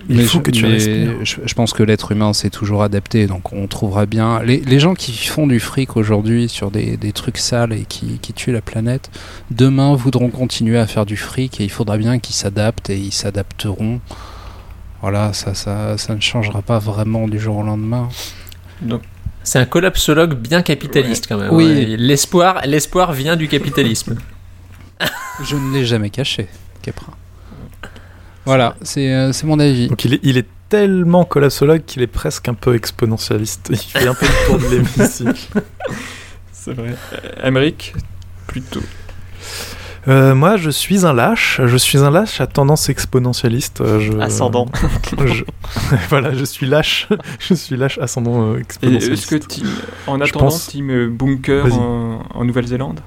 il 0.08 0.16
Mais 0.18 0.24
faut 0.24 0.38
je- 0.38 0.42
que 0.42 0.50
tu 0.50 0.64
respires. 0.66 1.12
Je, 1.24 1.36
je 1.44 1.54
pense 1.54 1.72
que 1.72 1.82
l'être 1.82 2.12
humain 2.12 2.32
s'est 2.32 2.50
toujours 2.50 2.82
adapté, 2.82 3.26
donc 3.26 3.52
on 3.52 3.66
trouvera 3.66 4.06
bien. 4.06 4.42
Les, 4.42 4.58
les 4.60 4.78
gens 4.80 4.94
qui 4.94 5.12
font 5.26 5.46
du 5.46 5.58
fric 5.60 5.96
aujourd'hui 5.96 6.48
sur 6.48 6.70
des, 6.70 6.96
des 6.96 7.12
trucs 7.12 7.38
sales 7.38 7.72
et 7.72 7.84
qui, 7.84 8.18
qui 8.20 8.32
tuent 8.32 8.52
la 8.52 8.60
planète, 8.60 9.10
demain 9.50 9.94
voudront 9.94 10.30
continuer 10.30 10.78
à 10.78 10.86
faire 10.86 11.06
du 11.06 11.16
fric 11.16 11.60
et 11.60 11.64
il 11.64 11.70
faudra 11.70 11.96
bien 11.98 12.18
qu'ils 12.18 12.36
s'adaptent 12.36 12.90
et 12.90 12.98
ils 12.98 13.12
s'adapteront. 13.12 14.00
Voilà, 15.02 15.32
ça, 15.32 15.54
ça, 15.54 15.98
ça 15.98 16.14
ne 16.14 16.20
changera 16.20 16.62
pas 16.62 16.78
vraiment 16.78 17.28
du 17.28 17.38
jour 17.38 17.56
au 17.58 17.62
lendemain. 17.62 18.08
C'est 19.42 19.58
un 19.58 19.64
collapsologue 19.66 20.34
bien 20.34 20.62
capitaliste 20.62 21.26
quand 21.28 21.38
même. 21.38 21.52
Oui. 21.52 21.64
ouais. 21.66 21.84
L'espoir, 21.96 22.62
l'espoir 22.64 23.12
vient 23.12 23.36
du 23.36 23.46
capitalisme. 23.48 24.16
Je 25.44 25.54
ne 25.56 25.74
l'ai 25.74 25.84
jamais 25.84 26.10
caché, 26.10 26.48
Capra. 26.82 27.12
Voilà, 28.46 28.76
c'est 28.82 29.12
euh, 29.12 29.32
c'est 29.32 29.46
mon 29.46 29.58
avis. 29.60 29.88
Donc 29.88 30.04
il 30.04 30.14
est, 30.14 30.20
il 30.22 30.38
est 30.38 30.46
tellement 30.68 31.24
collapsologue 31.24 31.84
qu'il 31.84 32.00
est 32.02 32.06
presque 32.06 32.48
un 32.48 32.54
peu 32.54 32.74
exponentialiste. 32.74 33.68
Il 33.70 33.76
fait 33.76 34.08
un 34.08 34.14
peu 34.14 34.26
le 34.26 34.46
tour 34.46 34.58
de 34.58 34.74
l'hémicycle. 34.74 35.62
c'est 36.52 36.72
vrai. 36.72 36.94
Emmerich, 37.42 37.94
plutôt. 38.46 38.82
Euh, 40.08 40.34
moi, 40.36 40.56
je 40.56 40.70
suis 40.70 41.04
un 41.04 41.12
lâche. 41.12 41.60
Je 41.64 41.76
suis 41.76 41.98
un 41.98 42.10
lâche 42.12 42.40
à 42.40 42.46
tendance 42.46 42.88
exponentialiste. 42.88 43.80
Euh, 43.80 43.98
Je, 44.00 44.12
Ascendant. 44.18 44.66
je- 45.24 45.44
voilà, 46.08 46.32
je 46.32 46.44
suis 46.44 46.66
lâche. 46.66 47.08
je 47.40 47.54
suis 47.54 47.76
lâche 47.76 47.98
ascendant 47.98 48.52
euh, 48.52 48.56
Et 48.56 48.60
exponentialiste. 48.60 49.12
est-ce 49.12 49.26
que 49.26 49.36
team, 49.36 49.66
en 50.06 50.20
attendant, 50.20 50.46
pense- 50.46 50.68
team 50.68 51.08
bunker 51.16 51.66
en, 51.74 52.22
en 52.34 52.44
Nouvelle-Zélande? 52.44 53.00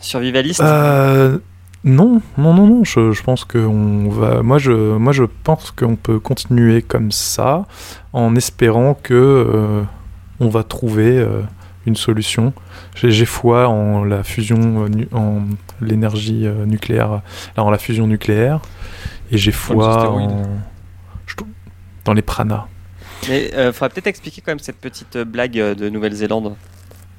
Survivaliste? 0.00 0.60
Euh, 0.60 1.38
non, 1.86 2.20
non, 2.36 2.52
non, 2.52 2.66
non. 2.66 2.84
Je, 2.84 3.12
je 3.12 3.22
pense 3.22 3.44
que 3.44 3.58
on 3.58 4.08
va. 4.10 4.42
Moi, 4.42 4.58
je, 4.58 4.72
moi, 4.72 5.12
je 5.12 5.24
pense 5.44 5.70
qu'on 5.70 5.96
peut 5.96 6.18
continuer 6.18 6.82
comme 6.82 7.10
ça, 7.12 7.64
en 8.12 8.36
espérant 8.36 8.94
que 8.94 9.14
euh, 9.14 9.82
on 10.40 10.48
va 10.48 10.62
trouver 10.64 11.16
euh, 11.18 11.42
une 11.86 11.96
solution. 11.96 12.52
J'ai 12.96 13.10
j'ai 13.10 13.24
foi 13.26 13.68
en 13.68 14.04
la 14.04 14.22
fusion, 14.22 14.84
euh, 14.84 14.88
nu- 14.88 15.08
en 15.12 15.42
l'énergie 15.80 16.46
euh, 16.46 16.66
nucléaire, 16.66 17.22
en 17.56 17.70
la 17.70 17.78
fusion 17.78 18.06
nucléaire, 18.06 18.60
et 19.30 19.38
j'ai 19.38 19.52
foi 19.52 20.10
en, 20.10 20.42
dans 22.04 22.12
les 22.12 22.22
pranas. 22.22 22.66
Mais 23.28 23.50
euh, 23.54 23.72
faudrait 23.72 23.88
peut-être 23.90 24.06
expliquer 24.08 24.40
quand 24.44 24.50
même 24.52 24.58
cette 24.58 24.80
petite 24.80 25.16
euh, 25.16 25.24
blague 25.24 25.58
euh, 25.58 25.74
de 25.74 25.88
Nouvelle-Zélande. 25.88 26.54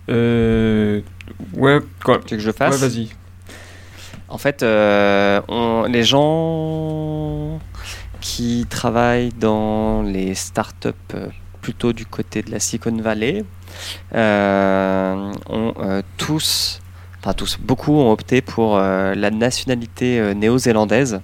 euh, 0.10 1.02
Ouais, 1.54 1.80
quoi 2.04 2.20
Tu 2.26 2.36
veux 2.36 2.38
que 2.38 2.44
je 2.44 2.50
Ouais, 2.50 2.54
fasse? 2.54 2.82
Vas-y. 2.82 3.10
En 4.30 4.38
fait, 4.38 4.62
euh, 4.64 5.42
les 5.88 6.04
gens 6.04 7.60
qui 8.20 8.66
travaillent 8.70 9.32
dans 9.40 10.02
les 10.04 10.36
startups 10.36 10.90
euh, 11.16 11.28
plutôt 11.62 11.94
du 11.94 12.06
côté 12.06 12.42
de 12.42 12.52
la 12.52 12.60
Silicon 12.60 12.96
Valley, 12.98 13.46
euh, 14.14 15.32
ont 15.50 15.74
tous, 16.18 16.82
enfin 17.20 17.34
tous, 17.34 17.58
beaucoup 17.60 17.94
ont 17.94 18.12
opté 18.12 18.42
pour 18.42 18.78
la 18.80 19.32
nationalité 19.32 20.34
néo-zélandaise 20.36 21.22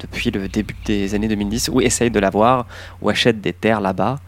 depuis 0.00 0.30
le 0.30 0.48
début 0.48 0.74
des 0.84 1.14
années 1.14 1.28
2010, 1.28 1.68
ou 1.72 1.80
essayent 1.80 2.10
de 2.10 2.18
l'avoir, 2.18 2.66
ou 3.00 3.08
achètent 3.10 3.40
des 3.40 3.52
terres 3.52 3.80
là-bas, 3.80 4.18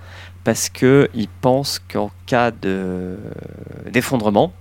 parce 0.45 0.69
qu'ils 0.69 1.29
pensent 1.41 1.81
qu'en 1.93 2.11
cas 2.27 2.51
de- 2.51 3.19
d'effondrement, 3.91 4.53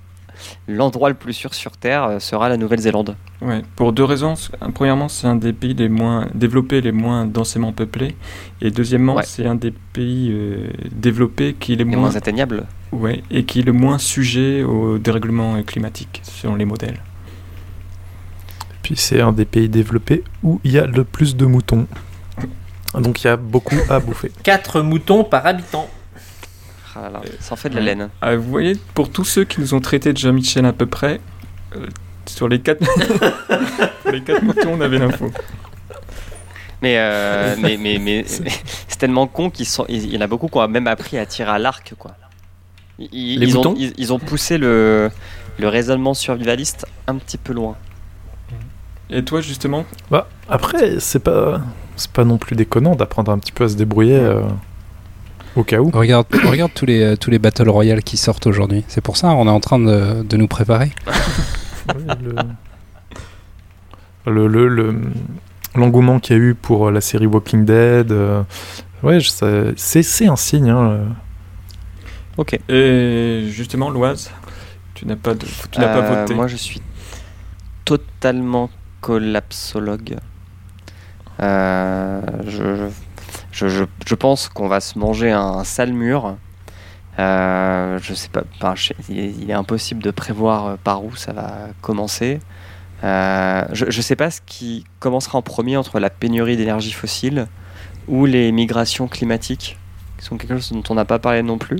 l'endroit 0.67 1.09
le 1.09 1.15
plus 1.15 1.33
sûr 1.33 1.53
sur 1.53 1.71
Terre 1.77 2.03
euh, 2.03 2.19
sera 2.19 2.49
la 2.49 2.57
Nouvelle-Zélande. 2.57 3.15
Ouais, 3.41 3.61
pour 3.75 3.93
deux 3.93 4.03
raisons. 4.03 4.35
Premièrement, 4.73 5.07
c'est 5.09 5.27
un 5.27 5.35
des 5.35 5.53
pays 5.53 5.73
les 5.73 5.89
moins 5.89 6.27
développés, 6.33 6.81
les 6.81 6.91
moins 6.91 7.25
densément 7.25 7.71
peuplés. 7.73 8.15
Et 8.61 8.71
deuxièmement, 8.71 9.15
Ouais. 9.15 9.23
c'est 9.25 9.45
un 9.45 9.55
des 9.55 9.71
pays 9.71 10.29
euh, 10.31 10.67
développés 10.91 11.55
qui 11.59 11.73
est 11.73 11.75
les 11.75 11.83
Les 11.83 11.89
moins, 11.89 11.99
moins 12.09 12.15
atteignables. 12.15 12.65
ouais, 12.91 13.23
et 13.31 13.43
qui 13.43 13.59
est 13.59 13.63
le 13.63 13.73
moins 13.73 13.97
sujet 13.97 14.63
au 14.63 14.97
dérèglement 14.97 15.61
climatique, 15.63 16.21
selon 16.23 16.55
les 16.55 16.65
modèles. 16.65 16.99
Puis 18.81 18.95
c'est 18.97 19.21
un 19.21 19.31
des 19.31 19.45
pays 19.45 19.69
développés 19.69 20.23
où 20.43 20.59
il 20.63 20.71
y 20.71 20.77
a 20.79 20.85
le 20.85 21.03
plus 21.03 21.35
de 21.35 21.45
moutons. 21.45 21.87
Donc 22.93 23.23
il 23.23 23.27
y 23.27 23.29
a 23.29 23.37
beaucoup 23.37 23.77
à 23.89 23.99
bouffer. 23.99 24.31
4 24.43 24.81
moutons 24.81 25.23
par 25.23 25.45
habitant. 25.47 25.87
Ah 26.95 27.09
là 27.09 27.21
ça 27.39 27.53
en 27.53 27.57
fait 27.57 27.69
de 27.69 27.75
la 27.75 27.81
laine. 27.81 28.09
Ah, 28.21 28.35
vous 28.35 28.49
voyez, 28.49 28.73
pour 28.93 29.09
tous 29.11 29.25
ceux 29.25 29.43
qui 29.45 29.59
nous 29.61 29.73
ont 29.73 29.79
traités 29.79 30.13
de 30.13 30.17
Jean-Michel 30.17 30.65
à 30.65 30.73
peu 30.73 30.85
près, 30.85 31.19
euh, 31.75 31.87
sur 32.25 32.47
les 32.47 32.59
quatre, 32.59 32.79
pour 34.03 34.11
les 34.11 34.21
quatre 34.21 34.43
moutons, 34.43 34.73
on 34.73 34.81
avait 34.81 34.99
l'info. 34.99 35.31
Mais, 36.81 36.95
euh, 36.97 37.55
mais, 37.59 37.77
mais, 37.77 37.97
mais, 37.99 38.25
mais 38.41 38.47
c'est 38.87 38.97
tellement 38.99 39.27
con 39.27 39.49
qu'il 39.49 39.65
y 39.65 40.17
en 40.17 40.21
a 40.21 40.27
beaucoup 40.27 40.47
qui 40.47 40.57
ont 40.57 40.67
même 40.67 40.87
appris 40.87 41.17
à 41.17 41.25
tirer 41.25 41.51
à 41.51 41.59
l'arc. 41.59 41.93
quoi. 41.97 42.11
Ils, 42.99 43.39
Les 43.39 43.47
ils 43.47 43.57
ont, 43.57 43.59
moutons 43.59 43.75
ils, 43.77 43.93
ils 43.97 44.13
ont 44.13 44.19
poussé 44.19 44.57
le, 44.57 45.09
le 45.57 45.67
raisonnement 45.67 46.13
survivaliste 46.13 46.85
un 47.07 47.15
petit 47.15 47.37
peu 47.37 47.53
loin. 47.53 47.75
Et 49.09 49.23
toi, 49.23 49.41
justement, 49.41 49.85
Bah, 50.09 50.27
après, 50.49 50.99
c'est 50.99 51.19
pas, 51.19 51.61
c'est 51.95 52.11
pas 52.11 52.23
non 52.23 52.37
plus 52.37 52.55
déconnant 52.55 52.95
d'apprendre 52.95 53.31
un 53.31 53.37
petit 53.39 53.51
peu 53.51 53.65
à 53.65 53.69
se 53.69 53.75
débrouiller 53.75 54.15
euh, 54.17 54.41
au 55.55 55.63
cas 55.63 55.79
où. 55.79 55.89
Regarde, 55.91 56.27
regarde 56.45 56.71
tous 56.73 56.85
les 56.85 57.01
euh, 57.01 57.15
tous 57.15 57.29
les 57.29 57.39
Battle 57.39 57.69
Royale 57.69 58.03
qui 58.03 58.17
sortent 58.17 58.47
aujourd'hui. 58.47 58.83
C'est 58.87 59.01
pour 59.01 59.17
ça 59.17 59.29
on 59.29 59.45
est 59.47 59.51
en 59.51 59.59
train 59.59 59.79
de, 59.79 60.23
de 60.23 60.37
nous 60.37 60.47
préparer. 60.47 60.91
Le- 64.25 64.47
le- 64.47 64.47
le- 64.47 64.67
le- 64.69 65.01
L'engouement 65.75 66.19
qu'il 66.19 66.37
y 66.37 66.39
a 66.39 66.41
eu 66.41 66.53
pour 66.53 66.87
euh, 66.87 66.91
la 66.91 67.01
série 67.01 67.25
Walking 67.25 67.65
Dead, 67.65 68.11
euh, 68.11 68.43
ouais, 69.01 69.19
je- 69.19 69.29
ça- 69.31 69.47
c'est 69.75 70.03
c'est 70.03 70.27
un 70.27 70.35
signe. 70.35 70.69
hein, 70.69 70.89
euh. 70.91 71.05
Ok. 72.37 72.59
et 72.69 73.47
justement, 73.49 73.89
Loise, 73.89 74.29
tu 74.93 75.05
n'as 75.07 75.15
pas, 75.15 75.33
de, 75.33 75.45
tu 75.71 75.79
n'as 75.79 75.87
pas 75.99 76.01
voté. 76.21 76.35
Moi, 76.35 76.47
je 76.47 76.55
suis 76.57 76.79
totalement 77.85 78.69
collapsologue. 79.01 80.15
Euh, 81.41 82.21
je, 82.45 82.51
je, 82.75 82.85
je, 83.53 83.85
je 84.05 84.15
pense 84.15 84.49
qu'on 84.49 84.67
va 84.67 84.81
se 84.81 84.97
manger 84.99 85.31
un, 85.31 85.63
sale 85.63 85.93
mur. 85.93 86.35
Euh, 87.19 87.99
je 88.01 88.13
sais 88.15 88.29
pas, 88.29 88.43
je 88.75 88.93
il, 89.07 89.49
est, 89.49 89.53
impossible 89.53 90.01
de 90.01 90.09
prévoir 90.09 90.65
euh, 90.65 90.75
par 90.83 91.05
où 91.05 91.15
ça 91.15 91.31
va 91.31 91.67
commencer. 91.81 92.39
Euh, 93.03 93.63
je, 93.71 93.85
je 93.89 94.01
sais 94.01 94.15
pas 94.15 94.31
ce 94.31 94.41
qui 94.45 94.83
commencera 94.99 95.37
en 95.37 95.43
premier 95.43 95.77
entre 95.77 95.99
la 95.99 96.09
pénurie 96.09 96.57
d'énergie 96.57 96.91
fossile 96.91 97.47
ou 98.07 98.25
les 98.25 98.51
migrations 98.51 99.07
climatiques, 99.07 99.77
qui 100.17 100.25
sont 100.25 100.37
quelque 100.37 100.55
chose 100.55 100.71
dont 100.71 100.83
on 100.89 100.95
n'a 100.95 101.05
pas 101.05 101.19
parlé 101.19 101.43
non 101.43 101.59
plus. 101.59 101.79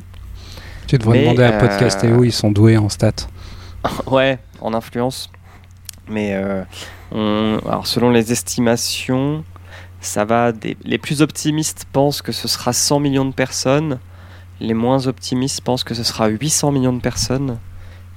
Tu 0.86 0.98
devrais 1.00 1.18
Mais, 1.18 1.24
demander 1.24 1.44
à 1.44 1.54
euh, 1.54 1.60
Podcastéo, 1.60 2.24
ils 2.24 2.32
sont 2.32 2.52
doués 2.52 2.78
en 2.78 2.90
stats. 2.90 3.28
Ouais, 4.08 4.38
en 4.62 4.74
influence. 4.74 5.30
Mais 6.08 6.36
euh, 6.36 6.64
on- 7.12 7.60
alors 7.68 7.88
selon 7.88 8.12
les 8.12 8.32
estimations, 8.32 9.44
ça 10.06 10.26
va 10.26 10.52
des... 10.52 10.78
les 10.84 10.98
plus 10.98 11.22
optimistes 11.22 11.86
pensent 11.92 12.22
que 12.22 12.32
ce 12.32 12.48
sera 12.48 12.74
100 12.74 13.00
millions 13.00 13.26
de 13.26 13.34
personnes, 13.34 14.00
les 14.60 14.74
moins 14.74 15.08
optimistes 15.08 15.62
pensent 15.62 15.84
que 15.84 15.94
ce 15.94 16.04
sera 16.04 16.28
800 16.28 16.72
millions 16.72 16.94
de 16.94 17.02
personnes 17.02 17.60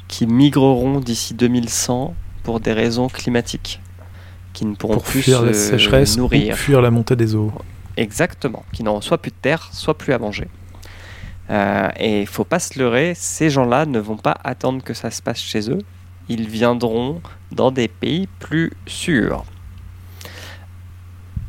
qui 0.08 0.26
migreront 0.26 1.00
d'ici 1.00 1.34
2100 1.34 2.14
pour 2.42 2.60
des 2.60 2.72
raisons 2.72 3.08
climatiques, 3.08 3.80
qui 4.52 4.64
ne 4.64 4.74
pourront 4.74 4.94
pour 4.94 5.02
plus 5.04 5.22
fuir 5.22 5.40
se 5.40 5.44
la 5.46 5.52
sécheresse 5.52 6.16
nourrir. 6.16 6.54
ou 6.54 6.56
fuir 6.56 6.80
la 6.80 6.90
montée 6.90 7.16
des 7.16 7.34
eaux. 7.34 7.52
Exactement, 7.96 8.64
qui 8.72 8.82
n'auront 8.82 9.00
soit 9.00 9.18
plus 9.18 9.30
de 9.30 9.36
terre, 9.40 9.68
soit 9.72 9.96
plus 9.96 10.12
à 10.12 10.18
manger. 10.18 10.48
Euh, 11.50 11.88
et 11.98 12.20
il 12.22 12.26
faut 12.26 12.44
pas 12.44 12.58
se 12.58 12.78
leurrer, 12.78 13.14
ces 13.14 13.50
gens-là 13.50 13.86
ne 13.86 13.98
vont 13.98 14.16
pas 14.16 14.36
attendre 14.44 14.82
que 14.82 14.94
ça 14.94 15.10
se 15.10 15.22
passe 15.22 15.38
chez 15.38 15.70
eux. 15.70 15.78
Ils 16.28 16.48
viendront 16.48 17.20
dans 17.52 17.70
des 17.70 17.88
pays 17.88 18.28
plus 18.38 18.72
sûrs. 18.86 19.44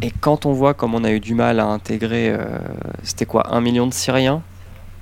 Et 0.01 0.11
quand 0.11 0.45
on 0.45 0.53
voit 0.53 0.73
comme 0.73 0.93
on 0.93 1.03
a 1.03 1.11
eu 1.11 1.19
du 1.19 1.33
mal 1.33 1.59
à 1.59 1.65
intégrer, 1.65 2.29
euh, 2.29 2.45
c'était 3.03 3.25
quoi, 3.25 3.53
un 3.53 3.61
million 3.61 3.87
de 3.87 3.93
Syriens 3.93 4.43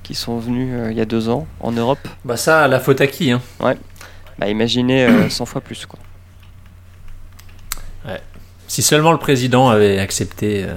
qui 0.05 0.13
sont 0.13 0.37
venus 0.37 0.69
euh, 0.71 0.91
il 0.91 0.97
y 0.97 1.01
a 1.01 1.05
deux 1.05 1.29
ans 1.29 1.47
en 1.59 1.71
Europe, 1.71 2.07
Bah 2.23 2.37
ça, 2.37 2.67
la 2.67 2.79
faute 2.79 3.01
à 3.01 3.07
qui 3.07 3.31
hein? 3.31 3.41
Bah 4.37 4.47
imaginez 4.47 5.05
euh, 5.05 5.29
100 5.29 5.45
fois 5.45 5.61
plus. 5.61 5.87
Quoi. 5.87 5.99
Si 8.67 8.83
seulement 8.83 9.11
le 9.11 9.17
président 9.17 9.69
avait 9.69 9.99
accepté 9.99 10.63
euh, 10.63 10.75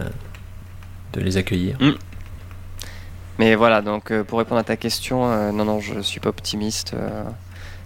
de 1.13 1.21
les 1.21 1.37
accueillir. 1.37 1.77
Mais 3.39 3.55
voilà, 3.55 3.83
donc 3.83 4.13
pour 4.23 4.39
répondre 4.39 4.61
à 4.61 4.65
ta 4.65 4.77
question, 4.77 5.53
non, 5.53 5.65
non, 5.65 5.81
je 5.81 6.01
suis 6.01 6.21
pas 6.21 6.29
optimiste. 6.29 6.95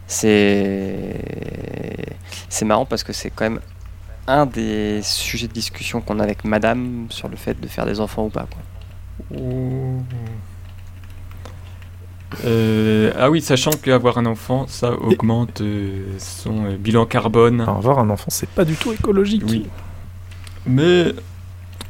c'est 0.07 1.15
c'est 2.49 2.65
marrant 2.65 2.87
parce 2.87 3.03
que 3.05 3.13
c'est 3.13 3.31
quand 3.31 3.45
même 3.45 3.61
un 4.27 4.47
des 4.47 5.01
sujets 5.03 5.49
de 5.49 5.53
discussion 5.53 6.01
qu'on 6.01 6.21
a 6.21 6.23
avec 6.25 6.45
Madame 6.45 7.07
sur 7.11 7.29
le 7.29 7.37
fait 7.37 7.61
de 7.61 7.67
faire 7.67 7.87
des 7.87 8.01
enfants 8.01 8.25
ou 8.27 8.29
pas. 8.31 8.47
Quoi. 8.51 9.41
Euh, 12.47 13.13
ah 13.19 13.31
oui, 13.31 13.43
sachant 13.43 13.71
qu'avoir 13.73 14.17
un 14.19 14.27
enfant, 14.27 14.67
ça 14.67 14.93
augmente 14.93 15.61
euh, 15.61 16.05
son 16.19 16.65
euh, 16.65 16.77
bilan 16.79 17.05
carbone. 17.05 17.61
Enfin, 17.61 17.77
avoir 17.77 17.99
un 17.99 18.09
enfant, 18.09 18.27
c'est 18.29 18.49
pas 18.49 18.65
du 18.65 18.75
tout 18.75 18.93
écologique. 18.93 19.43
Oui. 19.47 19.67
Mais 20.67 21.13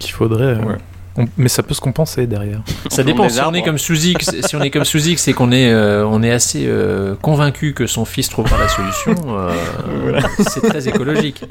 Qu'il 0.00 0.12
faudrait. 0.12 0.44
euh, 0.56 0.62
Ouais. 0.64 0.76
on- 1.16 1.28
Mais 1.36 1.48
ça 1.48 1.62
peut 1.62 1.74
se 1.74 1.80
compenser 1.80 2.26
derrière. 2.26 2.60
Ça 2.90 3.04
dépend. 3.04 3.28
Si 3.28 3.40
on 3.40 3.54
est 3.54 3.62
comme 3.62 3.78
Suzy, 3.78 4.16
si 4.20 4.56
on 4.56 4.62
est 4.62 4.70
comme 4.70 4.84
Suzy, 4.84 5.16
c'est 5.16 5.32
qu'on 5.32 5.52
est, 5.52 5.70
euh, 5.72 6.04
on 6.06 6.22
est 6.24 6.32
assez 6.32 6.64
euh, 6.66 7.14
convaincu 7.14 7.72
que 7.72 7.86
son 7.86 8.04
fils 8.04 8.28
trouvera 8.28 8.58
la 8.58 8.68
solution. 8.68 9.14
euh, 9.38 10.20
C'est 10.48 10.62
très 10.62 10.88
écologique. 10.88 11.44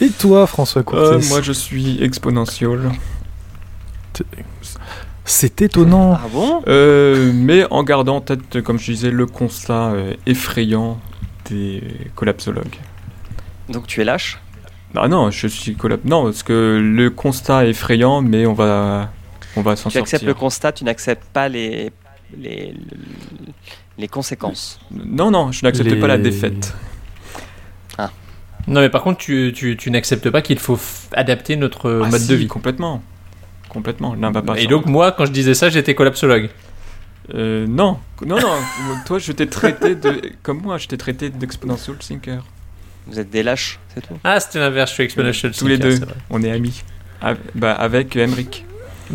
Et 0.00 0.10
toi, 0.10 0.46
François 0.46 0.80
euh, 0.80 0.84
Courtis 0.84 1.28
moi 1.28 1.40
je 1.42 1.52
suis 1.52 2.02
exponential. 2.02 2.90
C'est 5.24 5.62
étonnant. 5.62 6.14
Ah 6.14 6.26
bon? 6.32 6.62
Euh, 6.66 7.30
mais 7.34 7.64
en 7.70 7.84
gardant 7.84 8.16
en 8.16 8.20
tête, 8.20 8.60
comme 8.62 8.78
je 8.78 8.92
disais, 8.92 9.10
le 9.10 9.26
constat 9.26 9.90
euh, 9.92 10.14
effrayant 10.26 10.98
des 11.48 11.82
collapsologues. 12.16 12.76
Donc 13.68 13.86
tu 13.86 14.00
es 14.00 14.04
lâche? 14.04 14.40
Ah 14.96 15.06
non, 15.06 15.30
je 15.30 15.46
suis 15.46 15.76
collab. 15.76 16.00
Non, 16.04 16.24
parce 16.24 16.42
que 16.42 16.80
le 16.82 17.10
constat 17.10 17.66
est 17.66 17.70
effrayant, 17.70 18.22
mais 18.22 18.44
on 18.46 18.54
va, 18.54 19.10
on 19.56 19.62
va 19.62 19.76
s'en 19.76 19.88
Tu 19.88 19.98
acceptes 19.98 20.24
le 20.24 20.30
sortir. 20.30 20.40
constat, 20.40 20.72
tu 20.72 20.82
n'acceptes 20.84 21.26
pas 21.32 21.48
les, 21.48 21.92
les, 22.36 22.74
les 23.96 24.08
conséquences? 24.08 24.80
Non, 24.90 25.30
non, 25.30 25.52
je 25.52 25.64
n'accepte 25.64 25.90
Les- 25.90 26.00
pas 26.00 26.08
la 26.08 26.18
défaite. 26.18 26.74
Non, 28.68 28.80
mais 28.80 28.88
par 28.88 29.02
contre, 29.02 29.18
tu, 29.18 29.52
tu, 29.54 29.76
tu 29.76 29.90
n'acceptes 29.90 30.30
pas 30.30 30.42
qu'il 30.42 30.58
faut 30.58 30.78
adapter 31.12 31.56
notre 31.56 32.02
Ah 32.04 32.08
mode 32.08 32.20
si, 32.20 32.28
de 32.28 32.34
vie. 32.34 32.46
Complètement. 32.46 33.02
Complètement. 33.68 34.14
Va 34.16 34.42
pas 34.42 34.58
Et 34.58 34.66
donc, 34.66 34.86
moi, 34.86 35.12
quand 35.12 35.26
je 35.26 35.32
disais 35.32 35.54
ça, 35.54 35.68
j'étais 35.70 35.94
collapsologue. 35.94 36.50
Euh, 37.34 37.66
non, 37.68 37.98
non, 38.26 38.40
non. 38.40 38.56
toi, 39.06 39.18
je 39.18 39.30
t'ai 39.32 39.46
traité 39.46 39.94
de, 39.94 40.20
comme 40.42 40.60
moi, 40.62 40.78
je 40.78 40.88
t'ai 40.88 40.96
traité 40.96 41.30
d'exponential 41.30 41.96
thinker. 41.96 42.42
Vous 43.06 43.18
êtes 43.20 43.30
des 43.30 43.42
lâches, 43.42 43.78
c'est 43.94 44.06
tout? 44.06 44.18
Ah, 44.24 44.40
c'était 44.40 44.58
l'inverse, 44.58 44.90
je 44.90 44.94
suis 44.94 45.04
exponential 45.04 45.52
Tous 45.52 45.66
les 45.66 45.78
thinker, 45.78 45.98
deux, 46.00 46.06
on 46.30 46.42
est 46.42 46.50
amis. 46.50 46.82
Bah, 47.54 47.72
avec 47.72 48.16
Emric. 48.16 48.64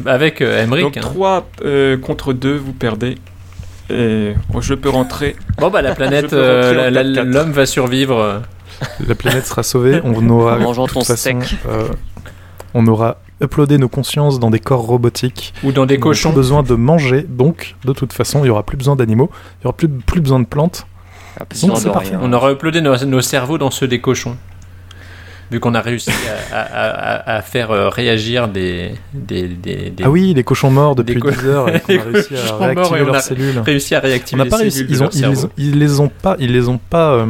Avec 0.05 0.41
euh, 0.41 0.63
Emmerich. 0.63 0.83
Donc 0.83 0.97
hein. 0.97 1.01
3 1.01 1.49
contre 2.01 2.33
2, 2.33 2.55
vous 2.55 2.73
perdez. 2.73 3.17
Et 3.89 4.33
oh, 4.53 4.61
je 4.61 4.73
peux 4.73 4.89
rentrer. 4.89 5.35
Bon, 5.57 5.69
bah, 5.69 5.81
la 5.81 5.93
planète, 5.95 6.33
euh, 6.33 6.71
en 6.71 6.91
la- 6.91 7.03
la- 7.03 7.23
4-4. 7.23 7.23
l'homme 7.23 7.51
va 7.51 7.65
survivre. 7.65 8.41
La 9.07 9.15
planète 9.15 9.45
sera 9.45 9.63
sauvée. 9.63 10.01
On 10.03 10.29
aura, 10.29 10.55
En 10.55 10.59
mangeant 10.59 10.83
de 10.83 10.87
toute 10.89 10.99
ton 10.99 11.05
façon, 11.05 11.41
steak. 11.41 11.57
euh, 11.67 11.87
on 12.73 12.85
aura 12.87 13.17
uploadé 13.41 13.77
nos 13.77 13.89
consciences 13.89 14.39
dans 14.39 14.49
des 14.49 14.59
corps 14.59 14.81
robotiques. 14.81 15.53
Ou 15.63 15.71
dans 15.71 15.85
des 15.85 15.97
On 15.97 16.01
cochons. 16.01 16.29
plus 16.29 16.35
besoin 16.37 16.63
de 16.63 16.75
manger, 16.75 17.25
donc 17.27 17.75
de 17.85 17.93
toute 17.93 18.13
façon, 18.13 18.43
il 18.43 18.47
y 18.47 18.49
aura 18.49 18.63
plus 18.63 18.77
besoin 18.77 18.95
d'animaux, 18.95 19.29
il 19.61 19.65
y 19.65 19.67
aura 19.67 19.75
plus, 19.75 19.89
plus 19.89 20.21
besoin 20.21 20.39
de 20.39 20.45
plantes. 20.45 20.85
Ah, 21.39 21.43
Donc, 21.61 21.77
c'est 21.77 21.89
parfait. 21.91 22.15
On 22.21 22.31
aura 22.31 22.51
uploadé 22.53 22.79
nos, 22.81 22.95
nos 23.05 23.21
cerveaux 23.21 23.57
dans 23.57 23.71
ceux 23.71 23.87
des 23.87 23.99
cochons. 23.99 24.37
Vu 25.51 25.59
qu'on 25.59 25.75
a 25.75 25.81
réussi 25.81 26.09
à, 26.51 26.57
à- 26.57 26.89
à- 27.33 27.35
à 27.37 27.41
faire 27.43 27.69
euh, 27.69 27.89
réagir 27.89 28.47
des, 28.47 28.95
des, 29.13 29.47
des- 29.47 29.91
des- 29.91 30.03
Ah 30.03 30.09
oui, 30.09 30.33
les 30.33 30.43
cochons 30.43 30.71
morts 30.71 30.95
depuis 30.95 31.15
Des 31.15 31.19
co- 31.19 31.29
10 31.29 31.45
heures, 31.45 31.69
et 31.69 31.79
qu'on 31.85 31.91
Les 31.93 31.99
a 31.99 32.03
réussi 32.03 32.29
cochons 32.29 32.45
à 32.63 32.73
morts, 32.73 32.89
réactiver 32.91 32.97
et 32.99 33.01
on 33.01 33.05
leurs 33.05 33.15
a 33.15 33.19
cellules. 33.21 33.59
réussi 33.59 33.93
à 33.95 33.99
On 33.99 34.07
les 34.43 34.49
pas 34.49 34.57
réussi, 34.57 34.77
cellules 34.79 34.91
ils 34.91 34.97
de 34.97 35.03
ont, 35.03 35.09
leur 35.21 35.31
ils, 35.33 35.45
ont, 35.45 35.49
ils 35.57 35.77
les 35.79 35.99
ont 35.99 36.07
pas, 36.09 36.35
ils 36.39 36.51
les 36.51 36.67
ont 36.67 36.79
pas, 36.79 37.11
euh, 37.11 37.25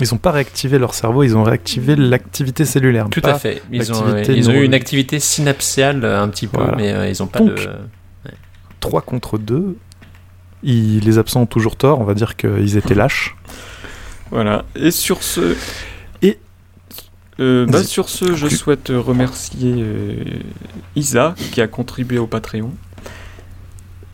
ils 0.00 0.14
ont 0.14 0.18
pas 0.18 0.30
réactivé 0.32 0.78
leur 0.78 0.94
cerveau, 0.94 1.22
ils 1.22 1.36
ont 1.36 1.42
réactivé 1.42 1.96
l'activité 1.96 2.64
cellulaire. 2.64 3.08
Tout 3.10 3.20
pas- 3.20 3.34
à 3.34 3.38
fait. 3.38 3.62
Ils 3.72 3.92
ont, 3.92 4.16
ils 4.28 4.48
ont 4.50 4.52
eu 4.54 4.64
une 4.64 4.74
activité 4.74 5.20
synapsiale 5.20 6.04
euh, 6.04 6.22
un 6.22 6.28
petit 6.28 6.46
peu, 6.46 6.58
Voilà. 6.58 6.76
mais 6.76 6.92
euh, 6.92 7.08
ils 7.08 7.16
n'ont 7.20 7.26
pas 7.28 7.38
Donc, 7.40 7.54
de. 7.56 7.68
3 8.80 9.00
contre 9.02 9.38
2. 9.38 9.76
Ils, 10.62 11.00
les 11.00 11.18
absents 11.18 11.42
ont 11.42 11.46
toujours 11.46 11.76
tort, 11.76 12.00
on 12.00 12.04
va 12.04 12.14
dire 12.14 12.36
qu'ils 12.36 12.76
étaient 12.76 12.94
lâches. 12.94 13.36
Voilà. 14.30 14.64
Et 14.76 14.90
sur 14.90 15.22
ce. 15.22 15.56
Et- 16.22 16.38
Euh, 17.40 17.66
bah, 17.66 17.84
sur 17.84 18.08
ce, 18.08 18.34
je 18.34 18.48
souhaite 18.48 18.88
remercier 18.94 19.74
euh, 19.78 20.24
Isa 20.96 21.34
qui 21.52 21.60
a 21.60 21.68
contribué 21.68 22.18
au 22.18 22.26
Patreon. 22.26 22.72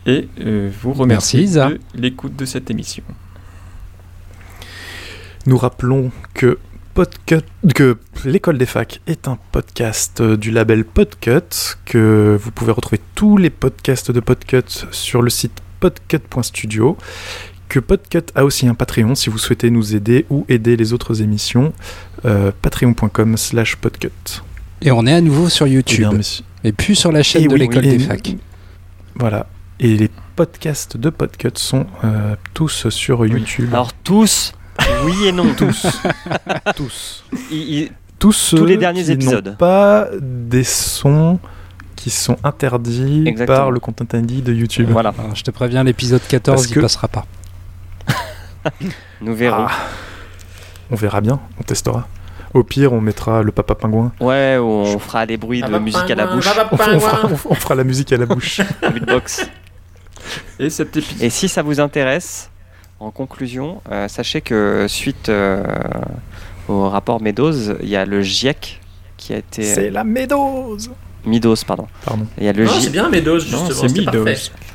Et 0.05 0.27
euh, 0.41 0.69
vous 0.81 0.93
remercier 0.93 1.39
Merci, 1.39 1.51
Isa. 1.51 1.69
de 1.69 1.79
l'écoute 1.95 2.35
de 2.35 2.45
cette 2.45 2.69
émission. 2.69 3.03
Nous 5.45 5.57
rappelons 5.57 6.11
que, 6.33 6.57
Podcut, 6.93 7.43
que 7.75 7.97
l'école 8.23 8.57
des 8.57 8.65
facs 8.65 9.01
est 9.05 9.27
un 9.27 9.37
podcast 9.51 10.21
euh, 10.21 10.37
du 10.37 10.49
label 10.51 10.85
Podcut, 10.85 11.75
que 11.85 12.37
vous 12.41 12.51
pouvez 12.51 12.71
retrouver 12.71 12.99
tous 13.15 13.37
les 13.37 13.49
podcasts 13.49 14.11
de 14.11 14.19
Podcut 14.19 14.63
sur 14.91 15.21
le 15.21 15.29
site 15.29 15.61
podcut.studio, 15.79 16.97
que 17.69 17.79
Podcut 17.79 18.23
a 18.33 18.43
aussi 18.45 18.67
un 18.67 18.73
Patreon 18.73 19.13
si 19.13 19.29
vous 19.29 19.37
souhaitez 19.37 19.69
nous 19.69 19.95
aider 19.95 20.25
ou 20.29 20.45
aider 20.49 20.75
les 20.77 20.93
autres 20.93 21.21
émissions, 21.21 21.73
euh, 22.25 22.51
patreon.com 22.61 23.37
slash 23.37 23.75
podcut. 23.75 24.09
Et 24.81 24.91
on 24.91 25.05
est 25.05 25.13
à 25.13 25.21
nouveau 25.21 25.49
sur 25.49 25.67
Eh 25.67 25.71
YouTube. 25.71 25.99
bien, 25.99 26.11
monsieur- 26.13 26.43
Et 26.63 26.71
plus 26.71 26.95
sur 26.95 27.11
la 27.11 27.21
chaîne 27.23 27.43
Et 27.43 27.47
de 27.47 27.53
oui, 27.53 27.59
l'école 27.59 27.83
des 27.83 27.99
facs. 27.99 28.35
Voilà. 29.15 29.47
Et 29.79 29.95
les 29.95 30.09
podcasts 30.35 30.97
de 30.97 31.09
Podcut 31.09 31.49
sont 31.55 31.85
euh, 32.03 32.35
tous 32.53 32.89
sur 32.89 33.25
YouTube. 33.25 33.69
Alors 33.71 33.93
tous, 33.93 34.53
oui 35.03 35.27
et 35.27 35.31
non. 35.31 35.53
tous. 35.55 35.85
tous. 36.75 37.23
Il- 37.51 37.57
il- 37.73 37.91
tous 38.17 38.31
ceux 38.31 38.57
Tous 38.57 38.65
les 38.65 38.77
derniers 38.77 39.03
qui 39.03 39.11
épisodes. 39.11 39.47
n'ont 39.49 39.55
pas 39.55 40.07
des 40.21 40.63
sons 40.63 41.37
qui 41.97 42.09
sont 42.09 42.37
interdits 42.43 43.23
Exactement. 43.27 43.57
par 43.57 43.71
le 43.71 43.79
content 43.79 44.05
ID 44.17 44.41
de 44.41 44.53
YouTube. 44.53 44.87
Voilà, 44.89 45.13
Alors, 45.17 45.35
je 45.35 45.43
te 45.43 45.51
préviens, 45.51 45.83
l'épisode 45.83 46.21
14, 46.27 46.55
Parce 46.61 46.69
il 46.69 46.75
que- 46.75 46.79
passera 46.79 47.07
pas. 47.09 47.25
nous 49.21 49.35
verrons. 49.35 49.65
Ah. 49.69 49.71
On 50.91 50.95
verra 50.95 51.19
bien, 51.21 51.39
on 51.59 51.63
testera. 51.63 52.07
Au 52.53 52.63
pire, 52.63 52.93
on 52.93 53.01
mettra 53.01 53.43
le 53.43 53.51
papa 53.51 53.75
pingouin. 53.75 54.11
Ouais, 54.21 54.57
ou 54.57 54.65
on 54.65 54.97
fera 54.99 55.25
des 55.25 55.35
bruits 55.37 55.61
de 55.61 55.77
musique 55.77 56.09
à 56.09 56.15
la 56.15 56.27
bouche, 56.27 56.47
On, 56.71 56.75
on 56.75 56.77
fera, 56.99 57.27
on- 57.27 57.51
on 57.51 57.55
fera 57.55 57.75
la 57.75 57.83
musique 57.83 58.13
à 58.13 58.17
la 58.17 58.25
bouche. 58.25 58.61
beatbox. 58.93 59.45
Et 60.59 60.69
cet 60.69 60.95
épisode. 60.95 61.21
Et 61.23 61.29
si 61.29 61.49
ça 61.49 61.61
vous 61.61 61.79
intéresse, 61.79 62.49
en 62.99 63.11
conclusion, 63.11 63.81
euh, 63.91 64.07
sachez 64.07 64.41
que 64.41 64.85
suite 64.87 65.29
euh, 65.29 65.63
au 66.67 66.89
rapport 66.89 67.21
Meadows, 67.21 67.75
il 67.81 67.89
y 67.89 67.95
a 67.95 68.05
le 68.05 68.21
GIEC 68.21 68.79
qui 69.17 69.33
a 69.33 69.37
été 69.37 69.63
C'est 69.63 69.89
la 69.89 70.03
médose 70.03 70.91
Midos, 71.25 71.55
pardon. 71.65 71.87
Pardon, 72.05 72.27
Il 72.37 72.43
y 72.43 72.47
a 72.47 72.53
le 72.53 72.65
Non, 72.65 72.71
J- 72.71 72.81
c'est 72.83 72.89
bien 72.91 73.09
Meadows, 73.09 73.39
justement. 73.39 73.63
Non, 73.63 73.69
c'est 73.71 73.91
Meadows. 73.91 74.25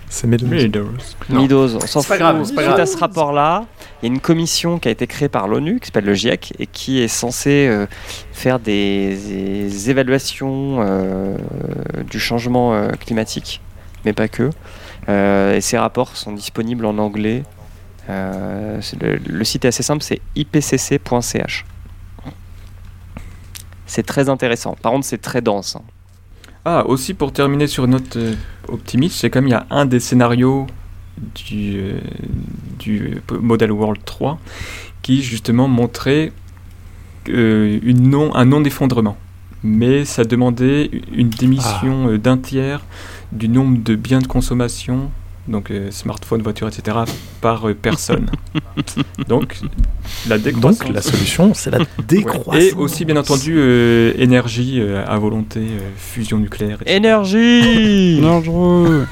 c'est. 0.09 0.27
Meadows. 0.27 0.85
Non. 1.29 1.41
Midos, 1.43 1.77
on 1.77 1.81
s'en 1.87 2.01
C'est 2.01 2.09
pas 2.09 2.15
fout. 2.15 2.19
grave, 2.19 2.45
c'est 2.45 2.55
pas 2.55 2.63
Suite 2.63 2.75
grave. 2.75 2.81
à 2.81 2.87
ce 2.87 2.97
rapport-là, 2.97 3.67
il 4.03 4.07
y 4.09 4.11
a 4.11 4.13
une 4.15 4.21
commission 4.21 4.81
qui 4.81 4.89
a 4.89 4.91
été 4.91 5.07
créée 5.07 5.29
par 5.29 5.47
l'ONU, 5.47 5.79
qui 5.79 5.87
s'appelle 5.87 6.07
le 6.07 6.15
GIEC, 6.15 6.53
et 6.59 6.67
qui 6.67 7.01
est 7.01 7.07
censée 7.09 7.69
euh, 7.69 7.87
faire 8.33 8.59
des, 8.59 9.17
des 9.17 9.91
évaluations 9.91 10.79
euh, 10.81 11.37
du 12.11 12.19
changement 12.19 12.75
euh, 12.75 12.89
climatique, 12.99 13.61
mais 14.05 14.13
pas 14.13 14.27
que. 14.27 14.51
Euh, 15.09 15.55
et 15.55 15.61
ces 15.61 15.79
rapports 15.79 16.17
sont 16.17 16.33
disponibles 16.33 16.85
en 16.85 16.99
anglais. 16.99 17.45
Euh, 18.09 18.81
le, 19.01 19.17
le 19.17 19.45
site 19.45 19.65
est 19.65 19.69
assez 19.69 19.83
simple, 19.83 20.03
c'est 20.03 20.21
ipcc.ch. 20.37 21.65
C'est 23.87 24.07
très 24.07 24.29
intéressant. 24.29 24.77
Par 24.81 24.93
contre, 24.93 25.05
c'est 25.07 25.21
très 25.21 25.41
dense. 25.43 25.77
hein. 25.77 25.83
Ah, 26.65 26.85
aussi 26.87 27.15
pour 27.15 27.33
terminer 27.33 27.67
sur 27.67 27.85
une 27.87 27.93
note 27.93 28.17
euh, 28.17 28.35
optimiste, 28.69 29.17
c'est 29.17 29.31
comme 29.31 29.47
il 29.47 29.51
y 29.51 29.55
a 29.55 29.67
un 29.71 29.87
des 29.87 29.99
scénarios 29.99 30.67
du, 31.35 31.77
euh, 31.79 31.99
du 32.79 33.21
euh, 33.33 33.39
Model 33.41 33.73
World 33.73 34.05
3 34.05 34.39
qui 35.03 35.23
justement 35.23 35.69
montrait 35.69 36.33
euh, 37.31 37.79
une 37.83 38.11
non, 38.11 38.35
un 38.35 38.45
non-effondrement. 38.45 39.17
Mais 39.63 40.05
ça 40.05 40.25
demandait 40.25 40.91
une 41.13 41.31
démission 41.31 42.09
euh, 42.09 42.19
d'un 42.19 42.37
tiers 42.39 42.85
du 43.33 43.49
nombre 43.49 43.83
de 43.83 43.95
biens 43.95 44.21
de 44.21 44.27
consommation, 44.27 45.11
donc 45.51 45.71
euh, 45.71 45.91
smartphone, 45.91 46.41
voiture, 46.43 46.69
etc., 46.69 46.97
par 47.41 47.69
euh, 47.69 47.75
personne. 47.75 48.31
donc 49.29 49.59
la 50.29 50.39
décroissance. 50.39 50.87
Donc, 50.87 50.95
la 50.95 51.03
solution, 51.03 51.53
c'est 51.55 51.71
la 51.71 51.79
Ouais. 51.79 51.87
décroissance. 52.09 52.55
Et 52.57 52.73
aussi, 52.75 53.05
bien 53.05 53.17
entendu, 53.17 53.55
euh, 53.59 54.13
énergie 54.17 54.81
euh, 54.81 55.05
à 55.07 55.19
volonté, 55.19 55.61
euh, 55.61 55.81
fusion 55.97 56.39
nucléaire. 56.39 56.79
etc. 56.83 56.97
Énergie 56.97 58.21
Dangereux 58.23 59.07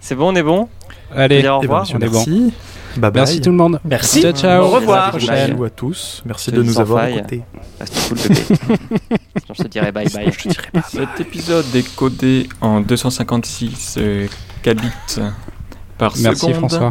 C'est 0.00 0.14
bon, 0.14 0.32
on 0.32 0.36
est 0.36 0.42
bon? 0.42 0.68
Allez, 1.14 1.36
au 1.36 1.38
Eh 1.38 1.42
ben, 1.42 1.52
revoir. 1.58 1.80
monsieur, 1.82 1.96
on 1.96 2.00
est 2.00 2.10
merci. 2.10 2.52
Bye 2.96 3.10
bye. 3.10 3.12
merci 3.14 3.40
tout 3.40 3.50
le 3.50 3.56
monde. 3.56 3.80
Merci. 3.84 4.22
Ciao, 4.22 4.32
ciao. 4.32 4.64
Au 4.64 4.68
revoir. 4.70 5.02
À 5.02 5.04
la 5.06 5.10
prochaine. 5.10 5.64
À 5.64 5.70
tous. 5.70 6.22
Merci 6.24 6.50
de 6.52 6.62
nous 6.62 6.78
avoir 6.80 7.06
écoutés. 7.06 7.42
Reste 7.80 8.08
cool, 8.08 8.18
bébé. 8.18 8.40
Je 9.54 9.62
te 9.62 9.68
dirais 9.68 9.92
bye 9.92 10.08
bye. 10.08 10.30
Je 10.32 10.42
te 10.42 10.48
dirai 10.48 10.66
pas. 10.72 10.82
Cet 10.82 11.20
épisode 11.20 11.66
est 11.74 11.94
codé 11.94 12.48
en 12.60 12.80
256 12.80 13.96
euh, 13.98 14.26
kbits 14.62 15.20
par 15.98 16.14
Merci 16.18 16.40
seconde. 16.40 16.54
François. 16.56 16.90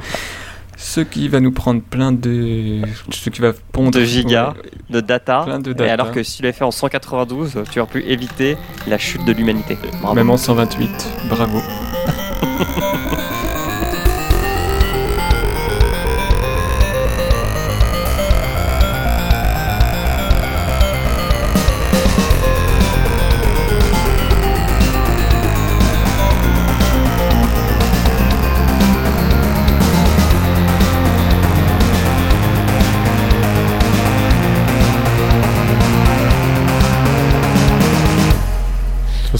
Ce 0.76 1.00
qui 1.00 1.30
va 1.30 1.40
nous 1.40 1.52
prendre 1.52 1.82
plein 1.82 2.12
de. 2.12 2.82
Ce 3.10 3.30
qui 3.30 3.40
va 3.42 3.54
pondre. 3.72 3.92
De 3.92 4.04
gigas. 4.04 4.54
De 4.90 5.00
data. 5.00 5.44
Plein 5.46 5.60
de 5.60 5.72
Et 5.72 5.74
data. 5.74 5.94
alors 5.94 6.12
que 6.12 6.24
si 6.24 6.38
tu 6.38 6.44
l'avais 6.44 6.54
fait 6.54 6.66
en 6.66 6.72
192, 6.72 7.64
tu 7.72 7.80
aurais 7.80 7.90
pu 7.90 8.04
éviter 8.04 8.58
la 8.88 8.98
chute 8.98 9.24
de 9.26 9.32
l'humanité. 9.32 9.78
Même 10.14 10.30
en 10.30 10.38
128. 10.38 10.90
Bravo. 11.30 11.62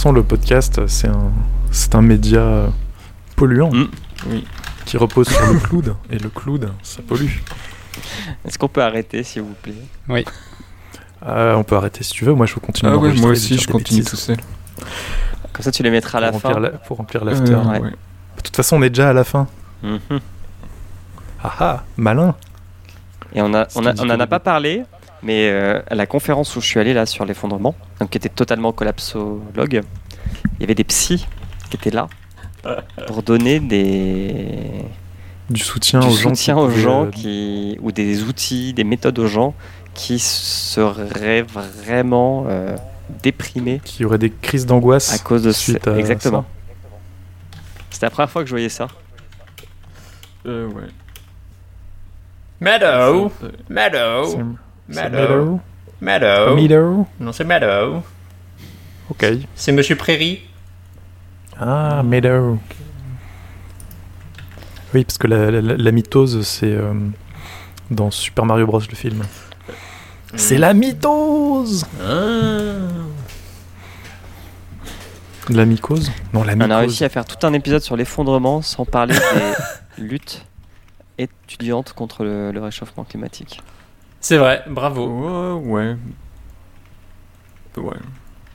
façon, 0.04 0.12
le 0.12 0.24
podcast, 0.24 0.86
c'est 0.88 1.08
un, 1.08 1.32
c'est 1.72 1.96
un 1.96 2.02
média 2.02 2.66
polluant 3.38 3.72
Mm. 3.72 3.88
Oui. 4.30 4.46
qui 4.86 4.98
repose 4.98 5.30
sur 5.30 5.46
le 5.54 5.60
cloud. 5.60 5.96
Et 6.10 6.18
le 6.18 6.30
cloud, 6.30 6.72
ça 6.82 7.02
pollue. 7.08 7.28
Est-ce 8.46 8.58
qu'on 8.58 8.68
peut 8.68 8.84
arrêter, 8.84 9.24
s'il 9.24 9.44
vous 9.44 9.56
plaît? 9.62 10.26
Euh, 11.26 11.54
on 11.56 11.64
peut 11.64 11.76
arrêter 11.78 12.04
si 12.04 12.12
tu 12.12 12.26
veux. 12.26 12.34
Moi, 12.34 12.46
je 12.46 12.54
veux 12.56 12.60
continuer. 12.60 12.92
Ah 12.92 12.96
ouais, 12.96 13.02
d'enregistrer 13.02 13.22
moi 13.28 13.32
aussi, 13.32 13.58
je 13.58 13.68
continue 13.68 14.00
bêtises 14.02 14.12
tout 14.12 14.18
seul. 14.18 14.38
Comme 15.54 15.64
ça, 15.64 15.72
tu 15.72 15.84
les 15.84 15.90
mettras 15.92 16.18
à 16.18 16.22
la 16.22 16.32
pour 16.32 16.42
fin. 16.42 16.60
la- 16.60 16.70
pour 16.72 16.98
remplir 16.98 17.24
l'after. 17.24 17.54
Euh, 17.54 17.64
ouais. 17.64 17.80
ouais. 17.80 17.90
De 17.92 18.42
toute 18.44 18.56
façon, 18.56 18.78
on 18.78 18.82
est 18.82 18.90
déjà 18.90 19.10
à 19.10 19.14
la 19.14 19.24
fin. 19.24 19.48
Mhm. 19.84 20.00
Ah 21.44 21.54
ah, 21.60 21.84
malin. 21.96 22.36
Et 23.34 23.42
on 23.42 23.54
a, 23.54 23.68
on 23.76 23.86
a- 23.86 23.94
on 24.02 24.28
pas 24.28 24.40
parlé, 24.40 24.84
mais 25.24 25.50
euh, 25.50 25.82
à 25.90 25.96
la 25.96 26.06
conférence 26.06 26.56
où 26.56 26.62
je 26.62 26.68
suis 26.68 26.80
allé 26.80 26.94
là 26.94 27.06
sur 27.06 27.26
l'effondrement, 27.26 27.76
donc 28.00 28.10
qui 28.12 28.18
était 28.18 28.30
totalement 28.30 28.72
collapsologue, 28.72 29.82
il 30.56 30.62
y 30.62 30.64
avait 30.64 30.76
des 30.76 30.84
psys 30.84 31.26
qui 31.70 31.78
étaient 31.78 31.92
là 31.92 32.08
pour 33.08 33.24
donner 33.24 33.60
des 33.60 34.86
Du 35.50 35.62
soutien 35.62 36.00
du 36.00 36.08
aux 36.08 36.12
gens. 36.12 36.30
soutien 36.30 36.56
qui 36.56 36.60
aux 36.62 36.68
pouvaient, 36.68 36.82
gens 36.82 37.06
euh, 37.06 37.12
qui 37.12 37.78
ou 37.82 37.92
des 37.92 38.24
outils, 38.24 38.74
des 38.74 38.84
méthodes 38.84 39.18
aux 39.20 39.28
gens 39.28 39.54
qui 39.94 40.20
seraient 40.20 41.44
vraiment 41.44 42.46
euh, 42.48 42.76
déprimés 43.22 43.82
qui 43.84 44.06
auraient 44.06 44.18
des 44.18 44.32
crises 44.32 44.66
d'angoisse. 44.66 45.14
à 45.14 45.20
cause 45.20 45.44
de 45.44 45.52
suite 45.52 45.84
ce... 45.84 45.90
à 45.90 45.98
exactement. 45.98 46.46
C'était 47.90 48.08
la 48.08 48.10
première 48.10 48.30
fois 48.30 48.42
que 48.42 48.48
je 48.48 48.54
voyais 48.54 48.70
ça. 48.70 48.88
Euh, 50.46 50.68
ouais. 50.68 50.84
Meadow. 52.60 53.32
Meadow. 53.70 54.56
Meadow. 54.88 55.60
Meadow. 56.02 56.56
Meadow. 56.56 57.08
Non, 57.20 57.32
c'est 57.32 57.44
Meadow. 57.46 58.04
Ok. 59.10 59.26
C'est 59.56 59.72
Monsieur 59.72 59.96
Prairie. 59.96 60.42
Ah, 61.60 62.02
Meadow. 62.04 62.60
Oui, 64.94 65.04
parce 65.06 65.18
que 65.18 65.28
la, 65.28 65.50
la- 65.52 65.62
la 65.78 65.92
mitose, 65.92 66.46
c'est 66.46 66.72
euh, 66.72 66.94
dans 67.90 68.12
Super 68.12 68.46
Mario 68.46 68.66
Bros. 68.68 68.80
le 68.90 68.96
film. 68.96 69.24
C'est 70.36 70.58
la 70.58 70.74
mitose 70.74 71.86
Ah. 72.04 72.90
La 75.50 75.66
mycose? 75.66 76.10
Non, 76.34 76.44
la 76.44 76.54
On 76.54 76.60
a 76.62 76.66
mycose. 76.68 76.78
réussi 76.80 77.04
à 77.04 77.10
faire 77.10 77.26
tout 77.26 77.46
un 77.46 77.54
épisode 77.54 77.82
sur 77.82 77.98
l'effondrement 77.98 78.62
sans 78.62 78.86
parler 78.86 79.14
des 79.16 80.04
luttes 80.04 80.46
étudiantes 81.18 81.94
contre 81.94 82.24
le, 82.24 82.52
le 82.52 82.62
réchauffement 82.62 83.04
climatique. 83.04 83.62
C'est 84.24 84.38
vrai, 84.38 84.64
bravo. 84.68 85.60
Ouais, 85.60 85.72
ouais. 85.86 85.98
Ouais. 87.76 87.98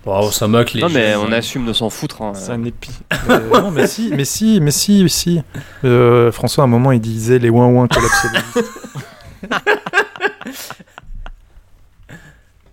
Wow, 0.07 0.31
ça 0.31 0.49
moque 0.49 0.73
les 0.73 0.81
non 0.81 0.89
mais 0.89 1.15
on 1.16 1.31
assume 1.32 1.66
de 1.66 1.74
s'en 1.74 1.90
foutre. 1.90 2.23
hein. 2.23 2.32
C'est 2.35 2.53
un 2.53 2.65
épi. 2.65 2.90
Euh, 3.28 3.61
non, 3.61 3.70
mais 3.70 3.86
si, 3.86 4.11
mais 4.15 4.24
si, 4.24 4.59
mais 4.62 4.70
si, 4.70 5.07
si. 5.11 5.43
Euh, 5.85 6.32
François, 6.32 6.65
à 6.65 6.66
un 6.66 6.70
moment, 6.70 6.93
il 6.93 7.01
disait 7.01 7.39
les 7.39 7.51
ouin 7.51 7.66
ouin 7.66 7.86
collapsologistes. 7.86 8.65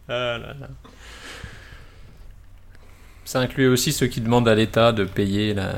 Ah 0.07 0.37
là 0.37 0.53
là. 0.59 0.67
Ça 3.25 3.39
inclut 3.39 3.67
aussi 3.67 3.91
ceux 3.91 4.05
qui 4.07 4.21
demandent 4.21 4.47
à 4.47 4.53
l'État 4.55 4.91
de 4.91 5.03
payer 5.03 5.53
la 5.55 5.73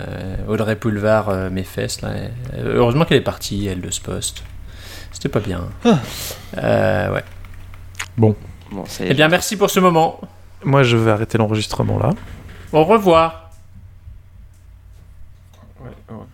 Audrey 0.50 0.76
Poulevard 0.76 1.30
euh, 1.30 1.50
mes 1.50 1.64
fesses. 1.64 2.02
Là. 2.02 2.10
Euh, 2.54 2.76
Heureusement 2.76 3.06
qu'elle 3.06 3.18
est 3.18 3.22
partie, 3.22 3.66
elle, 3.68 3.80
de 3.82 3.90
ce 3.90 4.02
poste. 4.02 4.44
C'était 5.18 5.30
pas 5.30 5.40
bien. 5.40 5.62
Euh, 6.58 7.12
ouais. 7.12 7.24
Bon, 8.20 8.36
est, 8.72 9.08
Eh 9.10 9.16
bien, 9.16 9.30
merci 9.30 9.58
pour 9.58 9.72
ce 9.72 9.80
moment. 9.80 10.22
Moi, 10.64 10.84
je 10.84 10.96
vais 10.96 11.10
arrêter 11.10 11.40
l'enregistrement 11.40 11.98
là. 11.98 12.12
Au 12.72 12.84
revoir. 12.84 13.47